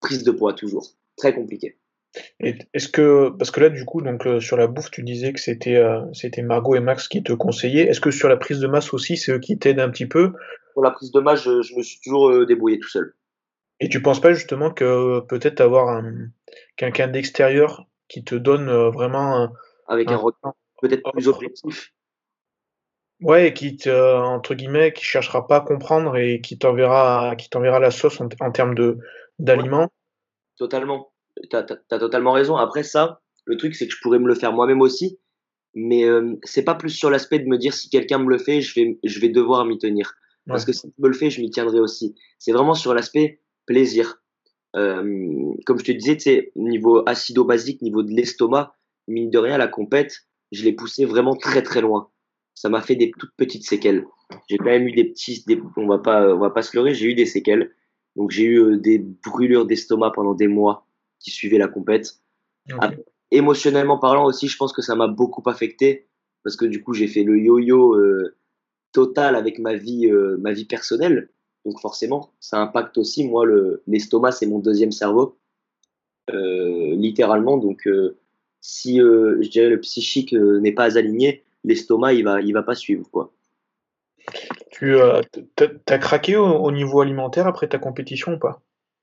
Prise 0.00 0.24
de 0.24 0.30
poids, 0.30 0.52
toujours 0.52 0.96
très 1.16 1.34
compliqué. 1.34 1.78
Est-ce 2.40 2.88
que 2.88 3.28
parce 3.28 3.50
que 3.50 3.60
là 3.60 3.68
du 3.68 3.84
coup 3.84 4.00
donc 4.00 4.26
euh, 4.26 4.40
sur 4.40 4.56
la 4.56 4.68
bouffe 4.68 4.90
tu 4.90 5.02
disais 5.02 5.34
que 5.34 5.40
c'était 5.40 5.76
euh, 5.76 6.00
c'était 6.14 6.40
Margot 6.40 6.74
et 6.74 6.80
Max 6.80 7.08
qui 7.08 7.22
te 7.22 7.34
conseillaient. 7.34 7.88
Est-ce 7.88 8.00
que 8.00 8.10
sur 8.10 8.28
la 8.28 8.38
prise 8.38 8.58
de 8.58 8.66
masse 8.66 8.94
aussi 8.94 9.18
c'est 9.18 9.32
eux 9.32 9.38
qui 9.38 9.58
t'aident 9.58 9.80
un 9.80 9.90
petit 9.90 10.06
peu? 10.06 10.32
Pour 10.72 10.82
la 10.82 10.92
prise 10.92 11.10
de 11.12 11.20
masse 11.20 11.42
je, 11.42 11.76
me 11.76 11.82
suis 11.82 12.00
toujours 12.00 12.46
débrouillé 12.46 12.78
tout 12.78 12.88
seul. 12.88 13.14
Et 13.80 13.88
tu 13.88 14.00
penses 14.00 14.20
pas 14.20 14.32
justement 14.32 14.70
que 14.70 15.20
peut-être 15.20 15.60
avoir 15.60 16.02
quelqu'un 16.76 17.08
d'extérieur 17.08 17.86
qui 18.08 18.24
te 18.24 18.34
donne 18.34 18.70
vraiment 18.90 19.50
avec 19.86 20.10
un, 20.10 20.20
un 20.42 20.52
peut-être 20.80 21.10
plus 21.12 21.28
objectif. 21.28 21.92
Ouais, 23.20 23.54
qui 23.54 23.76
te, 23.76 24.16
entre 24.18 24.54
guillemets, 24.54 24.92
qui 24.92 25.04
cherchera 25.04 25.46
pas 25.46 25.56
à 25.56 25.60
comprendre 25.60 26.16
et 26.16 26.40
qui 26.42 26.58
t'enverra, 26.58 27.34
qui 27.36 27.48
t'enverra 27.48 27.80
la 27.80 27.90
sauce 27.90 28.20
en, 28.20 28.50
termes 28.50 28.74
de 28.74 28.98
d'aliments. 29.38 29.90
Totalement. 30.58 31.12
Tu 31.50 31.56
as, 31.56 31.62
totalement 31.62 32.32
raison. 32.32 32.56
Après 32.56 32.82
ça, 32.82 33.20
le 33.46 33.56
truc, 33.56 33.74
c'est 33.74 33.86
que 33.86 33.94
je 33.94 34.00
pourrais 34.02 34.18
me 34.18 34.28
le 34.28 34.34
faire 34.34 34.52
moi-même 34.52 34.82
aussi. 34.82 35.18
Mais 35.74 36.04
euh, 36.04 36.38
c'est 36.42 36.64
pas 36.64 36.74
plus 36.74 36.90
sur 36.90 37.10
l'aspect 37.10 37.38
de 37.38 37.46
me 37.46 37.58
dire 37.58 37.74
si 37.74 37.88
quelqu'un 37.90 38.18
me 38.18 38.28
le 38.28 38.38
fait, 38.38 38.60
je 38.60 38.74
vais, 38.74 38.98
je 39.02 39.20
vais 39.20 39.28
devoir 39.28 39.64
m'y 39.64 39.78
tenir. 39.78 40.14
Parce 40.46 40.64
que 40.64 40.72
si 40.72 40.82
tu 40.82 41.02
me 41.02 41.08
le 41.08 41.14
fais, 41.14 41.28
je 41.28 41.40
m'y 41.40 41.50
tiendrai 41.50 41.80
aussi. 41.80 42.14
C'est 42.38 42.52
vraiment 42.52 42.74
sur 42.74 42.94
l'aspect 42.94 43.40
plaisir. 43.66 44.22
Euh, 44.74 45.52
comme 45.64 45.78
je 45.78 45.84
te 45.84 45.92
disais, 45.92 46.16
tu 46.16 46.50
niveau 46.56 47.02
acido-basique, 47.06 47.82
niveau 47.82 48.02
de 48.02 48.12
l'estomac, 48.12 48.74
mine 49.08 49.30
de 49.30 49.38
rien, 49.38 49.58
la 49.58 49.68
compète, 49.68 50.26
je 50.52 50.64
l'ai 50.64 50.72
poussé 50.72 51.04
vraiment 51.04 51.34
très 51.34 51.62
très 51.62 51.80
loin. 51.80 52.10
Ça 52.54 52.68
m'a 52.68 52.80
fait 52.80 52.96
des 52.96 53.10
toutes 53.18 53.34
petites 53.36 53.64
séquelles. 53.64 54.06
J'ai 54.48 54.58
quand 54.58 54.64
même 54.64 54.88
eu 54.88 54.92
des 54.92 55.04
petits, 55.04 55.44
on 55.76 55.86
va 55.86 55.98
pas, 55.98 56.34
on 56.34 56.38
va 56.38 56.50
pas 56.50 56.62
se 56.62 56.76
leurrer, 56.76 56.94
j'ai 56.94 57.06
eu 57.06 57.14
des 57.14 57.26
séquelles. 57.26 57.74
Donc 58.16 58.30
j'ai 58.30 58.44
eu 58.44 58.60
euh, 58.60 58.76
des 58.78 58.98
brûlures 58.98 59.66
d'estomac 59.66 60.12
pendant 60.12 60.34
des 60.34 60.48
mois 60.48 60.86
qui 61.20 61.30
suivaient 61.30 61.58
la 61.58 61.68
compète. 61.68 62.20
émotionnellement 63.30 63.98
parlant 63.98 64.24
aussi, 64.24 64.48
je 64.48 64.56
pense 64.56 64.72
que 64.72 64.82
ça 64.82 64.94
m'a 64.94 65.08
beaucoup 65.08 65.42
affecté 65.48 66.08
parce 66.42 66.56
que 66.56 66.64
du 66.64 66.82
coup 66.82 66.94
j'ai 66.94 67.08
fait 67.08 67.24
le 67.24 67.38
yo-yo 67.38 67.94
euh, 67.94 68.36
total 68.92 69.36
avec 69.36 69.58
ma 69.58 69.74
vie, 69.74 70.06
euh, 70.06 70.36
ma 70.38 70.52
vie 70.52 70.64
personnelle. 70.64 71.30
Donc 71.66 71.80
forcément, 71.80 72.30
ça 72.40 72.58
impacte 72.58 72.96
aussi 72.96 73.26
moi 73.26 73.44
le 73.44 73.82
l'estomac, 73.86 74.32
c'est 74.32 74.46
mon 74.46 74.60
deuxième 74.60 74.92
cerveau, 74.92 75.36
littéralement. 76.32 77.58
Donc 77.58 77.86
si 78.62 78.98
je 78.98 79.48
dirais 79.48 79.68
le 79.68 79.80
psychique 79.80 80.32
n'est 80.32 80.72
pas 80.72 80.96
aligné, 80.96 81.44
l'estomac 81.64 82.14
il 82.14 82.24
va 82.24 82.40
il 82.40 82.54
va 82.54 82.62
pas 82.62 82.74
suivre 82.74 83.10
quoi. 83.10 83.32
Tu 84.70 84.94
euh, 84.94 85.22
as 85.88 85.98
craqué 85.98 86.36
au, 86.36 86.70
niveau 86.70 87.00
alimentaire 87.00 87.46
après 87.46 87.68
ta 87.68 87.78
compétition 87.78 88.34
ou 88.34 88.38
pas? 88.38 88.60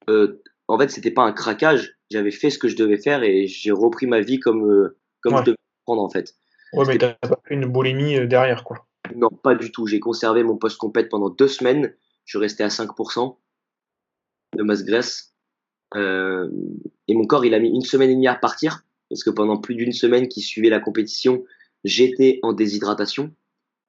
Euh, 0.09 0.41
En 0.67 0.77
fait, 0.77 0.89
c'était 0.89 1.11
pas 1.11 1.23
un 1.23 1.31
craquage. 1.31 1.97
J'avais 2.11 2.31
fait 2.31 2.49
ce 2.49 2.59
que 2.59 2.67
je 2.67 2.75
devais 2.75 2.97
faire 2.97 3.23
et 3.23 3.47
j'ai 3.47 3.71
repris 3.71 4.05
ma 4.05 4.19
vie 4.19 4.39
comme, 4.39 4.69
euh, 4.69 4.97
comme 5.21 5.37
je 5.37 5.43
devais 5.43 5.57
prendre 5.85 6.03
en 6.03 6.09
fait. 6.09 6.35
Ouais, 6.73 6.85
mais 6.87 6.97
t'as 6.97 7.13
pas 7.13 7.39
fait 7.47 7.53
une 7.53 7.65
boulimie 7.65 8.27
derrière 8.27 8.63
quoi 8.63 8.85
Non, 9.15 9.29
pas 9.29 9.55
du 9.55 9.71
tout. 9.71 9.87
J'ai 9.87 9.99
conservé 9.99 10.43
mon 10.43 10.57
post 10.57 10.77
compète 10.77 11.09
pendant 11.09 11.29
deux 11.29 11.47
semaines. 11.47 11.93
Je 12.25 12.37
restais 12.37 12.63
à 12.63 12.69
5% 12.69 13.37
de 14.55 14.63
masse 14.63 14.83
graisse. 14.83 15.33
et 15.95 17.13
mon 17.13 17.25
corps, 17.25 17.45
il 17.45 17.53
a 17.53 17.59
mis 17.59 17.69
une 17.69 17.81
semaine 17.81 18.09
et 18.09 18.15
demie 18.15 18.27
à 18.27 18.35
partir 18.35 18.83
parce 19.09 19.23
que 19.23 19.29
pendant 19.29 19.57
plus 19.57 19.75
d'une 19.75 19.91
semaine 19.91 20.27
qui 20.27 20.41
suivait 20.41 20.69
la 20.69 20.79
compétition, 20.79 21.43
j'étais 21.83 22.39
en 22.41 22.53
déshydratation. 22.53 23.31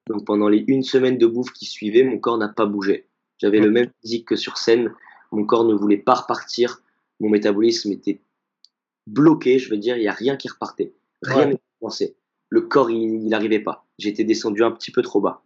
Donc 0.08 0.26
pendant 0.26 0.48
les 0.48 0.64
une 0.66 0.82
semaine 0.82 1.16
de 1.16 1.26
bouffe 1.26 1.52
qui 1.52 1.64
suivait, 1.64 2.02
mon 2.02 2.18
corps 2.18 2.36
n'a 2.36 2.48
pas 2.48 2.66
bougé. 2.66 3.08
J'avais 3.38 3.58
le 3.58 3.70
même 3.70 3.90
physique 4.02 4.28
que 4.28 4.36
sur 4.36 4.58
scène. 4.58 4.92
Mon 5.32 5.44
corps 5.44 5.64
ne 5.64 5.74
voulait 5.74 5.96
pas 5.96 6.14
repartir. 6.14 6.82
Mon 7.20 7.30
métabolisme 7.30 7.90
était 7.92 8.20
bloqué. 9.06 9.58
Je 9.58 9.70
veux 9.70 9.78
dire, 9.78 9.96
il 9.96 10.00
n'y 10.00 10.08
a 10.08 10.12
rien 10.12 10.36
qui 10.36 10.48
repartait. 10.48 10.92
Rien 11.22 11.46
n'était 11.46 11.62
pensé. 11.80 12.16
Le 12.50 12.60
corps, 12.60 12.90
il 12.90 13.26
n'arrivait 13.26 13.60
pas. 13.60 13.86
J'étais 13.98 14.24
descendu 14.24 14.62
un 14.62 14.70
petit 14.70 14.90
peu 14.90 15.00
trop 15.00 15.20
bas. 15.20 15.42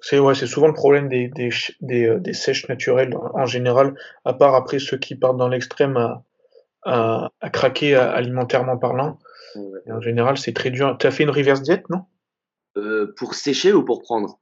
C'est 0.00 0.18
ouais, 0.18 0.34
c'est 0.34 0.46
souvent 0.46 0.68
le 0.68 0.74
problème 0.74 1.08
des, 1.08 1.28
des, 1.28 1.50
des, 1.80 2.06
euh, 2.06 2.18
des, 2.18 2.32
sèches 2.34 2.68
naturelles 2.68 3.16
en 3.34 3.46
général, 3.46 3.94
à 4.24 4.34
part 4.34 4.54
après 4.54 4.78
ceux 4.78 4.98
qui 4.98 5.14
partent 5.14 5.38
dans 5.38 5.48
l'extrême 5.48 5.96
à, 5.96 6.22
à, 6.82 7.30
à, 7.40 7.50
craquer 7.50 7.94
alimentairement 7.94 8.76
parlant. 8.76 9.18
En 9.88 10.00
général, 10.00 10.36
c'est 10.36 10.52
très 10.52 10.70
dur. 10.70 10.96
Tu 10.98 11.06
as 11.06 11.10
fait 11.10 11.22
une 11.22 11.30
reverse 11.30 11.62
diète, 11.62 11.88
non? 11.88 12.04
Euh, 12.76 13.14
pour 13.16 13.34
sécher 13.34 13.72
ou 13.72 13.82
pour 13.84 14.02
prendre? 14.02 14.38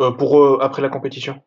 Euh, 0.00 0.10
Pour 0.12 0.42
euh, 0.42 0.58
après 0.60 0.80
la 0.80 0.88
compétition. 0.88 1.42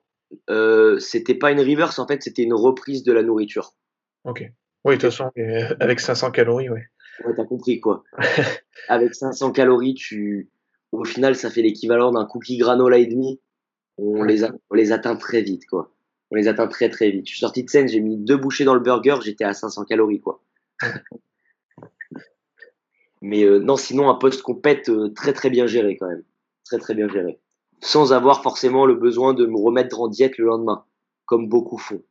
Euh, 0.49 0.99
c'était 0.99 1.35
pas 1.35 1.51
une 1.51 1.59
reverse, 1.59 1.97
en 1.99 2.07
fait, 2.07 2.21
c'était 2.21 2.43
une 2.43 2.53
reprise 2.53 3.03
de 3.03 3.11
la 3.11 3.23
nourriture. 3.23 3.73
Ok. 4.23 4.43
Oui, 4.83 4.97
de 4.97 5.01
toute 5.01 5.11
façon, 5.11 5.31
euh, 5.37 5.75
avec 5.79 5.99
500 5.99 6.31
calories, 6.31 6.69
ouais. 6.69 6.85
Ouais, 7.23 7.33
t'as 7.35 7.45
compris 7.45 7.79
quoi. 7.79 8.03
Avec 8.89 9.15
500 9.15 9.53
calories, 9.53 9.93
tu, 9.93 10.49
au 10.99 11.05
final, 11.05 11.35
ça 11.35 11.49
fait 11.49 11.61
l'équivalent 11.61 12.11
d'un 12.11 12.25
cookie 12.25 12.57
granola 12.57 12.97
et 12.97 13.05
demi. 13.05 13.39
On 13.97 14.21
Ouais. 14.21 14.27
les, 14.27 14.43
a- 14.43 14.53
on 14.69 14.75
les 14.75 14.91
atteint 14.91 15.15
très 15.15 15.41
vite 15.41 15.65
quoi. 15.67 15.91
On 16.31 16.35
les 16.35 16.47
atteint 16.47 16.67
très 16.67 16.89
très 16.89 17.11
vite. 17.11 17.25
Je 17.27 17.31
suis 17.31 17.39
sorti 17.39 17.63
de 17.63 17.69
scène, 17.69 17.87
j'ai 17.87 17.99
mis 18.01 18.17
deux 18.17 18.35
bouchées 18.37 18.65
dans 18.65 18.73
le 18.73 18.79
burger, 18.81 19.17
j'étais 19.23 19.43
à 19.45 19.53
500 19.53 19.85
calories 19.85 20.19
quoi. 20.21 20.41
Mais 23.21 23.43
euh, 23.43 23.59
non, 23.59 23.75
sinon 23.77 24.09
un 24.09 24.15
post 24.15 24.41
compète 24.41 24.89
euh, 24.89 25.09
très 25.09 25.33
très 25.33 25.49
bien 25.49 25.65
géré 25.67 25.97
quand 25.97 26.07
même, 26.07 26.23
très 26.65 26.77
très 26.77 26.93
bien 26.93 27.07
géré, 27.09 27.39
sans 27.81 28.13
avoir 28.13 28.43
forcément 28.43 28.85
le 28.85 28.95
besoin 28.95 29.33
de 29.33 29.45
me 29.45 29.57
remettre 29.57 29.99
en 29.99 30.07
diète 30.07 30.37
le 30.37 30.45
lendemain, 30.45 30.83
comme 31.25 31.47
beaucoup 31.47 31.77
font. 31.77 32.03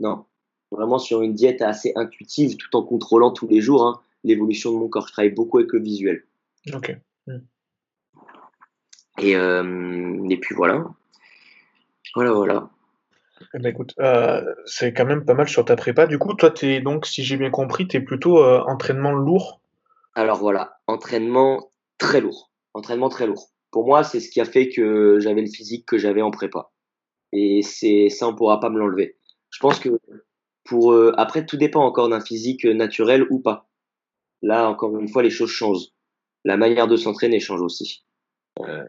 Non, 0.00 0.24
vraiment 0.70 0.98
sur 0.98 1.22
une 1.22 1.34
diète 1.34 1.60
assez 1.62 1.92
intuitive, 1.96 2.56
tout 2.56 2.74
en 2.76 2.82
contrôlant 2.82 3.32
tous 3.32 3.48
les 3.48 3.60
jours 3.60 3.84
hein, 3.86 4.00
l'évolution 4.24 4.72
de 4.72 4.78
mon 4.78 4.88
corps. 4.88 5.08
Je 5.08 5.12
travaille 5.12 5.32
beaucoup 5.32 5.58
avec 5.58 5.72
le 5.72 5.80
visuel. 5.80 6.24
Ok. 6.72 6.96
Et, 9.18 9.36
euh, 9.36 10.26
et 10.30 10.36
puis 10.38 10.54
voilà. 10.54 10.84
Voilà, 12.14 12.32
voilà. 12.32 12.70
Ben, 13.54 13.66
écoute, 13.66 13.94
euh, 13.98 14.42
c'est 14.66 14.92
quand 14.92 15.04
même 15.04 15.24
pas 15.24 15.34
mal 15.34 15.48
sur 15.48 15.64
ta 15.64 15.76
prépa. 15.76 16.06
Du 16.06 16.18
coup, 16.18 16.34
toi, 16.34 16.50
t'es 16.50 16.80
donc, 16.80 17.06
si 17.06 17.24
j'ai 17.24 17.36
bien 17.36 17.50
compris, 17.50 17.88
t'es 17.88 18.00
plutôt 18.00 18.38
euh, 18.38 18.62
entraînement 18.66 19.12
lourd. 19.12 19.60
Alors 20.14 20.38
voilà, 20.38 20.78
entraînement 20.86 21.70
très 21.98 22.20
lourd. 22.20 22.50
Entraînement 22.74 23.08
très 23.08 23.26
lourd. 23.26 23.50
Pour 23.70 23.86
moi, 23.86 24.04
c'est 24.04 24.20
ce 24.20 24.30
qui 24.30 24.40
a 24.40 24.44
fait 24.44 24.68
que 24.68 25.18
j'avais 25.20 25.40
le 25.40 25.50
physique 25.50 25.86
que 25.86 25.98
j'avais 25.98 26.22
en 26.22 26.30
prépa. 26.30 26.70
Et 27.32 27.62
c'est 27.62 28.08
ça, 28.10 28.28
on 28.28 28.34
pourra 28.34 28.60
pas 28.60 28.68
me 28.68 28.78
l'enlever. 28.78 29.16
Je 29.50 29.58
pense 29.58 29.78
que 29.78 29.98
pour 30.64 30.92
euh, 30.92 31.12
après, 31.16 31.46
tout 31.46 31.56
dépend 31.56 31.84
encore 31.84 32.08
d'un 32.08 32.20
physique 32.20 32.64
naturel 32.64 33.26
ou 33.30 33.40
pas. 33.40 33.68
Là, 34.42 34.68
encore 34.68 34.98
une 34.98 35.08
fois, 35.08 35.22
les 35.22 35.30
choses 35.30 35.50
changent. 35.50 35.88
La 36.44 36.56
manière 36.56 36.88
de 36.88 36.96
s'entraîner 36.96 37.40
change 37.40 37.62
aussi. 37.62 38.04
Euh, 38.60 38.84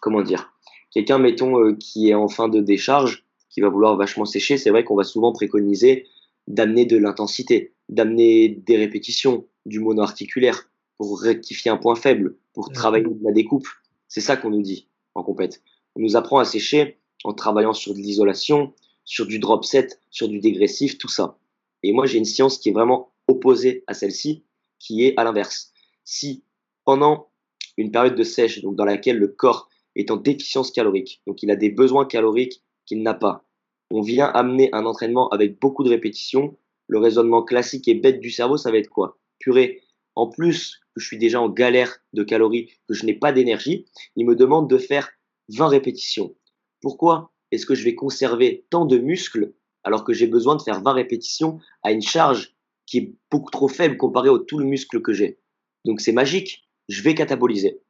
comment 0.00 0.22
dire? 0.22 0.52
Quelqu'un, 0.90 1.18
mettons, 1.18 1.58
euh, 1.58 1.74
qui 1.74 2.10
est 2.10 2.14
en 2.14 2.28
fin 2.28 2.48
de 2.48 2.60
décharge, 2.60 3.24
qui 3.50 3.60
va 3.60 3.68
vouloir 3.68 3.96
vachement 3.96 4.24
sécher, 4.24 4.58
c'est 4.58 4.70
vrai 4.70 4.84
qu'on 4.84 4.96
va 4.96 5.04
souvent 5.04 5.32
préconiser 5.32 6.06
d'amener 6.46 6.86
de 6.86 6.96
l'intensité, 6.96 7.72
d'amener 7.88 8.48
des 8.48 8.76
répétitions, 8.76 9.46
du 9.66 9.80
mono-articulaire, 9.80 10.68
pour 10.98 11.20
rectifier 11.20 11.70
un 11.70 11.76
point 11.76 11.94
faible, 11.94 12.36
pour 12.52 12.70
travailler 12.70 13.04
de 13.04 13.24
la 13.24 13.32
découpe. 13.32 13.66
C'est 14.08 14.20
ça 14.20 14.36
qu'on 14.36 14.50
nous 14.50 14.62
dit 14.62 14.88
en 15.14 15.22
compète. 15.22 15.62
On 15.96 16.00
nous 16.00 16.16
apprend 16.16 16.38
à 16.38 16.44
sécher 16.44 16.98
en 17.24 17.32
travaillant 17.32 17.72
sur 17.72 17.94
de 17.94 17.98
l'isolation, 17.98 18.72
sur 19.04 19.26
du 19.26 19.38
drop 19.38 19.64
set, 19.64 20.00
sur 20.10 20.28
du 20.28 20.40
dégressif, 20.40 20.98
tout 20.98 21.08
ça. 21.08 21.38
Et 21.82 21.92
moi, 21.92 22.06
j'ai 22.06 22.18
une 22.18 22.24
science 22.24 22.58
qui 22.58 22.68
est 22.70 22.72
vraiment 22.72 23.12
opposée 23.28 23.84
à 23.86 23.94
celle-ci, 23.94 24.44
qui 24.78 25.04
est 25.04 25.18
à 25.18 25.24
l'inverse. 25.24 25.72
Si 26.04 26.42
pendant 26.84 27.28
une 27.76 27.90
période 27.90 28.14
de 28.14 28.22
sèche, 28.22 28.62
donc 28.62 28.76
dans 28.76 28.84
laquelle 28.84 29.18
le 29.18 29.28
corps 29.28 29.68
est 29.96 30.10
en 30.10 30.16
déficience 30.16 30.70
calorique, 30.70 31.22
donc 31.26 31.42
il 31.42 31.50
a 31.50 31.56
des 31.56 31.70
besoins 31.70 32.06
caloriques 32.06 32.62
qu'il 32.86 33.02
n'a 33.02 33.14
pas, 33.14 33.44
on 33.90 34.00
vient 34.00 34.26
amener 34.26 34.70
un 34.72 34.86
entraînement 34.86 35.28
avec 35.28 35.60
beaucoup 35.60 35.84
de 35.84 35.88
répétitions, 35.88 36.56
le 36.88 36.98
raisonnement 36.98 37.42
classique 37.42 37.88
et 37.88 37.94
bête 37.94 38.20
du 38.20 38.30
cerveau, 38.30 38.56
ça 38.56 38.70
va 38.70 38.78
être 38.78 38.88
quoi? 38.88 39.18
Purée, 39.38 39.82
en 40.16 40.28
plus 40.28 40.80
que 40.94 41.00
je 41.00 41.06
suis 41.06 41.18
déjà 41.18 41.40
en 41.40 41.48
galère 41.48 41.98
de 42.12 42.22
calories, 42.22 42.72
que 42.88 42.94
je 42.94 43.06
n'ai 43.06 43.14
pas 43.14 43.32
d'énergie, 43.32 43.86
il 44.16 44.26
me 44.26 44.36
demande 44.36 44.68
de 44.68 44.78
faire 44.78 45.10
20 45.48 45.68
répétitions. 45.68 46.34
Pourquoi 46.80 47.32
est-ce 47.50 47.66
que 47.66 47.74
je 47.74 47.84
vais 47.84 47.94
conserver 47.94 48.66
tant 48.70 48.84
de 48.84 48.98
muscles 48.98 49.52
alors 49.84 50.04
que 50.04 50.12
j'ai 50.12 50.26
besoin 50.26 50.56
de 50.56 50.62
faire 50.62 50.82
20 50.82 50.92
répétitions 50.92 51.60
à 51.82 51.92
une 51.92 52.02
charge 52.02 52.54
qui 52.86 52.98
est 52.98 53.14
beaucoup 53.30 53.50
trop 53.50 53.68
faible 53.68 53.96
comparée 53.96 54.28
au 54.28 54.38
tout 54.38 54.58
le 54.58 54.64
muscle 54.64 55.02
que 55.02 55.12
j'ai? 55.12 55.38
Donc 55.84 56.00
c'est 56.00 56.12
magique, 56.12 56.68
je 56.88 57.02
vais 57.02 57.14
cataboliser. 57.14 57.80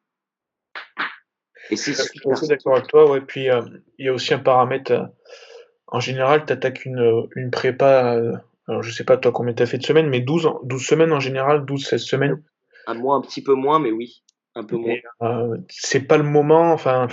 Et 1.71 1.77
c'est 1.77 1.93
Je 1.93 2.03
suis 2.03 2.31
assez 2.31 2.47
d'accord 2.47 2.75
avec 2.77 2.89
toi. 2.89 3.11
Ouais. 3.11 3.21
Puis, 3.21 3.51
euh, 3.51 3.63
il 3.99 4.07
y 4.07 4.09
a 4.09 4.13
aussi 4.13 4.35
un 4.35 4.39
paramètre. 4.39 4.93
euh, 4.93 5.05
en 5.89 6.01
général, 6.01 6.45
tu 6.47 6.53
attaques 6.53 6.85
une, 6.85 6.99
euh, 6.99 7.23
une 7.37 7.51
prépa. 7.51 8.15
euh, 8.17 8.33
alors, 8.67 8.83
je 8.83 8.91
sais 8.91 9.05
pas 9.05 9.17
toi 9.17 9.33
combien 9.33 9.55
tu 9.55 9.63
as 9.63 9.67
fait 9.67 9.79
de 9.79 9.85
semaines, 9.85 10.09
mais 10.09 10.21
12, 10.21 10.47
en- 10.47 10.61
12 10.65 10.85
semaines 10.87 11.13
en 11.13 11.21
général, 11.21 11.65
12-16 11.65 12.03
semaines. 12.05 12.43
À 12.87 12.95
moi 12.95 13.17
un 13.17 13.21
petit 13.21 13.43
peu 13.43 13.55
moins, 13.55 13.79
mais 13.79 13.91
oui, 13.93 14.23
un 14.55 14.65
peu 14.65 14.77
moins. 14.77 14.97
C'est 15.69 16.01
pas 16.07 16.17
le 16.19 16.23
moment. 16.25 16.73
Enfin, 16.73 17.09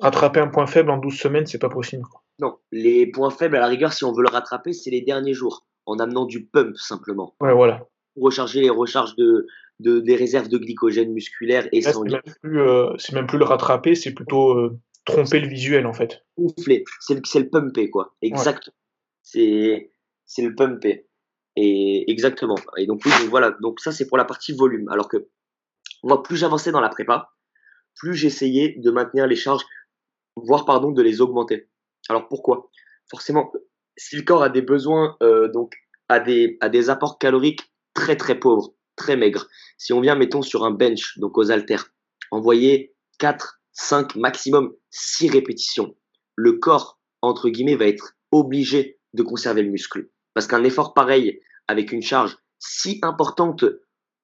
rattraper 0.00 0.40
un 0.40 0.48
point 0.48 0.66
faible 0.66 0.90
en 0.90 0.98
12 0.98 1.18
semaines, 1.18 1.46
c'est 1.46 1.58
pas 1.58 1.68
possible. 1.68 2.02
quoi. 2.04 2.22
Non, 2.40 2.58
les 2.72 3.06
points 3.06 3.30
faibles, 3.30 3.56
à 3.56 3.60
la 3.60 3.68
rigueur, 3.68 3.92
si 3.92 4.04
on 4.04 4.12
veut 4.12 4.22
le 4.22 4.28
rattraper, 4.28 4.72
c'est 4.72 4.90
les 4.90 5.02
derniers 5.02 5.34
jours, 5.34 5.66
en 5.86 5.98
amenant 6.00 6.24
du 6.26 6.44
pump 6.46 6.76
simplement, 6.76 7.34
Ouais, 7.40 7.52
voilà. 7.54 7.86
pour 8.14 8.24
recharger 8.24 8.60
les 8.60 8.70
recharges 8.70 9.14
de, 9.16 9.46
de, 9.80 10.00
des 10.00 10.16
réserves 10.16 10.48
de 10.48 10.58
glycogène 10.58 11.12
musculaire 11.12 11.68
et 11.72 11.80
Là, 11.80 11.88
c'est 11.88 11.92
sanguin. 11.92 12.20
même 12.24 12.34
plus, 12.42 12.60
euh, 12.60 12.92
c'est 12.98 13.12
même 13.12 13.26
plus 13.26 13.38
le 13.38 13.44
rattraper, 13.44 13.94
c'est 13.94 14.12
plutôt 14.12 14.52
euh, 14.52 14.78
tromper 15.04 15.40
le 15.40 15.48
visuel 15.48 15.86
en 15.86 15.92
fait. 15.92 16.24
gonfler. 16.38 16.84
C'est 17.00 17.14
le, 17.14 17.20
le 17.40 17.48
pumper, 17.50 17.90
quoi. 17.90 18.14
Exact. 18.22 18.70
C'est, 19.22 19.90
c'est 20.26 20.42
le 20.42 20.54
pumper. 20.54 21.06
Et 21.56 22.10
exactement. 22.10 22.56
Et 22.76 22.86
donc, 22.86 23.02
oui, 23.04 23.12
donc 23.20 23.30
voilà. 23.30 23.52
Donc, 23.60 23.80
ça, 23.80 23.92
c'est 23.92 24.06
pour 24.06 24.18
la 24.18 24.24
partie 24.24 24.52
volume. 24.52 24.88
Alors 24.88 25.08
que, 25.08 25.28
moi, 26.02 26.22
plus 26.22 26.36
j'avançais 26.36 26.72
dans 26.72 26.80
la 26.80 26.88
prépa, 26.88 27.30
plus 27.96 28.14
j'essayais 28.14 28.74
de 28.76 28.90
maintenir 28.90 29.26
les 29.26 29.36
charges, 29.36 29.64
voire, 30.36 30.64
pardon, 30.64 30.90
de 30.90 31.02
les 31.02 31.20
augmenter. 31.20 31.68
Alors, 32.08 32.28
pourquoi? 32.28 32.70
Forcément, 33.08 33.52
si 33.96 34.16
le 34.16 34.22
corps 34.22 34.42
a 34.42 34.48
des 34.48 34.62
besoins, 34.62 35.16
euh, 35.22 35.48
donc, 35.48 35.74
a 36.08 36.18
des, 36.18 36.58
a 36.60 36.68
des 36.68 36.90
apports 36.90 37.18
caloriques 37.18 37.72
très, 37.94 38.16
très 38.16 38.38
pauvres, 38.38 38.74
très 38.96 39.16
maigres. 39.16 39.48
Si 39.78 39.92
on 39.92 40.00
vient, 40.00 40.14
mettons, 40.14 40.42
sur 40.42 40.64
un 40.64 40.70
bench, 40.70 41.18
donc 41.18 41.36
aux 41.38 41.50
haltères, 41.50 41.90
envoyer 42.30 42.94
4, 43.18 43.60
5, 43.72 44.16
maximum 44.16 44.72
6 44.90 45.30
répétitions 45.30 45.94
le 46.36 46.54
corps, 46.54 47.00
entre 47.22 47.48
guillemets, 47.48 47.76
va 47.76 47.86
être 47.86 48.16
obligé 48.32 48.98
de 49.12 49.22
conserver 49.22 49.62
le 49.62 49.70
muscle. 49.70 50.10
Parce 50.34 50.46
qu'un 50.46 50.64
effort 50.64 50.94
pareil, 50.94 51.40
avec 51.68 51.92
une 51.92 52.02
charge 52.02 52.36
si 52.58 52.98
importante 53.02 53.64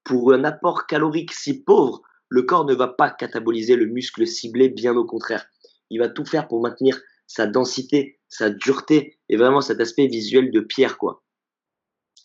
pour 0.04 0.32
un 0.32 0.44
apport 0.44 0.86
calorique 0.86 1.32
si 1.32 1.62
pauvre, 1.62 2.02
le 2.28 2.42
corps 2.42 2.64
ne 2.64 2.74
va 2.74 2.88
pas 2.88 3.10
cataboliser 3.10 3.76
le 3.76 3.86
muscle 3.86 4.26
ciblé, 4.26 4.68
bien 4.68 4.96
au 4.96 5.04
contraire. 5.04 5.46
Il 5.90 5.98
va 5.98 6.08
tout 6.08 6.24
faire 6.24 6.48
pour 6.48 6.62
maintenir 6.62 7.00
sa 7.26 7.46
densité, 7.46 8.18
sa 8.28 8.50
dureté 8.50 9.18
et 9.28 9.36
vraiment 9.36 9.60
cet 9.60 9.80
aspect 9.80 10.06
visuel 10.06 10.50
de 10.50 10.60
pierre, 10.60 10.98
quoi. 10.98 11.22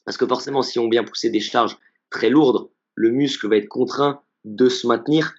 Parce 0.06 0.18
que 0.18 0.28
forcément, 0.28 0.62
si 0.62 0.80
on 0.80 0.90
vient 0.90 1.04
pousser 1.04 1.30
des 1.30 1.40
charges 1.40 1.78
très 2.10 2.30
lourdes, 2.30 2.70
le 2.96 3.12
muscle 3.12 3.48
va 3.48 3.58
être 3.58 3.68
contraint 3.68 4.22
de 4.44 4.70
se 4.70 4.88
maintenir 4.88 5.36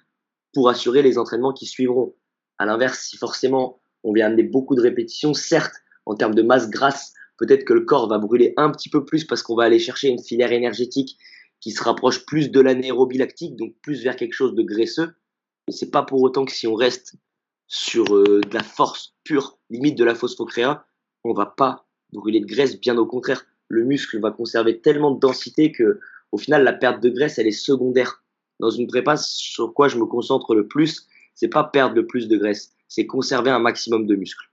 pour 0.53 0.69
assurer 0.69 1.01
les 1.01 1.17
entraînements 1.17 1.53
qui 1.53 1.65
suivront. 1.65 2.15
À 2.57 2.65
l'inverse, 2.65 2.99
si 2.99 3.17
forcément 3.17 3.79
on 4.03 4.13
vient 4.13 4.27
amener 4.27 4.43
beaucoup 4.43 4.75
de 4.75 4.81
répétitions, 4.81 5.33
certes, 5.33 5.75
en 6.05 6.15
termes 6.15 6.35
de 6.35 6.41
masse 6.41 6.69
grasse, 6.69 7.13
peut-être 7.37 7.65
que 7.65 7.73
le 7.73 7.85
corps 7.85 8.07
va 8.07 8.17
brûler 8.17 8.53
un 8.57 8.71
petit 8.71 8.89
peu 8.89 9.05
plus 9.05 9.25
parce 9.25 9.43
qu'on 9.43 9.55
va 9.55 9.63
aller 9.63 9.79
chercher 9.79 10.07
une 10.09 10.21
filière 10.21 10.51
énergétique 10.51 11.17
qui 11.59 11.71
se 11.71 11.83
rapproche 11.83 12.25
plus 12.25 12.51
de 12.51 12.59
l'anaérobie 12.59 13.17
lactique, 13.17 13.55
donc 13.55 13.73
plus 13.81 14.03
vers 14.03 14.15
quelque 14.15 14.33
chose 14.33 14.55
de 14.55 14.63
graisseux. 14.63 15.13
Mais 15.67 15.73
c'est 15.73 15.91
pas 15.91 16.03
pour 16.03 16.21
autant 16.21 16.45
que 16.45 16.51
si 16.51 16.67
on 16.67 16.75
reste 16.75 17.15
sur 17.67 18.15
euh, 18.15 18.41
de 18.41 18.53
la 18.53 18.63
force 18.63 19.15
pure, 19.23 19.57
limite 19.69 19.97
de 19.97 20.03
la 20.03 20.15
phosphocréa, 20.15 20.85
on 21.23 21.33
va 21.33 21.45
pas 21.45 21.87
brûler 22.13 22.39
de 22.39 22.45
graisse, 22.45 22.79
bien 22.79 22.97
au 22.97 23.05
contraire. 23.05 23.45
Le 23.67 23.83
muscle 23.83 24.19
va 24.19 24.31
conserver 24.31 24.79
tellement 24.79 25.11
de 25.11 25.19
densité 25.19 25.71
que, 25.71 25.99
au 26.31 26.37
final, 26.37 26.63
la 26.63 26.73
perte 26.73 27.01
de 27.01 27.09
graisse, 27.09 27.39
elle 27.39 27.47
est 27.47 27.51
secondaire. 27.51 28.23
Dans 28.59 28.69
une 28.69 28.87
prépa, 28.87 29.17
sur 29.17 29.73
quoi 29.73 29.87
je 29.87 29.97
me 29.97 30.05
concentre 30.05 30.55
le 30.55 30.67
plus, 30.67 31.07
c'est 31.35 31.47
pas 31.47 31.63
perdre 31.63 31.95
le 31.95 32.07
plus 32.07 32.27
de 32.27 32.37
graisse, 32.37 32.73
c'est 32.87 33.05
conserver 33.05 33.51
un 33.51 33.59
maximum 33.59 34.07
de 34.07 34.15
muscles. 34.15 34.49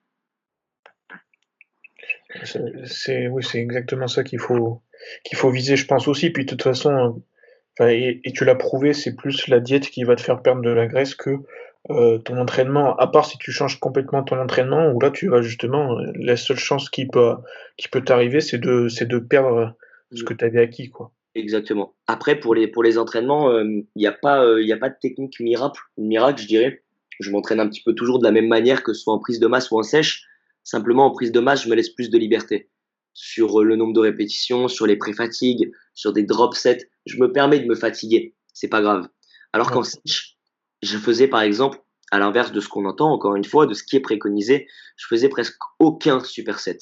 C'est, 2.85 3.29
oui, 3.29 3.43
c'est 3.43 3.61
exactement 3.61 4.09
ça 4.09 4.25
qu'il 4.25 4.41
faut, 4.41 4.83
qu'il 5.25 5.39
faut 5.39 5.51
viser, 5.51 5.77
je 5.77 5.87
pense 5.87 6.09
aussi. 6.09 6.31
Puis 6.31 6.45
de 6.45 6.51
toute 6.51 6.63
façon, 6.63 7.23
et, 7.81 8.21
et 8.25 8.33
tu 8.33 8.45
l'as 8.45 8.57
prouvé, 8.57 8.93
c'est 8.93 9.15
plus 9.15 9.49
la 9.49 9.61
diète 9.61 9.89
qui 9.89 10.05
va 10.05 10.17
te 10.17 10.21
faire 10.21 10.43
perdre 10.43 10.63
de 10.63 10.71
la 10.71 10.87
graisse 10.87 11.15
que 11.15 11.39
euh, 11.91 12.19
ton 12.19 12.39
entraînement. 12.39 12.97
À 12.97 13.07
part 13.07 13.27
si 13.27 13.39
tu 13.39 13.53
changes 13.53 13.79
complètement 13.79 14.23
ton 14.23 14.39
entraînement, 14.41 14.91
où 14.91 15.01
là 15.01 15.11
tu 15.11 15.29
vas 15.29 15.43
justement, 15.43 15.97
la 16.15 16.37
seule 16.37 16.59
chance 16.59 16.91
qui 16.91 17.07
peut, 17.07 17.35
qui 17.77 17.89
peut 17.89 18.03
t'arriver, 18.03 18.41
c'est 18.41 18.59
de, 18.59 18.89
c'est 18.89 19.07
de 19.07 19.19
perdre 19.19 19.77
ce 20.13 20.25
que 20.25 20.35
tu 20.35 20.45
avais 20.45 20.61
acquis, 20.61 20.91
quoi. 20.91 21.13
Exactement. 21.35 21.95
Après, 22.07 22.39
pour 22.39 22.55
les, 22.55 22.69
pour 22.69 22.83
les 22.83 22.97
entraînements, 22.97 23.51
euh, 23.51 23.65
il 23.65 23.87
n'y 23.97 24.07
a, 24.07 24.13
pas, 24.13 24.45
euh, 24.45 24.63
y 24.63 24.73
a 24.73 24.77
pas 24.77 24.89
de 24.89 24.97
technique 25.01 25.41
miracle, 25.41 25.81
miracle, 25.99 26.43
je 26.43 26.47
dirais. 26.47 26.85
Je 27.21 27.31
m'entraîne 27.31 27.61
un 27.61 27.69
petit 27.69 27.83
peu 27.83 27.95
toujours 27.95 28.19
de 28.19 28.25
la 28.25 28.31
même 28.31 28.49
manière, 28.49 28.83
que 28.83 28.93
ce 28.93 29.03
soit 29.03 29.15
en 29.15 29.19
prise 29.19 29.41
de 29.41 29.47
masse 29.47 29.71
ou 29.71 29.79
en 29.79 29.83
sèche. 29.83 30.25
Simplement, 30.63 31.07
en 31.07 31.11
prise 31.11 31.33
de 31.33 31.41
masse, 31.41 31.65
je 31.65 31.69
me 31.69 31.75
laisse 31.75 31.91
plus 31.91 32.09
de 32.09 32.19
liberté 32.19 32.71
sur 33.15 33.61
euh, 33.61 33.65
le 33.65 33.77
nombre 33.77 33.93
de 33.93 34.01
répétitions, 34.01 34.69
sur 34.69 34.87
les 34.87 34.97
pré-fatigues, 34.97 35.73
sur 35.95 36.13
des 36.13 36.23
drop 36.23 36.55
sets. 36.55 36.89
Je 37.07 37.19
me 37.19 37.33
permets 37.33 37.61
de 37.61 37.67
me 37.67 37.75
fatiguer. 37.75 38.35
C'est 38.53 38.69
pas 38.69 38.83
grave. 38.83 39.09
Alors 39.53 39.71
qu'en 39.71 39.83
sèche, 39.83 40.37
je 40.83 40.99
faisais 40.99 41.29
par 41.29 41.43
exemple, 41.43 41.81
à 42.11 42.19
l'inverse 42.19 42.53
de 42.53 42.61
ce 42.61 42.69
qu'on 42.69 42.85
entend, 42.85 43.11
encore 43.11 43.35
une 43.35 43.45
fois, 43.45 43.67
de 43.67 43.75
ce 43.75 43.83
qui 43.83 43.97
est 43.97 44.01
préconisé, 44.01 44.69
je 44.97 45.07
faisais 45.07 45.29
presque 45.29 45.59
aucun 45.79 46.21
superset. 46.21 46.79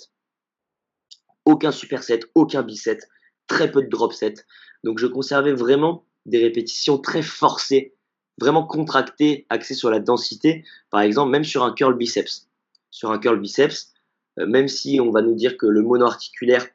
Aucun 1.44 1.72
superset, 1.72 2.20
aucun 2.34 2.62
biset, 2.62 2.98
très 3.46 3.70
peu 3.70 3.82
de 3.82 3.88
drop 3.88 4.12
set. 4.12 4.46
Donc 4.84 4.98
je 4.98 5.06
conservais 5.06 5.52
vraiment 5.52 6.04
des 6.26 6.38
répétitions 6.38 6.98
très 6.98 7.22
forcées, 7.22 7.94
vraiment 8.40 8.66
contractées, 8.66 9.46
axées 9.50 9.74
sur 9.74 9.90
la 9.90 10.00
densité. 10.00 10.64
Par 10.90 11.00
exemple, 11.00 11.30
même 11.30 11.44
sur 11.44 11.64
un 11.64 11.72
curl 11.72 11.96
biceps. 11.96 12.48
Sur 12.90 13.10
un 13.10 13.18
curl 13.18 13.40
biceps, 13.40 13.92
euh, 14.38 14.46
même 14.46 14.68
si 14.68 15.00
on 15.00 15.10
va 15.10 15.22
nous 15.22 15.34
dire 15.34 15.56
que 15.56 15.66
le 15.66 15.82
monoarticulaire 15.82 16.66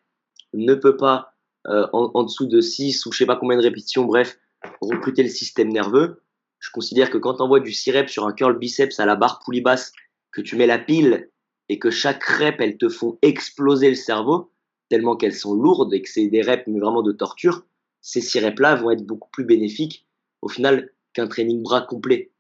ne 0.54 0.74
peut 0.74 0.98
pas, 0.98 1.34
euh, 1.68 1.88
en, 1.94 2.24
dessous 2.24 2.46
de 2.46 2.62
6 2.62 3.06
ou 3.06 3.12
je 3.12 3.20
sais 3.20 3.26
pas 3.26 3.36
combien 3.36 3.58
de 3.58 3.64
répétitions, 3.64 4.06
bref, 4.06 4.38
recruter 4.82 5.24
le 5.24 5.30
système 5.30 5.70
nerveux, 5.70 6.22
je 6.60 6.72
considère 6.72 7.10
que 7.10 7.18
quand 7.18 7.40
on 7.40 7.46
envoies 7.46 7.60
du 7.60 7.72
6 7.72 7.92
reps 7.92 8.12
sur 8.12 8.26
un 8.26 8.34
curl 8.34 8.58
biceps 8.58 9.00
à 9.00 9.06
la 9.06 9.16
barre 9.16 9.40
poulie 9.44 9.62
basse, 9.62 9.92
que 10.32 10.42
tu 10.42 10.56
mets 10.56 10.68
la 10.68 10.80
pile 10.80 11.30
et 11.70 11.80
que 11.80 11.90
chaque 11.90 12.24
rep, 12.24 12.60
elles 12.60 12.78
te 12.78 12.90
font 12.90 13.18
exploser 13.22 13.90
le 13.90 13.96
cerveau, 13.96 14.52
tellement 14.90 15.16
qu'elles 15.16 15.36
sont 15.36 15.54
lourdes 15.54 15.94
et 15.94 16.02
que 16.02 16.10
c'est 16.10 16.28
des 16.28 16.42
reps 16.42 16.68
mais 16.68 16.80
vraiment 16.80 17.02
de 17.02 17.12
torture, 17.12 17.66
ces 18.02 18.22
6 18.22 18.40
reps-là 18.46 18.76
vont 18.76 18.92
être 18.92 19.06
beaucoup 19.06 19.30
plus 19.30 19.46
bénéfiques 19.46 20.08
au 20.42 20.48
final 20.48 20.92
qu'un 21.14 21.28
training 21.28 21.62
bras 21.62 21.82
complet. 21.82 22.32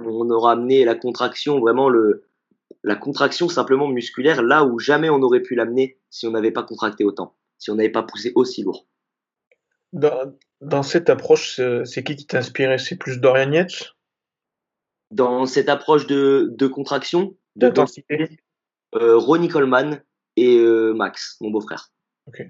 On 0.00 0.30
aura 0.30 0.52
amené 0.52 0.84
la 0.84 0.94
contraction, 0.94 1.60
vraiment 1.60 1.88
le, 1.88 2.24
la 2.82 2.96
contraction 2.96 3.48
simplement 3.48 3.88
musculaire 3.88 4.42
là 4.42 4.64
où 4.64 4.78
jamais 4.78 5.10
on 5.10 5.22
aurait 5.22 5.42
pu 5.42 5.54
l'amener 5.54 5.98
si 6.10 6.26
on 6.26 6.30
n'avait 6.30 6.50
pas 6.50 6.62
contracté 6.62 7.04
autant, 7.04 7.36
si 7.58 7.70
on 7.70 7.74
n'avait 7.74 7.90
pas 7.90 8.02
poussé 8.02 8.32
aussi 8.34 8.62
lourd. 8.62 8.86
Dans, 9.92 10.82
cette 10.82 11.10
approche, 11.10 11.60
c'est 11.84 12.02
qui 12.02 12.16
qui 12.16 12.26
t'a 12.26 12.38
inspiré 12.38 12.78
C'est 12.78 12.96
plus 12.96 13.20
Dorian 13.20 13.52
Yates? 13.52 13.94
Dans 15.10 15.44
cette 15.44 15.68
approche 15.68 16.06
de, 16.06 16.48
de 16.56 16.66
contraction, 16.66 17.36
d'intensité 17.56 18.38
euh, 18.94 19.18
Ronnie 19.18 19.48
Coleman 19.48 20.02
et 20.36 20.56
euh, 20.58 20.92
Max, 20.94 21.36
mon 21.40 21.50
beau-frère. 21.50 21.90
Ok. 22.26 22.42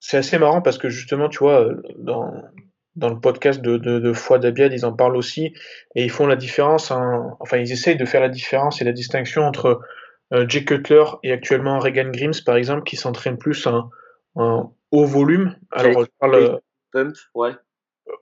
C'est 0.00 0.18
assez 0.18 0.38
marrant 0.38 0.62
parce 0.62 0.78
que 0.78 0.88
justement, 0.88 1.28
tu 1.28 1.38
vois, 1.38 1.68
dans, 1.98 2.32
dans 2.94 3.10
le 3.10 3.20
podcast 3.20 3.60
de, 3.60 3.76
de, 3.76 3.98
de 3.98 4.12
Foi 4.12 4.38
d'Abiad, 4.38 4.72
ils 4.72 4.86
en 4.86 4.92
parlent 4.92 5.16
aussi, 5.16 5.52
et 5.94 6.04
ils 6.04 6.10
font 6.10 6.26
la 6.26 6.36
différence, 6.36 6.90
enfin 6.90 7.58
ils 7.58 7.72
essayent 7.72 7.96
de 7.96 8.04
faire 8.04 8.20
la 8.20 8.28
différence 8.28 8.80
et 8.80 8.84
la 8.84 8.92
distinction 8.92 9.42
entre 9.42 9.80
euh, 10.32 10.46
Jay 10.48 10.64
Cutler 10.64 11.04
et 11.22 11.32
actuellement 11.32 11.78
Regan 11.78 12.10
Grimes, 12.10 12.32
par 12.44 12.56
exemple, 12.56 12.84
qui 12.84 12.96
s'entraînent 12.96 13.38
plus 13.38 13.66
en, 13.66 13.90
haut 14.34 15.04
volume. 15.04 15.56
Alors, 15.72 16.04
je 16.04 16.10
parle 16.18 16.60
pump, 16.92 17.14
ouais. 17.34 17.52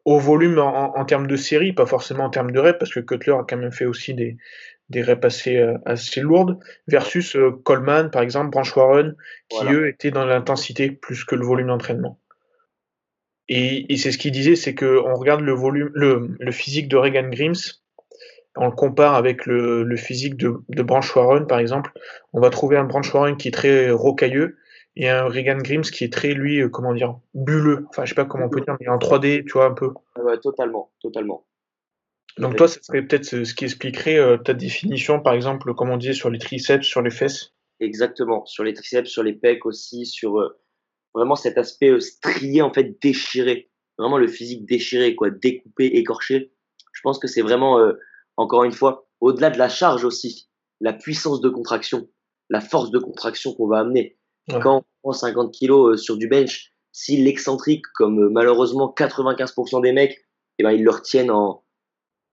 au 0.05 0.18
volume 0.18 0.59
en, 0.59 0.97
en, 0.97 1.05
termes 1.05 1.26
de 1.26 1.37
série, 1.37 1.72
pas 1.72 1.87
forcément 1.87 2.24
en 2.24 2.30
termes 2.30 2.51
de 2.51 2.61
reps, 2.61 2.78
parce 2.78 2.93
que 2.93 3.01
Cutler 3.01 3.32
a 3.32 3.45
quand 3.49 3.57
même 3.57 3.72
fait 3.72 3.85
aussi 3.85 4.14
des, 4.14 4.37
des 4.91 5.03
reps 5.03 5.24
assez, 5.24 5.57
euh, 5.57 5.78
assez 5.87 6.20
lourdes, 6.20 6.59
versus 6.87 7.37
euh, 7.37 7.51
Coleman, 7.64 8.11
par 8.11 8.22
exemple, 8.22 8.51
Branch 8.51 8.76
Warren, 8.76 9.14
qui 9.49 9.64
eux 9.66 9.89
étaient 9.89 10.11
dans 10.11 10.24
l'intensité 10.24 10.91
plus 10.91 11.24
que 11.24 11.35
le 11.35 11.45
volume 11.45 11.68
d'entraînement. 11.68 12.18
Et, 13.49 13.97
c'est 13.97 14.11
ce 14.11 14.18
qu'il 14.18 14.32
disait, 14.32 14.57
c'est 14.57 14.74
qu'on 14.74 15.14
regarde 15.14 15.43
le 15.43 15.53
volume, 15.53 15.91
le, 15.95 16.35
le, 16.39 16.53
physique 16.53 16.89
de 16.89 16.97
Regan 16.97 17.28
Grimes, 17.28 17.55
on 18.57 18.66
le 18.66 18.72
compare 18.72 19.14
avec 19.14 19.47
le, 19.47 19.82
le 19.82 19.97
physique 19.97 20.37
de, 20.37 20.55
de 20.68 20.82
Branch 20.82 21.16
Warren, 21.16 21.47
par 21.47 21.59
exemple. 21.59 21.93
On 22.32 22.41
va 22.41 22.51
trouver 22.51 22.76
un 22.76 22.85
Branch 22.85 23.12
Warren 23.12 23.37
qui 23.37 23.49
est 23.49 23.53
très 23.53 23.91
rocailleux 23.91 24.57
et 24.97 25.09
un 25.09 25.24
Regan 25.24 25.59
Grimes 25.59 25.82
qui 25.82 26.05
est 26.05 26.12
très, 26.12 26.32
lui, 26.35 26.61
euh, 26.61 26.68
comment 26.68 26.95
dire, 26.95 27.18
bulleux. 27.35 27.87
Enfin, 27.91 28.05
je 28.05 28.11
sais 28.11 28.14
pas 28.14 28.24
comment 28.24 28.47
on 28.47 28.49
peut 28.49 28.61
dire, 28.61 28.76
mais 28.80 28.89
en 28.89 28.99
3D, 28.99 29.45
tu 29.45 29.53
vois, 29.53 29.66
un 29.66 29.74
peu. 29.74 29.93
Ouais, 30.16 30.39
totalement, 30.39 30.91
totalement. 31.01 31.45
Donc, 32.39 32.57
toi, 32.57 32.66
ça 32.66 32.80
serait 32.82 33.03
peut-être 33.03 33.45
ce 33.45 33.55
qui 33.55 33.64
expliquerait 33.64 34.18
euh, 34.18 34.37
ta 34.37 34.55
définition, 34.55 35.20
par 35.20 35.35
exemple, 35.35 35.72
comme 35.74 35.91
on 35.91 35.97
disait, 35.97 36.14
sur 36.14 36.30
les 36.30 36.39
triceps, 36.39 36.85
sur 36.85 37.01
les 37.01 37.11
fesses. 37.11 37.53
Exactement, 37.80 38.45
sur 38.47 38.64
les 38.64 38.74
triceps, 38.74 39.09
sur 39.09 39.22
les 39.22 39.35
pecs 39.35 39.66
aussi, 39.66 40.07
sur. 40.07 40.41
Euh, 40.41 40.59
vraiment 41.14 41.37
cet 41.37 41.57
aspect 41.57 41.91
euh, 41.91 42.01
strié, 42.01 42.61
en 42.61 42.72
fait, 42.72 43.01
déchiré. 43.01 43.70
Vraiment 43.97 44.18
le 44.18 44.26
physique 44.26 44.66
déchiré, 44.66 45.14
quoi, 45.14 45.30
découpé, 45.30 45.87
écorché. 45.87 46.53
Je 46.93 47.01
pense 47.03 47.18
que 47.18 47.28
c'est 47.28 47.43
vraiment, 47.43 47.78
euh, 47.78 47.93
encore 48.37 48.64
une 48.64 48.72
fois, 48.72 49.09
au-delà 49.20 49.51
de 49.51 49.59
la 49.59 49.68
charge 49.68 50.05
aussi, 50.05 50.49
la 50.80 50.93
puissance 50.93 51.41
de 51.41 51.49
contraction, 51.49 52.09
la 52.51 52.61
force 52.61 52.91
de 52.91 52.99
contraction 52.99 53.55
qu'on 53.55 53.68
va 53.68 53.78
amener. 53.78 54.18
Quand 54.51 54.78
on 54.78 54.85
prend 55.03 55.12
50 55.12 55.55
kilos 55.55 55.93
euh, 55.93 55.97
sur 55.97 56.16
du 56.18 56.28
bench, 56.28 56.72
si 56.93 57.16
l'excentrique, 57.16 57.87
comme 57.95 58.30
malheureusement 58.30 58.93
95% 58.97 59.82
des 59.82 59.93
mecs, 59.93 60.18
eh 60.59 60.62
ben, 60.62 60.72
ils 60.72 60.85
le 60.85 60.91
retiennent 60.91 61.30
en 61.30 61.63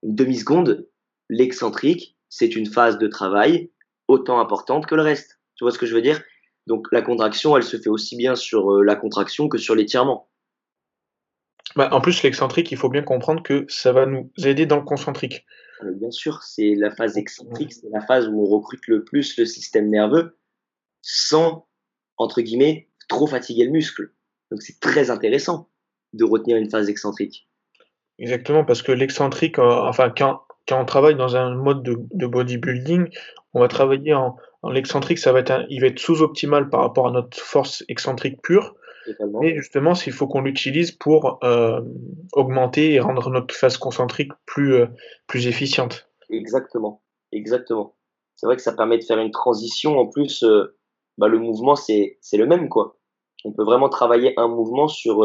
une 0.04 0.16
demi-seconde, 0.16 0.88
l'excentrique, 1.30 2.18
c'est 2.30 2.56
une 2.56 2.66
phase 2.66 2.98
de 2.98 3.08
travail 3.08 3.72
autant 4.08 4.40
importante 4.40 4.86
que 4.86 4.96
le 4.96 5.02
reste. 5.02 5.40
Tu 5.56 5.64
vois 5.64 5.72
ce 5.72 5.78
que 5.78 5.86
je 5.86 5.96
veux 5.96 6.02
dire? 6.02 6.22
Donc 6.68 6.88
la 6.92 7.02
contraction, 7.02 7.58
elle 7.58 7.64
se 7.64 7.78
fait 7.78 7.90
aussi 7.90 8.16
bien 8.16 8.36
sur 8.36 8.72
euh, 8.72 8.84
la 8.84 8.96
contraction 8.96 9.48
que 9.48 9.58
sur 9.58 9.76
l'étirement. 9.76 10.30
Bah, 11.76 11.90
en 11.92 12.02
plus, 12.02 12.22
l'excentrique, 12.24 12.72
il 12.72 12.78
faut 12.78 12.90
bien 12.90 13.04
comprendre 13.04 13.44
que 13.44 13.66
ça 13.70 13.92
va 13.92 14.06
nous 14.06 14.30
aider 14.44 14.66
dans 14.66 14.78
le 14.78 14.84
concentrique. 14.84 15.46
Euh, 15.84 15.92
bien 15.94 16.12
sûr, 16.12 16.44
c'est 16.44 16.76
la 16.76 16.92
phase 16.92 17.18
excentrique, 17.18 17.74
c'est 17.74 17.90
la 17.90 18.02
phase 18.02 18.28
où 18.28 18.42
on 18.42 18.46
recrute 18.46 18.88
le 18.88 19.04
plus 19.04 19.38
le 19.38 19.46
système 19.46 19.90
nerveux 19.90 20.38
sans, 21.02 21.68
entre 22.18 22.42
guillemets, 22.42 22.90
trop 23.08 23.28
fatiguer 23.28 23.66
le 23.66 23.72
muscle. 23.72 24.14
Donc 24.52 24.62
c'est 24.62 24.80
très 24.80 25.10
intéressant 25.10 25.70
de 26.14 26.26
retenir 26.26 26.58
une 26.58 26.70
phase 26.70 26.90
excentrique. 26.90 27.50
Exactement, 28.20 28.64
parce 28.64 28.82
que 28.82 28.92
l'excentrique, 28.92 29.60
euh, 29.60 29.64
enfin, 29.64 30.12
quand, 30.16 30.42
quand 30.68 30.80
on 30.80 30.86
travaille 30.86 31.16
dans 31.16 31.36
un 31.36 31.56
mode 31.56 31.84
de, 31.84 31.98
de 32.14 32.28
bodybuilding, 32.28 33.10
on 33.54 33.60
va 33.60 33.68
travailler 33.68 34.14
en, 34.14 34.38
l'excentrique, 34.70 35.18
ça 35.18 35.32
va 35.32 35.40
être 35.40 35.66
il 35.70 35.82
va 35.82 35.88
être 35.88 36.00
sous-optimal 36.00 36.70
par 36.70 36.82
rapport 36.82 37.08
à 37.08 37.12
notre 37.12 37.38
force 37.38 37.84
excentrique 37.88 38.42
pure. 38.42 38.76
Mais 39.42 39.56
justement, 39.56 39.94
il 40.06 40.14
faut 40.14 40.28
qu'on 40.28 40.42
l'utilise 40.42 40.92
pour 40.92 41.40
euh, 41.44 41.82
augmenter 42.34 42.94
et 42.94 43.00
rendre 43.00 43.32
notre 43.32 43.56
phase 43.56 43.78
concentrique 43.78 44.32
plus, 44.46 44.76
euh, 44.76 44.86
plus 45.26 45.48
efficiente. 45.48 46.08
Exactement, 46.30 47.02
exactement. 47.32 47.96
C'est 48.36 48.46
vrai 48.46 48.56
que 48.56 48.62
ça 48.62 48.74
permet 48.74 49.00
de 49.00 49.04
faire 49.04 49.18
une 49.18 49.32
transition. 49.32 49.98
En 49.98 50.06
plus, 50.06 50.44
euh, 50.44 50.78
bah, 51.18 51.28
le 51.28 51.40
mouvement, 51.40 51.76
c'est 51.76 52.18
le 52.32 52.46
même. 52.46 52.70
quoi. 52.70 52.98
On 53.44 53.52
peut 53.52 53.64
vraiment 53.64 53.90
travailler 53.90 54.34
un 54.38 54.48
mouvement 54.48 54.88
sur, 54.88 55.24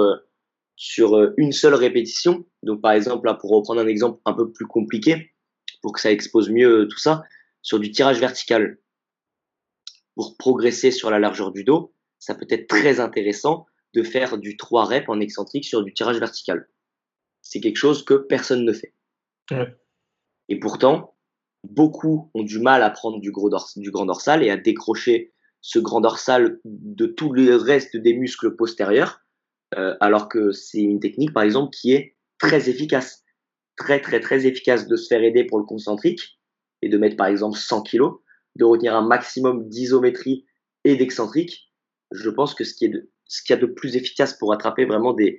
sur 0.77 1.33
une 1.37 1.53
seule 1.53 1.75
répétition. 1.75 2.45
Donc, 2.63 2.81
par 2.83 2.93
exemple, 2.93 3.27
là, 3.27 3.35
pour 3.35 3.51
reprendre 3.51 3.81
un 3.81 3.87
exemple 3.87 4.21
un 4.27 4.35
peu 4.35 4.53
plus 4.53 4.67
compliqué, 4.67 5.33
pour 5.83 5.93
que 5.93 6.01
ça 6.01 6.13
expose 6.13 6.51
mieux 6.51 6.87
tout 6.91 6.99
ça, 6.99 7.23
sur 7.63 7.81
du 7.81 7.91
tirage 7.91 8.21
vertical 8.21 8.79
pour 10.15 10.37
progresser 10.37 10.91
sur 10.91 11.11
la 11.11 11.19
largeur 11.19 11.53
du 11.53 11.65
dos, 11.65 11.93
ça 12.19 12.35
peut 12.35 12.47
être 12.49 12.69
très 12.69 13.01
intéressant 13.01 13.67
de 13.95 14.03
faire 14.03 14.39
du 14.39 14.57
3 14.57 14.85
reps 14.87 15.09
en 15.09 15.21
excentrique 15.21 15.65
sur 15.65 15.83
du 15.83 15.93
tirage 15.93 16.19
vertical. 16.19 16.69
C'est 17.43 17.61
quelque 17.61 17.77
chose 17.77 18.05
que 18.05 18.15
personne 18.15 18.65
ne 18.65 18.73
fait. 18.73 18.95
Et 20.49 20.59
pourtant, 20.59 21.15
beaucoup 21.65 22.31
ont 22.35 22.43
du 22.43 22.59
mal 22.59 22.83
à 22.83 22.91
prendre 22.91 23.21
du, 23.21 23.31
gros 23.31 23.51
du 23.77 23.91
grand 23.91 24.07
dorsal 24.07 24.43
et 24.43 24.51
à 24.51 24.57
décrocher 24.57 25.33
ce 25.61 25.79
grand 25.79 26.01
dorsal 26.01 26.61
de 26.65 27.07
tout 27.07 27.33
le 27.33 27.57
reste 27.57 27.97
des 27.97 28.15
muscles 28.15 28.55
postérieurs, 28.57 29.21
euh, 29.21 29.26
alors 29.73 30.29
que 30.29 30.53
c'est 30.53 30.81
une 30.81 31.01
technique, 31.01 31.33
par 31.33 31.43
exemple, 31.43 31.71
qui 31.71 31.93
est 31.93 32.17
très 32.39 32.69
efficace. 32.69 33.25
Très, 33.77 34.01
très, 34.01 34.21
très 34.21 34.47
efficace 34.47 34.87
de 34.87 34.97
se 34.97 35.07
faire 35.09 35.23
aider 35.23 35.45
pour 35.45 35.59
le 35.59 35.65
concentrique 35.65 36.39
et 36.83 36.89
de 36.89 36.97
mettre, 36.97 37.17
par 37.17 37.27
exemple, 37.27 37.59
100 37.59 37.83
kilos 37.83 38.21
de 38.57 38.65
retenir 38.65 38.95
un 38.95 39.07
maximum 39.07 39.69
d'isométrie 39.69 40.47
et 40.85 40.97
d'excentrique, 40.97 41.73
je 42.13 42.31
pense 42.31 42.55
que 42.55 42.65
ce 42.65 42.75
qui 42.75 42.87
est 42.87 42.89
de, 42.89 43.11
ce 43.25 43.43
qu'il 43.43 43.55
y 43.55 43.59
a 43.59 43.61
de 43.61 43.67
plus 43.67 43.97
efficace 43.97 44.35
pour 44.35 44.53
attraper 44.53 44.85
vraiment 44.85 45.13
des, 45.15 45.39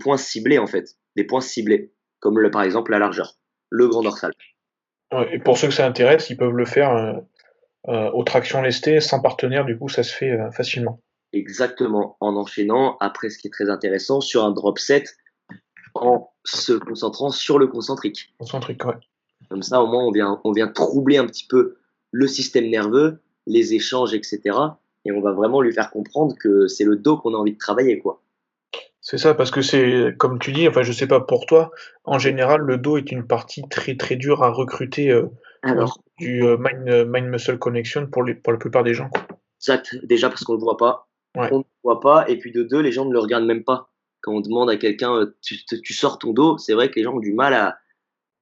points 0.00 0.16
ciblés 0.16 0.58
en 0.58 0.66
fait, 0.66 0.96
des 1.16 1.24
points 1.24 1.40
ciblés, 1.40 1.92
comme 2.20 2.50
par 2.50 2.62
exemple 2.62 2.90
la 2.90 2.98
largeur, 2.98 3.38
le 3.70 3.88
grand 3.88 4.02
dorsal. 4.02 4.32
et 5.32 5.38
pour 5.38 5.58
ceux 5.58 5.68
que 5.68 5.74
ça 5.74 5.86
intéresse, 5.86 6.30
ils 6.30 6.36
peuvent 6.36 6.56
le 6.56 6.66
faire 6.66 6.90
euh, 6.90 7.12
euh, 7.88 8.10
aux 8.10 8.24
tractions 8.24 8.60
lestées 8.60 9.00
sans 9.00 9.20
partenaire, 9.20 9.64
du 9.64 9.78
coup 9.78 9.88
ça 9.88 10.02
se 10.02 10.14
fait 10.14 10.30
euh, 10.30 10.50
facilement. 10.50 11.00
Exactement, 11.34 12.16
en 12.20 12.36
enchaînant, 12.36 12.96
après 13.00 13.28
ce 13.28 13.38
qui 13.38 13.48
est 13.48 13.50
très 13.50 13.68
intéressant, 13.68 14.20
sur 14.20 14.44
un 14.44 14.52
drop 14.52 14.78
set, 14.78 15.16
en 15.94 16.30
se 16.44 16.74
concentrant 16.74 17.30
sur 17.30 17.58
le 17.58 17.66
concentrique. 17.66 18.32
Concentrique, 18.38 18.84
ouais. 18.84 18.94
Comme 19.50 19.62
ça, 19.62 19.82
au 19.82 19.88
moins, 19.88 20.04
on 20.04 20.12
vient, 20.12 20.40
on 20.44 20.52
vient 20.52 20.68
troubler 20.68 21.16
un 21.16 21.26
petit 21.26 21.46
peu 21.46 21.76
le 22.12 22.28
système 22.28 22.70
nerveux, 22.70 23.20
les 23.48 23.74
échanges, 23.74 24.14
etc. 24.14 24.40
Et 25.04 25.10
on 25.10 25.20
va 25.20 25.32
vraiment 25.32 25.60
lui 25.60 25.72
faire 25.72 25.90
comprendre 25.90 26.36
que 26.38 26.68
c'est 26.68 26.84
le 26.84 26.94
dos 26.94 27.18
qu'on 27.18 27.34
a 27.34 27.36
envie 27.36 27.54
de 27.54 27.58
travailler, 27.58 27.98
quoi. 27.98 28.22
C'est 29.00 29.18
ça, 29.18 29.34
parce 29.34 29.50
que 29.50 29.60
c'est, 29.60 30.14
comme 30.16 30.38
tu 30.38 30.52
dis, 30.52 30.68
enfin, 30.68 30.82
je 30.82 30.92
sais 30.92 31.08
pas 31.08 31.20
pour 31.20 31.46
toi, 31.46 31.72
en 32.04 32.20
général, 32.20 32.60
le 32.60 32.78
dos 32.78 32.96
est 32.96 33.10
une 33.10 33.26
partie 33.26 33.62
très 33.68 33.96
très 33.96 34.14
dure 34.14 34.44
à 34.44 34.50
recruter 34.50 35.10
euh, 35.10 35.26
Alors, 35.62 35.98
du 36.16 36.44
euh, 36.44 36.56
mind, 36.58 37.06
mind, 37.08 37.26
muscle 37.26 37.58
connection 37.58 38.06
pour, 38.06 38.22
les, 38.22 38.34
pour 38.34 38.52
la 38.52 38.58
plupart 38.60 38.84
des 38.84 38.94
gens. 38.94 39.10
Exact, 39.60 39.96
déjà 40.04 40.28
parce 40.28 40.44
qu'on 40.44 40.54
le 40.54 40.60
voit 40.60 40.76
pas. 40.76 41.08
On 41.36 41.58
ne 41.58 41.64
voit 41.82 42.00
pas, 42.00 42.28
et 42.28 42.38
puis 42.38 42.52
de 42.52 42.62
deux, 42.62 42.80
les 42.80 42.92
gens 42.92 43.04
ne 43.04 43.12
le 43.12 43.18
regardent 43.18 43.46
même 43.46 43.64
pas. 43.64 43.90
quand 44.20 44.32
on 44.32 44.40
demande 44.40 44.70
à 44.70 44.76
quelqu'un, 44.76 45.14
euh, 45.14 45.36
tu, 45.42 45.56
tu, 45.64 45.92
sors 45.92 46.18
ton 46.18 46.32
dos, 46.32 46.58
c'est 46.58 46.74
vrai 46.74 46.90
que 46.90 46.94
les 46.96 47.02
gens 47.02 47.14
ont 47.14 47.20
du 47.20 47.32
mal 47.32 47.54
à, 47.54 47.78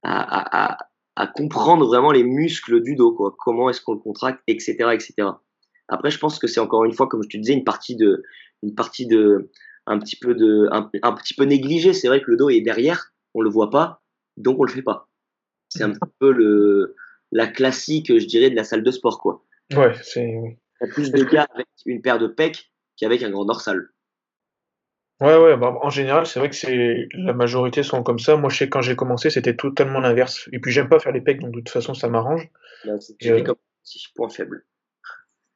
à, 0.03 0.73
à, 0.73 0.77
à 1.15 1.27
comprendre 1.27 1.85
vraiment 1.87 2.11
les 2.11 2.23
muscles 2.23 2.81
du 2.81 2.95
dos, 2.95 3.13
quoi. 3.13 3.35
Comment 3.37 3.69
est-ce 3.69 3.81
qu'on 3.81 3.93
le 3.93 3.99
contracte, 3.99 4.41
etc., 4.47 4.75
etc. 4.93 5.29
Après, 5.87 6.11
je 6.11 6.19
pense 6.19 6.39
que 6.39 6.47
c'est 6.47 6.59
encore 6.59 6.85
une 6.85 6.93
fois, 6.93 7.07
comme 7.07 7.23
je 7.23 7.29
te 7.29 7.37
disais, 7.37 7.53
une 7.53 7.63
partie 7.63 7.95
de, 7.95 8.23
une 8.61 8.75
partie 8.75 9.07
de, 9.07 9.49
un 9.85 9.99
petit 9.99 10.15
peu 10.15 10.33
de, 10.35 10.69
un, 10.71 10.89
un 11.01 11.13
petit 11.13 11.33
peu 11.33 11.43
négligée. 11.43 11.93
C'est 11.93 12.07
vrai 12.07 12.21
que 12.21 12.31
le 12.31 12.37
dos 12.37 12.49
est 12.49 12.61
derrière, 12.61 13.13
on 13.33 13.41
le 13.41 13.49
voit 13.49 13.69
pas, 13.69 14.01
donc 14.37 14.59
on 14.59 14.63
le 14.63 14.71
fait 14.71 14.81
pas. 14.81 15.09
C'est 15.69 15.83
un 15.83 15.91
petit 15.91 16.11
peu 16.19 16.31
le, 16.31 16.95
la 17.31 17.47
classique, 17.47 18.07
je 18.07 18.25
dirais, 18.25 18.49
de 18.51 18.55
la 18.55 18.63
salle 18.63 18.83
de 18.83 18.91
sport, 18.91 19.19
quoi. 19.19 19.43
Ouais, 19.75 19.93
c'est. 20.03 20.23
Il 20.23 20.87
y 20.87 20.89
a 20.89 20.93
plus 20.93 21.11
de 21.11 21.23
gars 21.23 21.47
avec 21.53 21.67
une 21.85 22.01
paire 22.01 22.19
de 22.19 22.27
pecs 22.27 22.72
qu'avec 22.97 23.23
un 23.23 23.29
grand 23.29 23.45
dorsal. 23.45 23.89
Ouais, 25.21 25.37
ouais, 25.37 25.55
bah, 25.55 25.77
en 25.81 25.89
général, 25.89 26.25
c'est 26.25 26.39
vrai 26.39 26.49
que 26.49 26.55
c'est 26.55 27.07
la 27.13 27.33
majorité 27.33 27.83
sont 27.83 28.03
comme 28.03 28.19
ça. 28.19 28.35
Moi, 28.35 28.49
je 28.49 28.57
sais 28.57 28.69
quand 28.69 28.81
j'ai 28.81 28.95
commencé, 28.95 29.29
c'était 29.29 29.55
totalement 29.55 29.99
l'inverse. 29.99 30.49
Et 30.51 30.59
puis, 30.59 30.71
j'aime 30.71 30.89
pas 30.89 30.99
faire 30.99 31.13
les 31.13 31.21
pecs, 31.21 31.39
donc 31.39 31.51
de 31.51 31.59
toute 31.59 31.69
façon, 31.69 31.93
ça 31.93 32.09
m'arrange. 32.09 32.49
Bah, 32.85 32.93
c'est 32.99 33.31
euh, 33.31 33.41
comme 33.41 33.55
point 34.15 34.29
faible. 34.29 34.65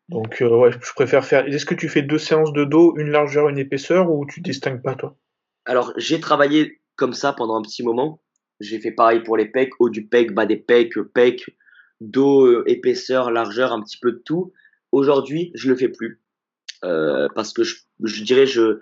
Donc, 0.10 0.42
euh, 0.42 0.48
ouais, 0.48 0.72
je 0.72 0.94
préfère 0.94 1.26
faire. 1.26 1.46
Est-ce 1.46 1.66
que 1.66 1.76
tu 1.76 1.90
fais 1.90 2.02
deux 2.02 2.18
séances 2.18 2.54
de 2.54 2.64
dos, 2.64 2.96
une 2.98 3.10
largeur, 3.10 3.50
une 3.50 3.58
épaisseur, 3.58 4.10
ou 4.10 4.26
tu 4.26 4.42
distingues 4.42 4.82
pas, 4.82 4.96
toi? 4.96 5.18
Alors, 5.66 5.92
j'ai 5.98 6.22
travaillé 6.22 6.82
comme 6.96 7.14
ça 7.14 7.34
pendant 7.34 7.58
un 7.58 7.62
petit 7.62 7.84
moment. 7.84 8.22
J'ai 8.62 8.80
fait 8.80 8.92
pareil 8.92 9.22
pour 9.22 9.36
les 9.36 9.48
pecs, 9.48 9.72
haut 9.80 9.90
du 9.90 10.08
pec, 10.08 10.34
bas 10.34 10.46
des 10.46 10.56
pecs, 10.56 10.98
pec, 11.14 11.58
dos, 12.00 12.46
euh, 12.46 12.64
épaisseur, 12.68 13.32
largeur, 13.32 13.74
un 13.74 13.82
petit 13.82 13.98
peu 14.00 14.14
de 14.14 14.22
tout. 14.24 14.54
Aujourd'hui, 14.94 15.52
je 15.56 15.70
le 15.70 15.76
fais 15.76 15.90
plus 15.90 16.22
euh, 16.84 17.28
parce 17.36 17.54
que 17.54 17.64
je, 17.64 17.76
je 18.04 18.24
dirais 18.24 18.46
je 18.46 18.82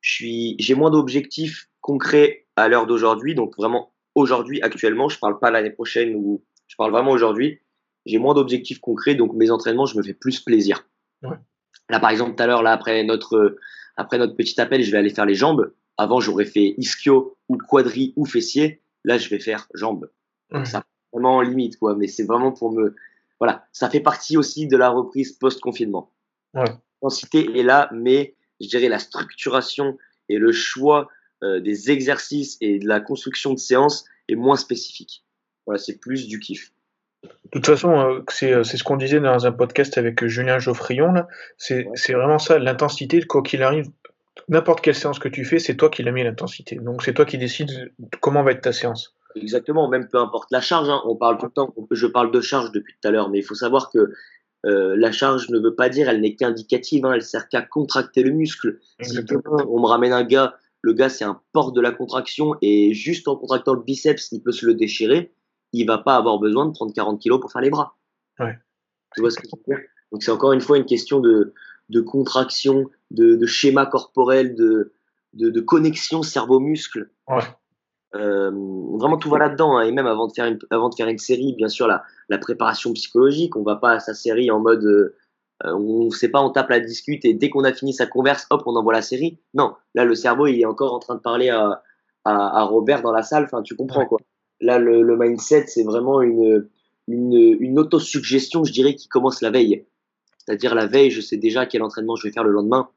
je 0.00 0.12
suis 0.12 0.56
j'ai 0.58 0.74
moins 0.74 0.90
d'objectifs 0.90 1.68
concrets 1.80 2.46
à 2.56 2.68
l'heure 2.68 2.86
d'aujourd'hui. 2.86 3.34
Donc 3.34 3.56
vraiment 3.56 3.92
aujourd'hui, 4.14 4.60
actuellement, 4.62 5.08
je 5.08 5.18
parle 5.18 5.38
pas 5.38 5.50
l'année 5.50 5.70
prochaine 5.70 6.14
ou 6.16 6.44
je 6.66 6.76
parle 6.76 6.92
vraiment 6.92 7.12
aujourd'hui. 7.12 7.60
J'ai 8.06 8.18
moins 8.18 8.34
d'objectifs 8.34 8.80
concrets, 8.80 9.14
donc 9.14 9.34
mes 9.34 9.50
entraînements, 9.50 9.86
je 9.86 9.96
me 9.96 10.02
fais 10.02 10.14
plus 10.14 10.40
plaisir. 10.40 10.88
Ouais. 11.22 11.36
Là, 11.90 12.00
par 12.00 12.10
exemple, 12.10 12.34
tout 12.36 12.42
à 12.42 12.46
l'heure, 12.46 12.62
là 12.62 12.72
après 12.72 13.04
notre 13.04 13.56
après 13.96 14.18
notre 14.18 14.36
petit 14.36 14.60
appel, 14.60 14.82
je 14.82 14.90
vais 14.90 14.98
aller 14.98 15.10
faire 15.10 15.26
les 15.26 15.34
jambes. 15.34 15.72
Avant, 15.96 16.20
j'aurais 16.20 16.44
fait 16.44 16.74
ischio 16.78 17.36
ou 17.48 17.56
quadri 17.56 18.12
ou 18.16 18.24
fessier. 18.24 18.82
Là, 19.04 19.18
je 19.18 19.28
vais 19.28 19.40
faire 19.40 19.66
jambes. 19.74 20.08
Donc, 20.50 20.66
ça 20.66 20.84
vraiment 21.12 21.40
limite, 21.40 21.78
quoi. 21.78 21.96
Mais 21.96 22.06
c'est 22.06 22.24
vraiment 22.24 22.52
pour 22.52 22.72
me, 22.72 22.94
voilà, 23.40 23.66
ça 23.72 23.90
fait 23.90 24.00
partie 24.00 24.36
aussi 24.36 24.66
de 24.66 24.76
la 24.76 24.90
reprise 24.90 25.32
post-confinement. 25.32 26.12
Ouais. 26.54 26.70
L'intensité 27.02 27.58
est 27.58 27.62
là, 27.62 27.88
mais 27.92 28.34
je 28.60 28.68
dirais 28.68 28.88
la 28.88 28.98
structuration 28.98 29.96
et 30.28 30.38
le 30.38 30.52
choix 30.52 31.08
euh, 31.42 31.60
des 31.60 31.90
exercices 31.90 32.56
et 32.60 32.78
de 32.78 32.88
la 32.88 33.00
construction 33.00 33.52
de 33.52 33.58
séances 33.58 34.04
est 34.28 34.34
moins 34.34 34.56
spécifique. 34.56 35.24
Voilà, 35.66 35.78
c'est 35.78 35.98
plus 35.98 36.26
du 36.26 36.40
kiff. 36.40 36.72
De 37.22 37.28
toute 37.52 37.66
façon, 37.66 37.90
euh, 37.90 38.22
c'est 38.28 38.64
ce 38.64 38.84
qu'on 38.84 38.96
disait 38.96 39.20
dans 39.20 39.46
un 39.46 39.52
podcast 39.52 39.98
avec 39.98 40.24
Julien 40.26 40.58
Geoffrion. 40.58 41.14
C'est 41.56 41.86
ouais. 41.86 42.14
vraiment 42.14 42.38
ça, 42.38 42.58
l'intensité, 42.58 43.22
quoi 43.22 43.42
qu'il 43.42 43.62
arrive, 43.62 43.88
n'importe 44.48 44.80
quelle 44.80 44.94
séance 44.94 45.18
que 45.18 45.28
tu 45.28 45.44
fais, 45.44 45.58
c'est 45.58 45.76
toi 45.76 45.90
qui 45.90 46.02
l'as 46.02 46.12
mis 46.12 46.24
l'intensité. 46.24 46.76
Donc 46.76 47.02
c'est 47.02 47.14
toi 47.14 47.24
qui 47.24 47.38
décides 47.38 47.92
comment 48.20 48.42
va 48.42 48.52
être 48.52 48.62
ta 48.62 48.72
séance. 48.72 49.14
Exactement, 49.36 49.88
même 49.88 50.08
peu 50.08 50.18
importe 50.18 50.50
la 50.50 50.60
charge. 50.60 50.88
Hein. 50.88 51.00
On 51.04 51.16
parle 51.16 51.38
tout 51.38 51.46
le 51.46 51.52
temps, 51.52 51.74
je 51.90 52.06
parle 52.06 52.30
de 52.30 52.40
charge 52.40 52.72
depuis 52.72 52.94
tout 53.00 53.08
à 53.08 53.10
l'heure, 53.10 53.28
mais 53.28 53.38
il 53.38 53.44
faut 53.44 53.54
savoir 53.54 53.90
que 53.90 54.12
euh, 54.66 54.96
la 54.96 55.12
charge 55.12 55.48
ne 55.50 55.58
veut 55.58 55.74
pas 55.74 55.88
dire, 55.88 56.08
elle 56.08 56.20
n'est 56.20 56.34
qu'indicative, 56.34 57.06
hein, 57.06 57.12
elle 57.14 57.22
sert 57.22 57.48
qu'à 57.48 57.62
contracter 57.62 58.22
le 58.22 58.30
muscle. 58.32 58.78
Si 59.00 59.18
on 59.46 59.80
me 59.80 59.86
ramène 59.86 60.12
un 60.12 60.24
gars, 60.24 60.56
le 60.82 60.92
gars 60.92 61.08
c'est 61.08 61.24
un 61.24 61.40
port 61.52 61.72
de 61.72 61.80
la 61.80 61.92
contraction 61.92 62.56
et 62.60 62.92
juste 62.92 63.28
en 63.28 63.36
contractant 63.36 63.74
le 63.74 63.82
biceps, 63.82 64.32
il 64.32 64.42
peut 64.42 64.52
se 64.52 64.66
le 64.66 64.74
déchirer, 64.74 65.32
il 65.72 65.86
va 65.86 65.98
pas 65.98 66.16
avoir 66.16 66.38
besoin 66.38 66.66
de 66.66 66.72
prendre 66.72 66.92
40 66.92 67.20
kilos 67.20 67.40
pour 67.40 67.52
faire 67.52 67.62
les 67.62 67.70
bras. 67.70 67.96
Ouais. 68.40 68.58
Tu 69.14 69.20
vois 69.20 69.30
ce 69.30 69.36
que 69.36 69.46
je 69.46 69.56
veux 69.56 69.76
dire? 69.76 69.84
Donc 70.12 70.22
c'est 70.22 70.30
encore 70.30 70.52
une 70.52 70.60
fois 70.60 70.78
une 70.78 70.86
question 70.86 71.20
de, 71.20 71.52
de 71.88 72.00
contraction, 72.00 72.90
de, 73.10 73.36
de 73.36 73.46
schéma 73.46 73.86
corporel, 73.86 74.54
de, 74.54 74.92
de, 75.34 75.50
de 75.50 75.60
connexion 75.60 76.22
cerveau-muscle. 76.22 77.10
Ouais. 77.28 77.42
Euh, 78.14 78.50
vraiment 78.94 79.18
tout 79.18 79.28
va 79.28 79.36
là-dedans 79.36 79.76
hein. 79.76 79.82
et 79.82 79.92
même 79.92 80.06
avant 80.06 80.28
de 80.28 80.32
faire 80.32 80.46
une 80.46 80.58
avant 80.70 80.88
de 80.88 80.94
faire 80.94 81.08
une 81.08 81.18
série 81.18 81.52
bien 81.52 81.68
sûr 81.68 81.86
la, 81.86 82.02
la 82.30 82.38
préparation 82.38 82.90
psychologique 82.94 83.54
on 83.54 83.62
va 83.62 83.76
pas 83.76 83.90
à 83.90 84.00
sa 84.00 84.14
série 84.14 84.50
en 84.50 84.60
mode 84.60 84.82
euh, 84.82 85.14
on 85.74 86.10
sait 86.10 86.30
pas 86.30 86.40
on 86.40 86.50
tape 86.50 86.70
la 86.70 86.80
discute 86.80 87.24
et 87.24 87.34
dès 87.34 87.50
qu'on 87.50 87.64
a 87.64 87.72
fini 87.72 87.92
sa 87.92 88.06
converse 88.06 88.46
hop 88.50 88.62
on 88.66 88.76
envoie 88.76 88.92
la 88.92 89.02
série. 89.02 89.38
Non 89.54 89.74
là 89.94 90.04
le 90.04 90.14
cerveau 90.14 90.46
il 90.46 90.60
est 90.60 90.64
encore 90.64 90.94
en 90.94 91.00
train 91.00 91.16
de 91.16 91.20
parler 91.20 91.50
à, 91.50 91.82
à, 92.24 92.60
à 92.60 92.62
Robert 92.62 93.02
dans 93.02 93.12
la 93.12 93.22
salle 93.22 93.44
enfin 93.44 93.62
tu 93.62 93.74
comprends 93.76 94.06
quoi. 94.06 94.18
Là 94.60 94.78
le, 94.78 95.02
le 95.02 95.16
mindset 95.18 95.66
c'est 95.66 95.82
vraiment 95.82 96.22
une 96.22 96.68
une, 97.08 97.56
une 97.60 97.78
autosuggestion 97.78 98.64
je 98.64 98.72
dirais 98.72 98.94
qui 98.94 99.08
commence 99.08 99.42
la 99.42 99.50
veille. 99.50 99.84
C'est-à-dire 100.38 100.74
la 100.74 100.86
veille 100.86 101.10
je 101.10 101.20
sais 101.20 101.36
déjà 101.36 101.66
quel 101.66 101.82
entraînement 101.82 102.16
je 102.16 102.26
vais 102.26 102.32
faire 102.32 102.44
le 102.44 102.52
lendemain. 102.52 102.88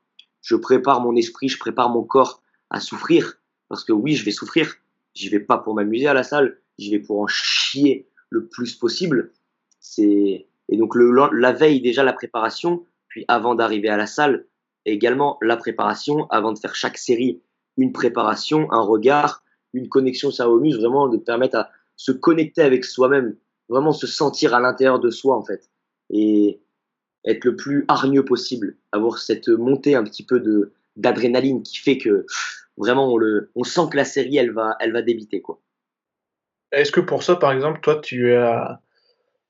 Je 0.42 0.56
prépare 0.56 1.02
mon 1.02 1.16
esprit 1.16 1.50
je 1.50 1.58
prépare 1.58 1.90
mon 1.90 2.04
corps 2.04 2.42
à 2.70 2.80
souffrir 2.80 3.42
parce 3.68 3.84
que 3.84 3.92
oui 3.92 4.16
je 4.16 4.24
vais 4.24 4.32
souffrir 4.32 4.76
J'y 5.14 5.30
vais 5.30 5.40
pas 5.40 5.58
pour 5.58 5.76
m'amuser 5.76 6.08
à 6.08 6.14
la 6.14 6.24
salle, 6.24 6.60
j'y 6.78 6.92
vais 6.92 7.00
pour 7.00 7.20
en 7.22 7.28
chier 7.28 8.08
le 8.30 8.48
plus 8.48 8.76
possible. 8.76 9.32
C'est 9.80 10.48
et 10.70 10.78
donc 10.78 10.96
le, 10.96 11.12
la 11.34 11.52
veille 11.52 11.82
déjà 11.82 12.04
la 12.04 12.14
préparation, 12.14 12.86
puis 13.08 13.26
avant 13.28 13.56
d'arriver 13.56 13.90
à 13.90 13.98
la 13.98 14.08
salle, 14.08 14.46
également 14.86 15.38
la 15.42 15.58
préparation 15.58 16.28
avant 16.30 16.54
de 16.54 16.60
faire 16.60 16.76
chaque 16.76 16.98
série, 16.98 17.42
une 17.78 17.92
préparation, 17.92 18.72
un 18.72 18.82
regard, 18.82 19.44
une 19.74 19.90
connexion 19.90 20.32
cerveau-muscle, 20.32 20.80
vraiment 20.80 21.10
de 21.10 21.18
permettre 21.18 21.58
à 21.58 21.70
se 21.98 22.12
connecter 22.12 22.62
avec 22.62 22.86
soi-même, 22.86 23.36
vraiment 23.70 23.92
se 23.92 24.08
sentir 24.08 24.54
à 24.54 24.60
l'intérieur 24.60 25.00
de 25.00 25.10
soi 25.10 25.36
en 25.36 25.44
fait 25.44 25.70
et 26.10 26.62
être 27.26 27.46
le 27.46 27.56
plus 27.56 27.86
hargneux 27.88 28.26
possible, 28.26 28.78
avoir 28.92 29.20
cette 29.20 29.48
montée 29.48 29.96
un 29.96 30.04
petit 30.04 30.26
peu 30.26 30.40
de 30.40 30.74
d'adrénaline 30.98 31.64
qui 31.64 31.78
fait 31.78 31.98
que 31.98 32.26
vraiment 32.82 33.14
on 33.14 33.18
le, 33.18 33.52
on 33.56 33.64
sent 33.64 33.88
que 33.92 33.98
la 33.98 34.06
série 34.06 34.38
elle 34.38 34.52
va, 34.52 34.76
elle 34.82 34.92
va 34.92 35.02
débiter 35.02 35.42
quoi. 35.42 35.62
Est-ce 36.72 36.92
que 36.92 37.02
pour 37.02 37.22
ça, 37.22 37.36
par 37.36 37.52
exemple, 37.52 37.82
toi, 37.82 38.00
tu 38.00 38.34
as, 38.34 38.82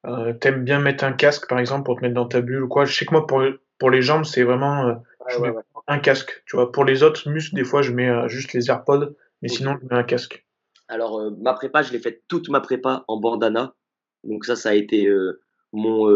euh, 0.08 0.34
aimes 0.42 0.64
bien 0.64 0.80
mettre 0.80 1.04
un 1.04 1.14
casque, 1.14 1.48
par 1.48 1.60
exemple, 1.60 1.84
pour 1.86 1.98
te 1.98 2.02
mettre 2.02 2.16
dans 2.16 2.26
ta 2.28 2.42
bulle 2.42 2.64
ou 2.64 2.68
quoi? 2.68 2.86
Je 2.86 2.96
sais 2.96 3.06
que 3.06 3.12
moi, 3.12 3.28
pour, 3.28 3.44
pour 3.78 3.92
les 3.92 4.02
jambes, 4.02 4.26
c'est 4.26 4.42
vraiment 4.42 4.88
euh, 4.88 4.94
ouais, 5.28 5.38
ouais, 5.38 5.50
ouais. 5.52 5.62
un 5.88 6.00
casque. 6.00 6.42
Tu 6.48 6.56
vois, 6.56 6.72
pour 6.72 6.84
les 6.84 7.04
autres 7.04 7.30
muscles, 7.30 7.54
des 7.54 7.64
fois, 7.64 7.84
je 7.84 7.92
mets 7.92 8.10
euh, 8.10 8.28
juste 8.28 8.54
les 8.54 8.72
AirPods, 8.72 9.14
mais 9.44 9.50
okay. 9.50 9.58
sinon, 9.58 9.78
je 9.80 9.88
mets 9.88 10.02
un 10.02 10.04
casque. 10.04 10.48
Alors, 10.88 11.20
euh, 11.20 11.30
ma 11.40 11.54
prépa, 11.54 11.84
je 11.84 11.92
l'ai 11.92 12.00
faite 12.00 12.24
toute 12.28 12.50
ma 12.50 12.60
prépa 12.60 13.06
en 13.08 13.18
bandana. 13.18 13.76
Donc 14.24 14.46
ça, 14.46 14.56
ça 14.56 14.70
a 14.70 14.74
été 14.74 15.06
euh, 15.06 15.44
mon, 15.74 16.10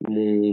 mon, 0.00 0.52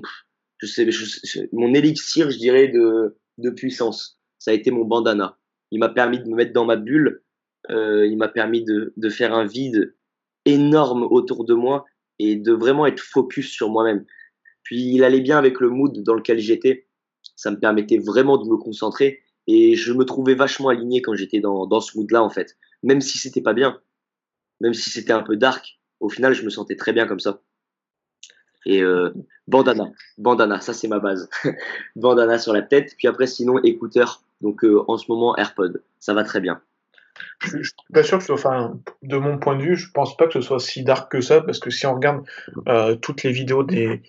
je 0.60 0.66
sais, 0.68 0.92
je, 0.92 1.40
mon 1.54 1.74
élixir, 1.74 2.30
je 2.30 2.38
dirais, 2.38 2.68
de, 2.68 3.18
de 3.40 3.50
puissance. 3.50 4.20
Ça 4.38 4.52
a 4.52 4.54
été 4.54 4.70
mon 4.70 4.86
bandana 4.86 5.40
il 5.72 5.80
m'a 5.80 5.90
permis 5.90 6.20
de 6.20 6.28
me 6.28 6.36
mettre 6.36 6.54
dans 6.54 6.66
ma 6.66 6.76
bulle, 6.76 7.24
euh, 7.70 8.06
il 8.06 8.18
m'a 8.18 8.28
permis 8.28 8.64
de, 8.64 8.94
faire 9.10 9.34
un 9.34 9.46
vide 9.46 9.96
énorme 10.46 11.04
autour 11.04 11.46
de 11.46 11.54
moi 11.54 11.86
et 12.20 12.36
de 12.36 12.52
vraiment 12.52 12.86
être 12.86 13.00
focus 13.00 13.50
sur 13.50 13.70
moi-même. 13.70 14.06
Puis 14.64 14.94
il 14.94 15.04
allait 15.04 15.22
bien 15.22 15.38
avec 15.38 15.60
le 15.60 15.70
mood 15.70 16.04
dans 16.04 16.14
lequel 16.14 16.40
j'étais, 16.40 16.88
ça 17.36 17.52
me 17.52 17.60
permettait 17.60 17.98
vraiment 17.98 18.38
de 18.38 18.50
me 18.50 18.58
concentrer 18.58 19.22
et 19.48 19.76
je 19.76 19.94
me 19.94 20.06
trouvais 20.06 20.36
vachement 20.36 20.70
aligné 20.70 21.02
quand 21.02 21.16
j'étais 21.16 21.40
dans, 21.40 21.66
dans 21.66 21.82
ce 21.82 21.98
mood-là 21.98 22.22
en 22.22 22.30
fait. 22.30 22.58
Même 22.84 23.02
si 23.02 23.18
c'était 23.18 23.42
pas 23.42 23.54
bien, 23.54 23.80
même 24.60 24.74
si 24.74 24.90
c'était 24.90 25.14
un 25.14 25.24
peu 25.24 25.38
dark, 25.38 25.80
au 26.00 26.10
final 26.10 26.34
je 26.34 26.44
me 26.44 26.50
sentais 26.50 26.76
très 26.76 26.94
bien 26.94 27.08
comme 27.08 27.20
ça. 27.20 27.42
Et 28.66 28.84
euh, 28.84 29.12
bandana, 29.48 29.92
bandana, 30.18 30.62
ça 30.62 30.74
c'est 30.74 30.88
ma 30.88 31.00
base. 31.00 31.30
bandana 31.96 32.38
sur 32.38 32.54
la 32.54 32.62
tête, 32.62 32.96
puis 32.98 33.08
après 33.08 33.28
sinon 33.28 33.60
écouteurs 33.64 34.24
donc 34.42 34.64
euh, 34.64 34.84
en 34.88 34.98
ce 34.98 35.06
moment, 35.10 35.36
AirPod, 35.38 35.84
ça 36.00 36.14
va 36.14 36.24
très 36.24 36.40
bien. 36.40 36.62
Je, 37.40 37.58
je 37.58 37.64
suis 37.64 37.94
pas 37.94 38.04
sûr 38.04 38.18
que 38.18 38.24
ce 38.24 38.28
soit, 38.28 38.36
enfin, 38.36 38.80
de 39.04 39.18
mon 39.18 39.38
point 39.38 39.56
de 39.56 39.62
vue, 39.62 39.76
je 39.76 39.92
pense 39.92 40.16
pas 40.18 40.28
que 40.28 40.34
ce 40.34 40.42
soit 40.42 40.60
si 40.60 40.84
dark 40.84 41.12
que 41.12 41.22
ça, 41.22 41.42
parce 41.42 41.60
que 41.60 41.70
si 41.70 41.86
on 41.86 41.96
regarde 41.96 42.24
euh, 42.68 42.96
toutes 42.96 43.24
les 43.24 43.32
vidéos 43.32 43.64
des, 43.64 44.02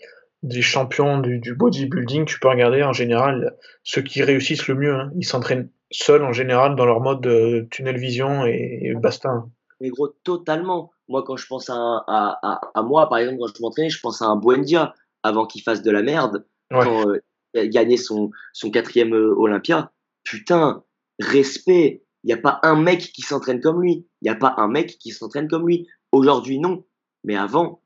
des 0.42 0.62
champions 0.62 1.18
du, 1.18 1.38
du, 1.38 1.54
bodybuilding, 1.54 2.24
tu 2.24 2.38
peux 2.38 2.48
regarder 2.48 2.82
en 2.82 2.92
général 2.92 3.56
ceux 3.84 4.02
qui 4.02 4.22
réussissent 4.22 4.68
le 4.68 4.74
mieux. 4.74 4.94
Hein. 4.94 5.10
Ils 5.16 5.24
s'entraînent 5.24 5.68
seuls 5.90 6.24
en 6.24 6.32
général 6.32 6.74
dans 6.76 6.86
leur 6.86 7.00
mode 7.00 7.20
de 7.20 7.66
tunnel 7.70 7.98
vision 7.98 8.46
et, 8.46 8.80
et 8.82 8.94
basta. 8.94 9.28
Hein. 9.28 9.50
Mais 9.80 9.90
gros, 9.90 10.08
totalement. 10.08 10.92
Moi, 11.08 11.24
quand 11.26 11.36
je 11.36 11.46
pense 11.46 11.68
à, 11.68 11.74
à, 11.74 12.38
à, 12.42 12.60
à 12.74 12.82
moi, 12.82 13.08
par 13.08 13.18
exemple, 13.18 13.38
quand 13.40 13.48
je 13.54 13.62
m'entraînais, 13.62 13.90
je 13.90 14.00
pense 14.00 14.22
à 14.22 14.26
un 14.26 14.36
Buendia 14.36 14.94
avant 15.22 15.46
qu'il 15.46 15.62
fasse 15.62 15.82
de 15.82 15.90
la 15.90 16.02
merde, 16.02 16.44
ouais. 16.70 16.84
quand 16.84 17.08
euh, 17.08 17.68
gagné 17.68 17.96
son, 17.96 18.30
son 18.52 18.70
quatrième 18.70 19.14
euh, 19.14 19.34
Olympia 19.36 19.90
putain, 20.24 20.84
respect. 21.18 22.04
Il 22.24 22.28
n'y 22.28 22.32
a 22.32 22.38
pas 22.38 22.60
un 22.62 22.76
mec 22.76 23.00
qui 23.00 23.22
s'entraîne 23.22 23.60
comme 23.60 23.82
lui. 23.82 24.06
Il 24.20 24.24
n'y 24.24 24.30
a 24.30 24.36
pas 24.36 24.54
un 24.56 24.68
mec 24.68 24.98
qui 24.98 25.10
s'entraîne 25.10 25.48
comme 25.48 25.66
lui. 25.66 25.88
Aujourd'hui, 26.12 26.58
non. 26.58 26.84
Mais 27.24 27.36
avant, 27.36 27.82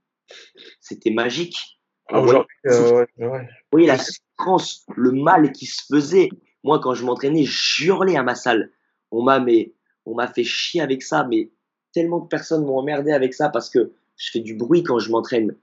c'était 0.81 1.11
magique. 1.11 1.81
Ah, 2.09 2.21
aujourd'hui, 2.21 2.57
euh, 2.67 3.07
ouais, 3.19 3.27
ouais. 3.27 3.49
Oui, 3.73 3.87
la 3.87 3.99
souffrance, 3.99 4.85
le 4.95 5.13
mal 5.13 5.53
qui 5.53 5.67
se 5.67 5.83
faisait. 5.91 6.29
Moi, 6.63 6.81
quand 6.81 6.95
je 6.95 7.05
m'entraînais, 7.05 7.45
je 7.45 7.87
hurlais 7.87 8.17
à 8.17 8.23
ma 8.23 8.35
salle. 8.35 8.73
On 9.11 9.23
m'a 9.23 9.41
mais 9.41 9.73
on 10.05 10.15
m'a 10.15 10.29
fait 10.29 10.45
chier 10.45 10.81
avec 10.81 11.03
ça, 11.03 11.25
mais 11.25 11.51
tellement 11.93 12.21
de 12.21 12.29
personnes 12.29 12.65
m'ont 12.65 12.79
emmerdé 12.79 13.13
avec 13.13 13.35
ça 13.35 13.49
parce 13.49 13.71
que 13.71 13.93
je 14.17 14.31
fais 14.31 14.41
du 14.41 14.55
bruit 14.55 14.83
quand 14.83 14.99
je 14.99 15.11
m'entraîne. 15.11 15.57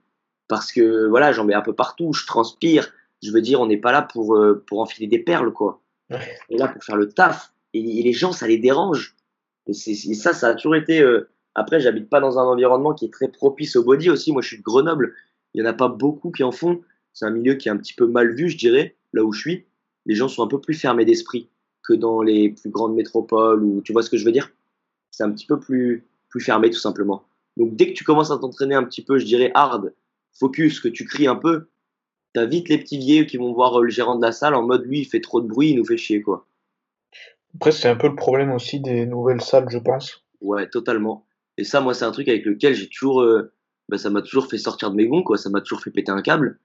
Parce 0.48 0.72
que 0.72 1.06
voilà, 1.06 1.32
j'en 1.32 1.44
mets 1.44 1.54
un 1.54 1.62
peu 1.62 1.74
partout, 1.74 2.12
je 2.12 2.26
transpire. 2.26 2.92
Je 3.22 3.30
veux 3.30 3.40
dire, 3.40 3.60
on 3.60 3.66
n'est 3.66 3.78
pas 3.78 3.92
là 3.92 4.02
pour, 4.02 4.36
euh, 4.36 4.62
pour 4.66 4.80
enfiler 4.80 5.06
des 5.06 5.18
perles, 5.18 5.52
quoi. 5.52 5.80
Est 6.10 6.58
là 6.58 6.68
pour 6.68 6.82
faire 6.84 6.96
le 6.96 7.08
taf. 7.08 7.52
Et, 7.72 7.80
les 7.82 8.12
gens, 8.12 8.32
ça 8.32 8.46
les 8.46 8.58
dérange. 8.58 9.16
Et, 9.66 9.72
ça, 9.72 10.32
ça 10.32 10.48
a 10.48 10.54
toujours 10.54 10.76
été. 10.76 11.00
Euh, 11.00 11.28
après, 11.54 11.80
j'habite 11.80 12.08
pas 12.08 12.20
dans 12.20 12.38
un 12.38 12.44
environnement 12.44 12.94
qui 12.94 13.06
est 13.06 13.12
très 13.12 13.28
propice 13.28 13.76
au 13.76 13.84
body 13.84 14.10
aussi. 14.10 14.32
Moi, 14.32 14.42
je 14.42 14.48
suis 14.48 14.58
de 14.58 14.62
Grenoble. 14.62 15.14
Il 15.54 15.60
y 15.60 15.66
en 15.66 15.70
a 15.70 15.72
pas 15.72 15.88
beaucoup 15.88 16.30
qui 16.30 16.42
en 16.42 16.52
font. 16.52 16.82
C'est 17.12 17.26
un 17.26 17.30
milieu 17.30 17.54
qui 17.54 17.68
est 17.68 17.70
un 17.70 17.76
petit 17.76 17.94
peu 17.94 18.06
mal 18.06 18.34
vu, 18.34 18.48
je 18.48 18.58
dirais, 18.58 18.96
là 19.12 19.24
où 19.24 19.32
je 19.32 19.40
suis. 19.40 19.66
Les 20.06 20.14
gens 20.14 20.28
sont 20.28 20.42
un 20.42 20.48
peu 20.48 20.60
plus 20.60 20.74
fermés 20.74 21.04
d'esprit 21.04 21.48
que 21.82 21.94
dans 21.94 22.22
les 22.22 22.50
plus 22.50 22.70
grandes 22.70 22.94
métropoles 22.94 23.62
ou 23.62 23.80
tu 23.82 23.92
vois 23.92 24.02
ce 24.02 24.10
que 24.10 24.16
je 24.16 24.24
veux 24.24 24.32
dire? 24.32 24.50
C'est 25.10 25.22
un 25.22 25.30
petit 25.30 25.46
peu 25.46 25.60
plus 25.60 26.04
plus 26.28 26.40
fermé 26.40 26.70
tout 26.70 26.80
simplement. 26.80 27.24
Donc 27.56 27.76
dès 27.76 27.86
que 27.86 27.92
tu 27.92 28.02
commences 28.02 28.32
à 28.32 28.38
t'entraîner 28.38 28.74
un 28.74 28.82
petit 28.82 29.04
peu, 29.04 29.18
je 29.18 29.24
dirais 29.24 29.52
hard, 29.54 29.94
focus, 30.32 30.80
que 30.80 30.88
tu 30.88 31.04
cries 31.04 31.28
un 31.28 31.36
peu, 31.36 31.68
t'as 32.34 32.44
vite 32.44 32.68
les 32.68 32.78
petits 32.78 32.98
vieux 32.98 33.24
qui 33.24 33.38
vont 33.38 33.52
voir 33.52 33.80
le 33.80 33.88
gérant 33.88 34.16
de 34.16 34.22
la 34.22 34.32
salle 34.32 34.54
en 34.54 34.62
mode 34.62 34.84
lui 34.84 35.00
il 35.00 35.04
fait 35.06 35.20
trop 35.20 35.40
de 35.40 35.46
bruit, 35.46 35.70
il 35.70 35.76
nous 35.76 35.84
fait 35.84 35.96
chier 35.96 36.20
quoi. 36.20 36.46
Après 37.54 37.72
c'est 37.72 37.88
un 37.88 37.96
peu 37.96 38.08
le 38.08 38.16
problème 38.16 38.52
aussi 38.52 38.80
des 38.80 39.06
nouvelles 39.06 39.40
salles 39.40 39.68
je 39.70 39.78
pense. 39.78 40.22
Ouais 40.40 40.68
totalement. 40.68 41.26
Et 41.56 41.64
ça 41.64 41.80
moi 41.80 41.94
c'est 41.94 42.04
un 42.04 42.12
truc 42.12 42.28
avec 42.28 42.44
lequel 42.44 42.74
j'ai 42.74 42.88
toujours, 42.88 43.22
euh, 43.22 43.52
bah, 43.88 43.96
ça 43.96 44.10
m'a 44.10 44.20
toujours 44.20 44.46
fait 44.46 44.58
sortir 44.58 44.90
de 44.90 44.96
mes 44.96 45.06
gonds 45.06 45.22
quoi, 45.22 45.38
ça 45.38 45.48
m'a 45.48 45.60
toujours 45.60 45.80
fait 45.80 45.90
péter 45.90 46.12
un 46.12 46.22
câble. 46.22 46.58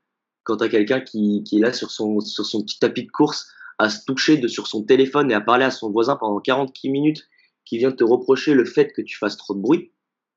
Quand 0.43 0.57
t'as 0.57 0.70
quelqu'un 0.70 0.99
qui, 0.99 1.43
qui, 1.43 1.57
est 1.57 1.61
là 1.61 1.72
sur 1.72 1.91
son, 1.91 2.20
sur 2.22 2.45
son 2.45 2.63
petit 2.63 2.80
tapis 2.80 3.03
de 3.03 3.11
course 3.11 3.51
à 3.78 3.89
se 3.89 4.03
toucher 4.03 4.38
de, 4.38 4.47
sur 4.47 4.67
son 4.67 4.84
téléphone 4.84 5.32
et 5.32 5.34
à 5.36 5.41
parler 5.41 5.65
à 5.65 5.72
son 5.72 5.91
voisin 5.91 6.15
pendant 6.15 6.39
40 6.39 6.76
minutes 6.86 7.28
qui 7.65 7.78
vient 7.78 7.91
te 7.91 8.03
reprocher 8.03 8.55
le 8.55 8.65
fait 8.65 8.91
que 8.91 9.01
tu 9.01 9.17
fasses 9.17 9.38
trop 9.38 9.53
de 9.53 9.59
bruit, 9.59 9.91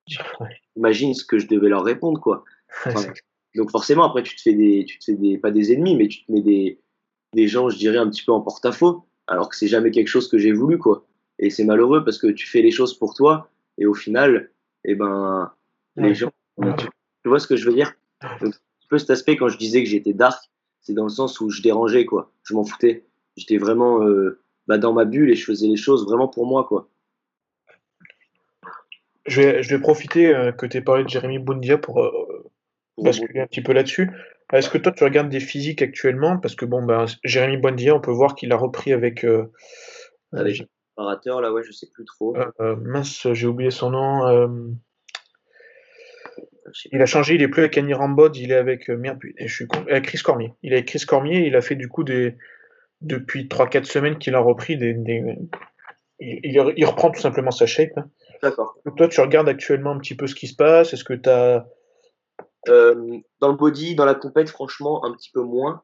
imagine 0.76 1.14
ce 1.14 1.24
que 1.24 1.38
je 1.38 1.46
devais 1.46 1.68
leur 1.68 1.82
répondre, 1.82 2.20
quoi. 2.20 2.44
Donc 3.54 3.70
forcément, 3.70 4.04
après, 4.04 4.22
tu 4.22 4.36
te 4.36 4.42
fais 4.42 4.54
des, 4.54 4.84
tu 4.86 4.98
te 4.98 5.04
fais 5.04 5.14
des, 5.14 5.38
pas 5.38 5.50
des 5.50 5.72
ennemis, 5.72 5.96
mais 5.96 6.08
tu 6.08 6.24
te 6.24 6.32
mets 6.32 6.40
des, 6.40 6.80
des 7.34 7.48
gens, 7.48 7.68
je 7.68 7.76
dirais, 7.76 7.98
un 7.98 8.08
petit 8.08 8.22
peu 8.22 8.32
en 8.32 8.40
porte-à-faux, 8.40 9.04
alors 9.26 9.48
que 9.48 9.56
c'est 9.56 9.68
jamais 9.68 9.90
quelque 9.90 10.08
chose 10.08 10.28
que 10.28 10.38
j'ai 10.38 10.52
voulu, 10.52 10.78
quoi. 10.78 11.06
Et 11.38 11.50
c'est 11.50 11.64
malheureux 11.64 12.04
parce 12.04 12.18
que 12.18 12.28
tu 12.28 12.48
fais 12.48 12.62
les 12.62 12.70
choses 12.70 12.98
pour 12.98 13.14
toi, 13.14 13.50
et 13.78 13.86
au 13.86 13.94
final, 13.94 14.50
eh 14.84 14.94
ben, 14.94 15.52
les 15.96 16.14
gens, 16.14 16.30
tu, 16.78 16.88
vois 17.28 17.38
ce 17.38 17.46
que 17.46 17.56
je 17.56 17.68
veux 17.68 17.74
dire? 17.74 17.94
Donc, 18.40 18.54
un 18.54 18.88
peu 18.88 18.98
cet 18.98 19.10
aspect 19.10 19.36
quand 19.36 19.48
je 19.48 19.58
disais 19.58 19.82
que 19.82 19.88
j'étais 19.88 20.12
dark, 20.12 20.50
c'est 20.80 20.94
dans 20.94 21.04
le 21.04 21.10
sens 21.10 21.40
où 21.40 21.50
je 21.50 21.62
dérangeais, 21.62 22.04
quoi. 22.04 22.32
Je 22.44 22.54
m'en 22.54 22.64
foutais. 22.64 23.06
J'étais 23.36 23.56
vraiment, 23.56 24.02
euh, 24.02 24.40
bah, 24.66 24.78
dans 24.78 24.92
ma 24.92 25.04
bulle 25.04 25.30
et 25.30 25.34
je 25.34 25.44
faisais 25.44 25.68
les 25.68 25.76
choses 25.76 26.04
vraiment 26.04 26.28
pour 26.28 26.46
moi, 26.46 26.64
quoi. 26.64 26.88
Je 29.26 29.40
vais, 29.40 29.62
je 29.62 29.74
vais 29.74 29.80
profiter 29.80 30.34
euh, 30.34 30.50
que 30.50 30.66
tu 30.66 30.76
aies 30.76 30.82
parlé 30.82 31.04
de 31.04 31.08
Jérémy 31.08 31.38
Bundia 31.38 31.78
pour 31.78 32.02
euh, 32.02 32.31
basculer 32.98 33.40
un 33.40 33.46
petit 33.46 33.62
peu 33.62 33.72
là-dessus. 33.72 34.10
Est-ce 34.52 34.68
que 34.68 34.78
toi, 34.78 34.92
tu 34.92 35.04
regardes 35.04 35.30
des 35.30 35.40
physiques 35.40 35.82
actuellement? 35.82 36.38
Parce 36.38 36.54
que 36.54 36.64
bon, 36.64 36.84
ben, 36.84 37.06
Jérémy 37.24 37.56
Bundia, 37.56 37.94
on 37.94 38.00
peut 38.00 38.10
voir 38.10 38.34
qu'il 38.34 38.52
a 38.52 38.56
repris 38.56 38.92
avec. 38.92 39.24
Euh, 39.24 39.50
avec 40.32 40.62
préparateur, 40.94 41.40
là, 41.40 41.52
ouais, 41.52 41.62
je 41.62 41.72
sais 41.72 41.88
plus 41.92 42.04
trop. 42.04 42.36
mince, 42.58 43.26
j'ai 43.32 43.46
oublié 43.46 43.70
son 43.70 43.90
nom. 43.90 44.68
Il 46.90 47.02
a 47.02 47.06
changé, 47.06 47.34
il 47.34 47.42
est 47.42 47.48
plus 47.48 47.62
avec 47.62 47.76
Annie 47.76 47.94
Rambod, 47.94 48.36
il 48.36 48.52
est 48.52 48.56
avec 48.56 48.88
merde, 48.88 49.18
je 49.38 49.52
suis 49.52 49.66
avec 49.88 50.04
Chris 50.04 50.18
Cormier. 50.18 50.52
Il 50.62 50.72
est 50.72 50.76
avec 50.76 50.88
Chris 50.88 51.04
Cormier, 51.06 51.46
il 51.46 51.56
a 51.56 51.60
fait 51.60 51.74
du 51.74 51.88
coup 51.88 52.04
des 52.04 52.36
depuis 53.02 53.46
3-4 53.46 53.84
semaines 53.84 54.18
qu'il 54.18 54.34
a 54.34 54.40
repris 54.40 54.76
des, 54.76 54.94
des... 54.94 55.22
Il, 56.20 56.72
il, 56.76 56.86
reprend 56.86 57.10
tout 57.10 57.20
simplement 57.20 57.50
sa 57.50 57.66
shape. 57.66 57.96
Hein. 57.96 58.08
D'accord. 58.42 58.76
Donc 58.86 58.96
toi, 58.96 59.08
tu 59.08 59.20
regardes 59.20 59.48
actuellement 59.48 59.90
un 59.90 59.98
petit 59.98 60.14
peu 60.14 60.28
ce 60.28 60.36
qui 60.36 60.46
se 60.46 60.54
passe? 60.54 60.92
Est-ce 60.94 61.04
que 61.04 61.14
tu 61.14 61.28
as. 61.28 61.66
Euh, 62.68 63.18
dans 63.40 63.48
le 63.48 63.56
body, 63.56 63.94
dans 63.94 64.04
la 64.04 64.14
compète, 64.14 64.48
franchement, 64.48 65.04
un 65.04 65.12
petit 65.12 65.30
peu 65.30 65.42
moins. 65.42 65.82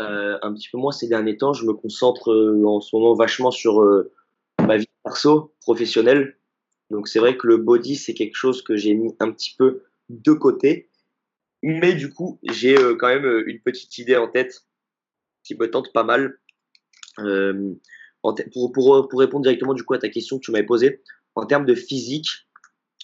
Euh, 0.00 0.38
un 0.42 0.52
petit 0.52 0.68
peu 0.70 0.78
moins 0.78 0.92
ces 0.92 1.08
derniers 1.08 1.36
temps. 1.36 1.52
Je 1.52 1.64
me 1.64 1.72
concentre 1.72 2.32
euh, 2.32 2.64
en 2.64 2.80
ce 2.80 2.94
moment 2.94 3.14
vachement 3.14 3.50
sur 3.50 3.82
ma 4.60 4.76
vie 4.76 4.88
perso, 5.02 5.54
professionnelle. 5.60 6.38
Donc 6.90 7.08
c'est 7.08 7.18
vrai 7.18 7.36
que 7.36 7.46
le 7.46 7.56
body, 7.56 7.96
c'est 7.96 8.14
quelque 8.14 8.36
chose 8.36 8.62
que 8.62 8.76
j'ai 8.76 8.94
mis 8.94 9.14
un 9.20 9.30
petit 9.30 9.54
peu 9.56 9.82
de 10.08 10.32
côté. 10.32 10.90
Mais 11.62 11.94
du 11.94 12.12
coup, 12.12 12.38
j'ai 12.42 12.74
quand 12.98 13.08
même 13.08 13.42
une 13.46 13.60
petite 13.60 13.96
idée 13.98 14.16
en 14.16 14.28
tête 14.28 14.66
qui 15.42 15.54
me 15.56 15.70
tente 15.70 15.92
pas 15.92 16.04
mal. 16.04 16.38
Pour, 17.16 18.72
pour, 18.72 19.08
pour, 19.08 19.18
répondre 19.20 19.42
directement 19.42 19.74
du 19.74 19.82
coup 19.82 19.94
à 19.94 19.98
ta 19.98 20.08
question 20.08 20.38
que 20.38 20.44
tu 20.44 20.50
m'avais 20.50 20.64
posée, 20.64 21.02
en 21.34 21.46
termes 21.46 21.66
de 21.66 21.74
physique 21.74 22.48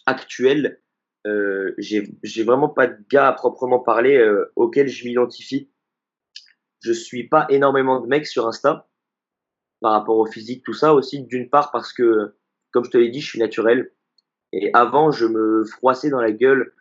actuel, 0.07 0.81
euh, 1.27 1.75
j'ai 1.79 2.43
vraiment 2.43 2.69
pas 2.69 2.87
de 2.87 2.97
gars 3.11 3.29
à 3.29 3.33
proprement 3.33 3.79
parler 3.79 4.17
euh, 4.17 4.53
auquel 4.57 4.89
je 4.89 5.05
m'identifie. 5.05 5.71
Je 6.83 6.93
suis 6.93 7.29
pas 7.29 7.47
énormément 7.51 8.01
de 8.01 8.07
mecs 8.07 8.27
sur 8.27 8.47
Insta 8.47 8.89
par 9.81 9.93
rapport 9.93 10.19
au 10.19 10.27
physique, 10.27 10.65
tout 10.65 10.73
ça 10.73 10.95
aussi. 10.95 11.23
D'une 11.25 11.51
part 11.51 11.73
parce 11.73 11.93
que, 11.93 12.35
comme 12.71 12.85
je 12.85 12.91
te 12.91 12.99
l'ai 12.99 13.11
dit, 13.11 13.21
je 13.21 13.29
suis 13.29 13.39
naturel. 13.39 13.93
Et 14.53 14.71
avant, 14.73 15.11
je 15.11 15.27
me 15.27 15.65
froissais 15.65 16.11
dans 16.11 16.21
la 16.21 16.33
gueule 16.33 16.73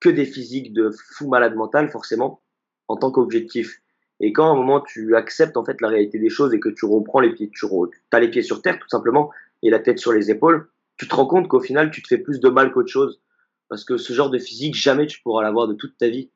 que 0.00 0.08
des 0.08 0.26
physiques 0.26 0.72
de 0.72 0.90
fou 0.90 1.28
malade 1.28 1.54
mental, 1.54 1.90
forcément, 1.90 2.42
en 2.86 2.96
tant 2.96 3.10
qu'objectif. 3.10 3.80
Et 4.20 4.32
quand 4.32 4.46
à 4.46 4.50
un 4.50 4.54
moment 4.54 4.80
tu 4.80 5.16
acceptes 5.16 5.56
en 5.56 5.64
fait 5.64 5.80
la 5.80 5.88
réalité 5.88 6.18
des 6.18 6.28
choses 6.28 6.52
et 6.52 6.60
que 6.60 6.68
tu 6.68 6.84
reprends 6.84 7.20
les 7.20 7.32
pieds, 7.32 7.50
tu 7.52 7.66
as 8.12 8.20
les 8.20 8.30
pieds 8.30 8.42
sur 8.42 8.62
terre 8.62 8.78
tout 8.78 8.88
simplement 8.88 9.30
et 9.62 9.70
la 9.70 9.78
tête 9.78 9.98
sur 9.98 10.12
les 10.12 10.30
épaules, 10.30 10.68
tu 10.96 11.08
te 11.08 11.14
rends 11.14 11.26
compte 11.26 11.48
qu'au 11.48 11.60
final, 11.60 11.90
tu 11.90 12.02
te 12.02 12.08
fais 12.08 12.18
plus 12.18 12.40
de 12.40 12.48
mal 12.48 12.72
qu'autre 12.72 12.90
chose. 12.90 13.20
Parce 13.68 13.84
que 13.84 13.96
ce 13.96 14.12
genre 14.12 14.30
de 14.30 14.38
physique, 14.38 14.74
jamais 14.74 15.06
tu 15.06 15.20
pourras 15.22 15.42
l'avoir 15.42 15.68
de 15.68 15.74
toute 15.74 15.96
ta 15.98 16.08
vie. 16.08 16.30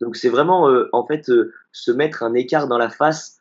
Donc 0.00 0.16
c'est 0.16 0.28
vraiment, 0.28 0.68
euh, 0.68 0.88
en 0.92 1.06
fait, 1.06 1.28
euh, 1.30 1.52
se 1.72 1.90
mettre 1.90 2.22
un 2.22 2.34
écart 2.34 2.68
dans 2.68 2.78
la 2.78 2.90
face 2.90 3.38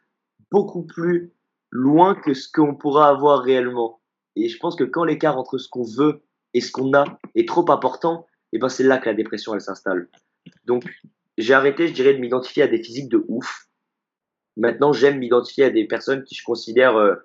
beaucoup 0.52 0.84
plus 0.84 1.34
loin 1.72 2.16
que 2.16 2.34
ce 2.34 2.52
qu'on 2.52 2.76
pourra 2.76 3.10
avoir 3.10 3.44
réellement. 3.44 4.02
Et 4.36 4.50
je 4.50 4.58
pense 4.58 4.76
que 4.76 4.84
quand 4.84 5.04
l'écart 5.04 5.38
entre 5.38 5.58
ce 5.58 5.70
qu'on 5.70 5.84
veut 5.84 6.22
et 6.54 6.62
ce 6.62 6.72
qu'on 6.72 6.94
a 6.94 7.20
est 7.36 7.48
trop 7.48 7.70
important, 7.72 8.26
et 8.52 8.58
eh 8.58 8.60
ben 8.60 8.70
c'est 8.70 8.84
là 8.84 8.98
que 8.98 9.06
la 9.06 9.14
dépression, 9.14 9.54
elle 9.54 9.62
s'installe. 9.62 10.10
Donc 10.66 10.84
j'ai 11.38 11.54
arrêté, 11.54 11.88
je 11.88 11.94
dirais, 11.94 12.14
de 12.14 12.20
m'identifier 12.20 12.64
à 12.64 12.68
des 12.68 12.82
physiques 12.82 13.10
de 13.10 13.24
ouf. 13.28 13.68
Maintenant, 14.58 14.92
j'aime 14.92 15.20
m'identifier 15.20 15.66
à 15.66 15.70
des 15.70 15.86
personnes 15.86 16.24
qui 16.24 16.36
je 16.36 16.44
considère 16.44 16.98
euh, 16.98 17.16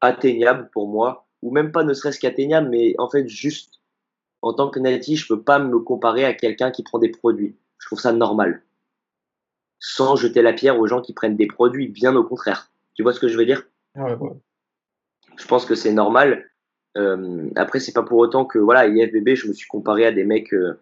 atteignables 0.00 0.70
pour 0.72 0.88
moi 0.88 1.26
ou 1.42 1.52
même 1.52 1.72
pas 1.72 1.84
ne 1.84 1.92
serait-ce 1.92 2.20
qu'atteignable, 2.20 2.68
mais 2.70 2.94
en 2.98 3.08
fait, 3.08 3.28
juste 3.28 3.79
en 4.42 4.52
tant 4.52 4.70
que 4.70 4.78
natif, 4.78 5.20
je 5.20 5.34
peux 5.34 5.42
pas 5.42 5.58
me 5.58 5.78
comparer 5.78 6.24
à 6.24 6.34
quelqu'un 6.34 6.70
qui 6.70 6.82
prend 6.82 6.98
des 6.98 7.10
produits. 7.10 7.56
Je 7.78 7.86
trouve 7.86 8.00
ça 8.00 8.12
normal. 8.12 8.62
Sans 9.78 10.16
jeter 10.16 10.42
la 10.42 10.52
pierre 10.52 10.78
aux 10.78 10.86
gens 10.86 11.00
qui 11.00 11.12
prennent 11.12 11.36
des 11.36 11.46
produits, 11.46 11.88
bien 11.88 12.14
au 12.16 12.24
contraire. 12.24 12.70
Tu 12.94 13.02
vois 13.02 13.12
ce 13.12 13.20
que 13.20 13.28
je 13.28 13.36
veux 13.36 13.46
dire? 13.46 13.66
Ouais, 13.96 14.14
ouais. 14.14 14.30
Je 15.36 15.46
pense 15.46 15.64
que 15.64 15.74
c'est 15.74 15.92
normal. 15.92 16.50
Euh, 16.96 17.48
après, 17.56 17.80
c'est 17.80 17.92
pas 17.92 18.02
pour 18.02 18.18
autant 18.18 18.44
que 18.44 18.58
voilà, 18.58 18.86
IFBB, 18.86 19.34
je 19.34 19.48
me 19.48 19.52
suis 19.52 19.68
comparé 19.68 20.04
à 20.06 20.12
des 20.12 20.24
mecs, 20.24 20.52
euh, 20.52 20.80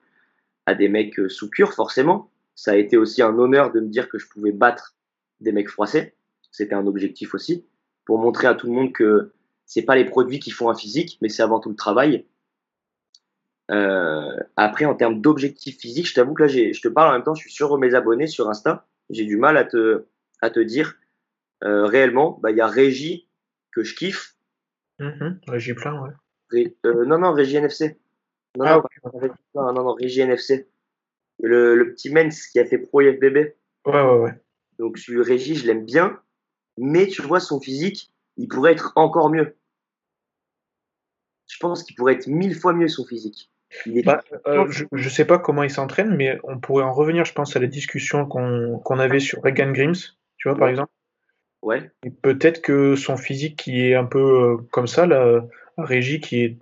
à 0.66 0.74
des 0.74 0.88
mecs 0.88 1.18
euh, 1.18 1.28
sous 1.28 1.50
cure, 1.50 1.72
forcément. 1.72 2.30
Ça 2.54 2.72
a 2.72 2.76
été 2.76 2.96
aussi 2.96 3.22
un 3.22 3.36
honneur 3.38 3.72
de 3.72 3.80
me 3.80 3.88
dire 3.88 4.08
que 4.08 4.18
je 4.18 4.28
pouvais 4.28 4.52
battre 4.52 4.94
des 5.40 5.52
mecs 5.52 5.68
froissés. 5.68 6.14
C'était 6.50 6.74
un 6.74 6.86
objectif 6.86 7.34
aussi 7.34 7.64
pour 8.04 8.18
montrer 8.18 8.46
à 8.46 8.54
tout 8.54 8.66
le 8.66 8.72
monde 8.72 8.92
que 8.92 9.32
c'est 9.66 9.82
pas 9.82 9.94
les 9.94 10.06
produits 10.06 10.40
qui 10.40 10.50
font 10.50 10.70
un 10.70 10.74
physique, 10.74 11.18
mais 11.20 11.28
c'est 11.28 11.42
avant 11.42 11.60
tout 11.60 11.68
le 11.68 11.76
travail. 11.76 12.24
Euh, 13.70 14.36
après, 14.56 14.84
en 14.84 14.94
termes 14.94 15.20
d'objectifs 15.20 15.78
physiques, 15.78 16.08
je 16.08 16.14
t'avoue 16.14 16.34
que 16.34 16.44
là, 16.44 16.48
je 16.48 16.80
te 16.80 16.88
parle 16.88 17.10
en 17.10 17.12
même 17.12 17.22
temps, 17.22 17.34
je 17.34 17.42
suis 17.42 17.52
sur 17.52 17.76
mes 17.78 17.94
abonnés 17.94 18.26
sur 18.26 18.48
Insta. 18.48 18.86
J'ai 19.10 19.24
du 19.24 19.36
mal 19.36 19.56
à 19.56 19.64
te, 19.64 20.06
à 20.40 20.50
te 20.50 20.60
dire 20.60 20.94
euh, 21.64 21.84
réellement. 21.86 22.38
Bah, 22.42 22.50
il 22.50 22.56
y 22.56 22.60
a 22.60 22.66
Régie 22.66 23.28
que 23.72 23.82
je 23.82 23.94
kiffe. 23.94 24.36
Mm-hmm. 25.00 25.50
Régie 25.50 25.74
plein, 25.74 26.00
ouais. 26.02 26.74
Euh, 26.86 27.04
non, 27.04 27.18
non, 27.18 27.32
Régie 27.32 27.56
NFC. 27.56 27.98
Non, 28.56 28.64
ah, 28.64 28.82
non, 29.54 29.72
non, 29.72 29.84
non, 29.84 29.94
Régie 29.94 30.20
NFC. 30.20 30.68
Le, 31.40 31.76
le 31.76 31.92
petit 31.92 32.10
Mens 32.10 32.48
qui 32.50 32.58
a 32.58 32.64
fait 32.64 32.78
Pro 32.78 33.00
IFBB. 33.02 33.36
Ouais, 33.36 34.02
ouais, 34.02 34.18
ouais. 34.18 34.34
Donc, 34.78 34.98
sur 34.98 35.24
Régie, 35.24 35.54
je 35.54 35.66
l'aime 35.66 35.84
bien. 35.84 36.18
Mais 36.78 37.06
tu 37.06 37.22
vois, 37.22 37.40
son 37.40 37.60
physique, 37.60 38.12
il 38.36 38.48
pourrait 38.48 38.72
être 38.72 38.92
encore 38.96 39.30
mieux 39.30 39.54
je 41.48 41.56
pense 41.58 41.82
qu'il 41.82 41.96
pourrait 41.96 42.14
être 42.14 42.26
mille 42.26 42.54
fois 42.54 42.72
mieux 42.72 42.88
son 42.88 43.04
physique. 43.04 43.50
Bah, 44.04 44.22
euh, 44.46 44.66
je 44.70 44.84
ne 44.92 45.08
sais 45.08 45.24
pas 45.24 45.38
comment 45.38 45.62
il 45.62 45.70
s'entraîne, 45.70 46.14
mais 46.14 46.38
on 46.44 46.58
pourrait 46.58 46.84
en 46.84 46.92
revenir, 46.92 47.24
je 47.24 47.32
pense, 47.32 47.54
à 47.56 47.60
la 47.60 47.66
discussion 47.66 48.26
qu'on 48.26 48.98
avait 48.98 49.20
sur 49.20 49.42
Regan 49.42 49.72
Grims, 49.72 50.16
tu 50.36 50.48
vois, 50.48 50.58
par 50.58 50.68
exemple. 50.68 50.90
Ouais. 51.62 51.90
Peut-être 52.22 52.62
que 52.62 52.94
son 52.96 53.16
physique 53.16 53.58
qui 53.58 53.84
est 53.86 53.94
un 53.94 54.04
peu 54.04 54.18
euh, 54.18 54.56
comme 54.70 54.86
ça, 54.86 55.06
la 55.06 55.44
régie 55.76 56.20
qui 56.20 56.42
est 56.42 56.58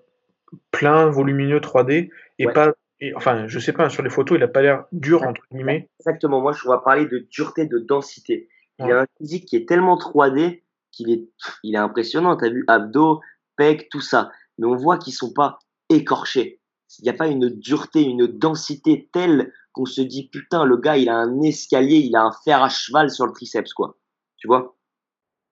plein, 0.71 1.07
volumineux 1.11 1.61
3D, 1.61 2.11
et 2.39 2.47
pas. 2.47 2.73
enfin, 3.15 3.47
je 3.47 3.59
sais 3.59 3.73
pas, 3.73 3.89
sur 3.89 4.03
les 4.03 4.11
photos, 4.11 4.39
il 4.39 4.43
a 4.43 4.49
pas 4.49 4.63
l'air 4.63 4.87
dur, 4.93 5.23
entre 5.23 5.43
guillemets. 5.53 5.89
Exactement, 6.01 6.41
moi, 6.41 6.53
je 6.53 6.69
vais 6.69 6.77
parler 6.85 7.07
de 7.07 7.27
dureté, 7.31 7.67
de 7.67 7.79
densité. 7.79 8.49
Il 8.79 8.91
a 8.93 9.03
un 9.03 9.07
physique 9.19 9.47
qui 9.47 9.57
est 9.57 9.67
tellement 9.67 9.97
3D 9.97 10.63
qu'il 10.93 11.11
est, 11.11 11.29
il 11.63 11.75
est 11.75 11.79
impressionnant. 11.79 12.37
Tu 12.37 12.45
as 12.45 12.51
vu 12.51 12.65
abdos, 12.69 13.21
pecs, 13.57 13.89
tout 13.91 14.01
ça. 14.01 14.31
Mais 14.59 14.67
on 14.67 14.77
voit 14.77 14.99
qu'ils 14.99 15.15
sont 15.15 15.33
pas 15.33 15.59
écorchés. 15.89 16.61
Il 16.99 17.03
n'y 17.03 17.11
a 17.11 17.15
pas 17.15 17.27
une 17.27 17.49
dureté, 17.49 18.03
une 18.03 18.27
densité 18.27 19.09
telle 19.13 19.53
qu'on 19.73 19.87
se 19.87 20.01
dit 20.01 20.29
putain, 20.29 20.65
le 20.65 20.77
gars, 20.77 20.97
il 20.97 21.09
a 21.09 21.17
un 21.17 21.43
escalier, 21.43 21.97
il 21.97 22.17
a 22.17 22.23
un 22.23 22.33
fer 22.45 22.63
à 22.63 22.69
cheval 22.69 23.11
sur 23.11 23.27
le 23.27 23.33
triceps, 23.33 23.75
quoi. 23.75 23.99
Tu 24.37 24.47
vois? 24.47 24.77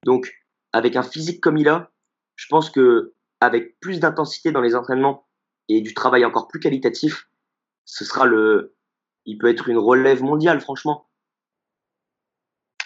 Donc, 0.05 0.33
avec 0.73 0.97
un 0.97 1.03
physique 1.03 1.41
comme 1.41 1.57
il 1.57 1.69
a, 1.69 1.91
je 2.37 2.47
pense 2.49 2.71
que 2.71 3.15
avec 3.41 3.79
plus 3.81 4.01
d'intensité 4.01 4.53
dans 4.53 4.61
les 4.61 4.75
entraînements 4.75 5.27
et 5.69 5.81
du 5.81 5.95
travail 5.95 6.25
encore 6.25 6.49
plus 6.49 6.61
qualitatif, 6.61 7.29
ce 7.85 8.05
sera 8.05 8.27
le. 8.27 8.75
Il 9.27 9.39
peut 9.39 9.49
être 9.49 9.69
une 9.69 9.79
relève 9.79 10.23
mondiale, 10.23 10.61
franchement. 10.61 11.09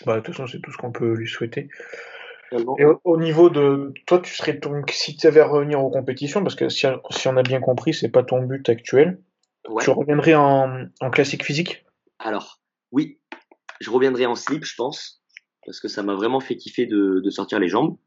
Bah, 0.06 0.16
de 0.16 0.20
toute 0.20 0.34
façon, 0.34 0.46
c'est 0.46 0.60
tout 0.60 0.70
ce 0.72 0.76
qu'on 0.76 0.92
peut 0.92 1.14
lui 1.14 1.28
souhaiter. 1.28 1.68
Et 2.52 2.84
au, 3.04 3.18
niveau 3.18 3.50
de 3.50 3.92
toi, 4.06 4.20
tu 4.20 4.34
serais 4.34 4.54
donc 4.54 4.90
si 4.90 5.16
tu 5.16 5.26
avais 5.26 5.40
à 5.40 5.46
revenir 5.46 5.82
aux 5.82 5.90
compétitions, 5.90 6.42
parce 6.42 6.54
que 6.54 6.68
si, 6.68 6.86
on 6.86 7.36
a 7.36 7.42
bien 7.42 7.60
compris, 7.60 7.92
c'est 7.92 8.08
pas 8.08 8.22
ton 8.22 8.42
but 8.42 8.68
actuel. 8.68 9.20
Tu 9.80 9.90
reviendrais 9.90 10.34
en, 10.34 10.88
classique 11.12 11.44
physique? 11.44 11.84
Alors, 12.18 12.60
oui, 12.90 13.18
je 13.80 13.90
reviendrai 13.90 14.24
en 14.24 14.34
slip, 14.34 14.64
je 14.64 14.74
pense, 14.76 15.22
parce 15.66 15.78
que 15.80 15.88
ça 15.88 16.02
m'a 16.02 16.14
vraiment 16.14 16.40
fait 16.40 16.56
kiffer 16.56 16.86
de, 16.86 17.28
sortir 17.30 17.58
les 17.58 17.68
jambes. 17.68 17.98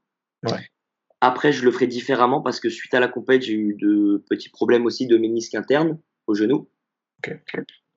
Après, 1.21 1.51
je 1.51 1.63
le 1.63 1.71
ferai 1.71 1.85
différemment 1.85 2.41
parce 2.41 2.59
que 2.59 2.69
suite 2.69 2.95
à 2.95 2.99
la 2.99 3.07
compète, 3.07 3.43
j'ai 3.43 3.53
eu 3.53 3.75
de 3.79 4.23
petits 4.27 4.49
problèmes 4.49 4.87
aussi 4.87 5.05
de 5.05 5.17
ménisque 5.17 5.53
interne 5.53 5.99
au 6.25 6.33
genou. 6.33 6.67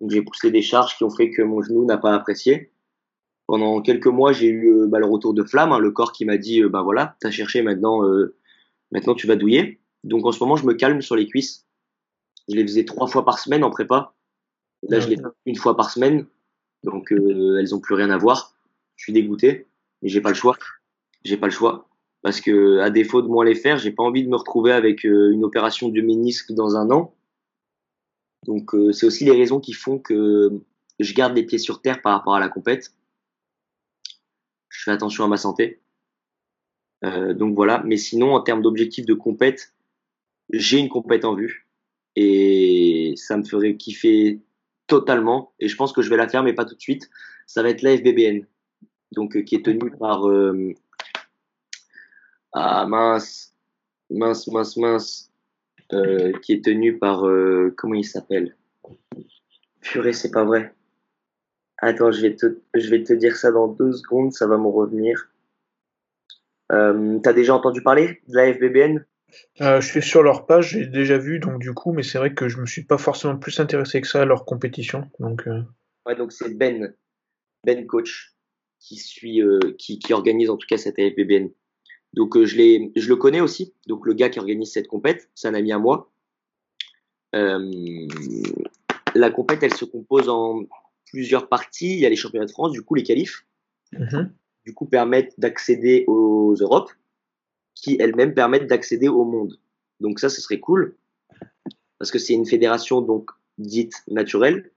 Donc 0.00 0.10
j'ai 0.10 0.20
poussé 0.20 0.50
des 0.50 0.60
charges 0.60 0.98
qui 0.98 1.04
ont 1.04 1.10
fait 1.10 1.30
que 1.30 1.40
mon 1.40 1.62
genou 1.62 1.86
n'a 1.86 1.96
pas 1.96 2.14
apprécié 2.14 2.73
pendant 3.46 3.82
quelques 3.82 4.06
mois, 4.06 4.32
j'ai 4.32 4.48
eu 4.48 4.72
euh, 4.72 4.86
bah, 4.86 4.98
le 4.98 5.06
retour 5.06 5.34
de 5.34 5.42
flamme, 5.42 5.72
hein, 5.72 5.78
le 5.78 5.90
corps 5.90 6.12
qui 6.12 6.24
m'a 6.24 6.38
dit, 6.38 6.62
euh, 6.62 6.68
bah 6.68 6.82
voilà, 6.82 7.16
t'as 7.20 7.30
cherché, 7.30 7.62
maintenant, 7.62 8.04
euh, 8.04 8.36
maintenant 8.90 9.14
tu 9.14 9.26
vas 9.26 9.36
douiller. 9.36 9.80
Donc 10.02 10.24
en 10.24 10.32
ce 10.32 10.40
moment, 10.40 10.56
je 10.56 10.66
me 10.66 10.74
calme 10.74 11.02
sur 11.02 11.16
les 11.16 11.26
cuisses. 11.26 11.66
Je 12.48 12.56
les 12.56 12.62
faisais 12.62 12.84
trois 12.84 13.06
fois 13.06 13.24
par 13.24 13.38
semaine 13.38 13.64
en 13.64 13.70
prépa. 13.70 14.14
Là, 14.88 15.00
je 15.00 15.08
les 15.08 15.16
fais 15.16 15.22
une 15.46 15.56
fois 15.56 15.76
par 15.76 15.90
semaine. 15.90 16.26
Donc 16.82 17.10
elles 17.10 17.74
ont 17.74 17.80
plus 17.80 17.94
rien 17.94 18.10
à 18.10 18.18
voir. 18.18 18.54
Je 18.96 19.04
suis 19.04 19.14
dégoûté, 19.14 19.66
mais 20.02 20.10
j'ai 20.10 20.20
pas 20.20 20.28
le 20.28 20.34
choix. 20.34 20.58
J'ai 21.24 21.38
pas 21.38 21.46
le 21.46 21.52
choix 21.52 21.88
parce 22.20 22.42
que 22.42 22.80
à 22.80 22.90
défaut 22.90 23.22
de 23.22 23.28
moins 23.28 23.46
les 23.46 23.54
faire, 23.54 23.78
j'ai 23.78 23.92
pas 23.92 24.02
envie 24.02 24.24
de 24.24 24.28
me 24.28 24.36
retrouver 24.36 24.72
avec 24.72 25.04
une 25.04 25.42
opération 25.42 25.88
du 25.88 26.02
ménisque 26.02 26.52
dans 26.52 26.76
un 26.76 26.90
an. 26.90 27.14
Donc 28.46 28.76
c'est 28.92 29.06
aussi 29.06 29.24
les 29.24 29.32
raisons 29.32 29.58
qui 29.58 29.72
font 29.72 29.98
que 29.98 30.60
je 31.00 31.14
garde 31.14 31.34
les 31.34 31.44
pieds 31.44 31.58
sur 31.58 31.80
terre 31.80 32.02
par 32.02 32.12
rapport 32.12 32.34
à 32.34 32.40
la 32.40 32.50
compète 32.50 32.92
je 34.74 34.82
fais 34.82 34.90
attention 34.90 35.24
à 35.24 35.28
ma 35.28 35.36
santé. 35.36 35.80
Euh, 37.04 37.32
donc 37.32 37.54
voilà. 37.54 37.82
Mais 37.86 37.96
sinon, 37.96 38.34
en 38.34 38.40
termes 38.40 38.60
d'objectifs 38.60 39.06
de 39.06 39.14
compète, 39.14 39.72
j'ai 40.50 40.78
une 40.78 40.88
compète 40.88 41.24
en 41.24 41.34
vue 41.34 41.68
et 42.16 43.14
ça 43.16 43.36
me 43.36 43.44
ferait 43.44 43.76
kiffer 43.76 44.40
totalement. 44.86 45.52
Et 45.60 45.68
je 45.68 45.76
pense 45.76 45.92
que 45.92 46.02
je 46.02 46.10
vais 46.10 46.16
la 46.16 46.28
faire, 46.28 46.42
mais 46.42 46.52
pas 46.52 46.64
tout 46.64 46.74
de 46.74 46.80
suite. 46.80 47.08
Ça 47.46 47.62
va 47.62 47.70
être 47.70 47.82
la 47.82 47.96
FBBN, 47.96 48.46
donc 49.12 49.36
euh, 49.36 49.42
qui 49.42 49.54
est 49.54 49.64
tenue 49.64 49.90
par 49.92 50.28
euh, 50.28 50.74
ah 52.52 52.86
mince, 52.86 53.54
mince, 54.10 54.48
mince, 54.48 54.76
mince, 54.76 55.30
qui 56.42 56.52
est 56.52 56.64
tenue 56.64 56.98
par 56.98 57.24
comment 57.76 57.94
il 57.94 58.04
s'appelle? 58.04 58.56
Purée, 59.80 60.12
c'est 60.12 60.30
pas 60.30 60.44
vrai. 60.44 60.74
Attends, 61.86 62.10
je 62.12 62.22
vais, 62.22 62.34
te, 62.34 62.46
je 62.72 62.88
vais 62.88 63.04
te 63.04 63.12
dire 63.12 63.36
ça 63.36 63.52
dans 63.52 63.68
deux 63.68 63.92
secondes, 63.92 64.32
ça 64.32 64.46
va 64.46 64.56
me 64.56 64.68
revenir. 64.68 65.30
Euh, 66.72 67.18
T'as 67.22 67.34
déjà 67.34 67.54
entendu 67.54 67.82
parler 67.82 68.22
de 68.26 68.36
la 68.36 68.54
FBBN 68.54 69.04
euh, 69.60 69.82
Je 69.82 69.86
suis 69.86 70.00
sur 70.00 70.22
leur 70.22 70.46
page, 70.46 70.70
j'ai 70.70 70.86
déjà 70.86 71.18
vu, 71.18 71.40
donc 71.40 71.58
du 71.58 71.74
coup, 71.74 71.92
mais 71.92 72.02
c'est 72.02 72.16
vrai 72.16 72.32
que 72.32 72.48
je 72.48 72.58
me 72.58 72.64
suis 72.64 72.84
pas 72.84 72.96
forcément 72.96 73.36
plus 73.36 73.60
intéressé 73.60 74.00
que 74.00 74.06
ça 74.08 74.22
à 74.22 74.24
leur 74.24 74.46
compétition. 74.46 75.10
Donc, 75.20 75.46
euh. 75.46 75.60
Ouais, 76.06 76.16
donc 76.16 76.32
c'est 76.32 76.56
Ben, 76.56 76.94
Ben 77.66 77.86
Coach, 77.86 78.32
qui, 78.80 78.96
suit, 78.96 79.42
qui, 79.76 79.98
qui 79.98 80.14
organise 80.14 80.48
en 80.48 80.56
tout 80.56 80.66
cas 80.66 80.78
cette 80.78 80.96
FBBN. 80.98 81.50
Donc 82.14 82.42
je, 82.42 82.90
je 82.96 83.08
le 83.10 83.16
connais 83.16 83.42
aussi, 83.42 83.74
donc 83.88 84.06
le 84.06 84.14
gars 84.14 84.30
qui 84.30 84.38
organise 84.38 84.72
cette 84.72 84.88
compète, 84.88 85.28
c'est 85.34 85.48
un 85.48 85.54
ami 85.54 85.70
à 85.70 85.78
moi. 85.78 86.10
la 87.34 87.68
compète, 89.30 89.62
elle 89.62 89.74
se 89.74 89.84
compose 89.84 90.30
en 90.30 90.64
plusieurs 91.06 91.48
parties. 91.48 91.94
Il 91.94 92.00
y 92.00 92.06
a 92.06 92.08
les 92.08 92.16
championnats 92.16 92.46
de 92.46 92.50
France, 92.50 92.72
du 92.72 92.82
coup, 92.82 92.94
les 92.94 93.02
qualifs, 93.02 93.46
mhm. 93.92 94.32
du 94.64 94.74
coup, 94.74 94.86
permettent 94.86 95.38
d'accéder 95.38 96.04
aux 96.06 96.54
Europes, 96.54 96.92
qui 97.74 97.96
elles-mêmes 98.00 98.34
permettent 98.34 98.66
d'accéder 98.66 99.08
au 99.08 99.24
monde. 99.24 99.58
Donc 100.00 100.20
ça, 100.20 100.28
ce 100.28 100.40
serait 100.40 100.60
cool, 100.60 100.96
parce 101.98 102.10
que 102.10 102.18
c'est 102.18 102.34
une 102.34 102.46
fédération 102.46 103.00
donc 103.00 103.30
dite 103.58 104.02
naturelle. 104.08 104.70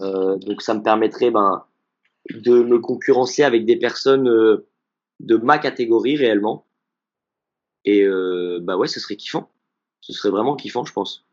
Euh, 0.00 0.36
donc 0.36 0.62
ça 0.62 0.74
me 0.74 0.82
permettrait 0.82 1.30
ben, 1.30 1.64
de 2.30 2.62
me 2.62 2.78
concurrencer 2.78 3.42
avec 3.42 3.64
des 3.64 3.76
personnes 3.76 4.28
euh, 4.28 4.66
de 5.20 5.36
ma 5.36 5.58
catégorie 5.58 6.16
réellement. 6.16 6.66
Et 7.84 8.02
euh, 8.02 8.58
bah 8.62 8.76
ouais, 8.76 8.88
ce 8.88 9.00
serait 9.00 9.16
kiffant. 9.16 9.50
Ce 10.00 10.12
serait 10.12 10.30
vraiment 10.30 10.56
kiffant, 10.56 10.84
je 10.84 10.92
pense. 10.92 11.25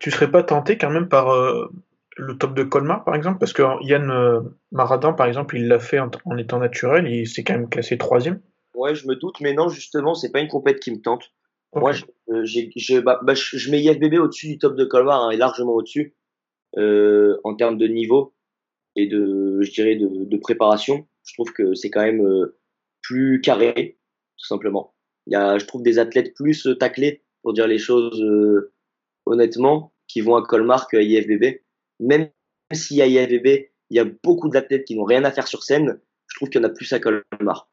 Tu 0.00 0.10
serais 0.10 0.30
pas 0.30 0.42
tenté 0.42 0.76
quand 0.76 0.90
même 0.90 1.08
par 1.08 1.30
euh, 1.30 1.70
le 2.16 2.36
top 2.36 2.54
de 2.54 2.62
Colmar, 2.62 3.04
par 3.04 3.14
exemple? 3.14 3.38
Parce 3.38 3.52
que 3.52 3.62
Yann 3.82 4.10
euh, 4.10 4.40
Maradin, 4.70 5.12
par 5.12 5.26
exemple, 5.26 5.56
il 5.56 5.68
l'a 5.68 5.78
fait 5.78 5.98
en, 5.98 6.10
étant 6.36 6.58
naturel, 6.58 7.08
il 7.08 7.26
s'est 7.26 7.42
quand 7.42 7.54
même 7.54 7.68
classé 7.68 7.96
troisième. 7.96 8.40
Ouais, 8.74 8.94
je 8.94 9.06
me 9.06 9.16
doute, 9.16 9.40
mais 9.40 9.54
non, 9.54 9.68
justement, 9.68 10.14
c'est 10.14 10.30
pas 10.30 10.40
une 10.40 10.48
compète 10.48 10.80
qui 10.80 10.90
me 10.90 11.00
tente. 11.00 11.32
Moi, 11.74 11.92
je, 11.92 12.04
euh, 12.28 13.00
bah, 13.00 13.20
bah, 13.22 13.32
je, 13.32 13.56
je, 13.56 13.70
mets 13.70 13.82
IFBB 13.82 14.18
au-dessus 14.18 14.48
du 14.48 14.58
top 14.58 14.76
de 14.76 14.84
Colmar, 14.84 15.22
hein, 15.22 15.30
et 15.30 15.38
largement 15.38 15.72
au-dessus, 15.72 16.14
en 16.76 17.54
termes 17.56 17.78
de 17.78 17.86
niveau 17.86 18.34
et 18.94 19.06
de, 19.06 19.62
je 19.62 19.70
dirais, 19.72 19.96
de, 19.96 20.24
de 20.24 20.36
préparation. 20.36 21.06
Je 21.24 21.32
trouve 21.32 21.52
que 21.54 21.72
c'est 21.74 21.88
quand 21.88 22.02
même 22.02 22.22
plus 23.00 23.40
carré, 23.40 23.96
tout 24.36 24.46
simplement. 24.46 24.92
Il 25.26 25.32
y 25.32 25.36
a, 25.36 25.56
je 25.56 25.64
trouve, 25.64 25.82
des 25.82 25.98
athlètes 25.98 26.34
plus 26.34 26.68
taclés, 26.78 27.22
pour 27.42 27.54
dire 27.54 27.66
les 27.66 27.78
choses 27.78 28.22
honnêtement, 29.26 29.92
qui 30.08 30.20
vont 30.20 30.36
à 30.36 30.42
Colmar 30.42 30.88
qu'à 30.88 31.00
IFBB. 31.00 31.62
Même 32.00 32.28
si 32.72 33.00
à 33.00 33.06
IFBB, 33.06 33.70
il 33.90 33.96
y 33.96 34.00
a 34.00 34.04
beaucoup 34.04 34.48
d'athlètes 34.48 34.84
qui 34.84 34.96
n'ont 34.96 35.04
rien 35.04 35.24
à 35.24 35.30
faire 35.30 35.48
sur 35.48 35.62
scène, 35.62 36.00
je 36.26 36.36
trouve 36.36 36.48
qu'il 36.48 36.60
y 36.60 36.64
en 36.64 36.68
a 36.68 36.72
plus 36.72 36.92
à 36.92 36.98
Colmar. 36.98 37.68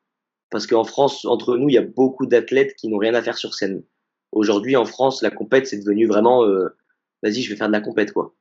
Parce 0.50 0.68
qu'en 0.68 0.84
France, 0.84 1.26
entre 1.26 1.58
nous, 1.58 1.70
il 1.70 1.76
y 1.76 1.78
a 1.78 1.84
beaucoup 1.84 2.26
d'athlètes 2.26 2.76
qui 2.76 2.90
n'ont 2.90 2.98
rien 2.98 3.14
à 3.14 3.22
faire 3.22 3.38
sur 3.38 3.54
scène. 3.54 3.84
Aujourd'hui, 4.32 4.76
en 4.76 4.86
France, 4.86 5.22
la 5.22 5.32
compète, 5.32 5.68
c'est 5.68 5.80
devenu 5.80 6.08
vraiment, 6.08 6.44
euh, 6.44 6.76
vas-y, 7.24 7.42
je 7.42 7.50
vais 7.50 7.56
faire 7.56 7.68
de 7.68 7.74
la 7.74 7.82
compète, 7.82 8.12
quoi. 8.12 8.36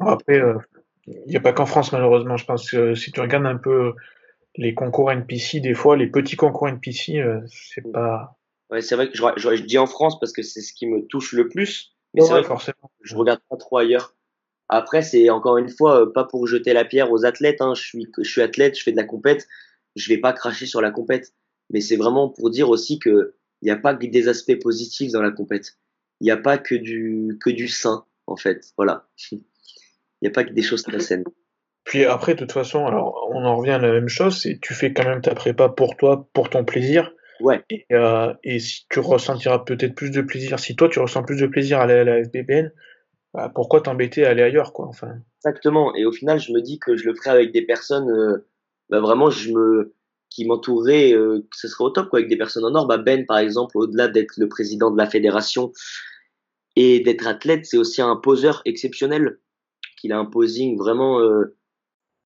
Après, 0.00 0.40
euh, 0.40 0.54
il 1.06 1.26
n'y 1.26 1.36
a 1.36 1.40
pas 1.40 1.52
qu'en 1.52 1.66
France, 1.66 1.92
malheureusement. 1.92 2.36
Je 2.36 2.44
pense 2.44 2.70
que 2.70 2.94
si 2.94 3.12
tu 3.12 3.20
regardes 3.20 3.46
un 3.46 3.56
peu 3.56 3.94
les 4.56 4.74
concours 4.74 5.10
NPC, 5.10 5.60
des 5.60 5.74
fois, 5.74 5.96
les 5.96 6.06
petits 6.06 6.36
concours 6.36 6.68
NPC, 6.68 7.18
euh, 7.18 7.40
c'est 7.46 7.90
pas, 7.92 8.38
Ouais, 8.70 8.80
c'est 8.82 8.94
vrai 8.94 9.10
que 9.10 9.16
je, 9.16 9.24
je, 9.36 9.62
dis 9.62 9.78
en 9.78 9.86
France 9.86 10.18
parce 10.20 10.32
que 10.32 10.42
c'est 10.42 10.60
ce 10.60 10.72
qui 10.72 10.86
me 10.86 11.04
touche 11.06 11.32
le 11.32 11.48
plus. 11.48 11.92
Mais 12.14 12.22
c'est 12.22 12.30
vrai 12.30 12.44
forcément. 12.44 12.90
je 13.02 13.16
regarde 13.16 13.40
pas 13.48 13.56
trop 13.56 13.78
ailleurs. 13.78 14.14
Après, 14.68 15.02
c'est 15.02 15.30
encore 15.30 15.58
une 15.58 15.68
fois 15.68 16.02
euh, 16.02 16.12
pas 16.12 16.24
pour 16.24 16.46
jeter 16.46 16.72
la 16.72 16.84
pierre 16.84 17.10
aux 17.10 17.24
athlètes. 17.24 17.60
Hein. 17.60 17.74
Je 17.74 17.82
suis, 17.82 18.08
je 18.18 18.30
suis 18.30 18.40
athlète, 18.40 18.78
je 18.78 18.82
fais 18.84 18.92
de 18.92 18.96
la 18.96 19.04
compète. 19.04 19.48
Je 19.96 20.08
vais 20.08 20.18
pas 20.18 20.32
cracher 20.32 20.66
sur 20.66 20.80
la 20.80 20.92
compète. 20.92 21.34
Mais 21.70 21.80
c'est 21.80 21.96
vraiment 21.96 22.28
pour 22.28 22.50
dire 22.50 22.68
aussi 22.68 22.98
que 22.98 23.34
il 23.62 23.66
n'y 23.66 23.72
a 23.72 23.76
pas 23.76 23.94
que 23.94 24.06
des 24.06 24.28
aspects 24.28 24.58
positifs 24.60 25.12
dans 25.12 25.22
la 25.22 25.32
compète. 25.32 25.76
Il 26.20 26.24
n'y 26.24 26.30
a 26.30 26.36
pas 26.36 26.56
que 26.56 26.74
du 26.74 27.38
que 27.40 27.50
du 27.50 27.68
sain 27.68 28.04
en 28.26 28.36
fait. 28.36 28.72
Voilà. 28.76 29.08
Il 29.32 29.40
n'y 30.22 30.28
a 30.28 30.32
pas 30.32 30.44
que 30.44 30.52
des 30.52 30.62
choses 30.62 30.82
très 30.82 31.00
saines. 31.00 31.24
Puis 31.84 32.04
après, 32.04 32.34
de 32.34 32.40
toute 32.40 32.52
façon, 32.52 32.86
alors 32.86 33.28
on 33.32 33.44
en 33.44 33.56
revient 33.56 33.72
à 33.72 33.78
la 33.78 33.92
même 33.92 34.08
chose. 34.08 34.40
C'est 34.40 34.60
tu 34.60 34.74
fais 34.74 34.92
quand 34.92 35.04
même 35.04 35.22
ta 35.22 35.34
prépa 35.34 35.68
pour 35.68 35.96
toi, 35.96 36.28
pour 36.32 36.48
ton 36.48 36.64
plaisir. 36.64 37.12
Ouais. 37.40 37.64
Et, 37.70 37.86
euh, 37.92 38.32
et, 38.44 38.58
si 38.58 38.86
tu 38.90 39.00
ressentiras 39.00 39.60
peut-être 39.60 39.94
plus 39.94 40.10
de 40.10 40.20
plaisir, 40.20 40.58
si 40.58 40.76
toi 40.76 40.88
tu 40.88 40.98
ressens 40.98 41.22
plus 41.22 41.40
de 41.40 41.46
plaisir 41.46 41.78
à 41.78 41.84
aller 41.84 41.94
à 41.94 42.04
la 42.04 42.24
FBBN, 42.24 42.70
bah, 43.32 43.50
pourquoi 43.54 43.80
t'embêter 43.80 44.24
à 44.24 44.30
aller 44.30 44.42
ailleurs, 44.42 44.72
quoi, 44.72 44.86
enfin? 44.86 45.14
Exactement. 45.38 45.94
Et 45.94 46.04
au 46.04 46.12
final, 46.12 46.40
je 46.40 46.52
me 46.52 46.60
dis 46.60 46.78
que 46.78 46.96
je 46.96 47.08
le 47.08 47.14
ferai 47.14 47.30
avec 47.30 47.52
des 47.52 47.62
personnes, 47.62 48.10
euh, 48.10 48.46
bah, 48.88 49.00
vraiment, 49.00 49.30
je 49.30 49.52
me, 49.52 49.94
qui 50.30 50.44
m'entoureraient, 50.46 51.12
euh, 51.12 51.46
ce 51.54 51.68
serait 51.68 51.84
au 51.84 51.90
top, 51.90 52.08
quoi, 52.08 52.18
avec 52.18 52.28
des 52.28 52.36
personnes 52.36 52.64
en 52.64 52.74
or. 52.74 52.86
Bah, 52.86 52.98
ben, 52.98 53.24
par 53.26 53.38
exemple, 53.38 53.78
au-delà 53.78 54.08
d'être 54.08 54.34
le 54.36 54.48
président 54.48 54.90
de 54.90 54.98
la 54.98 55.06
fédération 55.06 55.72
et 56.76 57.00
d'être 57.00 57.26
athlète, 57.26 57.66
c'est 57.66 57.78
aussi 57.78 58.02
un 58.02 58.16
poseur 58.16 58.62
exceptionnel. 58.64 59.38
Qu'il 60.00 60.12
a 60.12 60.18
un 60.18 60.24
posing 60.24 60.78
vraiment 60.78 61.20
euh, 61.20 61.56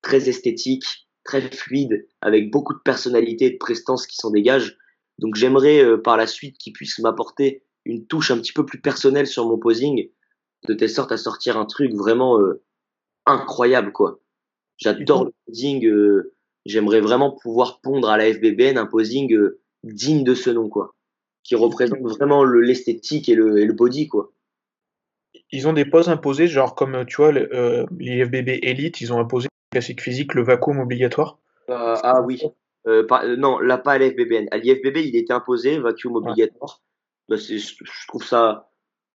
très 0.01 0.29
esthétique, 0.29 1.07
très 1.23 1.41
fluide, 1.41 2.07
avec 2.21 2.51
beaucoup 2.51 2.73
de 2.73 2.79
personnalité 2.79 3.45
et 3.45 3.51
de 3.51 3.57
prestance 3.57 4.07
qui 4.07 4.15
s'en 4.15 4.31
dégagent. 4.31 4.77
Donc 5.19 5.35
j'aimerais 5.35 5.83
euh, 5.83 5.97
par 5.97 6.17
la 6.17 6.27
suite 6.27 6.57
qu'il 6.57 6.73
puisse 6.73 6.99
m'apporter 6.99 7.63
une 7.85 8.05
touche 8.05 8.31
un 8.31 8.37
petit 8.37 8.53
peu 8.53 8.65
plus 8.65 8.81
personnelle 8.81 9.27
sur 9.27 9.47
mon 9.47 9.57
posing, 9.57 10.09
de 10.67 10.73
telle 10.73 10.89
sorte 10.89 11.11
à 11.11 11.17
sortir 11.17 11.57
un 11.57 11.65
truc 11.65 11.93
vraiment 11.93 12.39
euh, 12.39 12.63
incroyable 13.25 13.91
quoi. 13.91 14.19
J'adore 14.77 15.25
le 15.25 15.31
posing, 15.45 15.85
euh, 15.85 16.33
j'aimerais 16.65 16.99
vraiment 16.99 17.31
pouvoir 17.31 17.79
pondre 17.81 18.09
à 18.09 18.17
la 18.17 18.33
FBBN 18.33 18.77
un 18.77 18.85
posing 18.85 19.33
digne 19.85 20.23
de 20.23 20.33
ce 20.33 20.49
nom, 20.49 20.67
quoi. 20.67 20.95
Qui 21.43 21.55
représente 21.55 21.99
vraiment 22.01 22.43
l'esthétique 22.43 23.29
et 23.29 23.35
le, 23.35 23.59
et 23.59 23.65
le 23.65 23.73
body, 23.73 24.07
quoi. 24.07 24.31
Ils 25.51 25.67
ont 25.67 25.73
des 25.73 25.85
poses 25.85 26.09
imposées, 26.09 26.47
genre 26.47 26.75
comme 26.75 27.05
tu 27.05 27.17
vois, 27.17 27.31
euh, 27.33 27.85
l'IFBB 27.99 28.59
Elite, 28.63 28.99
ils 29.01 29.13
ont 29.13 29.19
imposé 29.19 29.47
classique 29.71 30.01
physique, 30.01 30.33
le 30.33 30.43
vacuum 30.43 30.79
obligatoire. 30.79 31.37
Euh, 31.69 31.95
ah 32.01 32.21
oui. 32.21 32.41
Euh, 32.87 33.05
euh, 33.11 33.35
non, 33.35 33.59
là 33.59 33.77
pas 33.77 33.93
à 33.93 33.97
l'IFBB. 33.97 34.47
À 34.51 34.57
l'IFBB, 34.57 34.97
il 34.97 35.15
était 35.15 35.33
imposé, 35.33 35.79
vacuum 35.79 36.15
obligatoire. 36.15 36.81
Bah, 37.27 37.35
je 37.37 38.07
trouve 38.07 38.23
ça, 38.23 38.69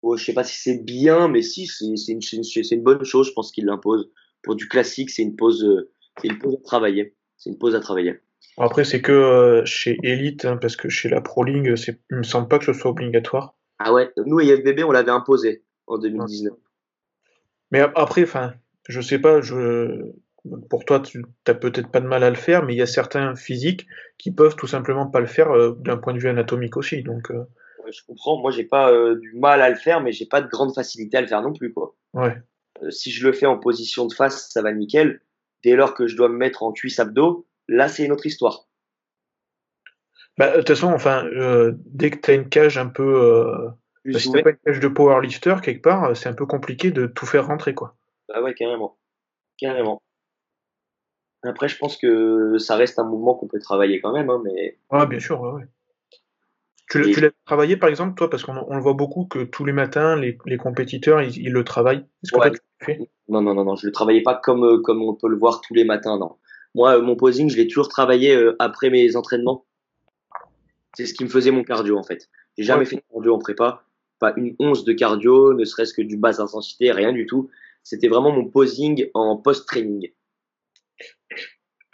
oh, 0.02 0.16
je 0.16 0.24
sais 0.24 0.32
pas 0.32 0.44
si 0.44 0.60
c'est 0.60 0.84
bien, 0.84 1.28
mais 1.28 1.42
si, 1.42 1.66
c'est 1.66 1.84
une, 1.84 2.20
une, 2.32 2.64
une, 2.72 2.82
bonne 2.82 3.04
chose. 3.04 3.28
Je 3.28 3.32
pense 3.32 3.52
qu'il 3.52 3.66
l'impose. 3.66 4.10
Pour 4.42 4.54
du 4.54 4.68
classique, 4.68 5.10
c'est 5.10 5.22
une 5.22 5.36
pause, 5.36 5.64
euh, 5.64 5.90
c'est 6.20 6.28
une 6.28 6.38
pause 6.38 6.54
à 6.54 6.64
travailler. 6.64 7.14
C'est 7.36 7.50
une 7.50 7.58
pause 7.58 7.74
à 7.74 7.80
travailler. 7.80 8.20
Après, 8.56 8.84
c'est 8.84 9.02
que 9.02 9.12
euh, 9.12 9.64
chez 9.64 9.98
Elite, 10.02 10.44
hein, 10.44 10.56
parce 10.56 10.76
que 10.76 10.88
chez 10.88 11.08
la 11.08 11.20
Pro 11.20 11.44
League, 11.44 11.74
il 12.10 12.16
me 12.16 12.22
semble 12.22 12.48
pas 12.48 12.58
que 12.58 12.64
ce 12.64 12.72
soit 12.72 12.90
obligatoire. 12.90 13.56
Ah 13.78 13.92
ouais, 13.92 14.10
nous, 14.24 14.40
IFBB, 14.40 14.82
on 14.84 14.90
l'avait 14.90 15.12
imposé 15.12 15.62
en 15.86 15.98
2019. 15.98 16.54
Mais 17.70 17.80
après, 17.80 18.22
enfin, 18.22 18.54
je 18.88 19.00
sais 19.00 19.18
pas, 19.18 19.40
je, 19.40 20.12
pour 20.70 20.84
toi, 20.84 21.00
tu 21.00 21.24
n'as 21.46 21.54
peut-être 21.54 21.90
pas 21.90 22.00
de 22.00 22.06
mal 22.06 22.22
à 22.22 22.30
le 22.30 22.36
faire, 22.36 22.64
mais 22.64 22.74
il 22.74 22.78
y 22.78 22.82
a 22.82 22.86
certains 22.86 23.34
physiques 23.34 23.86
qui 24.18 24.30
peuvent 24.30 24.56
tout 24.56 24.66
simplement 24.66 25.06
pas 25.06 25.20
le 25.20 25.26
faire 25.26 25.50
euh, 25.50 25.76
d'un 25.80 25.96
point 25.96 26.14
de 26.14 26.18
vue 26.18 26.28
anatomique 26.28 26.76
aussi. 26.76 27.02
Donc, 27.02 27.30
euh. 27.30 27.44
je 27.90 28.00
comprends. 28.06 28.40
Moi, 28.40 28.50
j'ai 28.50 28.64
pas 28.64 28.90
euh, 28.90 29.16
du 29.16 29.34
mal 29.34 29.60
à 29.60 29.68
le 29.68 29.76
faire, 29.76 30.00
mais 30.00 30.12
j'ai 30.12 30.26
pas 30.26 30.40
de 30.40 30.48
grande 30.48 30.74
facilité 30.74 31.16
à 31.16 31.20
le 31.20 31.26
faire 31.26 31.42
non 31.42 31.52
plus, 31.52 31.72
quoi. 31.72 31.94
Ouais. 32.14 32.36
si 32.90 33.10
je 33.10 33.26
le 33.26 33.32
fais 33.32 33.46
en 33.46 33.58
position 33.58 34.06
de 34.06 34.12
face, 34.12 34.50
ça 34.50 34.62
va 34.62 34.72
nickel. 34.72 35.20
Dès 35.64 35.74
lors 35.74 35.94
que 35.94 36.06
je 36.06 36.16
dois 36.16 36.28
me 36.28 36.36
mettre 36.36 36.62
en 36.62 36.72
cuisse 36.72 37.00
abdos, 37.00 37.46
là, 37.66 37.88
c'est 37.88 38.04
une 38.04 38.12
autre 38.12 38.26
histoire. 38.26 38.68
Bah, 40.38 40.52
de 40.52 40.58
toute 40.58 40.68
façon, 40.68 40.92
enfin, 40.92 41.28
dès 41.86 42.10
que 42.10 42.18
tu 42.18 42.30
as 42.30 42.34
une 42.34 42.48
cage 42.48 42.78
un 42.78 42.86
peu, 42.86 43.44
bah, 44.04 44.18
si 44.20 44.30
t'as 44.30 44.42
pas 44.42 44.50
une 44.50 44.58
cage 44.64 44.78
de 44.78 44.86
powerlifter 44.86 45.56
quelque 45.62 45.82
part, 45.82 46.16
c'est 46.16 46.28
un 46.28 46.34
peu 46.34 46.46
compliqué 46.46 46.92
de 46.92 47.06
tout 47.06 47.26
faire 47.26 47.48
rentrer, 47.48 47.74
quoi. 47.74 47.96
Bah 48.28 48.40
ouais, 48.40 48.54
carrément, 48.54 48.98
carrément. 49.58 50.00
Après, 51.42 51.68
je 51.68 51.78
pense 51.78 51.96
que 51.96 52.58
ça 52.58 52.76
reste 52.76 52.98
un 52.98 53.04
mouvement 53.04 53.34
qu'on 53.34 53.46
peut 53.46 53.60
travailler 53.60 54.00
quand 54.00 54.12
même, 54.12 54.28
hein, 54.30 54.40
mais. 54.44 54.78
Ouais, 54.90 55.06
bien 55.06 55.20
sûr, 55.20 55.40
ouais. 55.40 55.64
Tu, 56.90 57.20
l'as 57.20 57.30
travaillé 57.44 57.76
par 57.76 57.90
exemple, 57.90 58.14
toi, 58.14 58.30
parce 58.30 58.44
qu'on 58.44 58.74
le 58.74 58.80
voit 58.80 58.94
beaucoup 58.94 59.26
que 59.26 59.44
tous 59.44 59.66
les 59.66 59.72
matins, 59.72 60.16
les, 60.16 60.38
les 60.46 60.56
compétiteurs, 60.56 61.20
ils, 61.20 61.52
le 61.52 61.62
travaillent. 61.62 62.06
Est-ce 62.24 62.32
que 62.32 62.38
toi, 62.38 62.50
tu 62.50 62.60
le 62.80 62.86
fais? 62.86 63.10
Non, 63.28 63.42
non, 63.42 63.54
non, 63.54 63.64
non, 63.64 63.76
je 63.76 63.86
le 63.86 63.92
travaillais 63.92 64.22
pas 64.22 64.34
comme, 64.34 64.64
euh, 64.64 64.78
comme 64.78 65.02
on 65.02 65.14
peut 65.14 65.28
le 65.28 65.36
voir 65.36 65.60
tous 65.60 65.74
les 65.74 65.84
matins, 65.84 66.18
non. 66.18 66.36
Moi, 66.74 66.96
euh, 66.96 67.02
mon 67.02 67.14
posing, 67.14 67.50
je 67.50 67.56
l'ai 67.58 67.68
toujours 67.68 67.88
travaillé 67.88 68.34
euh, 68.34 68.56
après 68.58 68.88
mes 68.88 69.16
entraînements. 69.16 69.66
C'est 70.94 71.04
ce 71.04 71.12
qui 71.12 71.24
me 71.24 71.28
faisait 71.28 71.50
mon 71.50 71.62
cardio, 71.62 71.98
en 71.98 72.02
fait. 72.02 72.30
J'ai 72.56 72.64
jamais 72.64 72.86
fait 72.86 72.96
de 72.96 73.02
cardio 73.12 73.34
en 73.34 73.38
prépa, 73.38 73.82
pas 74.18 74.32
une 74.36 74.56
once 74.58 74.84
de 74.84 74.94
cardio, 74.94 75.52
ne 75.52 75.64
serait-ce 75.64 75.92
que 75.92 76.02
du 76.02 76.16
basse 76.16 76.40
intensité, 76.40 76.90
rien 76.90 77.12
du 77.12 77.26
tout. 77.26 77.50
C'était 77.82 78.08
vraiment 78.08 78.32
mon 78.32 78.46
posing 78.46 79.08
en 79.12 79.36
post-training. 79.36 80.10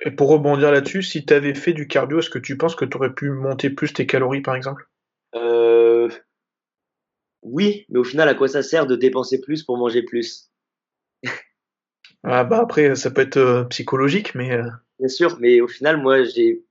Et 0.05 0.11
pour 0.11 0.29
rebondir 0.29 0.71
là-dessus, 0.71 1.03
si 1.03 1.25
tu 1.25 1.33
avais 1.33 1.55
fait 1.55 1.73
du 1.73 1.87
cardio, 1.87 2.19
est-ce 2.19 2.31
que 2.31 2.39
tu 2.39 2.57
penses 2.57 2.75
que 2.75 2.85
tu 2.85 2.97
aurais 2.97 3.15
pu 3.15 3.31
monter 3.31 3.71
plus 3.71 3.93
tes 3.93 4.07
calories, 4.07 4.43
par 4.43 4.55
exemple? 4.55 4.89
Euh... 5.35 6.09
Oui, 7.43 7.87
mais 7.89 7.99
au 7.99 8.05
final, 8.05 8.29
à 8.29 8.35
quoi 8.35 8.49
ça 8.49 8.63
sert 8.63 8.87
de 8.87 8.97
dépenser 8.97 9.41
plus 9.41 9.63
pour 9.63 9.79
manger 9.79 10.03
plus? 10.03 10.51
Ah 12.27 12.45
bah 12.45 12.61
Après, 12.63 12.95
ça 12.97 13.11
peut 13.11 13.21
être 13.21 13.37
euh, 13.37 13.65
psychologique, 13.65 14.35
mais... 14.35 14.53
Euh. 14.53 14.69
Bien 14.99 15.09
sûr, 15.09 15.37
mais 15.41 15.61
au 15.61 15.69
final, 15.69 16.01
moi, 16.01 16.25
j'ai 16.25 16.65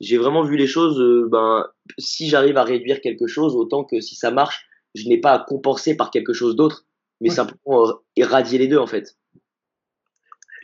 j'ai 0.00 0.16
vraiment 0.16 0.42
vu 0.42 0.56
les 0.56 0.66
choses, 0.66 1.28
ben, 1.28 1.66
si 1.98 2.28
j'arrive 2.28 2.56
à 2.56 2.64
réduire 2.64 3.00
quelque 3.00 3.26
chose, 3.26 3.56
autant 3.56 3.84
que 3.84 4.00
si 4.00 4.14
ça 4.14 4.30
marche, 4.30 4.66
je 4.94 5.08
n'ai 5.08 5.18
pas 5.18 5.32
à 5.32 5.44
compenser 5.44 5.96
par 5.96 6.10
quelque 6.10 6.32
chose 6.32 6.54
d'autre, 6.54 6.86
mais 7.20 7.30
simplement 7.30 7.98
éradier 8.16 8.58
les 8.58 8.68
deux, 8.68 8.78
en 8.78 8.86
fait. 8.86 9.16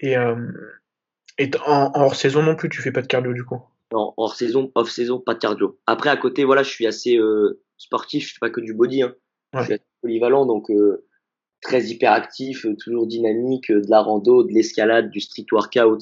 Et 0.00 0.16
et 1.38 1.50
en, 1.66 1.90
hors 1.94 2.14
saison 2.14 2.42
non 2.42 2.54
plus, 2.54 2.68
tu 2.68 2.80
fais 2.80 2.92
pas 2.92 3.02
de 3.02 3.06
cardio 3.06 3.32
du 3.32 3.44
coup? 3.44 3.60
Non, 3.92 4.14
hors 4.16 4.34
saison, 4.34 4.70
off 4.74 4.90
saison, 4.90 5.20
pas 5.20 5.34
de 5.34 5.38
cardio. 5.38 5.78
Après, 5.86 6.10
à 6.10 6.16
côté, 6.16 6.44
voilà, 6.44 6.62
je 6.62 6.70
suis 6.70 6.86
assez 6.86 7.16
euh, 7.16 7.60
sportif, 7.76 8.28
je 8.28 8.32
fais 8.34 8.40
pas 8.40 8.50
que 8.50 8.60
du 8.60 8.74
body. 8.74 9.02
Hein. 9.02 9.14
Je 9.54 9.62
suis 9.62 9.72
assez 9.74 9.84
polyvalent, 10.00 10.46
donc 10.46 10.70
euh, 10.70 11.06
très 11.60 11.84
hyperactif, 11.84 12.66
euh, 12.66 12.74
toujours 12.76 13.06
dynamique, 13.06 13.70
de 13.70 13.88
la 13.88 14.00
rando, 14.00 14.42
de 14.42 14.52
l'escalade, 14.52 15.10
du 15.10 15.20
street 15.20 15.46
workout, 15.52 16.00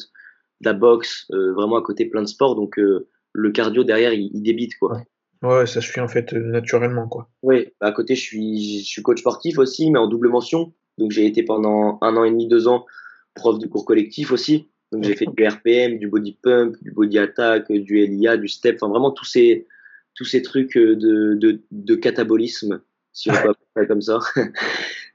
de 0.61 0.66
la 0.66 0.72
boxe, 0.72 1.26
vraiment 1.30 1.76
à 1.76 1.83
côté 1.83 2.07
plein 2.07 2.22
de 2.22 2.28
sports. 2.28 2.55
Donc 2.55 2.76
le 2.76 3.51
cardio 3.51 3.85
derrière, 3.85 4.12
il, 4.12 4.43
débite 4.43 4.78
quoi. 4.78 5.03
Ouais. 5.43 5.66
ça 5.66 5.80
suit 5.80 6.01
en 6.01 6.09
fait 6.09 6.33
naturellement 6.33 7.09
quoi. 7.09 7.28
Oui, 7.43 7.66
à 7.80 7.91
côté, 7.91 8.14
je 8.14 8.22
suis, 8.22 8.80
je 8.80 8.87
suis 8.87 9.03
coach 9.03 9.18
sportif 9.20 9.59
aussi, 9.59 9.91
mais 9.91 9.99
en 9.99 10.07
double 10.07 10.28
mention. 10.28 10.72
Donc 10.99 11.11
j'ai 11.11 11.26
été 11.26 11.43
pendant 11.43 11.99
un 12.01 12.16
an 12.16 12.24
et 12.24 12.30
demi, 12.30 12.47
deux 12.47 12.68
ans 12.68 12.87
prof 13.35 13.59
de 13.59 13.66
cours 13.66 13.85
collectif 13.85 14.30
aussi. 14.33 14.68
Donc 14.93 15.05
j'ai 15.05 15.16
fait 15.16 15.26
du 15.26 15.47
RPM, 15.47 15.99
du 15.99 16.07
body 16.07 16.38
pump, 16.43 16.76
du 16.82 16.90
body 16.90 17.18
attack, 17.18 17.72
du 17.72 18.07
LIA, 18.07 18.36
du 18.36 18.47
step, 18.47 18.76
enfin 18.76 18.90
vraiment 18.90 19.11
tous 19.11 19.24
ces 19.24 19.66
tous 20.14 20.26
ces 20.26 20.43
trucs 20.43 20.76
de 20.76 21.34
de, 21.34 21.62
de 21.70 21.95
catabolisme, 21.95 22.82
si 23.12 23.30
on 23.30 23.34
peut 23.34 23.55
appeler 23.74 23.86
comme 23.88 24.03
ça. 24.03 24.18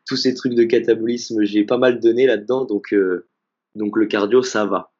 tous 0.07 0.15
ces 0.15 0.33
trucs 0.33 0.55
de 0.55 0.63
catabolisme, 0.63 1.43
j'ai 1.43 1.63
pas 1.63 1.77
mal 1.77 1.99
donné 1.99 2.25
là-dedans, 2.25 2.65
donc 2.65 2.91
euh, 2.91 3.27
donc 3.75 3.97
le 3.97 4.07
cardio 4.07 4.41
ça 4.41 4.65
va. 4.65 4.91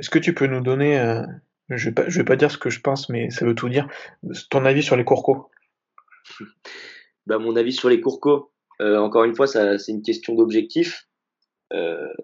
Est-ce 0.00 0.10
que 0.10 0.18
tu 0.18 0.34
peux 0.34 0.48
nous 0.48 0.60
donner, 0.60 0.98
euh, 0.98 1.22
je 1.70 1.90
vais 1.90 1.94
pas 1.94 2.08
je 2.08 2.18
vais 2.18 2.24
pas 2.24 2.36
dire 2.36 2.50
ce 2.50 2.58
que 2.58 2.70
je 2.70 2.80
pense, 2.80 3.08
mais 3.08 3.30
ça 3.30 3.46
veut 3.46 3.54
tout 3.54 3.68
dire, 3.68 3.86
ton 4.50 4.64
avis 4.64 4.82
sur 4.82 4.96
les 4.96 5.04
courcos? 5.04 5.48
Bah, 7.26 7.38
mon 7.38 7.56
avis 7.56 7.72
sur 7.72 7.88
les 7.88 8.02
courcos, 8.02 8.52
euh, 8.82 8.98
encore 8.98 9.24
une 9.24 9.34
fois, 9.34 9.46
ça 9.46 9.78
c'est 9.78 9.92
une 9.92 10.02
question 10.02 10.34
d'objectif. 10.34 11.08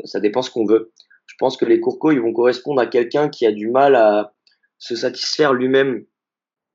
Ça 0.04 0.20
dépend 0.20 0.42
ce 0.42 0.50
qu'on 0.50 0.66
veut 0.66 0.92
pense 1.40 1.56
que 1.56 1.64
les 1.64 1.80
courcos, 1.80 2.12
ils 2.12 2.20
vont 2.20 2.32
correspondre 2.32 2.80
à 2.80 2.86
quelqu'un 2.86 3.28
qui 3.28 3.46
a 3.46 3.52
du 3.52 3.68
mal 3.68 3.96
à 3.96 4.34
se 4.78 4.94
satisfaire 4.94 5.54
lui-même 5.54 6.04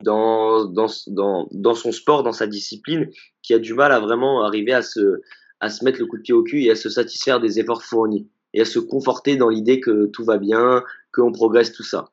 dans, 0.04 0.66
dans, 0.66 0.88
dans, 1.08 1.48
dans 1.52 1.76
son 1.76 1.92
sport, 1.92 2.24
dans 2.24 2.34
sa 2.34 2.48
discipline, 2.48 3.10
qui 3.42 3.54
a 3.54 3.60
du 3.60 3.74
mal 3.74 3.92
à 3.92 4.00
vraiment 4.00 4.44
arriver 4.44 4.74
à 4.74 4.82
se, 4.82 5.22
à 5.60 5.70
se 5.70 5.86
mettre 5.86 6.00
le 6.00 6.08
coup 6.08 6.18
de 6.18 6.24
pied 6.24 6.34
au 6.34 6.44
cul 6.44 6.64
et 6.64 6.72
à 6.72 6.76
se 6.76 6.90
satisfaire 6.90 7.40
des 7.40 7.60
efforts 7.60 7.84
fournis 7.84 8.28
et 8.54 8.62
à 8.62 8.66
se 8.66 8.80
conforter 8.80 9.38
dans 9.38 9.50
l'idée 9.50 9.80
que 9.80 10.08
tout 10.08 10.24
va 10.24 10.38
bien, 10.38 10.84
qu'on 11.14 11.32
progresse, 11.32 11.72
tout 11.72 11.84
ça. 11.84 12.10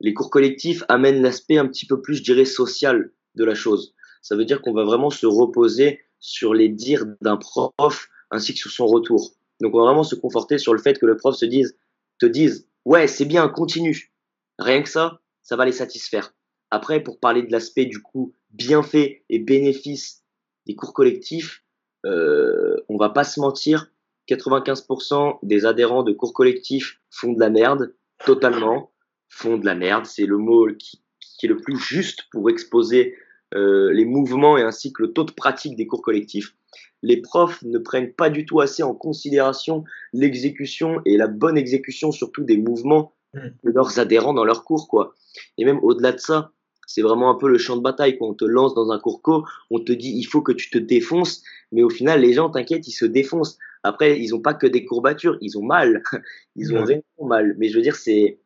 Les 0.00 0.14
cours 0.14 0.30
collectifs 0.30 0.82
amènent 0.88 1.22
l'aspect 1.22 1.58
un 1.58 1.66
petit 1.66 1.86
peu 1.86 2.00
plus, 2.00 2.16
je 2.16 2.22
dirais, 2.22 2.44
social 2.44 3.12
de 3.34 3.44
la 3.44 3.54
chose. 3.54 3.94
Ça 4.22 4.34
veut 4.34 4.44
dire 4.44 4.62
qu'on 4.62 4.72
va 4.72 4.84
vraiment 4.84 5.10
se 5.10 5.26
reposer 5.26 6.00
sur 6.20 6.54
les 6.54 6.68
dires 6.68 7.04
d'un 7.20 7.36
prof 7.36 8.08
ainsi 8.30 8.54
que 8.54 8.58
sur 8.58 8.70
son 8.70 8.86
retour. 8.86 9.34
Donc 9.60 9.74
on 9.74 9.78
va 9.78 9.86
vraiment 9.86 10.04
se 10.04 10.14
conforter 10.14 10.58
sur 10.58 10.74
le 10.74 10.80
fait 10.80 10.98
que 10.98 11.06
le 11.06 11.16
prof 11.16 11.36
se 11.36 11.44
dise, 11.44 11.76
te 12.18 12.26
dise, 12.26 12.68
ouais, 12.84 13.06
c'est 13.06 13.24
bien, 13.24 13.48
continue. 13.48 14.12
Rien 14.58 14.82
que 14.82 14.88
ça, 14.88 15.20
ça 15.42 15.56
va 15.56 15.64
les 15.64 15.72
satisfaire. 15.72 16.34
Après, 16.70 17.02
pour 17.02 17.18
parler 17.18 17.42
de 17.42 17.52
l'aspect 17.52 17.84
du 17.84 18.00
coup 18.00 18.32
bienfait 18.50 19.24
et 19.28 19.38
bénéfice 19.38 20.22
des 20.66 20.74
cours 20.74 20.94
collectifs, 20.94 21.64
euh, 22.06 22.76
on 22.88 22.96
va 22.96 23.10
pas 23.10 23.24
se 23.24 23.40
mentir, 23.40 23.90
95% 24.28 25.38
des 25.42 25.66
adhérents 25.66 26.02
de 26.02 26.12
cours 26.12 26.32
collectifs 26.32 27.00
font 27.10 27.32
de 27.32 27.40
la 27.40 27.50
merde, 27.50 27.94
totalement, 28.24 28.92
font 29.28 29.58
de 29.58 29.66
la 29.66 29.74
merde, 29.74 30.06
c'est 30.06 30.26
le 30.26 30.38
mot 30.38 30.68
qui, 30.78 31.02
est 31.42 31.48
le 31.48 31.56
plus 31.56 31.76
juste 31.76 32.28
pour 32.30 32.48
exposer 32.50 33.16
euh, 33.54 33.92
les 33.92 34.04
mouvements 34.04 34.56
et 34.56 34.62
ainsi 34.62 34.92
que 34.92 35.02
le 35.02 35.12
taux 35.12 35.24
de 35.24 35.32
pratique 35.32 35.76
des 35.76 35.86
cours 35.86 36.02
collectifs 36.02 36.54
les 37.02 37.20
profs 37.20 37.62
ne 37.62 37.78
prennent 37.78 38.12
pas 38.12 38.30
du 38.30 38.46
tout 38.46 38.60
assez 38.60 38.82
en 38.82 38.94
considération 38.94 39.84
l'exécution 40.12 41.00
et 41.04 41.16
la 41.16 41.26
bonne 41.26 41.58
exécution 41.58 42.12
surtout 42.12 42.44
des 42.44 42.56
mouvements 42.56 43.14
mm. 43.34 43.40
de 43.64 43.70
leurs 43.70 43.98
adhérents 43.98 44.34
dans 44.34 44.44
leurs 44.44 44.64
cours 44.64 44.88
quoi. 44.88 45.14
Et 45.58 45.64
même 45.64 45.80
au-delà 45.82 46.12
de 46.12 46.18
ça, 46.18 46.52
c'est 46.86 47.02
vraiment 47.02 47.30
un 47.30 47.34
peu 47.34 47.48
le 47.48 47.58
champ 47.58 47.76
de 47.76 47.82
bataille 47.82 48.18
quand 48.18 48.26
on 48.26 48.34
te 48.34 48.44
lance 48.44 48.74
dans 48.74 48.90
un 48.90 48.98
cours 48.98 49.22
co, 49.22 49.44
on 49.70 49.80
te 49.80 49.92
dit 49.92 50.12
il 50.14 50.24
faut 50.24 50.42
que 50.42 50.52
tu 50.52 50.70
te 50.70 50.78
défonces, 50.78 51.42
mais 51.72 51.82
au 51.82 51.90
final 51.90 52.20
les 52.20 52.32
gens 52.32 52.50
t'inquiètent, 52.50 52.86
ils 52.88 52.92
se 52.92 53.06
défoncent. 53.06 53.58
Après, 53.84 54.20
ils 54.20 54.32
ont 54.32 54.40
pas 54.40 54.54
que 54.54 54.66
des 54.68 54.84
courbatures, 54.84 55.38
ils 55.40 55.58
ont 55.58 55.64
mal. 55.64 56.04
Ils 56.54 56.72
ont 56.72 56.82
vraiment 56.82 57.02
mal, 57.20 57.56
mais 57.58 57.68
je 57.68 57.76
veux 57.76 57.82
dire 57.82 57.96
c'est 57.96 58.38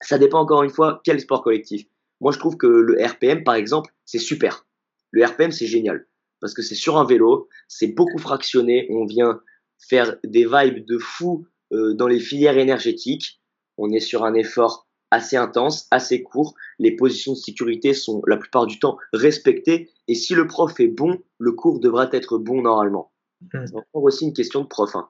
ça 0.00 0.18
dépend 0.18 0.40
encore 0.40 0.64
une 0.64 0.70
fois 0.70 1.00
quel 1.04 1.20
sport 1.20 1.42
collectif. 1.42 1.86
Moi, 2.24 2.32
je 2.32 2.38
trouve 2.38 2.56
que 2.56 2.66
le 2.66 3.00
RPM 3.00 3.44
par 3.44 3.54
exemple, 3.54 3.92
c'est 4.04 4.18
super. 4.18 4.66
Le 5.12 5.24
RPM, 5.24 5.52
c'est 5.52 5.66
génial 5.66 6.06
parce 6.40 6.52
que 6.52 6.62
c'est 6.62 6.74
sur 6.74 6.98
un 6.98 7.06
vélo, 7.06 7.48
c'est 7.68 7.86
beaucoup 7.86 8.18
fractionné, 8.18 8.86
on 8.90 9.06
vient 9.06 9.40
faire 9.78 10.16
des 10.24 10.44
vibes 10.44 10.84
de 10.84 10.98
fou 10.98 11.46
euh, 11.72 11.94
dans 11.94 12.06
les 12.06 12.20
filières 12.20 12.58
énergétiques, 12.58 13.40
on 13.78 13.90
est 13.90 14.00
sur 14.00 14.24
un 14.24 14.34
effort 14.34 14.86
assez 15.10 15.36
intense, 15.36 15.86
assez 15.90 16.22
court, 16.22 16.54
les 16.78 16.96
positions 16.96 17.32
de 17.32 17.38
sécurité 17.38 17.94
sont 17.94 18.20
la 18.26 18.36
plupart 18.36 18.66
du 18.66 18.78
temps 18.78 18.98
respectées, 19.14 19.90
et 20.06 20.14
si 20.14 20.34
le 20.34 20.46
prof 20.46 20.78
est 20.80 20.88
bon, 20.88 21.18
le 21.38 21.52
cours 21.52 21.80
devra 21.80 22.10
être 22.12 22.36
bon 22.36 22.60
normalement. 22.60 23.10
Hmm. 23.40 23.66
C'est 23.66 23.76
encore 23.76 24.02
aussi 24.02 24.26
une 24.26 24.34
question 24.34 24.60
de 24.62 24.66
prof. 24.66 24.96
Hein. 24.96 25.08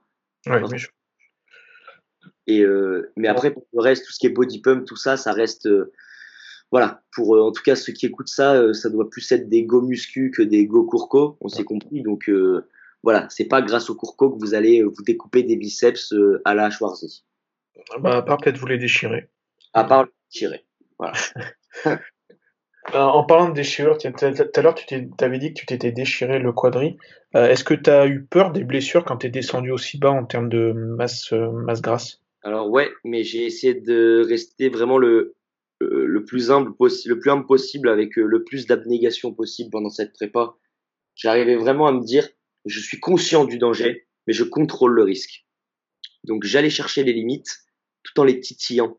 Et 2.47 2.61
euh, 2.61 3.13
mais 3.17 3.27
après, 3.27 3.53
pour 3.53 3.67
le 3.73 3.81
reste, 3.81 4.05
tout 4.07 4.13
ce 4.13 4.19
qui 4.19 4.27
est 4.27 4.31
body 4.31 4.61
pump, 4.61 4.85
tout 4.85 4.97
ça, 4.97 5.17
ça 5.17 5.33
reste... 5.33 5.67
Euh, 5.67 5.93
voilà, 6.75 7.03
pour 7.15 7.41
en 7.41 7.53
tout 7.53 7.63
cas 7.63 7.77
ceux 7.77 7.93
qui 7.93 8.07
écoutent 8.07 8.29
ça, 8.29 8.75
ça 8.75 8.91
doit 8.91 9.09
plus 9.09 9.31
être 9.31 9.49
des 9.49 9.63
go 9.63 9.81
muscu 9.81 10.33
que 10.33 10.43
des 10.43 10.67
go 10.67 10.85
courco, 10.85 11.37
on 11.41 11.47
s'est 11.47 11.63
compris. 11.63 12.03
Donc 12.03 12.29
voilà, 13.05 13.29
c'est 13.31 13.45
pas 13.45 13.63
grâce 13.63 13.91
au 13.91 13.95
courco 13.95 14.31
que 14.31 14.41
vous 14.41 14.55
allez 14.55 14.83
vous 14.83 15.03
découper 15.07 15.45
des 15.45 15.55
biceps 15.55 16.13
à 16.45 16.55
la 16.55 16.71
Schwarzy. 16.71 17.25
Bah, 18.01 18.17
à 18.17 18.23
part 18.23 18.39
peut-être 18.39 18.59
vous 18.59 18.67
les 18.67 18.79
déchirer. 18.79 19.29
À 19.73 19.85
part 19.85 20.05
les 20.05 20.11
déchirer. 20.33 20.65
Voilà. 20.99 21.15
Euh, 22.95 22.99
en 22.99 23.25
parlant 23.25 23.49
de 23.49 23.55
déchirure, 23.55 23.97
tout 23.97 24.09
à 24.09 24.63
l'heure 24.63 24.75
tu 24.75 25.09
avais 25.21 25.39
dit 25.39 25.55
que 25.55 25.61
tu 25.61 25.67
t'étais 25.67 25.91
déchiré 25.91 26.39
le 26.39 26.53
quadri. 26.53 26.99
Euh, 27.35 27.49
est-ce 27.49 27.65
que 27.65 27.73
tu 27.73 27.89
as 27.89 28.07
eu 28.07 28.25
peur 28.25 28.53
des 28.53 28.63
blessures 28.63 29.05
quand 29.05 29.17
tu 29.17 29.27
es 29.27 29.31
descendu 29.31 29.71
aussi 29.71 29.99
bas 29.99 30.11
en 30.11 30.25
termes 30.25 30.51
de 30.51 30.73
masse, 30.73 31.33
euh, 31.33 31.51
masse 31.51 31.81
grasse? 31.81 32.21
Alors 32.43 32.69
ouais, 32.69 32.91
mais 33.03 33.25
j'ai 33.25 33.47
essayé 33.47 33.73
de 33.73 34.23
rester 34.29 34.69
vraiment 34.69 34.99
le, 34.99 35.35
le 35.81 36.25
plus 36.25 36.51
humble 36.51 36.75
possible, 36.77 37.15
le 37.15 37.21
plus 37.21 37.31
humble 37.31 37.47
possible 37.47 37.89
avec 37.89 38.17
le 38.17 38.45
plus 38.45 38.67
d'abnégation 38.67 39.35
possible 39.35 39.71
pendant 39.71 39.91
cette 39.91 40.13
prépa. 40.13 40.57
J'arrivais 41.15 41.57
vraiment 41.57 41.87
à 41.87 41.93
me 41.93 42.03
dire, 42.03 42.29
je 42.65 42.81
suis 42.81 43.01
conscient 43.01 43.45
du 43.45 43.59
danger, 43.59 44.07
mais 44.27 44.33
je 44.33 44.45
contrôle 44.45 44.95
le 44.95 45.03
risque. 45.03 45.47
Donc 46.25 46.45
j'allais 46.45 46.71
chercher 46.71 47.05
les 47.05 47.13
limites 47.13 47.65
tout 48.03 48.21
en 48.21 48.25
les 48.25 48.41
titillant. 48.41 48.99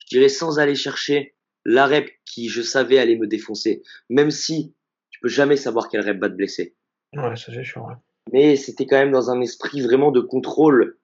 Je 0.00 0.16
dirais 0.16 0.28
sans 0.28 0.58
aller 0.58 0.74
chercher 0.74 1.34
la 1.64 1.86
rep 1.86 2.08
qui, 2.24 2.48
je 2.48 2.62
savais, 2.62 2.98
allait 2.98 3.16
me 3.16 3.26
défoncer. 3.26 3.82
Même 4.08 4.30
si 4.30 4.74
tu 5.10 5.18
peux 5.20 5.28
jamais 5.28 5.56
savoir 5.56 5.88
quelle 5.88 6.06
rep 6.06 6.18
va 6.18 6.28
te 6.28 6.34
blesser. 6.34 6.76
Ouais, 7.14 7.36
ça 7.36 7.52
c'est 7.52 7.64
sûr. 7.64 7.88
Mais 8.32 8.56
c'était 8.56 8.86
quand 8.86 8.96
même 8.96 9.12
dans 9.12 9.30
un 9.30 9.40
esprit 9.40 9.80
vraiment 9.80 10.10
de 10.10 10.20
contrôle, 10.20 10.98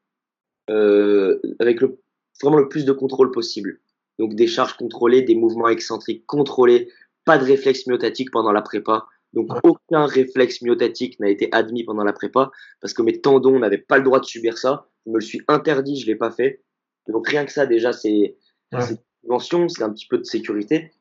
euh, 0.70 1.40
avec 1.58 1.80
le, 1.80 2.00
vraiment 2.40 2.58
le 2.58 2.68
plus 2.68 2.84
de 2.84 2.92
contrôle 2.92 3.30
possible. 3.30 3.80
Donc 4.18 4.34
des 4.34 4.46
charges 4.46 4.76
contrôlées, 4.76 5.22
des 5.22 5.34
mouvements 5.34 5.68
excentriques 5.68 6.26
contrôlés, 6.26 6.88
pas 7.24 7.38
de 7.38 7.44
réflexe 7.44 7.86
myotatique 7.86 8.30
pendant 8.30 8.52
la 8.52 8.62
prépa. 8.62 9.06
Donc 9.32 9.48
aucun 9.62 10.04
réflexe 10.04 10.60
myotatique 10.62 11.18
n'a 11.18 11.30
été 11.30 11.48
admis 11.52 11.84
pendant 11.84 12.04
la 12.04 12.12
prépa 12.12 12.50
parce 12.80 12.92
que 12.92 13.02
mes 13.02 13.20
tendons 13.20 13.58
n'avaient 13.58 13.78
pas 13.78 13.96
le 13.96 14.04
droit 14.04 14.20
de 14.20 14.26
subir 14.26 14.58
ça. 14.58 14.88
Je 15.06 15.10
me 15.10 15.16
le 15.16 15.22
suis 15.22 15.40
interdit, 15.48 15.98
je 15.98 16.06
l'ai 16.06 16.16
pas 16.16 16.30
fait. 16.30 16.62
Donc 17.08 17.28
rien 17.28 17.44
que 17.44 17.52
ça 17.52 17.66
déjà 17.66 17.92
c'est 17.92 18.36
c'est 18.72 19.82
un 19.82 19.92
petit 19.92 20.06
peu 20.06 20.18
de 20.18 20.24
sécurité. 20.24 20.92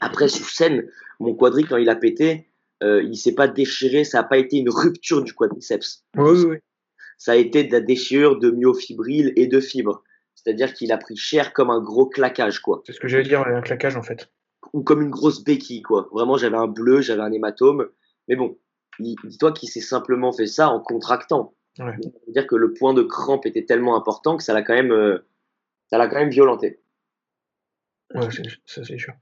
Après, 0.00 0.28
sur 0.28 0.46
scène, 0.46 0.88
mon 1.20 1.34
quadri, 1.34 1.64
quand 1.64 1.76
il 1.76 1.88
a 1.88 1.96
pété, 1.96 2.48
euh, 2.82 3.02
il 3.02 3.16
s'est 3.16 3.34
pas 3.34 3.48
déchiré, 3.48 4.04
ça 4.04 4.18
n'a 4.18 4.24
pas 4.24 4.38
été 4.38 4.56
une 4.56 4.70
rupture 4.70 5.22
du 5.22 5.34
quadriceps. 5.34 6.04
Oui, 6.16 6.44
oui. 6.44 6.56
Ça 7.16 7.32
a 7.32 7.36
été 7.36 7.64
de 7.64 7.72
la 7.72 7.80
déchirure 7.80 8.38
de 8.38 8.50
myofibrille 8.50 9.32
et 9.34 9.48
de 9.48 9.60
fibres. 9.60 10.04
C'est-à-dire 10.38 10.72
qu'il 10.72 10.92
a 10.92 10.98
pris 10.98 11.16
cher 11.16 11.52
comme 11.52 11.68
un 11.70 11.80
gros 11.80 12.06
claquage, 12.06 12.60
quoi. 12.60 12.82
C'est 12.86 12.92
ce 12.92 13.00
que 13.00 13.08
j'allais 13.08 13.24
dire, 13.24 13.40
un 13.40 13.60
claquage 13.60 13.96
en 13.96 14.02
fait. 14.02 14.30
Ou 14.72 14.82
comme 14.82 15.02
une 15.02 15.10
grosse 15.10 15.42
béquille, 15.42 15.82
quoi. 15.82 16.08
Vraiment, 16.12 16.36
j'avais 16.36 16.56
un 16.56 16.68
bleu, 16.68 17.00
j'avais 17.00 17.22
un 17.22 17.32
hématome. 17.32 17.88
Mais 18.28 18.36
bon, 18.36 18.56
dis-toi 19.00 19.52
qu'il 19.52 19.68
s'est 19.68 19.80
simplement 19.80 20.32
fait 20.32 20.46
ça 20.46 20.68
en 20.68 20.78
contractant. 20.78 21.54
Ouais. 21.80 21.96
C'est-à-dire 22.02 22.46
que 22.46 22.54
le 22.54 22.72
point 22.72 22.94
de 22.94 23.02
crampe 23.02 23.46
était 23.46 23.64
tellement 23.64 23.96
important 23.96 24.36
que 24.36 24.44
ça 24.44 24.54
l'a 24.54 24.62
quand 24.62 24.74
même, 24.74 24.92
euh, 24.92 25.26
ça 25.90 25.98
l'a 25.98 26.06
quand 26.06 26.18
même 26.18 26.30
violenté. 26.30 26.80
Ouais, 28.14 28.28
ça 28.64 28.84
c'est 28.84 28.98
sûr. 28.98 29.14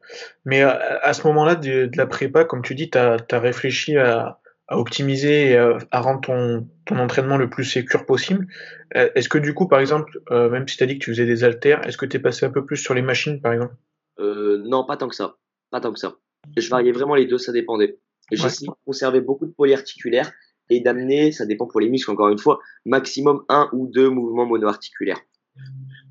Mais 0.44 0.60
à, 0.60 0.98
à 1.02 1.14
ce 1.14 1.26
moment-là 1.26 1.54
de, 1.54 1.86
de, 1.86 1.96
la 1.96 2.06
prépa, 2.06 2.44
comme 2.44 2.62
tu 2.62 2.74
dis, 2.74 2.90
tu 2.90 2.98
as, 2.98 3.16
réfléchi 3.32 3.96
à, 3.96 4.40
à 4.68 4.78
optimiser 4.78 5.50
et 5.50 5.56
à, 5.56 6.00
rendre 6.00 6.20
ton, 6.20 6.68
ton, 6.84 6.98
entraînement 6.98 7.36
le 7.36 7.48
plus 7.48 7.64
sécure 7.64 8.04
possible. 8.04 8.48
Euh, 8.96 9.10
est-ce 9.14 9.28
que 9.28 9.38
du 9.38 9.54
coup, 9.54 9.68
par 9.68 9.80
exemple, 9.80 10.20
euh, 10.30 10.50
même 10.50 10.66
si 10.66 10.76
tu 10.76 10.82
as 10.82 10.86
dit 10.86 10.98
que 10.98 11.04
tu 11.04 11.10
faisais 11.10 11.26
des 11.26 11.44
haltères, 11.44 11.86
est-ce 11.86 11.96
que 11.96 12.06
tu 12.06 12.16
es 12.16 12.20
passé 12.20 12.46
un 12.46 12.50
peu 12.50 12.64
plus 12.64 12.76
sur 12.76 12.94
les 12.94 13.02
machines, 13.02 13.40
par 13.40 13.52
exemple? 13.52 13.74
Euh, 14.18 14.62
Non, 14.64 14.84
pas 14.84 14.96
tant 14.96 15.08
que 15.08 15.14
ça. 15.14 15.36
Pas 15.70 15.80
tant 15.80 15.92
que 15.92 15.98
ça. 15.98 16.16
Je 16.56 16.68
variais 16.68 16.92
vraiment 16.92 17.14
les 17.14 17.26
deux, 17.26 17.38
ça 17.38 17.52
dépendait. 17.52 17.98
Essayé 18.30 18.66
de 18.66 18.72
conserver 18.84 19.20
beaucoup 19.20 19.46
de 19.46 19.52
polyarticulaires 19.52 20.32
et 20.68 20.80
d'amener, 20.80 21.30
ça 21.30 21.46
dépend 21.46 21.66
pour 21.66 21.80
les 21.80 21.88
muscles 21.88 22.10
encore 22.10 22.28
une 22.28 22.38
fois, 22.38 22.58
maximum 22.84 23.44
un 23.48 23.68
ou 23.72 23.86
deux 23.86 24.10
mouvements 24.10 24.46
monoarticulaires. 24.46 25.20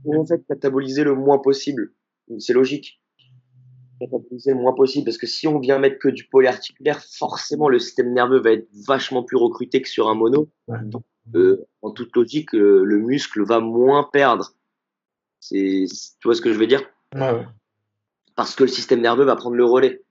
Pour 0.04 0.20
en 0.20 0.26
fait 0.26 0.42
cataboliser 0.48 1.04
le 1.04 1.14
moins 1.14 1.40
possible 1.40 1.92
c'est 2.40 2.54
logique. 2.54 3.02
Le 4.02 4.54
moins 4.56 4.74
possible 4.74 5.06
parce 5.06 5.18
que 5.18 5.28
si 5.28 5.48
on 5.48 5.60
vient 5.60 5.80
mettre 5.80 6.00
que 6.00 6.10
du 6.10 6.26
polyarticulaire, 6.26 7.02
forcément 7.04 7.70
le 7.70 7.80
système 7.80 8.14
nerveux 8.14 8.40
va 8.40 8.52
être 8.52 8.68
vachement 8.88 9.24
plus 9.24 9.38
recruté 9.38 9.82
que 9.82 9.90
sur 9.90 10.10
un 10.10 10.16
mono. 10.16 10.50
Donc, 10.68 11.04
euh, 11.34 11.66
en 11.82 11.92
toute 11.92 12.16
logique, 12.16 12.54
le 12.54 12.98
muscle 13.00 13.44
va 13.44 13.60
moins 13.60 14.08
perdre. 14.12 14.54
C'est, 15.40 15.86
tu 16.20 16.28
vois 16.28 16.36
ce 16.36 16.42
que 16.42 16.52
je 16.52 16.60
veux 16.60 16.68
dire? 16.68 16.82
Parce 18.36 18.56
que 18.56 18.64
le 18.64 18.70
système 18.70 19.02
nerveux 19.02 19.26
va 19.26 19.36
prendre 19.36 19.56
le 19.56 19.66
relais. 19.66 20.04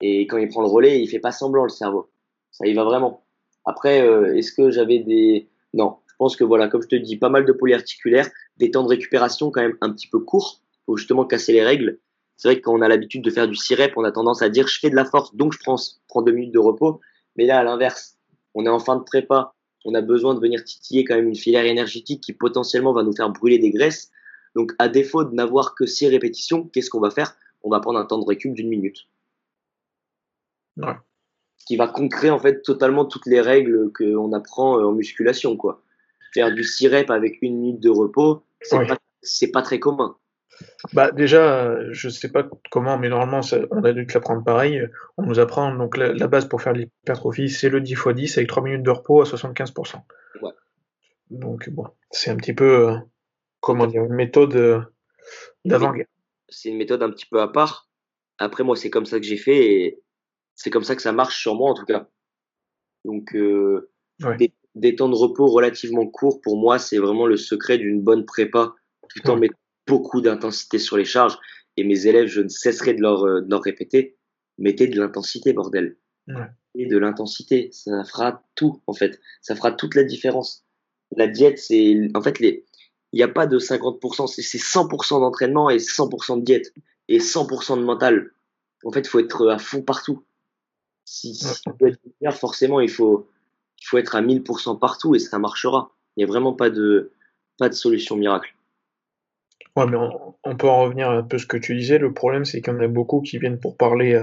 Et 0.00 0.26
quand 0.26 0.36
il 0.36 0.48
prend 0.48 0.62
le 0.62 0.68
relais, 0.68 1.00
il 1.00 1.08
fait 1.08 1.20
pas 1.20 1.32
semblant 1.32 1.62
le 1.62 1.70
cerveau. 1.70 2.10
Ça 2.50 2.66
y 2.66 2.74
va 2.74 2.84
vraiment. 2.84 3.24
Après, 3.64 4.06
euh, 4.06 4.36
est-ce 4.36 4.52
que 4.52 4.70
j'avais 4.70 4.98
des 4.98 5.48
Non, 5.72 5.98
je 6.06 6.14
pense 6.18 6.36
que 6.36 6.44
voilà, 6.44 6.68
comme 6.68 6.82
je 6.82 6.88
te 6.88 6.96
dis, 6.96 7.16
pas 7.16 7.28
mal 7.28 7.44
de 7.44 7.52
polyarticulaires, 7.52 8.28
des 8.56 8.70
temps 8.70 8.82
de 8.82 8.88
récupération 8.88 9.50
quand 9.50 9.62
même 9.62 9.78
un 9.80 9.92
petit 9.92 10.08
peu 10.08 10.18
courts 10.18 10.62
faut 10.86 10.96
justement 10.96 11.24
casser 11.24 11.52
les 11.52 11.62
règles. 11.62 11.98
C'est 12.42 12.48
vrai 12.48 12.56
que 12.56 12.62
quand 12.62 12.74
on 12.74 12.82
a 12.82 12.88
l'habitude 12.88 13.22
de 13.22 13.30
faire 13.30 13.46
du 13.46 13.54
sirep, 13.54 13.92
on 13.96 14.02
a 14.02 14.10
tendance 14.10 14.42
à 14.42 14.48
dire 14.48 14.66
je 14.66 14.80
fais 14.80 14.90
de 14.90 14.96
la 14.96 15.04
force, 15.04 15.32
donc 15.36 15.52
je 15.52 15.60
prends, 15.60 15.76
prends 16.08 16.22
deux 16.22 16.32
minutes 16.32 16.52
de 16.52 16.58
repos. 16.58 17.00
Mais 17.36 17.46
là, 17.46 17.60
à 17.60 17.62
l'inverse, 17.62 18.18
on 18.54 18.66
est 18.66 18.68
en 18.68 18.80
fin 18.80 18.96
de 18.96 19.04
prépa, 19.04 19.54
on 19.84 19.94
a 19.94 20.00
besoin 20.00 20.34
de 20.34 20.40
venir 20.40 20.64
titiller 20.64 21.04
quand 21.04 21.14
même 21.14 21.28
une 21.28 21.36
filière 21.36 21.64
énergétique 21.64 22.20
qui 22.20 22.32
potentiellement 22.32 22.92
va 22.92 23.04
nous 23.04 23.14
faire 23.14 23.30
brûler 23.30 23.60
des 23.60 23.70
graisses. 23.70 24.10
Donc, 24.56 24.72
à 24.80 24.88
défaut 24.88 25.22
de 25.22 25.32
n'avoir 25.32 25.76
que 25.76 25.86
six 25.86 26.08
répétitions, 26.08 26.64
qu'est-ce 26.64 26.90
qu'on 26.90 26.98
va 26.98 27.10
faire? 27.10 27.36
On 27.62 27.70
va 27.70 27.78
prendre 27.78 28.00
un 28.00 28.04
temps 28.04 28.18
de 28.18 28.26
récup 28.26 28.52
d'une 28.54 28.70
minute. 28.70 29.06
Ouais. 30.78 30.96
Ce 31.58 31.64
qui 31.64 31.76
va 31.76 31.86
concréer 31.86 32.30
en 32.32 32.40
fait 32.40 32.62
totalement 32.62 33.04
toutes 33.04 33.26
les 33.26 33.40
règles 33.40 33.92
qu'on 33.92 34.32
apprend 34.32 34.80
euh, 34.80 34.86
en 34.86 34.90
musculation, 34.90 35.56
quoi. 35.56 35.80
Faire 36.34 36.52
du 36.52 36.64
sirep 36.64 37.08
avec 37.08 37.40
une 37.40 37.60
minute 37.60 37.80
de 37.80 37.90
repos, 37.90 38.42
c'est 38.62 38.84
pas, 39.46 39.60
pas 39.60 39.62
très 39.62 39.78
commun. 39.78 40.16
Bah 40.92 41.10
déjà, 41.10 41.76
je 41.92 42.08
sais 42.08 42.30
pas 42.30 42.48
comment, 42.70 42.98
mais 42.98 43.08
normalement, 43.08 43.40
on 43.70 43.84
a 43.84 43.92
dû 43.92 44.06
te 44.06 44.14
l'apprendre 44.14 44.44
pareil. 44.44 44.82
On 45.16 45.22
nous 45.22 45.38
apprend 45.38 45.74
donc 45.74 45.96
la, 45.96 46.26
base 46.26 46.46
pour 46.46 46.62
faire 46.62 46.72
l'hypertrophie, 46.72 47.48
c'est 47.48 47.68
le 47.68 47.80
10 47.80 47.92
x 47.92 48.08
10 48.08 48.38
avec 48.38 48.48
3 48.48 48.62
minutes 48.62 48.82
de 48.82 48.90
repos 48.90 49.22
à 49.22 49.24
75%. 49.24 50.00
Ouais. 50.42 50.50
Donc 51.30 51.70
bon, 51.70 51.86
c'est 52.10 52.30
un 52.30 52.36
petit 52.36 52.52
peu, 52.52 52.88
euh, 52.88 52.96
comment 53.60 53.86
dire, 53.86 54.04
une 54.04 54.14
méthode 54.14 54.54
euh, 54.54 54.80
d'avant-guerre. 55.64 56.06
C'est 56.48 56.68
une 56.68 56.76
méthode 56.76 57.02
un 57.02 57.10
petit 57.10 57.26
peu 57.26 57.40
à 57.40 57.48
part. 57.48 57.88
Après, 58.38 58.64
moi, 58.64 58.76
c'est 58.76 58.90
comme 58.90 59.06
ça 59.06 59.18
que 59.18 59.24
j'ai 59.24 59.36
fait 59.36 59.72
et 59.72 60.02
c'est 60.54 60.70
comme 60.70 60.84
ça 60.84 60.94
que 60.96 61.02
ça 61.02 61.12
marche 61.12 61.40
sur 61.40 61.54
moi 61.54 61.70
en 61.70 61.74
tout 61.74 61.86
cas. 61.86 62.08
Donc, 63.04 63.34
euh, 63.34 63.90
des, 64.74 64.94
temps 64.94 65.08
de 65.08 65.16
repos 65.16 65.46
relativement 65.46 66.06
courts, 66.06 66.40
pour 66.40 66.56
moi, 66.56 66.78
c'est 66.78 66.98
vraiment 66.98 67.26
le 67.26 67.36
secret 67.36 67.78
d'une 67.78 68.02
bonne 68.02 68.24
prépa, 68.24 68.74
tout 69.08 69.30
en 69.30 69.36
mettant 69.36 69.56
beaucoup 69.86 70.20
d'intensité 70.20 70.78
sur 70.78 70.96
les 70.96 71.04
charges. 71.04 71.38
Et 71.76 71.84
mes 71.84 72.06
élèves, 72.06 72.26
je 72.26 72.40
ne 72.40 72.48
cesserai 72.48 72.94
de 72.94 73.02
leur, 73.02 73.24
euh, 73.24 73.40
de 73.40 73.50
leur 73.50 73.62
répéter, 73.62 74.16
mettez 74.58 74.86
de 74.86 75.00
l'intensité, 75.00 75.52
bordel. 75.52 75.96
Et 76.74 76.86
de 76.86 76.96
l'intensité, 76.96 77.68
ça 77.72 78.04
fera 78.04 78.44
tout, 78.54 78.80
en 78.86 78.92
fait. 78.92 79.20
Ça 79.40 79.54
fera 79.54 79.72
toute 79.72 79.94
la 79.94 80.04
différence. 80.04 80.64
La 81.16 81.26
diète, 81.26 81.58
c'est, 81.58 81.96
en 82.14 82.22
fait, 82.22 82.38
les, 82.38 82.64
il 83.12 83.16
n'y 83.16 83.22
a 83.22 83.28
pas 83.28 83.46
de 83.46 83.58
50%, 83.58 84.26
c'est 84.26 84.58
100% 84.58 85.20
d'entraînement 85.20 85.68
et 85.68 85.76
100% 85.76 86.40
de 86.40 86.44
diète 86.44 86.72
et 87.08 87.18
100% 87.18 87.78
de 87.78 87.84
mental. 87.84 88.30
En 88.84 88.90
fait, 88.90 89.00
il 89.00 89.08
faut 89.08 89.20
être 89.20 89.48
à 89.48 89.58
fond 89.58 89.82
partout. 89.82 90.24
Si, 91.04 91.34
si 91.34 91.44
on 91.66 91.76
veut 91.78 91.98
être 92.22 92.36
forcément, 92.36 92.80
il 92.80 92.88
faut, 92.88 93.28
il 93.80 93.86
faut 93.86 93.98
être 93.98 94.14
à 94.14 94.22
1000% 94.22 94.78
partout 94.78 95.14
et 95.14 95.18
ça 95.18 95.38
marchera. 95.38 95.92
Il 96.16 96.20
n'y 96.20 96.24
a 96.24 96.26
vraiment 96.26 96.54
pas 96.54 96.70
de, 96.70 97.12
pas 97.58 97.68
de 97.68 97.74
solution 97.74 98.16
miracle. 98.16 98.54
Ouais, 99.76 99.86
mais 99.86 99.96
on, 100.44 100.56
peut 100.56 100.68
en 100.68 100.82
revenir 100.82 101.10
un 101.10 101.22
peu 101.22 101.38
ce 101.38 101.46
que 101.46 101.56
tu 101.56 101.74
disais. 101.74 101.98
Le 101.98 102.12
problème, 102.12 102.44
c'est 102.44 102.60
qu'il 102.60 102.72
y 102.72 102.76
en 102.76 102.80
a 102.80 102.88
beaucoup 102.88 103.22
qui 103.22 103.38
viennent 103.38 103.58
pour 103.58 103.76
parler 103.76 104.14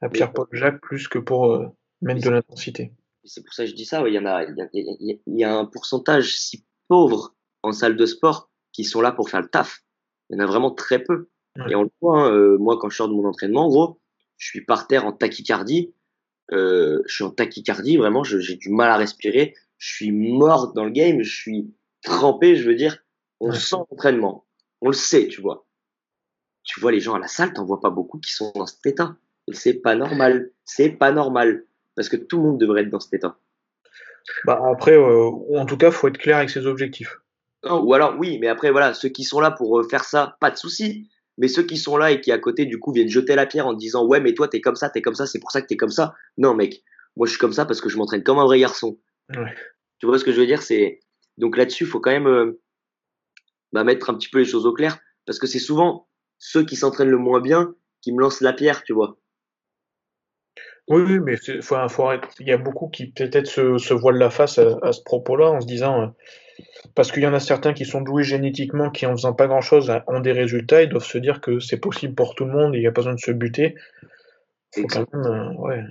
à, 0.00 0.08
Pierre-Paul 0.08 0.46
Jacques 0.52 0.80
plus 0.80 1.08
que 1.08 1.18
pour 1.18 1.52
euh, 1.52 1.66
mettre 2.00 2.20
de 2.20 2.30
l'intensité. 2.30 2.92
C'est 3.24 3.42
pour 3.42 3.52
ça 3.52 3.64
que 3.64 3.70
je 3.70 3.74
dis 3.74 3.84
ça. 3.84 4.06
Il 4.06 4.14
y 4.14 4.18
en 4.18 4.26
a, 4.26 4.44
il 4.44 5.18
y, 5.26 5.44
a, 5.44 5.52
un 5.52 5.64
pourcentage 5.64 6.38
si 6.38 6.64
pauvre 6.86 7.34
en 7.62 7.72
salle 7.72 7.96
de 7.96 8.06
sport 8.06 8.50
qui 8.72 8.84
sont 8.84 9.00
là 9.00 9.10
pour 9.10 9.28
faire 9.30 9.40
le 9.40 9.48
taf. 9.48 9.82
Il 10.30 10.36
y 10.36 10.40
en 10.40 10.44
a 10.44 10.46
vraiment 10.46 10.70
très 10.70 11.02
peu. 11.02 11.28
Et 11.68 11.74
on 11.74 11.82
le 11.82 11.90
voit, 12.00 12.20
hein, 12.20 12.32
euh, 12.32 12.58
moi, 12.58 12.78
quand 12.78 12.90
je 12.90 12.96
sors 12.96 13.08
de 13.08 13.14
mon 13.14 13.26
entraînement, 13.26 13.66
en 13.66 13.68
gros, 13.68 14.00
je 14.36 14.46
suis 14.46 14.64
par 14.64 14.86
terre 14.86 15.06
en 15.06 15.12
tachycardie. 15.12 15.94
Euh, 16.52 17.02
je 17.06 17.14
suis 17.14 17.24
en 17.24 17.30
tachycardie, 17.30 17.96
vraiment, 17.96 18.22
j'ai 18.22 18.56
du 18.56 18.70
mal 18.70 18.90
à 18.90 18.96
respirer. 18.96 19.54
Je 19.78 19.94
suis 19.94 20.12
mort 20.12 20.74
dans 20.74 20.84
le 20.84 20.90
game, 20.90 21.22
je 21.22 21.34
suis 21.34 21.74
trempé, 22.02 22.56
je 22.56 22.68
veux 22.68 22.76
dire. 22.76 22.98
On 23.40 23.52
sent 23.52 23.76
l'entraînement 23.90 24.45
on 24.80 24.88
le 24.88 24.94
sait, 24.94 25.28
tu 25.28 25.40
vois. 25.40 25.66
Tu 26.64 26.80
vois 26.80 26.92
les 26.92 27.00
gens 27.00 27.14
à 27.14 27.18
la 27.18 27.28
salle, 27.28 27.52
t'en 27.52 27.64
vois 27.64 27.80
pas 27.80 27.90
beaucoup 27.90 28.18
qui 28.18 28.32
sont 28.32 28.52
dans 28.54 28.66
cet 28.66 28.84
état. 28.86 29.16
Et 29.48 29.54
c'est 29.54 29.74
pas 29.74 29.94
normal. 29.94 30.50
C'est 30.64 30.90
pas 30.90 31.12
normal. 31.12 31.64
Parce 31.94 32.08
que 32.08 32.16
tout 32.16 32.38
le 32.38 32.42
monde 32.42 32.58
devrait 32.58 32.82
être 32.82 32.90
dans 32.90 33.00
cet 33.00 33.14
état. 33.14 33.38
Bah 34.44 34.60
après, 34.70 34.96
euh, 34.96 35.30
en 35.56 35.66
tout 35.66 35.76
cas, 35.76 35.90
faut 35.90 36.08
être 36.08 36.18
clair 36.18 36.38
avec 36.38 36.50
ses 36.50 36.66
objectifs. 36.66 37.20
ou 37.62 37.94
alors, 37.94 38.16
oui, 38.18 38.38
mais 38.40 38.48
après, 38.48 38.70
voilà, 38.70 38.92
ceux 38.92 39.08
qui 39.08 39.22
sont 39.22 39.40
là 39.40 39.52
pour 39.52 39.78
euh, 39.78 39.88
faire 39.88 40.04
ça, 40.04 40.36
pas 40.40 40.50
de 40.50 40.56
souci. 40.56 41.08
Mais 41.38 41.48
ceux 41.48 41.62
qui 41.62 41.76
sont 41.76 41.96
là 41.96 42.10
et 42.10 42.20
qui 42.20 42.32
à 42.32 42.38
côté, 42.38 42.64
du 42.64 42.78
coup, 42.78 42.92
viennent 42.92 43.08
jeter 43.08 43.34
la 43.34 43.46
pierre 43.46 43.66
en 43.66 43.74
disant 43.74 44.06
Ouais, 44.06 44.20
mais 44.20 44.34
toi, 44.34 44.48
t'es 44.48 44.60
comme 44.60 44.74
ça, 44.74 44.90
t'es 44.90 45.02
comme 45.02 45.14
ça, 45.14 45.26
c'est 45.26 45.38
pour 45.38 45.50
ça 45.52 45.60
que 45.62 45.66
t'es 45.66 45.76
comme 45.76 45.90
ça. 45.90 46.14
Non, 46.38 46.54
mec, 46.54 46.82
moi, 47.16 47.26
je 47.26 47.32
suis 47.32 47.38
comme 47.38 47.52
ça 47.52 47.66
parce 47.66 47.80
que 47.80 47.88
je 47.88 47.96
m'entraîne 47.98 48.22
comme 48.22 48.38
un 48.38 48.44
vrai 48.44 48.58
garçon. 48.58 48.98
Tu 49.98 50.06
vois 50.06 50.18
ce 50.18 50.24
que 50.24 50.32
je 50.32 50.40
veux 50.40 50.46
dire? 50.46 50.62
C'est 50.62 51.00
Donc 51.38 51.56
là-dessus, 51.56 51.86
faut 51.86 52.00
quand 52.00 52.10
même 52.10 52.26
euh, 52.26 52.60
bah, 53.72 53.84
mettre 53.84 54.10
un 54.10 54.14
petit 54.14 54.28
peu 54.28 54.38
les 54.38 54.44
choses 54.44 54.66
au 54.66 54.72
clair 54.72 54.98
parce 55.26 55.38
que 55.38 55.46
c'est 55.46 55.58
souvent 55.58 56.08
ceux 56.38 56.64
qui 56.64 56.76
s'entraînent 56.76 57.10
le 57.10 57.18
moins 57.18 57.40
bien 57.40 57.74
qui 58.00 58.12
me 58.12 58.20
lancent 58.20 58.40
la 58.40 58.52
pierre, 58.52 58.84
tu 58.84 58.92
vois. 58.92 59.18
Oui, 60.88 61.02
oui, 61.02 61.18
mais 61.18 61.36
faut, 61.62 61.76
faut 61.88 62.12
il 62.38 62.46
y 62.46 62.52
a 62.52 62.58
beaucoup 62.58 62.88
qui 62.88 63.10
peut-être 63.10 63.48
se, 63.48 63.76
se 63.78 63.92
voilent 63.92 64.18
la 64.18 64.30
face 64.30 64.58
à, 64.58 64.92
ce 64.92 65.02
propos-là 65.02 65.50
en 65.50 65.60
se 65.60 65.66
disant, 65.66 66.02
euh, 66.02 66.06
parce 66.94 67.10
qu'il 67.10 67.24
y 67.24 67.26
en 67.26 67.34
a 67.34 67.40
certains 67.40 67.72
qui 67.72 67.84
sont 67.84 68.02
doués 68.02 68.22
génétiquement, 68.22 68.90
qui 68.90 69.04
en 69.04 69.16
faisant 69.16 69.32
pas 69.32 69.48
grand-chose 69.48 69.92
ont 70.06 70.20
des 70.20 70.30
résultats, 70.30 70.82
ils 70.82 70.88
doivent 70.88 71.04
se 71.04 71.18
dire 71.18 71.40
que 71.40 71.58
c'est 71.58 71.80
possible 71.80 72.14
pour 72.14 72.36
tout 72.36 72.44
le 72.44 72.52
monde, 72.52 72.74
il 72.74 72.80
n'y 72.80 72.86
a 72.86 72.92
pas 72.92 73.00
besoin 73.00 73.14
de 73.14 73.20
se 73.20 73.32
buter. 73.32 73.74
quand 74.88 75.12
même, 75.12 75.26
euh, 75.26 75.52
ouais. 75.54 75.82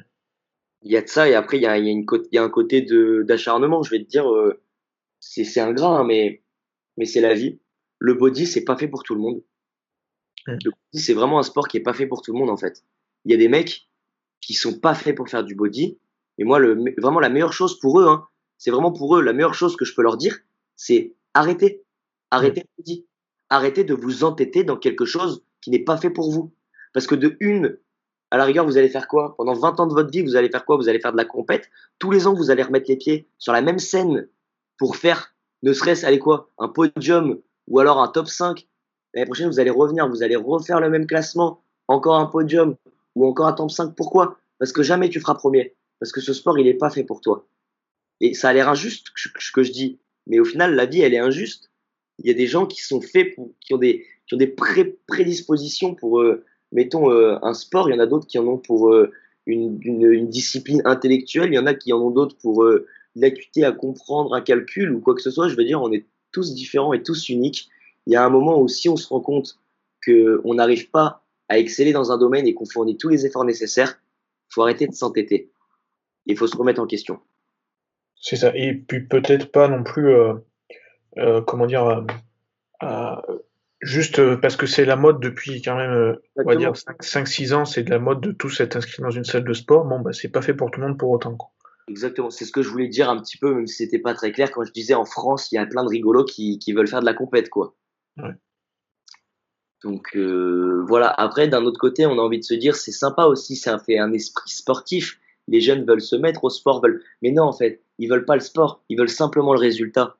Il 0.84 0.92
y 0.92 0.98
a 0.98 1.02
de 1.02 1.08
ça, 1.08 1.28
et 1.28 1.36
après 1.36 1.58
il 1.58 1.64
y 1.64 1.68
a, 1.68 1.78
il 1.78 1.86
y 1.86 1.90
a, 1.90 1.92
une, 1.92 2.06
il 2.32 2.36
y 2.36 2.38
a 2.38 2.44
un 2.44 2.50
côté 2.50 2.86
d'acharnement, 3.26 3.84
je 3.84 3.92
vais 3.92 4.00
te 4.00 4.08
dire, 4.08 4.32
euh, 4.32 4.62
c'est 5.20 5.44
c'est 5.44 5.60
ingrat, 5.60 6.00
hein, 6.00 6.04
mais 6.06 6.42
mais 6.96 7.06
c'est 7.06 7.22
la 7.22 7.34
vie. 7.34 7.60
Le 8.00 8.14
body, 8.14 8.46
c'est 8.46 8.64
pas 8.64 8.78
fait 8.78 8.88
pour 8.88 9.04
tout 9.04 9.16
le 9.16 9.22
monde. 9.22 9.42
Le 10.48 10.72
body, 10.72 11.04
c'est 11.04 11.14
vraiment 11.14 11.40
un 11.40 11.44
sport 11.44 11.68
qui 11.68 11.78
est 11.78 11.82
pas 11.82 11.94
fait 11.94 12.08
pour 12.08 12.22
tout 12.22 12.34
le 12.34 12.40
monde 12.40 12.50
en 12.50 12.58
fait. 12.58 12.84
Il 13.26 13.32
y 13.32 13.34
a 13.34 13.38
des 13.38 13.48
mecs 13.48 13.88
qui 14.42 14.54
sont 14.54 14.80
pas 14.80 14.94
faits 14.94 15.16
pour 15.16 15.30
faire 15.30 15.44
du 15.44 15.56
body. 15.56 15.98
Et 16.38 16.44
moi, 16.44 16.60
le, 16.60 16.94
vraiment 16.98 17.20
la 17.20 17.30
meilleure 17.30 17.54
chose 17.54 17.80
pour 17.80 18.00
eux, 18.00 18.08
hein, 18.08 18.28
c'est 18.58 18.72
vraiment 18.72 18.92
pour 18.92 19.18
eux 19.18 19.22
la 19.22 19.34
meilleure 19.34 19.54
chose 19.54 19.76
que 19.76 19.86
je 19.86 19.96
peux 19.96 20.04
leur 20.04 20.18
dire, 20.18 20.38
c'est 20.76 21.14
arrêtez, 21.34 21.84
arrêtez 22.30 22.62
le 22.62 22.68
body, 22.78 23.06
arrêtez 23.50 23.84
de 23.84 23.94
vous 23.94 24.24
entêter 24.24 24.64
dans 24.64 24.78
quelque 24.78 25.06
chose 25.06 25.44
qui 25.62 25.70
n'est 25.72 25.84
pas 25.84 25.98
fait 25.98 26.10
pour 26.10 26.32
vous. 26.32 26.54
Parce 26.94 27.08
que 27.08 27.16
de 27.16 27.36
une, 27.40 27.78
à 28.32 28.38
la 28.38 28.46
rigueur, 28.46 28.66
vous 28.66 28.78
allez 28.78 28.90
faire 28.90 29.08
quoi? 29.08 29.36
Pendant 29.38 29.54
20 29.54 29.80
ans 29.80 29.88
de 29.88 29.94
votre 29.94 30.12
vie, 30.12 30.22
vous 30.22 30.36
allez 30.36 30.50
faire 30.50 30.66
quoi? 30.66 30.78
Vous 30.78 30.90
allez 30.90 31.00
faire 31.00 31.12
de 31.12 31.18
la 31.18 31.26
compète. 31.26 31.70
Tous 32.00 32.12
les 32.12 32.28
ans, 32.28 32.34
vous 32.34 32.52
allez 32.52 32.64
remettre 32.64 32.90
les 32.90 32.98
pieds 32.98 33.28
sur 33.38 33.54
la 33.54 33.62
même 33.62 33.80
scène 33.80 34.28
pour 34.78 34.96
faire, 34.96 35.34
ne 35.64 35.74
serait-ce, 35.74 36.06
allez 36.06 36.20
quoi? 36.20 36.52
Un 36.58 36.68
podium 36.68 37.42
ou 37.68 37.80
alors 37.80 38.02
un 38.02 38.08
top 38.08 38.28
5. 38.28 38.68
L'année 39.14 39.26
prochaine, 39.26 39.48
vous 39.48 39.60
allez 39.60 39.70
revenir, 39.70 40.08
vous 40.08 40.24
allez 40.24 40.36
refaire 40.36 40.80
le 40.80 40.90
même 40.90 41.08
classement, 41.08 41.62
encore 41.88 42.16
un 42.16 42.26
podium, 42.26 42.76
ou 43.16 43.26
encore 43.26 43.48
un 43.48 43.54
top 43.54 43.72
5. 43.72 43.96
Pourquoi? 43.96 44.38
Parce 44.60 44.72
que 44.72 44.84
jamais 44.84 45.10
tu 45.10 45.20
feras 45.20 45.36
premier. 45.36 45.76
Parce 46.00 46.12
que 46.12 46.22
ce 46.22 46.34
sport, 46.34 46.60
il 46.60 46.66
n'est 46.66 46.74
pas 46.74 46.90
fait 46.90 47.04
pour 47.04 47.22
toi. 47.22 47.48
Et 48.22 48.34
ça 48.34 48.50
a 48.50 48.54
l'air 48.54 48.70
injuste 48.70 49.08
ce 49.16 49.52
que 49.52 49.64
je 49.64 49.72
dis. 49.72 50.00
Mais 50.28 50.40
au 50.40 50.46
final, 50.46 50.76
la 50.76 50.86
vie, 50.86 51.02
elle 51.02 51.14
est 51.14 51.20
injuste. 51.20 51.72
Il 52.20 52.28
y 52.28 52.32
a 52.32 52.34
des 52.34 52.48
gens 52.48 52.66
qui 52.66 52.82
sont 52.82 53.02
faits 53.02 53.36
pour, 53.36 53.52
qui 53.60 53.74
ont 53.74 53.78
des, 53.78 54.06
qui 54.28 54.36
ont 54.36 54.38
des 54.38 54.56
prédispositions 55.08 55.96
pour, 55.96 56.22
euh, 56.22 56.44
mettons, 56.72 57.12
euh, 57.12 57.38
un 57.42 57.54
sport. 57.54 57.90
Il 57.90 57.94
y 57.94 57.96
en 57.96 58.00
a 58.00 58.06
d'autres 58.06 58.28
qui 58.28 58.40
en 58.40 58.48
ont 58.48 58.58
pour 58.58 58.94
euh, 58.94 59.12
une, 59.46 60.30
discipline 60.30 60.82
intellectuelle. 60.86 61.52
Il 61.52 61.56
y 61.56 61.60
en 61.60 61.66
a 61.66 61.74
qui 61.74 61.94
en 61.94 62.00
ont 62.00 62.12
d'autres 62.12 62.38
pour 62.38 62.66
l'acuité 63.16 63.64
à 63.64 63.72
comprendre 63.72 64.34
un 64.34 64.42
calcul 64.42 64.92
ou 64.92 65.00
quoi 65.00 65.16
que 65.16 65.22
ce 65.22 65.32
soit. 65.32 65.48
Je 65.48 65.56
veux 65.56 65.66
dire, 65.66 65.82
on 65.82 65.92
est 65.92 66.06
tous 66.36 66.54
différents 66.54 66.92
et 66.92 67.02
tous 67.02 67.30
uniques. 67.30 67.70
Il 68.06 68.14
y 68.14 68.18
a 68.18 68.26
un 68.26 68.30
moment 68.30 68.60
où 68.60 68.68
si 68.68 68.90
on 68.90 68.98
se 68.98 69.08
rend 69.08 69.22
compte 69.22 69.58
qu'on 70.06 70.54
n'arrive 70.54 70.90
pas 70.90 71.24
à 71.48 71.58
exceller 71.58 71.94
dans 71.94 72.12
un 72.12 72.18
domaine 72.18 72.46
et 72.46 72.54
qu'on 72.54 72.66
fournit 72.66 72.98
tous 72.98 73.08
les 73.08 73.26
efforts 73.26 73.46
nécessaires, 73.46 74.02
il 74.50 74.54
faut 74.54 74.62
arrêter 74.62 74.86
de 74.86 74.94
s'entêter. 74.94 75.50
Il 76.26 76.38
faut 76.38 76.48
se 76.48 76.58
remettre 76.58 76.82
en 76.82 76.88
question. 76.88 77.22
C'est 78.20 78.36
ça. 78.36 78.52
Et 78.54 78.74
puis 78.74 79.08
peut-être 79.08 79.50
pas 79.50 79.70
non 79.70 79.84
plus, 79.84 80.10
euh, 80.10 80.34
euh, 81.20 81.42
comment 81.42 81.68
dire, 81.68 82.06
euh, 82.84 83.16
juste 83.80 84.36
parce 84.42 84.58
que 84.58 84.66
c'est 84.66 84.84
la 84.84 84.98
mode 84.98 85.22
depuis 85.22 85.62
quand 85.62 85.78
même, 85.78 86.18
on 86.36 86.44
va 86.44 86.58
dire 86.58 86.74
5-6 86.74 87.54
ans, 87.54 87.64
c'est 87.64 87.84
de 87.84 87.92
la 87.92 88.00
mode 88.00 88.20
de 88.20 88.34
tous 88.34 88.60
être 88.60 88.76
inscrit 88.76 89.02
dans 89.02 89.12
une 89.12 89.24
salle 89.24 89.46
de 89.46 89.54
sport. 89.54 89.86
Bon, 89.86 90.02
bah 90.02 90.12
c'est 90.12 90.28
pas 90.28 90.42
fait 90.42 90.54
pour 90.54 90.70
tout 90.70 90.82
le 90.82 90.88
monde 90.88 90.98
pour 90.98 91.12
autant. 91.12 91.38
Quoi. 91.38 91.50
Exactement, 91.88 92.32
c'est 92.32 92.46
ce 92.46 92.52
que 92.52 92.64
je 92.64 92.70
voulais 92.70 92.88
dire 92.88 93.10
un 93.10 93.20
petit 93.22 93.38
peu, 93.38 93.54
même 93.54 93.68
si 93.68 93.76
c'était 93.76 94.00
pas 94.00 94.16
très 94.16 94.32
clair 94.32 94.52
quand 94.52 94.64
je 94.64 94.72
disais 94.72 94.96
en 94.96 95.06
France, 95.06 95.52
il 95.52 95.56
y 95.56 95.58
a 95.60 95.66
plein 95.66 95.84
de 95.84 95.90
rigolos 95.90 96.26
qui, 96.26 96.58
qui 96.58 96.74
veulent 96.74 96.88
faire 96.88 97.02
de 97.02 97.06
la 97.06 97.14
compète, 97.14 97.50
quoi. 97.50 97.76
Ouais. 98.18 98.34
Donc 99.84 100.16
euh, 100.16 100.84
voilà. 100.88 101.10
Après, 101.10 101.48
d'un 101.48 101.64
autre 101.64 101.80
côté, 101.80 102.08
on 102.08 102.18
a 102.18 102.22
envie 102.22 102.40
de 102.40 102.44
se 102.44 102.56
dire, 102.56 102.76
c'est 102.76 102.92
sympa 102.92 103.26
aussi, 103.26 103.56
c'est 103.56 103.70
un 103.70 103.78
fait 103.78 104.00
un 104.00 104.14
esprit 104.14 104.50
sportif. 104.50 105.20
Les 105.48 105.62
jeunes 105.62 105.86
veulent 105.86 106.02
se 106.02 106.16
mettre 106.16 106.44
au 106.44 106.50
sport, 106.50 106.82
veulent. 106.82 107.04
Mais 107.22 107.32
non, 107.32 107.44
en 107.44 107.54
fait, 107.54 107.84
ils 108.00 108.10
veulent 108.10 108.26
pas 108.26 108.34
le 108.34 108.42
sport, 108.42 108.84
ils 108.90 108.98
veulent 108.98 109.10
simplement 109.10 109.54
le 109.54 109.60
résultat 109.60 110.18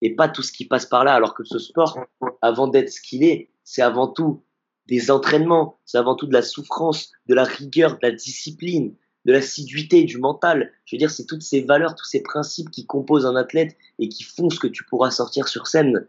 et 0.00 0.14
pas 0.14 0.28
tout 0.28 0.42
ce 0.42 0.52
qui 0.52 0.64
passe 0.64 0.86
par 0.86 1.04
là. 1.04 1.14
Alors 1.14 1.34
que 1.34 1.44
ce 1.44 1.58
sport, 1.58 1.98
avant 2.40 2.66
d'être 2.66 2.90
ce 2.90 3.02
qu'il 3.02 3.24
est, 3.24 3.50
c'est 3.62 3.82
avant 3.82 4.08
tout 4.08 4.42
des 4.86 5.10
entraînements, 5.10 5.78
c'est 5.84 5.98
avant 5.98 6.14
tout 6.14 6.26
de 6.26 6.32
la 6.32 6.42
souffrance, 6.42 7.12
de 7.26 7.34
la 7.34 7.44
rigueur, 7.44 7.92
de 7.94 8.00
la 8.02 8.10
discipline, 8.10 8.94
de 9.24 9.32
l'assiduité, 9.32 10.04
du 10.04 10.18
mental. 10.18 10.72
Je 10.84 10.96
veux 10.96 10.98
dire, 10.98 11.10
c'est 11.10 11.26
toutes 11.26 11.42
ces 11.42 11.62
valeurs, 11.62 11.94
tous 11.94 12.04
ces 12.04 12.22
principes 12.22 12.70
qui 12.70 12.86
composent 12.86 13.26
un 13.26 13.36
athlète 13.36 13.76
et 13.98 14.08
qui 14.08 14.22
font 14.22 14.50
ce 14.50 14.60
que 14.60 14.66
tu 14.66 14.84
pourras 14.84 15.10
sortir 15.10 15.48
sur 15.48 15.66
scène. 15.66 16.06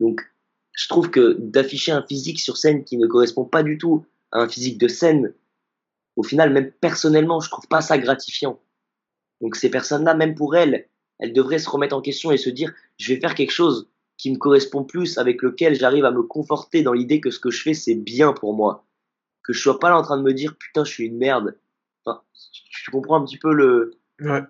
Donc, 0.00 0.20
je 0.72 0.88
trouve 0.88 1.10
que 1.10 1.36
d'afficher 1.38 1.92
un 1.92 2.02
physique 2.02 2.40
sur 2.40 2.56
scène 2.56 2.84
qui 2.84 2.98
ne 2.98 3.06
correspond 3.06 3.44
pas 3.44 3.62
du 3.62 3.78
tout 3.78 4.04
à 4.32 4.40
un 4.40 4.48
physique 4.48 4.78
de 4.78 4.88
scène, 4.88 5.32
au 6.16 6.22
final, 6.22 6.52
même 6.52 6.70
personnellement, 6.80 7.40
je 7.40 7.50
trouve 7.50 7.66
pas 7.68 7.80
ça 7.80 7.98
gratifiant. 7.98 8.60
Donc 9.40 9.56
ces 9.56 9.70
personnes-là, 9.70 10.14
même 10.14 10.34
pour 10.34 10.56
elles, 10.56 10.88
elles 11.18 11.32
devraient 11.32 11.58
se 11.58 11.68
remettre 11.68 11.96
en 11.96 12.00
question 12.00 12.30
et 12.30 12.36
se 12.36 12.50
dire, 12.50 12.72
je 12.98 13.12
vais 13.12 13.20
faire 13.20 13.34
quelque 13.34 13.50
chose 13.50 13.88
qui 14.16 14.30
me 14.30 14.38
correspond 14.38 14.84
plus, 14.84 15.18
avec 15.18 15.42
lequel 15.42 15.74
j'arrive 15.74 16.04
à 16.04 16.12
me 16.12 16.22
conforter 16.22 16.82
dans 16.82 16.92
l'idée 16.92 17.20
que 17.20 17.30
ce 17.30 17.40
que 17.40 17.50
je 17.50 17.62
fais, 17.62 17.74
c'est 17.74 17.96
bien 17.96 18.32
pour 18.32 18.54
moi. 18.54 18.86
Que 19.42 19.52
je 19.52 19.60
sois 19.60 19.80
pas 19.80 19.90
là 19.90 19.98
en 19.98 20.02
train 20.02 20.16
de 20.16 20.22
me 20.22 20.32
dire, 20.32 20.56
putain, 20.56 20.84
je 20.84 20.92
suis 20.92 21.06
une 21.06 21.18
merde. 21.18 21.58
Enfin, 22.04 22.22
tu 22.70 22.90
comprends 22.90 23.20
un 23.20 23.24
petit 23.24 23.38
peu 23.38 23.52
le... 23.52 23.92
Ouais. 24.20 24.42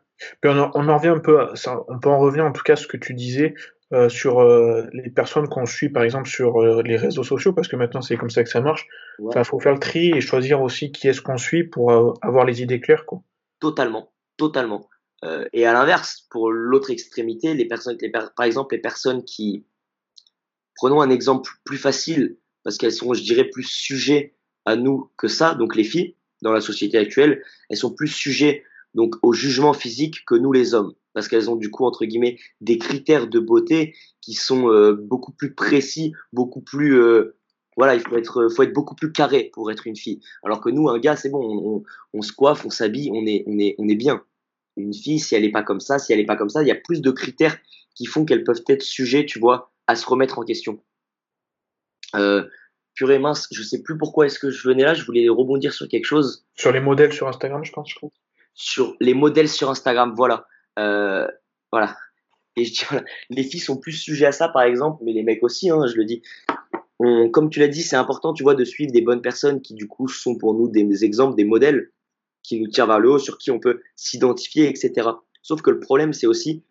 on, 0.44 0.58
en, 0.58 0.70
on 0.74 0.88
en 0.88 0.98
revient 0.98 1.08
un 1.08 1.18
peu, 1.18 1.40
à, 1.40 1.56
ça, 1.56 1.84
on 1.88 1.98
peut 1.98 2.08
en 2.08 2.18
revenir 2.18 2.44
en 2.44 2.52
tout 2.52 2.62
cas 2.62 2.74
à 2.74 2.76
ce 2.76 2.86
que 2.86 2.96
tu 2.96 3.14
disais 3.14 3.54
euh, 3.92 4.08
sur 4.08 4.40
euh, 4.40 4.86
les 4.92 5.10
personnes 5.10 5.48
qu'on 5.48 5.66
suit, 5.66 5.88
par 5.88 6.02
exemple, 6.02 6.28
sur 6.28 6.60
euh, 6.60 6.82
les 6.82 6.96
réseaux 6.96 7.22
sociaux, 7.22 7.52
parce 7.52 7.68
que 7.68 7.76
maintenant 7.76 8.00
c'est 8.00 8.16
comme 8.16 8.30
ça 8.30 8.42
que 8.42 8.48
ça 8.48 8.60
marche. 8.60 8.88
Il 9.18 9.44
faut 9.44 9.60
faire 9.60 9.74
le 9.74 9.78
tri 9.78 10.08
et 10.08 10.20
choisir 10.20 10.62
aussi 10.62 10.90
qui 10.90 11.06
est-ce 11.06 11.20
qu'on 11.20 11.36
suit 11.36 11.64
pour 11.64 11.92
avoir 12.22 12.44
les 12.44 12.60
idées 12.62 12.80
claires. 12.80 13.06
Quoi. 13.06 13.22
Totalement, 13.60 14.12
totalement. 14.36 14.88
et 15.52 15.64
à 15.66 15.72
l'inverse, 15.72 16.26
pour 16.30 16.50
l'autre 16.50 16.90
extrémité, 16.90 17.54
les 17.54 17.66
personnes, 17.66 17.96
les, 18.00 18.10
par 18.10 18.44
exemple, 18.44 18.74
les 18.74 18.80
personnes 18.80 19.22
qui, 19.22 19.66
prenons 20.74 21.00
un 21.00 21.10
exemple 21.10 21.50
plus 21.64 21.78
facile, 21.78 22.38
parce 22.64 22.78
qu'elles 22.78 22.92
sont, 22.92 23.14
je 23.14 23.22
dirais, 23.22 23.44
plus 23.44 23.62
sujets 23.62 24.34
à 24.64 24.74
nous 24.76 25.12
que 25.16 25.28
ça, 25.28 25.54
donc 25.54 25.76
les 25.76 25.84
filles, 25.84 26.16
dans 26.44 26.52
la 26.52 26.60
société 26.60 26.96
actuelle, 26.98 27.42
elles 27.68 27.76
sont 27.76 27.92
plus 27.92 28.08
sujets 28.08 28.62
donc 28.94 29.16
au 29.22 29.32
jugement 29.32 29.72
physique 29.72 30.24
que 30.24 30.36
nous 30.36 30.52
les 30.52 30.74
hommes 30.74 30.94
parce 31.14 31.26
qu'elles 31.28 31.50
ont 31.50 31.56
du 31.56 31.70
coup 31.70 31.84
entre 31.84 32.04
guillemets 32.04 32.38
des 32.60 32.78
critères 32.78 33.26
de 33.26 33.40
beauté 33.40 33.94
qui 34.20 34.34
sont 34.34 34.68
euh, 34.70 34.92
beaucoup 34.92 35.32
plus 35.32 35.54
précis, 35.54 36.12
beaucoup 36.32 36.60
plus 36.60 37.00
euh, 37.00 37.36
voilà, 37.76 37.94
il 37.94 38.00
faut 38.00 38.16
être 38.16 38.48
faut 38.48 38.62
être 38.62 38.72
beaucoup 38.72 38.94
plus 38.94 39.10
carré 39.10 39.50
pour 39.52 39.70
être 39.72 39.86
une 39.86 39.96
fille. 39.96 40.20
Alors 40.44 40.60
que 40.60 40.70
nous 40.70 40.88
un 40.88 40.98
gars, 40.98 41.16
c'est 41.16 41.30
bon, 41.30 41.42
on, 41.42 41.82
on, 42.12 42.22
se 42.22 42.32
coiffe, 42.32 42.64
on 42.64 42.70
s'habille, 42.70 43.10
on 43.12 43.26
est 43.26 43.42
on 43.46 43.58
est 43.58 43.74
on 43.78 43.88
est 43.88 43.96
bien. 43.96 44.22
Une 44.76 44.94
fille 44.94 45.18
si 45.18 45.34
elle 45.34 45.44
est 45.44 45.52
pas 45.52 45.62
comme 45.62 45.80
ça, 45.80 45.98
si 45.98 46.12
elle 46.12 46.20
est 46.20 46.26
pas 46.26 46.36
comme 46.36 46.50
ça, 46.50 46.62
il 46.62 46.68
y 46.68 46.72
a 46.72 46.76
plus 46.76 47.00
de 47.00 47.10
critères 47.10 47.56
qui 47.94 48.06
font 48.06 48.24
qu'elles 48.24 48.44
peuvent 48.44 48.64
être 48.68 48.82
sujets, 48.82 49.24
tu 49.24 49.38
vois, 49.38 49.72
à 49.86 49.96
se 49.96 50.06
remettre 50.06 50.38
en 50.38 50.44
question. 50.44 50.80
Euh, 52.16 52.44
purée 52.94 53.18
mince, 53.18 53.48
je 53.50 53.62
sais 53.62 53.82
plus 53.82 53.98
pourquoi 53.98 54.26
est-ce 54.26 54.38
que 54.38 54.50
je 54.50 54.68
venais 54.68 54.84
là, 54.84 54.94
je 54.94 55.04
voulais 55.04 55.28
rebondir 55.28 55.72
sur 55.72 55.88
quelque 55.88 56.06
chose. 56.06 56.46
Sur 56.54 56.72
les 56.72 56.80
modèles 56.80 57.12
sur 57.12 57.28
Instagram, 57.28 57.64
je 57.64 57.72
pense, 57.72 57.90
je 57.90 57.96
crois. 57.96 58.10
Sur 58.54 58.96
les 59.00 59.14
modèles 59.14 59.48
sur 59.48 59.70
Instagram, 59.70 60.14
voilà. 60.16 60.46
Euh, 60.78 61.26
voilà. 61.72 61.96
Et 62.56 62.64
je 62.64 62.72
dis, 62.72 62.84
voilà, 62.88 63.04
les 63.30 63.42
filles 63.42 63.60
sont 63.60 63.76
plus 63.76 63.92
sujets 63.92 64.26
à 64.26 64.32
ça, 64.32 64.48
par 64.48 64.62
exemple, 64.62 65.02
mais 65.04 65.12
les 65.12 65.22
mecs 65.22 65.42
aussi, 65.42 65.70
hein, 65.70 65.86
je 65.86 65.96
le 65.96 66.04
dis. 66.04 66.22
On, 67.00 67.28
comme 67.28 67.50
tu 67.50 67.58
l'as 67.58 67.68
dit, 67.68 67.82
c'est 67.82 67.96
important, 67.96 68.32
tu 68.32 68.44
vois, 68.44 68.54
de 68.54 68.64
suivre 68.64 68.92
des 68.92 69.02
bonnes 69.02 69.22
personnes 69.22 69.60
qui, 69.60 69.74
du 69.74 69.88
coup, 69.88 70.06
sont 70.06 70.38
pour 70.38 70.54
nous 70.54 70.68
des, 70.68 71.04
exemples, 71.04 71.36
des 71.36 71.44
modèles 71.44 71.90
qui 72.44 72.60
nous 72.60 72.68
tirent 72.68 72.86
vers 72.86 73.00
le 73.00 73.10
haut, 73.10 73.18
sur 73.18 73.38
qui 73.38 73.50
on 73.50 73.58
peut 73.58 73.80
s'identifier, 73.96 74.68
etc. 74.68 75.08
Sauf 75.42 75.62
que 75.62 75.70
le 75.70 75.80
problème, 75.80 76.12
c'est 76.12 76.28
aussi, 76.28 76.62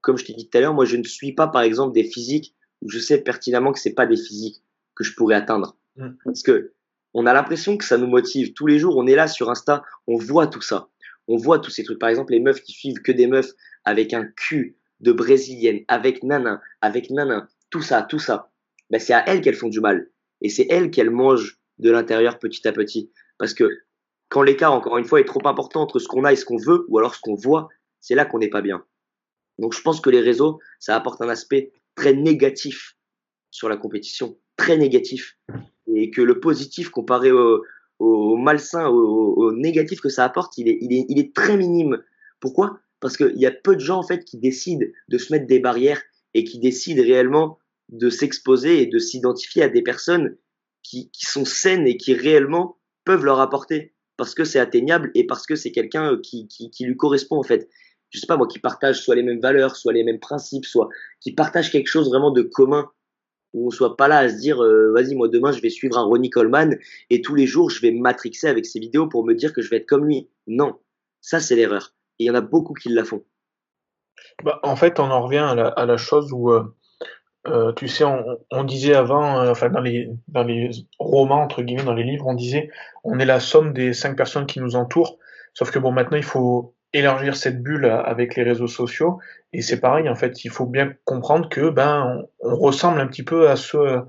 comme 0.00 0.16
je 0.16 0.24
t'ai 0.24 0.32
dit 0.32 0.48
tout 0.48 0.56
à 0.56 0.62
l'heure, 0.62 0.74
moi, 0.74 0.86
je 0.86 0.96
ne 0.96 1.04
suis 1.04 1.34
pas, 1.34 1.48
par 1.48 1.62
exemple, 1.62 1.92
des 1.92 2.04
physiques 2.04 2.54
où 2.80 2.88
je 2.88 2.98
sais 2.98 3.18
pertinemment 3.18 3.72
que 3.72 3.80
c'est 3.80 3.94
pas 3.94 4.06
des 4.06 4.16
physiques 4.16 4.62
que 4.98 5.04
je 5.04 5.14
pourrais 5.14 5.36
atteindre. 5.36 5.76
Mmh. 5.96 6.08
Parce 6.24 6.42
que 6.42 6.72
on 7.14 7.24
a 7.26 7.32
l'impression 7.32 7.78
que 7.78 7.84
ça 7.84 7.96
nous 7.96 8.06
motive. 8.06 8.52
Tous 8.52 8.66
les 8.66 8.78
jours, 8.78 8.96
on 8.96 9.06
est 9.06 9.14
là 9.14 9.28
sur 9.28 9.50
Insta, 9.50 9.82
on 10.06 10.18
voit 10.18 10.46
tout 10.46 10.60
ça 10.60 10.88
on 11.28 11.36
voit 11.36 11.58
tous 11.58 11.70
ces 11.70 11.84
trucs. 11.84 11.98
Par 11.98 12.08
exemple, 12.08 12.32
les 12.32 12.40
meufs 12.40 12.62
qui 12.62 12.72
suivent 12.72 13.02
que 13.02 13.12
des 13.12 13.26
meufs 13.26 13.52
avec 13.84 14.12
un 14.12 14.24
cul 14.24 14.76
de 15.00 15.12
brésilienne, 15.12 15.84
avec 15.86 16.24
nanin, 16.24 16.60
avec 16.80 17.10
nanin, 17.10 17.46
tout 17.70 17.82
ça, 17.82 18.02
tout 18.02 18.18
ça. 18.18 18.50
Ben, 18.90 18.98
c'est 18.98 19.12
à 19.12 19.28
elles 19.28 19.42
qu'elles 19.42 19.54
font 19.54 19.68
du 19.68 19.80
mal. 19.80 20.10
Et 20.40 20.48
c'est 20.48 20.66
elles 20.70 20.90
qu'elles 20.90 21.10
mangent 21.10 21.58
de 21.78 21.90
l'intérieur 21.90 22.38
petit 22.38 22.66
à 22.66 22.72
petit. 22.72 23.12
Parce 23.38 23.54
que 23.54 23.82
quand 24.30 24.42
l'écart, 24.42 24.72
encore 24.72 24.98
une 24.98 25.04
fois, 25.04 25.20
est 25.20 25.24
trop 25.24 25.46
important 25.46 25.82
entre 25.82 25.98
ce 25.98 26.08
qu'on 26.08 26.24
a 26.24 26.32
et 26.32 26.36
ce 26.36 26.44
qu'on 26.44 26.56
veut, 26.56 26.86
ou 26.88 26.98
alors 26.98 27.14
ce 27.14 27.20
qu'on 27.20 27.34
voit, 27.34 27.68
c'est 28.00 28.14
là 28.14 28.24
qu'on 28.24 28.38
n'est 28.38 28.48
pas 28.48 28.62
bien. 28.62 28.84
Donc 29.58 29.74
je 29.74 29.82
pense 29.82 30.00
que 30.00 30.10
les 30.10 30.20
réseaux, 30.20 30.58
ça 30.78 30.96
apporte 30.96 31.20
un 31.20 31.28
aspect 31.28 31.72
très 31.94 32.14
négatif 32.14 32.96
sur 33.50 33.68
la 33.68 33.76
compétition, 33.76 34.38
très 34.58 34.76
négatif. 34.76 35.38
et 35.94 36.10
que 36.10 36.20
le 36.20 36.38
positif 36.38 36.90
comparé 36.90 37.30
au, 37.32 38.36
malsain, 38.36 38.88
au, 38.88 39.52
négatif 39.52 40.00
que 40.00 40.10
ça 40.10 40.24
apporte, 40.24 40.58
il 40.58 40.68
est, 40.68 40.78
il 40.82 40.92
est, 40.92 41.06
il 41.08 41.18
est 41.18 41.34
très 41.34 41.56
minime. 41.56 42.02
Pourquoi? 42.40 42.80
Parce 43.00 43.16
qu'il 43.16 43.38
y 43.38 43.46
a 43.46 43.50
peu 43.50 43.74
de 43.74 43.80
gens 43.80 43.98
en 43.98 44.02
fait 44.02 44.24
qui 44.24 44.36
décident 44.36 44.86
de 45.08 45.18
se 45.18 45.32
mettre 45.32 45.46
des 45.46 45.60
barrières 45.60 46.02
et 46.34 46.44
qui 46.44 46.58
décident 46.58 47.02
réellement 47.02 47.58
de 47.88 48.10
s'exposer 48.10 48.82
et 48.82 48.86
de 48.86 48.98
s'identifier 48.98 49.62
à 49.62 49.68
des 49.68 49.82
personnes 49.82 50.36
qui, 50.82 51.10
qui 51.10 51.24
sont 51.24 51.44
saines 51.44 51.86
et 51.86 51.96
qui 51.96 52.12
réellement 52.12 52.78
peuvent 53.04 53.24
leur 53.24 53.40
apporter 53.40 53.94
parce 54.16 54.34
que 54.34 54.44
c'est 54.44 54.58
atteignable 54.58 55.10
et 55.14 55.26
parce 55.26 55.46
que 55.46 55.54
c'est 55.54 55.72
quelqu'un 55.72 56.12
euh, 56.12 56.20
qui, 56.20 56.48
qui, 56.48 56.84
lui 56.84 56.96
correspond 56.96 57.38
en 57.38 57.42
fait. 57.42 57.68
Je 58.10 58.18
sais 58.18 58.26
pas 58.26 58.36
moi, 58.36 58.46
qui 58.46 58.58
partage 58.58 59.00
soit 59.00 59.14
les 59.14 59.22
mêmes 59.22 59.40
valeurs, 59.40 59.76
soit 59.76 59.92
les 59.92 60.02
mêmes 60.04 60.18
principes, 60.18 60.66
soit 60.66 60.88
qui 61.20 61.32
partage 61.32 61.70
quelque 61.70 61.88
chose 61.88 62.08
vraiment 62.08 62.30
de 62.30 62.42
commun 62.42 62.90
où 63.54 63.68
on 63.68 63.70
soit 63.70 63.96
pas 63.96 64.08
là 64.08 64.18
à 64.18 64.28
se 64.28 64.36
dire 64.36 64.62
euh, 64.62 64.92
vas-y 64.92 65.14
moi 65.14 65.28
demain 65.28 65.52
je 65.52 65.60
vais 65.60 65.70
suivre 65.70 65.98
un 65.98 66.04
Ronnie 66.04 66.30
Coleman 66.30 66.76
et 67.10 67.22
tous 67.22 67.34
les 67.34 67.46
jours 67.46 67.70
je 67.70 67.80
vais 67.80 67.90
matrixer 67.90 68.48
avec 68.48 68.66
ses 68.66 68.78
vidéos 68.78 69.06
pour 69.06 69.24
me 69.24 69.34
dire 69.34 69.52
que 69.52 69.62
je 69.62 69.70
vais 69.70 69.78
être 69.78 69.86
comme 69.86 70.06
lui. 70.06 70.28
Non, 70.46 70.78
ça 71.20 71.40
c'est 71.40 71.56
l'erreur. 71.56 71.94
Et 72.18 72.24
il 72.24 72.26
y 72.26 72.30
en 72.30 72.34
a 72.34 72.40
beaucoup 72.40 72.74
qui 72.74 72.88
la 72.88 73.04
font. 73.04 73.22
Bah, 74.42 74.58
en 74.62 74.76
fait, 74.76 74.98
on 74.98 75.10
en 75.10 75.22
revient 75.22 75.54
à 75.76 75.86
la, 75.86 75.96
chose 75.96 76.32
où 76.32 76.50
euh, 76.50 76.64
euh, 77.46 77.72
tu 77.72 77.88
sais, 77.88 78.04
on, 78.04 78.64
disait 78.64 78.94
avant, 78.94 79.48
enfin 79.48 79.70
dans 79.70 79.80
les 79.80 80.10
dans 80.26 80.42
les 80.42 80.70
romans 80.98 81.42
entre 81.42 81.62
guillemets, 81.62 81.84
dans 81.84 81.94
les 81.94 82.02
livres, 82.02 82.26
on 82.26 82.34
disait 82.34 82.70
on 83.04 83.18
est 83.18 83.24
la 83.24 83.40
somme 83.40 83.72
des 83.72 83.92
cinq 83.92 84.16
personnes 84.16 84.46
qui 84.46 84.60
nous 84.60 84.76
entourent. 84.76 85.18
Sauf 85.54 85.70
que 85.70 85.78
bon, 85.78 85.92
maintenant 85.92 86.16
il 86.16 86.24
faut 86.24 86.74
élargir 86.92 87.36
cette 87.36 87.62
bulle 87.62 87.86
avec 87.86 88.34
les 88.36 88.42
réseaux 88.42 88.66
sociaux 88.66 89.18
et 89.52 89.62
c'est 89.62 89.80
pareil 89.80 90.08
en 90.08 90.14
fait. 90.14 90.44
Il 90.44 90.50
faut 90.50 90.66
bien 90.66 90.94
comprendre 91.04 91.48
que 91.48 91.70
ben 91.70 92.26
on, 92.40 92.52
on 92.52 92.56
ressemble 92.56 93.00
un 93.00 93.06
petit 93.06 93.22
peu 93.22 93.48
à 93.48 93.56
ce, 93.56 94.00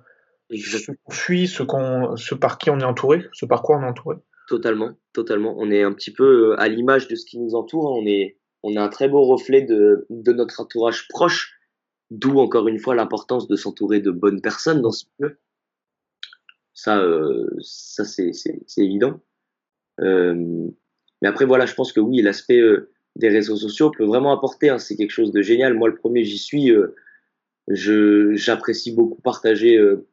ce 0.52 0.92
qu'on 0.92 1.14
suit, 1.14 1.48
ce 1.48 1.64
qu'on, 1.64 2.16
ce 2.16 2.36
par 2.36 2.58
qui 2.58 2.70
on 2.70 2.80
est 2.80 2.86
entouré, 2.86 3.26
ce 3.34 3.46
par 3.46 3.62
quoi 3.62 3.78
on 3.78 3.84
est 3.84 3.90
entouré. 3.90 4.18
Totalement, 4.48 4.92
totalement. 5.14 5.56
On 5.58 5.70
est 5.70 5.84
un 5.84 5.94
petit 5.94 6.12
peu 6.12 6.52
euh, 6.52 6.60
à 6.60 6.68
l'image 6.68 7.08
de 7.08 7.16
ce 7.16 7.26
qui 7.26 7.40
nous 7.40 7.56
entoure. 7.56 7.92
On 7.92 8.06
est 8.06 8.38
on 8.64 8.76
a 8.76 8.82
un 8.82 8.90
très 8.90 9.08
beau 9.08 9.24
reflet 9.24 9.62
de 9.62 10.06
de 10.10 10.34
notre 10.34 10.60
entourage 10.60 11.08
proche 11.10 11.60
D'où 12.12 12.40
encore 12.40 12.68
une 12.68 12.80
fois 12.80 12.96
l'importance 12.96 13.48
de 13.48 13.56
s'entourer 13.56 14.00
de 14.00 14.10
bonnes 14.10 14.42
personnes 14.42 14.82
dans 14.82 14.92
ce 14.92 15.06
milieu. 15.20 15.38
Ça, 16.74 17.00
euh, 17.00 17.48
ça 17.62 18.04
c'est, 18.04 18.34
c'est, 18.34 18.62
c'est 18.66 18.84
évident. 18.84 19.22
Euh, 20.00 20.70
mais 21.22 21.28
après 21.28 21.46
voilà, 21.46 21.66
je 21.66 21.74
pense 21.74 21.92
que 21.92 22.00
oui, 22.00 22.22
l'aspect 22.22 22.60
euh, 22.60 22.92
des 23.16 23.30
réseaux 23.30 23.58
sociaux 23.58 23.92
peut 23.92 24.06
vraiment 24.06 24.32
apporter. 24.32 24.70
Hein, 24.70 24.80
c'est 24.80 24.96
quelque 24.96 25.12
chose 25.12 25.32
de 25.32 25.42
génial. 25.42 25.74
Moi, 25.74 25.90
le 25.90 25.96
premier, 25.96 26.24
j'y 26.24 26.38
suis. 26.38 26.72
Euh, 26.72 26.96
je 27.68 28.34
j'apprécie 28.36 28.94
beaucoup 28.94 29.22
partager 29.22 29.78
euh, 29.78 30.08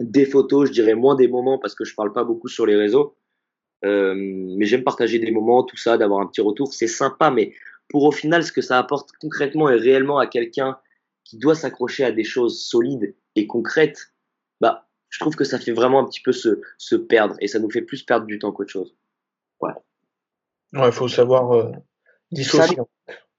des 0.00 0.26
photos. 0.26 0.68
Je 0.68 0.72
dirais 0.72 0.94
moins 0.94 1.14
des 1.14 1.28
moments 1.28 1.58
parce 1.58 1.74
que 1.74 1.84
je 1.84 1.94
parle 1.94 2.12
pas 2.12 2.24
beaucoup 2.24 2.48
sur 2.48 2.66
les 2.66 2.76
réseaux. 2.76 3.16
mais 3.82 4.66
j'aime 4.66 4.84
partager 4.84 5.18
des 5.18 5.30
moments, 5.30 5.62
tout 5.64 5.76
ça, 5.76 5.98
d'avoir 5.98 6.20
un 6.20 6.26
petit 6.26 6.40
retour. 6.40 6.72
C'est 6.74 6.86
sympa, 6.88 7.30
mais 7.30 7.54
pour 7.88 8.04
au 8.04 8.12
final, 8.12 8.42
ce 8.44 8.52
que 8.52 8.62
ça 8.62 8.78
apporte 8.78 9.10
concrètement 9.20 9.70
et 9.70 9.76
réellement 9.76 10.18
à 10.18 10.26
quelqu'un 10.26 10.78
qui 11.24 11.38
doit 11.38 11.54
s'accrocher 11.54 12.04
à 12.04 12.12
des 12.12 12.24
choses 12.24 12.64
solides 12.64 13.14
et 13.36 13.46
concrètes, 13.46 14.12
bah, 14.60 14.88
je 15.08 15.18
trouve 15.20 15.36
que 15.36 15.44
ça 15.44 15.58
fait 15.58 15.72
vraiment 15.72 16.00
un 16.00 16.04
petit 16.04 16.22
peu 16.22 16.32
se, 16.32 16.60
se 16.78 16.96
perdre 16.96 17.36
et 17.40 17.48
ça 17.48 17.58
nous 17.58 17.70
fait 17.70 17.82
plus 17.82 18.02
perdre 18.02 18.26
du 18.26 18.38
temps 18.38 18.52
qu'autre 18.52 18.70
chose. 18.70 18.96
Ouais, 20.76 20.88
il 20.88 20.92
faut 20.92 21.08
savoir 21.08 21.52
euh, 21.52 21.72
dissocier. 22.30 22.78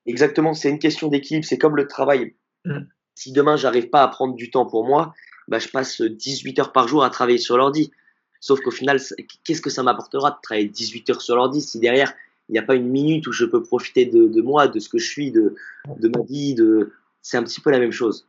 Exactement, 0.05 0.53
c'est 0.53 0.69
une 0.69 0.79
question 0.79 1.07
d'équilibre, 1.07 1.45
c'est 1.45 1.57
comme 1.57 1.75
le 1.75 1.87
travail. 1.87 2.35
Mm. 2.65 2.79
Si 3.15 3.31
demain 3.31 3.55
j'arrive 3.55 3.89
pas 3.89 4.03
à 4.03 4.07
prendre 4.07 4.35
du 4.35 4.49
temps 4.49 4.65
pour 4.65 4.85
moi, 4.85 5.13
bah, 5.47 5.59
je 5.59 5.67
passe 5.69 6.01
18 6.01 6.59
heures 6.59 6.71
par 6.71 6.87
jour 6.87 7.03
à 7.03 7.09
travailler 7.09 7.37
sur 7.37 7.57
l'ordi. 7.57 7.91
Sauf 8.39 8.61
qu'au 8.61 8.71
final, 8.71 8.99
qu'est-ce 9.43 9.61
que 9.61 9.69
ça 9.69 9.83
m'apportera 9.83 10.31
de 10.31 10.37
travailler 10.41 10.67
18 10.67 11.09
heures 11.09 11.21
sur 11.21 11.35
l'ordi 11.35 11.61
si 11.61 11.79
derrière 11.79 12.13
il 12.49 12.53
n'y 12.53 12.59
a 12.59 12.63
pas 12.63 12.75
une 12.75 12.87
minute 12.87 13.27
où 13.27 13.33
je 13.33 13.45
peux 13.45 13.61
profiter 13.61 14.05
de, 14.05 14.27
de 14.27 14.41
moi, 14.41 14.67
de 14.67 14.79
ce 14.79 14.87
que 14.87 14.97
je 14.97 15.09
suis, 15.09 15.31
de, 15.31 15.55
de 15.99 16.07
ma 16.07 16.23
vie, 16.23 16.55
de, 16.55 16.93
c'est 17.21 17.35
un 17.35 17.43
petit 17.43 17.59
peu 17.59 17.71
la 17.71 17.79
même 17.79 17.91
chose. 17.91 18.27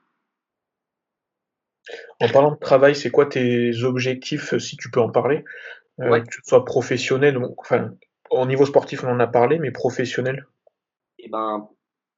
En 2.21 2.29
parlant 2.29 2.51
de 2.51 2.59
travail, 2.59 2.97
c'est 2.97 3.11
quoi 3.11 3.27
tes 3.27 3.83
objectifs, 3.85 4.55
euh, 4.55 4.59
si 4.59 4.77
tu 4.77 4.91
peux 4.91 5.01
en 5.01 5.11
parler? 5.11 5.45
Euh, 6.01 6.11
Ouais. 6.11 6.23
Que 6.23 6.29
tu 6.29 6.41
sois 6.45 6.65
professionnel, 6.65 7.35
donc, 7.35 7.55
enfin, 7.59 7.93
au 8.31 8.47
niveau 8.47 8.67
sportif, 8.67 9.05
on 9.05 9.09
en 9.09 9.21
a 9.21 9.27
parlé, 9.27 9.59
mais 9.59 9.71
professionnel? 9.71 10.47
Et 11.19 11.29
ben, 11.29 11.69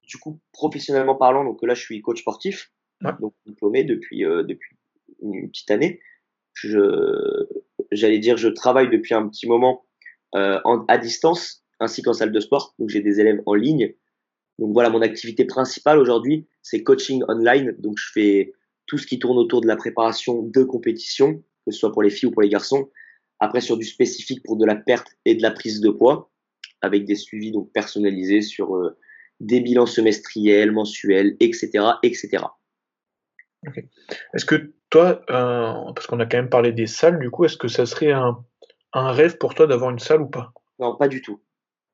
du 0.05 0.19
coup, 0.19 0.41
professionnellement 0.53 1.15
parlant, 1.15 1.45
donc 1.45 1.63
là, 1.63 1.75
je 1.75 1.83
suis 1.83 2.01
coach 2.03 2.21
sportif, 2.21 2.73
Ouais. 3.03 3.13
donc 3.19 3.33
diplômé 3.47 3.83
depuis 3.83 4.27
euh, 4.27 4.43
depuis 4.43 4.77
une 5.23 5.49
petite 5.49 5.71
année. 5.71 6.01
Je, 6.53 7.47
j'allais 7.91 8.19
dire, 8.19 8.37
je 8.37 8.49
travaille 8.49 8.91
depuis 8.91 9.15
un 9.15 9.27
petit 9.27 9.49
moment 9.49 9.87
euh, 10.35 10.61
en, 10.65 10.85
à 10.87 10.99
distance, 10.99 11.65
ainsi 11.79 12.03
qu'en 12.03 12.13
salle 12.13 12.31
de 12.33 12.41
sport. 12.41 12.75
Donc 12.79 12.91
j'ai 12.91 13.01
des 13.01 13.19
élèves 13.21 13.41
en 13.47 13.55
ligne. 13.55 13.95
Donc 14.59 14.75
voilà, 14.75 14.91
mon 14.91 15.01
activité 15.01 15.47
principale 15.47 15.99
aujourd'hui, 15.99 16.47
c'est 16.63 16.83
coaching 16.83 17.23
online. 17.29 17.75
Donc 17.79 17.97
je 17.97 18.11
fais 18.13 18.53
tout 18.87 18.99
ce 18.99 19.07
qui 19.07 19.19
tourne 19.19 19.39
autour 19.39 19.63
de 19.63 19.67
la 19.67 19.77
préparation 19.77 20.43
de 20.43 20.63
compétition, 20.63 21.43
que 21.65 21.73
ce 21.73 21.79
soit 21.79 21.93
pour 21.93 22.03
les 22.03 22.11
filles 22.11 22.29
ou 22.29 22.33
pour 22.33 22.43
les 22.43 22.51
garçons. 22.51 22.91
Après 23.41 23.61
sur 23.61 23.77
du 23.77 23.85
spécifique 23.85 24.43
pour 24.45 24.57
de 24.57 24.67
la 24.67 24.77
perte 24.77 25.09
et 25.25 25.35
de 25.35 25.43
la 25.43 25.51
prise 25.51 25.81
de 25.81 25.91
poids, 25.91 26.31
avec 26.83 27.05
des 27.05 27.15
suivis 27.17 27.53
donc 27.53 27.73
personnalisés 27.73 28.43
sur 28.43 28.77
euh, 28.77 28.97
des 29.41 29.61
bilans 29.61 29.87
semestriels, 29.87 30.73
mensuels, 30.73 31.37
etc., 31.41 31.71
etc. 32.03 32.45
Ok. 33.67 33.85
Est-ce 34.35 34.45
que 34.45 34.73
toi, 34.91 35.23
euh, 35.31 35.93
parce 35.95 36.07
qu'on 36.07 36.21
a 36.21 36.27
quand 36.27 36.37
même 36.39 36.49
parlé 36.51 36.73
des 36.73 36.87
salles, 36.87 37.19
du 37.19 37.31
coup, 37.31 37.45
est-ce 37.45 37.57
que 37.57 37.69
ça 37.69 37.87
serait 37.87 38.13
un, 38.13 38.45
un 38.93 39.13
rêve 39.13 39.39
pour 39.39 39.55
toi 39.55 39.67
d'avoir 39.67 39.91
une 39.91 39.99
salle 39.99 40.23
ou 40.23 40.27
pas? 40.29 40.53
Non, 40.79 40.97
pas 40.97 41.09
du 41.09 41.23
tout. 41.23 41.41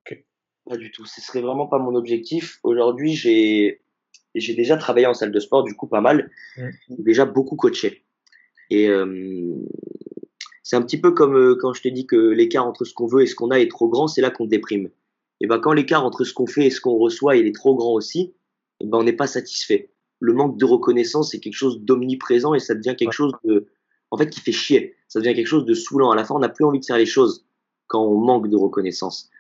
Ok. 0.05 0.24
Pas 0.68 0.77
du 0.77 0.90
tout. 0.90 1.05
Ce 1.06 1.20
serait 1.20 1.40
vraiment 1.43 1.66
pas 1.66 1.78
mon 1.78 1.94
objectif. 1.94 2.59
Aujourd'hui, 2.62 3.14
j'ai 3.14 3.82
j'ai 4.35 4.55
déjà 4.55 4.77
travaillé 4.77 5.06
en 5.06 5.14
salle 5.14 5.32
de 5.32 5.40
sport, 5.40 5.62
du 5.64 5.74
coup 5.74 5.86
pas 5.86 6.01
mal, 6.02 6.31
Mm. 6.59 6.70
déjà 6.98 7.24
beaucoup 7.24 7.56
coaché. 7.56 8.05
Et 8.70 8.89
euh, 8.89 9.55
c'est 10.66 10.74
un 10.74 10.82
petit 10.82 11.01
peu 11.01 11.12
comme 11.12 11.36
euh, 11.36 11.55
quand 11.55 11.72
je 11.74 11.80
te 11.80 11.86
dis 11.86 12.09
que 12.09 12.16
l'écart 12.16 12.66
entre 12.66 12.84
ce 12.84 12.93
qu'on 12.93 13.06
veut 13.06 13.22
et 13.22 13.28
ce 13.28 13.36
qu'on 13.36 13.52
a 13.52 13.60
est 13.60 13.70
trop 13.70 13.88
grand, 13.88 14.09
c'est 14.09 14.20
là 14.20 14.30
qu'on 14.30 14.47
déprime. 14.47 14.90
Et 15.40 15.47
ben 15.47 15.60
quand 15.60 15.72
l'écart 15.72 16.05
entre 16.05 16.24
ce 16.24 16.32
qu'on 16.32 16.48
fait 16.48 16.66
et 16.66 16.70
ce 16.70 16.80
qu'on 16.80 16.97
reçoit 16.97 17.36
il 17.36 17.47
est 17.47 17.55
trop 17.55 17.76
grand 17.76 17.93
aussi, 17.93 18.34
et 18.80 18.86
ben 18.86 18.98
on 18.98 19.05
n'est 19.05 19.12
pas 19.12 19.28
satisfait. 19.28 19.93
Le 20.18 20.32
manque 20.32 20.59
de 20.59 20.64
reconnaissance 20.64 21.30
c'est 21.30 21.38
quelque 21.38 21.55
chose 21.55 21.78
d'omniprésent 21.82 22.52
et 22.52 22.59
ça 22.59 22.74
devient 22.74 22.97
quelque 22.98 23.12
chose 23.12 23.30
de, 23.44 23.68
en 24.10 24.16
fait, 24.16 24.28
qui 24.28 24.40
fait 24.40 24.51
chier. 24.51 24.97
Ça 25.06 25.20
devient 25.20 25.36
quelque 25.36 25.47
chose 25.47 25.66
de 25.66 25.74
saoulant. 25.74 26.10
À 26.10 26.16
la 26.16 26.24
fin, 26.24 26.34
on 26.34 26.40
n'a 26.40 26.48
plus 26.48 26.64
envie 26.64 26.80
de 26.80 26.84
faire 26.84 26.98
les 26.98 27.06
choses 27.06 27.47
quand 27.86 28.05
on 28.05 28.18
manque 28.18 28.48
de 28.48 28.56
reconnaissance. 28.56 29.30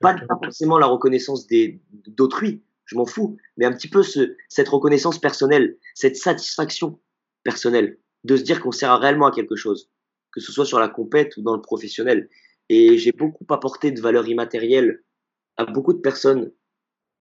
Pas, 0.00 0.12
pas 0.12 0.38
forcément 0.44 0.76
la 0.76 0.86
reconnaissance 0.86 1.46
des 1.46 1.80
d'autrui, 2.08 2.60
je 2.84 2.96
m'en 2.96 3.06
fous, 3.06 3.38
mais 3.56 3.64
un 3.64 3.72
petit 3.72 3.88
peu 3.88 4.02
ce, 4.02 4.36
cette 4.50 4.68
reconnaissance 4.68 5.18
personnelle, 5.18 5.78
cette 5.94 6.16
satisfaction 6.16 7.00
personnelle, 7.42 7.96
de 8.24 8.36
se 8.36 8.42
dire 8.42 8.60
qu'on 8.60 8.72
sert 8.72 8.98
réellement 8.98 9.28
à 9.28 9.30
quelque 9.30 9.56
chose, 9.56 9.88
que 10.34 10.40
ce 10.40 10.50
soit 10.50 10.66
sur 10.66 10.80
la 10.80 10.88
compète 10.88 11.36
ou 11.36 11.42
dans 11.42 11.54
le 11.54 11.60
professionnel. 11.60 12.28
Et 12.68 12.98
j'ai 12.98 13.12
beaucoup 13.12 13.46
apporté 13.50 13.92
de 13.92 14.00
valeur 14.00 14.26
immatérielle 14.26 15.04
à 15.56 15.64
beaucoup 15.64 15.92
de 15.92 16.00
personnes 16.00 16.50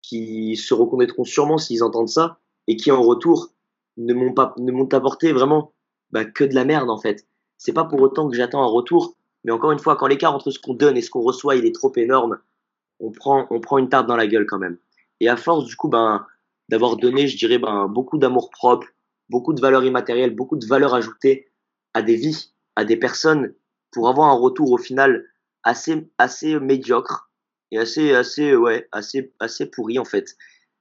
qui 0.01 0.57
se 0.57 0.73
reconnaîtront 0.73 1.23
sûrement 1.23 1.59
s'ils 1.59 1.83
entendent 1.83 2.09
ça 2.09 2.39
et 2.67 2.75
qui 2.75 2.91
en 2.91 3.01
retour 3.01 3.53
ne 3.97 4.13
m'ont 4.13 4.33
pas 4.33 4.55
ne 4.57 4.71
m'ont 4.71 4.91
apporté 4.91 5.31
vraiment 5.31 5.73
bah, 6.11 6.25
que 6.25 6.43
de 6.43 6.55
la 6.55 6.65
merde 6.65 6.89
en 6.89 6.97
fait. 6.97 7.27
C'est 7.57 7.73
pas 7.73 7.85
pour 7.85 8.01
autant 8.01 8.27
que 8.29 8.35
j'attends 8.35 8.63
un 8.63 8.67
retour, 8.67 9.15
mais 9.43 9.51
encore 9.51 9.71
une 9.71 9.79
fois, 9.79 9.95
quand 9.95 10.07
l'écart 10.07 10.33
entre 10.33 10.49
ce 10.49 10.59
qu'on 10.59 10.73
donne 10.73 10.97
et 10.97 11.01
ce 11.01 11.11
qu'on 11.11 11.21
reçoit 11.21 11.55
il 11.55 11.65
est 11.65 11.75
trop 11.75 11.91
énorme, 11.95 12.39
on 12.99 13.11
prend 13.11 13.47
on 13.51 13.59
prend 13.59 13.77
une 13.77 13.89
tarte 13.89 14.07
dans 14.07 14.17
la 14.17 14.27
gueule 14.27 14.47
quand 14.47 14.59
même. 14.59 14.77
Et 15.19 15.29
à 15.29 15.37
force 15.37 15.65
du 15.65 15.75
coup 15.75 15.89
ben 15.89 16.25
d'avoir 16.69 16.97
donné, 16.97 17.27
je 17.27 17.37
dirais 17.37 17.59
ben 17.59 17.87
beaucoup 17.87 18.17
d'amour 18.17 18.49
propre, 18.49 18.87
beaucoup 19.29 19.53
de 19.53 19.61
valeur 19.61 19.83
immatérielle, 19.83 20.35
beaucoup 20.35 20.57
de 20.57 20.65
valeur 20.65 20.95
ajoutée 20.95 21.51
à 21.93 22.01
des 22.01 22.15
vies, 22.15 22.52
à 22.75 22.85
des 22.85 22.97
personnes 22.97 23.53
pour 23.91 24.09
avoir 24.09 24.29
un 24.29 24.35
retour 24.35 24.71
au 24.71 24.77
final 24.77 25.25
assez 25.63 26.09
assez 26.17 26.59
médiocre 26.59 27.31
et 27.71 27.77
assez 27.77 28.13
assez 28.13 28.55
ouais, 28.55 28.87
assez 28.91 29.33
assez 29.39 29.65
pourri 29.65 29.99
en 29.99 30.05
fait. 30.05 30.35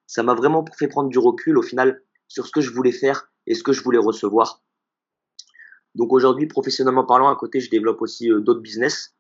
Ça 0.06 0.23
m'a 0.23 0.35
vraiment 0.35 0.64
fait 0.77 0.89
prendre 0.89 1.09
du 1.09 1.19
recul 1.19 1.56
au 1.59 1.62
final 1.62 2.02
sur 2.28 2.47
ce 2.47 2.52
que 2.52 2.60
je 2.60 2.70
voulais 2.70 2.93
faire 2.93 3.31
et 3.47 3.55
ce 3.55 3.62
que 3.62 3.73
je 3.73 3.82
voulais 3.82 3.98
recevoir. 3.98 4.62
Donc 5.94 6.12
aujourd'hui, 6.12 6.47
professionnellement 6.47 7.05
parlant, 7.05 7.28
à 7.28 7.36
côté, 7.36 7.60
je 7.60 7.69
développe 7.69 8.01
aussi 8.01 8.31
euh, 8.31 8.40
d'autres 8.40 8.60
business. 8.60 9.14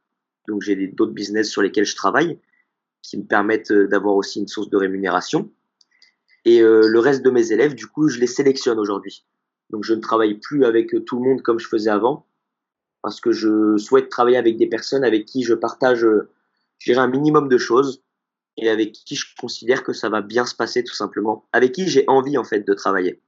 Donc 0.48 0.62
j'ai 0.62 0.74
d'autres 0.88 1.12
business 1.12 1.50
sur 1.50 1.60
lesquels 1.60 1.84
je 1.84 1.96
travaille 1.96 2.40
qui 3.02 3.18
me 3.18 3.24
permettent 3.24 3.72
euh, 3.72 3.86
d'avoir 3.86 4.16
aussi 4.16 4.40
une 4.40 4.48
source 4.48 4.70
de 4.70 4.76
rémunération. 4.76 5.50
Et 6.44 6.60
euh, 6.62 6.88
le 6.88 6.98
reste 6.98 7.22
de 7.22 7.30
mes 7.30 7.52
élèves, 7.52 7.74
du 7.74 7.86
coup, 7.86 8.08
je 8.08 8.18
les 8.18 8.26
sélectionne 8.26 8.78
aujourd'hui. 8.78 9.26
Donc 9.70 9.84
je 9.84 9.94
ne 9.94 10.00
travaille 10.00 10.34
plus 10.34 10.64
avec 10.64 10.94
euh, 10.94 11.00
tout 11.00 11.16
le 11.16 11.28
monde 11.28 11.42
comme 11.42 11.58
je 11.58 11.68
faisais 11.68 11.90
avant, 11.90 12.26
parce 13.02 13.20
que 13.20 13.32
je 13.32 13.76
souhaite 13.76 14.08
travailler 14.08 14.36
avec 14.36 14.56
des 14.56 14.68
personnes 14.68 15.04
avec 15.04 15.26
qui 15.26 15.42
je 15.42 15.54
partage, 15.54 16.04
euh, 16.04 16.30
je 16.78 16.90
dirais, 16.90 17.02
un 17.02 17.08
minimum 17.08 17.48
de 17.48 17.58
choses 17.58 18.02
et 18.56 18.68
avec 18.68 18.92
qui 18.92 19.16
je 19.16 19.26
considère 19.38 19.82
que 19.82 19.92
ça 19.92 20.08
va 20.08 20.20
bien 20.20 20.46
se 20.46 20.54
passer 20.54 20.84
tout 20.84 20.94
simplement, 20.94 21.46
avec 21.52 21.72
qui 21.72 21.88
j'ai 21.88 22.04
envie 22.06 22.38
en 22.38 22.44
fait 22.44 22.60
de 22.60 22.74
travailler. 22.74 23.20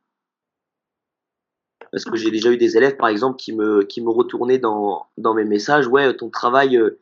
parce 1.90 2.05
que 2.05 2.16
j'ai 2.16 2.30
déjà 2.30 2.51
eu 2.51 2.56
des 2.56 2.76
élèves, 2.76 2.96
par 2.96 3.09
exemple, 3.09 3.36
qui 3.36 3.52
me, 3.52 3.84
qui 3.84 4.01
me 4.01 4.10
retournaient 4.10 4.59
dans, 4.59 5.06
dans 5.16 5.34
mes 5.34 5.44
messages, 5.44 5.86
ouais, 5.86 6.14
ton 6.16 6.28
travail, 6.28 6.76
euh, 6.76 6.98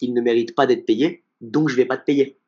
il 0.00 0.14
ne 0.14 0.20
mérite 0.20 0.54
pas 0.54 0.66
d'être 0.66 0.86
payé, 0.86 1.24
donc 1.40 1.68
je 1.68 1.76
vais 1.76 1.84
pas 1.84 1.96
te 1.96 2.04
payer. 2.04 2.38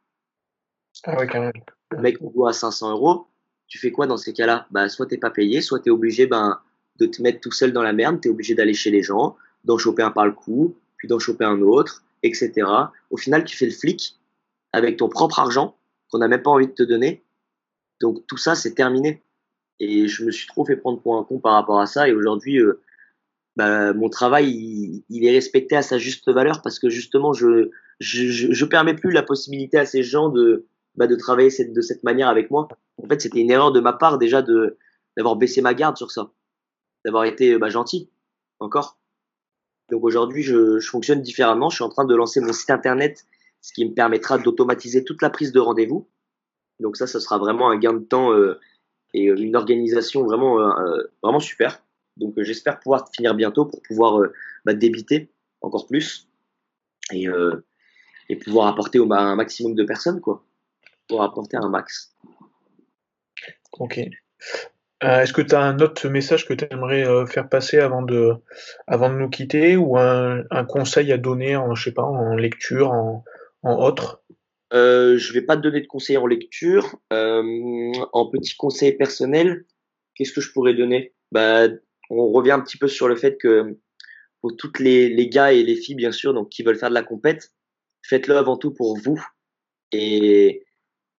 Ah 1.05 1.19
ouais, 1.19 1.27
quand 1.27 1.41
même. 1.41 1.53
Le 1.91 1.99
mec 1.99 2.21
me 2.21 2.31
doit 2.31 2.53
500 2.53 2.93
euros, 2.93 3.27
tu 3.67 3.79
fais 3.79 3.91
quoi 3.91 4.07
dans 4.07 4.17
ces 4.17 4.33
cas-là? 4.33 4.67
Bah, 4.71 4.89
Soit 4.89 5.07
t'es 5.07 5.19
pas 5.19 5.31
payé, 5.31 5.61
soit 5.61 5.81
tu 5.81 5.89
es 5.89 5.93
obligé 5.93 6.27
ben, 6.27 6.61
de 6.97 7.07
te 7.07 7.23
mettre 7.23 7.41
tout 7.41 7.53
seul 7.53 7.73
dans 7.73 7.83
la 7.83 7.93
merde, 7.93 8.21
tu 8.21 8.29
es 8.29 8.31
obligé 8.31 8.55
d'aller 8.55 8.75
chez 8.75 8.91
les 8.91 9.03
gens, 9.03 9.37
d'en 9.65 9.79
choper 9.79 10.03
un 10.03 10.11
par 10.11 10.27
le 10.27 10.33
cou, 10.33 10.77
puis 10.97 11.09
d'en 11.09 11.19
choper 11.19 11.45
un 11.45 11.61
autre, 11.61 12.05
etc. 12.23 12.53
Au 13.11 13.17
final, 13.17 13.45
tu 13.45 13.57
fais 13.57 13.67
le 13.67 13.73
flic 13.73 14.19
avec 14.73 14.97
ton 14.97 15.09
propre 15.09 15.39
argent 15.39 15.77
qu'on 16.11 16.19
n'a 16.19 16.29
même 16.29 16.43
pas 16.43 16.51
envie 16.51 16.67
de 16.67 16.73
te 16.73 16.83
donner. 16.83 17.23
Donc 18.01 18.27
tout 18.27 18.37
ça, 18.37 18.55
c'est 18.55 18.75
terminé. 18.75 19.23
Et 19.81 20.09
je 20.09 20.25
me 20.25 20.31
suis 20.31 20.47
trop 20.47 20.65
fait 20.65 20.77
prendre 20.77 21.01
pour 21.01 21.17
un 21.17 21.25
con 21.25 21.39
par 21.39 21.55
rapport 21.55 21.81
à 21.81 21.87
ça. 21.87 22.09
Et 22.09 22.13
aujourd'hui, 22.13 22.61
euh, 22.61 22.81
bah, 23.57 23.93
mon 23.93 24.09
travail, 24.09 25.03
il, 25.09 25.27
est 25.27 25.31
respecté 25.31 25.77
à 25.77 25.83
sa 25.83 25.99
juste 25.99 26.31
valeur 26.31 26.63
parce 26.63 26.79
que 26.79 26.89
justement, 26.89 27.33
je, 27.33 27.71
je, 28.01 28.53
je, 28.53 28.65
permets 28.65 28.95
plus 28.95 29.11
la 29.11 29.23
possibilité 29.23 29.79
à 29.79 29.87
ces 29.87 30.03
gens 30.03 30.29
de, 30.29 30.67
bah, 30.97 31.07
de 31.07 31.17
travailler 31.17 31.51
de 31.65 31.81
cette 31.81 32.05
manière 32.05 32.29
avec 32.29 32.51
moi. 32.51 32.69
En 33.03 33.09
fait, 33.09 33.21
c'était 33.21 33.41
une 33.41 33.51
erreur 33.51 33.73
de 33.73 33.81
ma 33.81 33.93
part 33.93 34.19
déjà 34.19 34.43
de 34.43 34.77
d'avoir 35.17 35.37
baissé 35.37 35.61
ma 35.61 35.75
garde 35.75 35.99
sur 35.99 36.11
ça, 36.11 36.31
d'avoir 37.05 37.25
été 37.25 37.59
bah, 37.59 37.69
gentil 37.69 38.09
encore. 38.61 38.99
Donc 39.93 40.05
aujourd'hui, 40.05 40.43
je, 40.43 40.81
fonctionne 40.81 41.21
différemment. 41.21 41.69
Je 41.69 41.75
suis 41.75 41.85
en 41.85 41.91
train 41.91 42.07
de 42.07 42.15
lancer 42.15 42.41
mon 42.41 42.55
site 42.55 42.71
internet, 42.71 43.27
ce 43.61 43.75
qui 43.75 43.85
me 43.85 43.93
permettra 43.93 44.39
d'automatiser 44.39 45.05
toute 45.05 45.21
la 45.21 45.29
prise 45.29 45.53
de 45.53 45.61
rendez-vous. 45.61 46.09
Donc 46.81 46.97
ça, 46.97 47.07
ce 47.07 47.21
sera 47.21 47.37
vraiment 47.37 47.69
un 47.69 47.77
gain 47.77 47.93
de 47.93 48.03
temps 48.03 48.33
euh, 48.33 48.59
et 49.13 49.25
une 49.25 49.55
organisation 49.55 50.25
vraiment, 50.25 50.59
euh, 50.61 51.03
vraiment 51.23 51.41
super. 51.41 51.85
Donc 52.17 52.39
euh, 52.39 52.43
j'espère 52.43 52.81
pouvoir 52.81 53.07
finir 53.15 53.35
bientôt 53.35 53.67
pour 53.67 53.83
pouvoir 53.83 54.31
bah, 54.65 54.73
débiter 54.73 55.29
encore 55.61 55.87
plus 55.87 56.27
et, 57.13 57.27
pouvoir 58.47 58.69
apporter 58.69 58.99
un 58.99 59.37
maximum 59.37 59.75
de 59.75 59.85
personnes, 59.85 60.23
quoi. 60.23 60.43
Pour 61.07 61.23
apporter 61.23 61.59
un 61.59 61.69
max. 61.69 62.17
Ok. 63.79 64.01
Est-ce 65.03 65.33
que 65.33 65.43
tu 65.43 65.55
as 65.55 65.61
un 65.61 65.81
autre 65.81 66.09
message 66.09 66.47
que 66.47 66.55
tu 66.55 66.65
aimerais 66.71 67.05
faire 67.27 67.49
passer 67.49 67.79
avant 67.79 68.03
de, 68.03 68.35
avant 68.87 69.11
de 69.11 69.17
nous 69.17 69.29
quitter 69.29 69.77
ou 69.77 69.99
un, 69.99 70.45
un 70.51 70.65
conseil 70.65 71.13
à 71.13 71.19
donner 71.19 71.57
en, 71.57 71.75
je 71.75 71.85
sais 71.85 71.93
pas, 71.93 72.05
en 72.05 72.37
lecture, 72.37 72.93
en, 72.93 73.25
en 73.63 73.85
autre? 73.85 74.23
Euh, 74.73 75.19
je 75.19 75.33
vais 75.33 75.43
pas 75.43 75.57
te 75.57 75.63
donner 75.63 75.81
de 75.81 75.87
conseils 75.87 76.17
en 76.17 76.27
lecture. 76.27 76.97
Euh, 77.13 77.93
en 78.13 78.31
petit 78.31 78.55
conseil 78.57 78.93
personnel, 78.93 79.65
qu'est-ce 80.15 80.33
que 80.33 80.41
je 80.41 80.53
pourrais 80.53 80.75
donner? 80.75 81.15
Bah, 81.33 81.67
On 82.09 82.31
revient 82.31 82.53
un 82.53 82.61
petit 82.61 82.79
peu 82.79 82.89
sur 82.89 83.09
le 83.09 83.17
fait 83.17 83.37
que 83.39 83.79
pour 84.41 84.57
toutes 84.57 84.79
les, 84.79 85.09
les 85.09 85.29
gars 85.29 85.53
et 85.53 85.63
les 85.63 85.77
filles, 85.77 85.95
bien 85.95 86.13
sûr, 86.13 86.33
donc 86.33 86.49
qui 86.49 86.63
veulent 86.63 86.79
faire 86.79 86.91
de 86.91 86.95
la 86.95 87.03
compète, 87.03 87.51
faites-le 88.03 88.37
avant 88.37 88.57
tout 88.57 88.73
pour 88.73 88.97
vous. 88.99 89.23
Et 89.93 90.65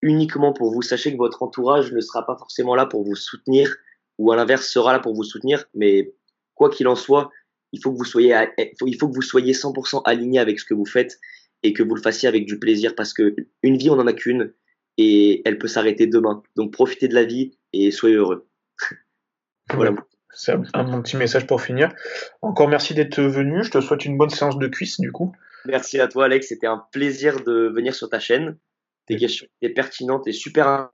uniquement 0.04 0.54
pour 0.54 0.72
vous. 0.72 0.82
Sachez 0.82 1.14
que 1.14 1.18
votre 1.18 1.42
entourage 1.42 1.92
ne 1.94 2.02
sera 2.02 2.26
pas 2.26 2.36
forcément 2.38 2.76
là 2.76 2.86
pour 2.86 3.04
vous 3.04 3.16
soutenir 3.16 3.74
ou 4.20 4.32
à 4.32 4.36
l'inverse 4.36 4.68
sera 4.68 4.94
là 4.94 5.00
pour 5.00 5.16
vous 5.16 5.24
soutenir, 5.24 5.66
mais 5.74 6.14
quoi 6.54 6.70
qu'il 6.70 6.88
en 6.88 6.96
soit, 6.96 7.32
il 7.72 7.82
faut 7.82 7.92
que 7.92 7.98
vous 7.98 8.06
soyez, 8.06 8.36
il 8.58 8.98
faut 9.00 9.10
que 9.10 9.16
vous 9.16 9.22
soyez 9.22 9.54
100% 9.54 10.04
aligné 10.06 10.40
avec 10.40 10.60
ce 10.60 10.66
que 10.66 10.74
vous 10.74 10.86
faites 10.86 11.20
et 11.64 11.74
que 11.74 11.82
vous 11.82 11.96
le 11.96 12.02
fassiez 12.02 12.30
avec 12.30 12.46
du 12.46 12.60
plaisir 12.60 12.94
parce 12.96 13.14
que 13.14 13.36
une 13.64 13.78
vie, 13.78 13.90
on 13.90 13.96
n'en 13.96 14.06
a 14.06 14.14
qu'une 14.14 14.54
et 14.98 15.42
elle 15.46 15.58
peut 15.58 15.68
s'arrêter 15.68 16.06
demain. 16.06 16.44
Donc 16.56 16.72
profitez 16.72 17.08
de 17.08 17.16
la 17.16 17.24
vie 17.24 17.58
et 17.72 17.90
soyez 17.90 18.16
heureux. 18.16 18.48
voilà. 19.74 19.96
C'est 20.36 20.54
un, 20.74 20.84
mon 20.84 21.02
petit 21.02 21.16
message 21.16 21.48
pour 21.48 21.62
finir. 21.62 21.94
Encore 22.42 22.68
merci 22.68 22.94
d'être 22.94 23.22
venu. 23.22 23.64
Je 23.64 23.72
te 23.72 23.82
souhaite 23.82 24.04
une 24.06 24.18
bonne 24.18 24.32
séance 24.32 24.58
de 24.58 24.68
cuisse 24.68 25.00
du 25.00 25.12
coup. 25.12 25.32
Merci 25.66 26.00
à 26.00 26.08
toi 26.08 26.26
Alex. 26.26 26.48
C'était 26.48 26.68
un 26.68 26.84
plaisir 26.92 27.44
de 27.44 27.72
venir 27.74 27.96
sur 27.96 28.10
ta 28.10 28.20
chaîne. 28.20 28.58
Tes 29.06 29.18
questions 29.18 29.48
étaient 29.62 29.74
pertinentes 29.74 30.28
et 30.28 30.32
super. 30.32 30.90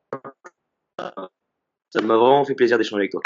Ça 0.97 2.01
m'a 2.01 2.17
vraiment 2.17 2.45
fait 2.45 2.55
plaisir 2.55 2.77
d'échanger 2.77 3.01
avec 3.01 3.11
toi. 3.11 3.21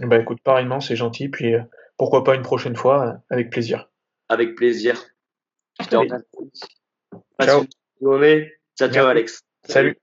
Bah 0.00 0.18
écoute, 0.18 0.38
pareillement, 0.42 0.80
c'est 0.80 0.96
gentil. 0.96 1.28
Puis 1.28 1.54
euh, 1.54 1.62
pourquoi 1.96 2.24
pas 2.24 2.34
une 2.34 2.42
prochaine 2.42 2.76
fois, 2.76 3.06
euh, 3.06 3.12
avec 3.30 3.50
plaisir. 3.50 3.88
Avec 4.28 4.54
plaisir. 4.54 5.00
Je 5.80 5.86
te 5.86 5.96
remercie. 5.96 6.24
Ciao. 7.40 7.64
Ciao, 8.78 8.90
ciao, 8.90 9.06
Alex. 9.06 9.42
Salut. 9.64 9.96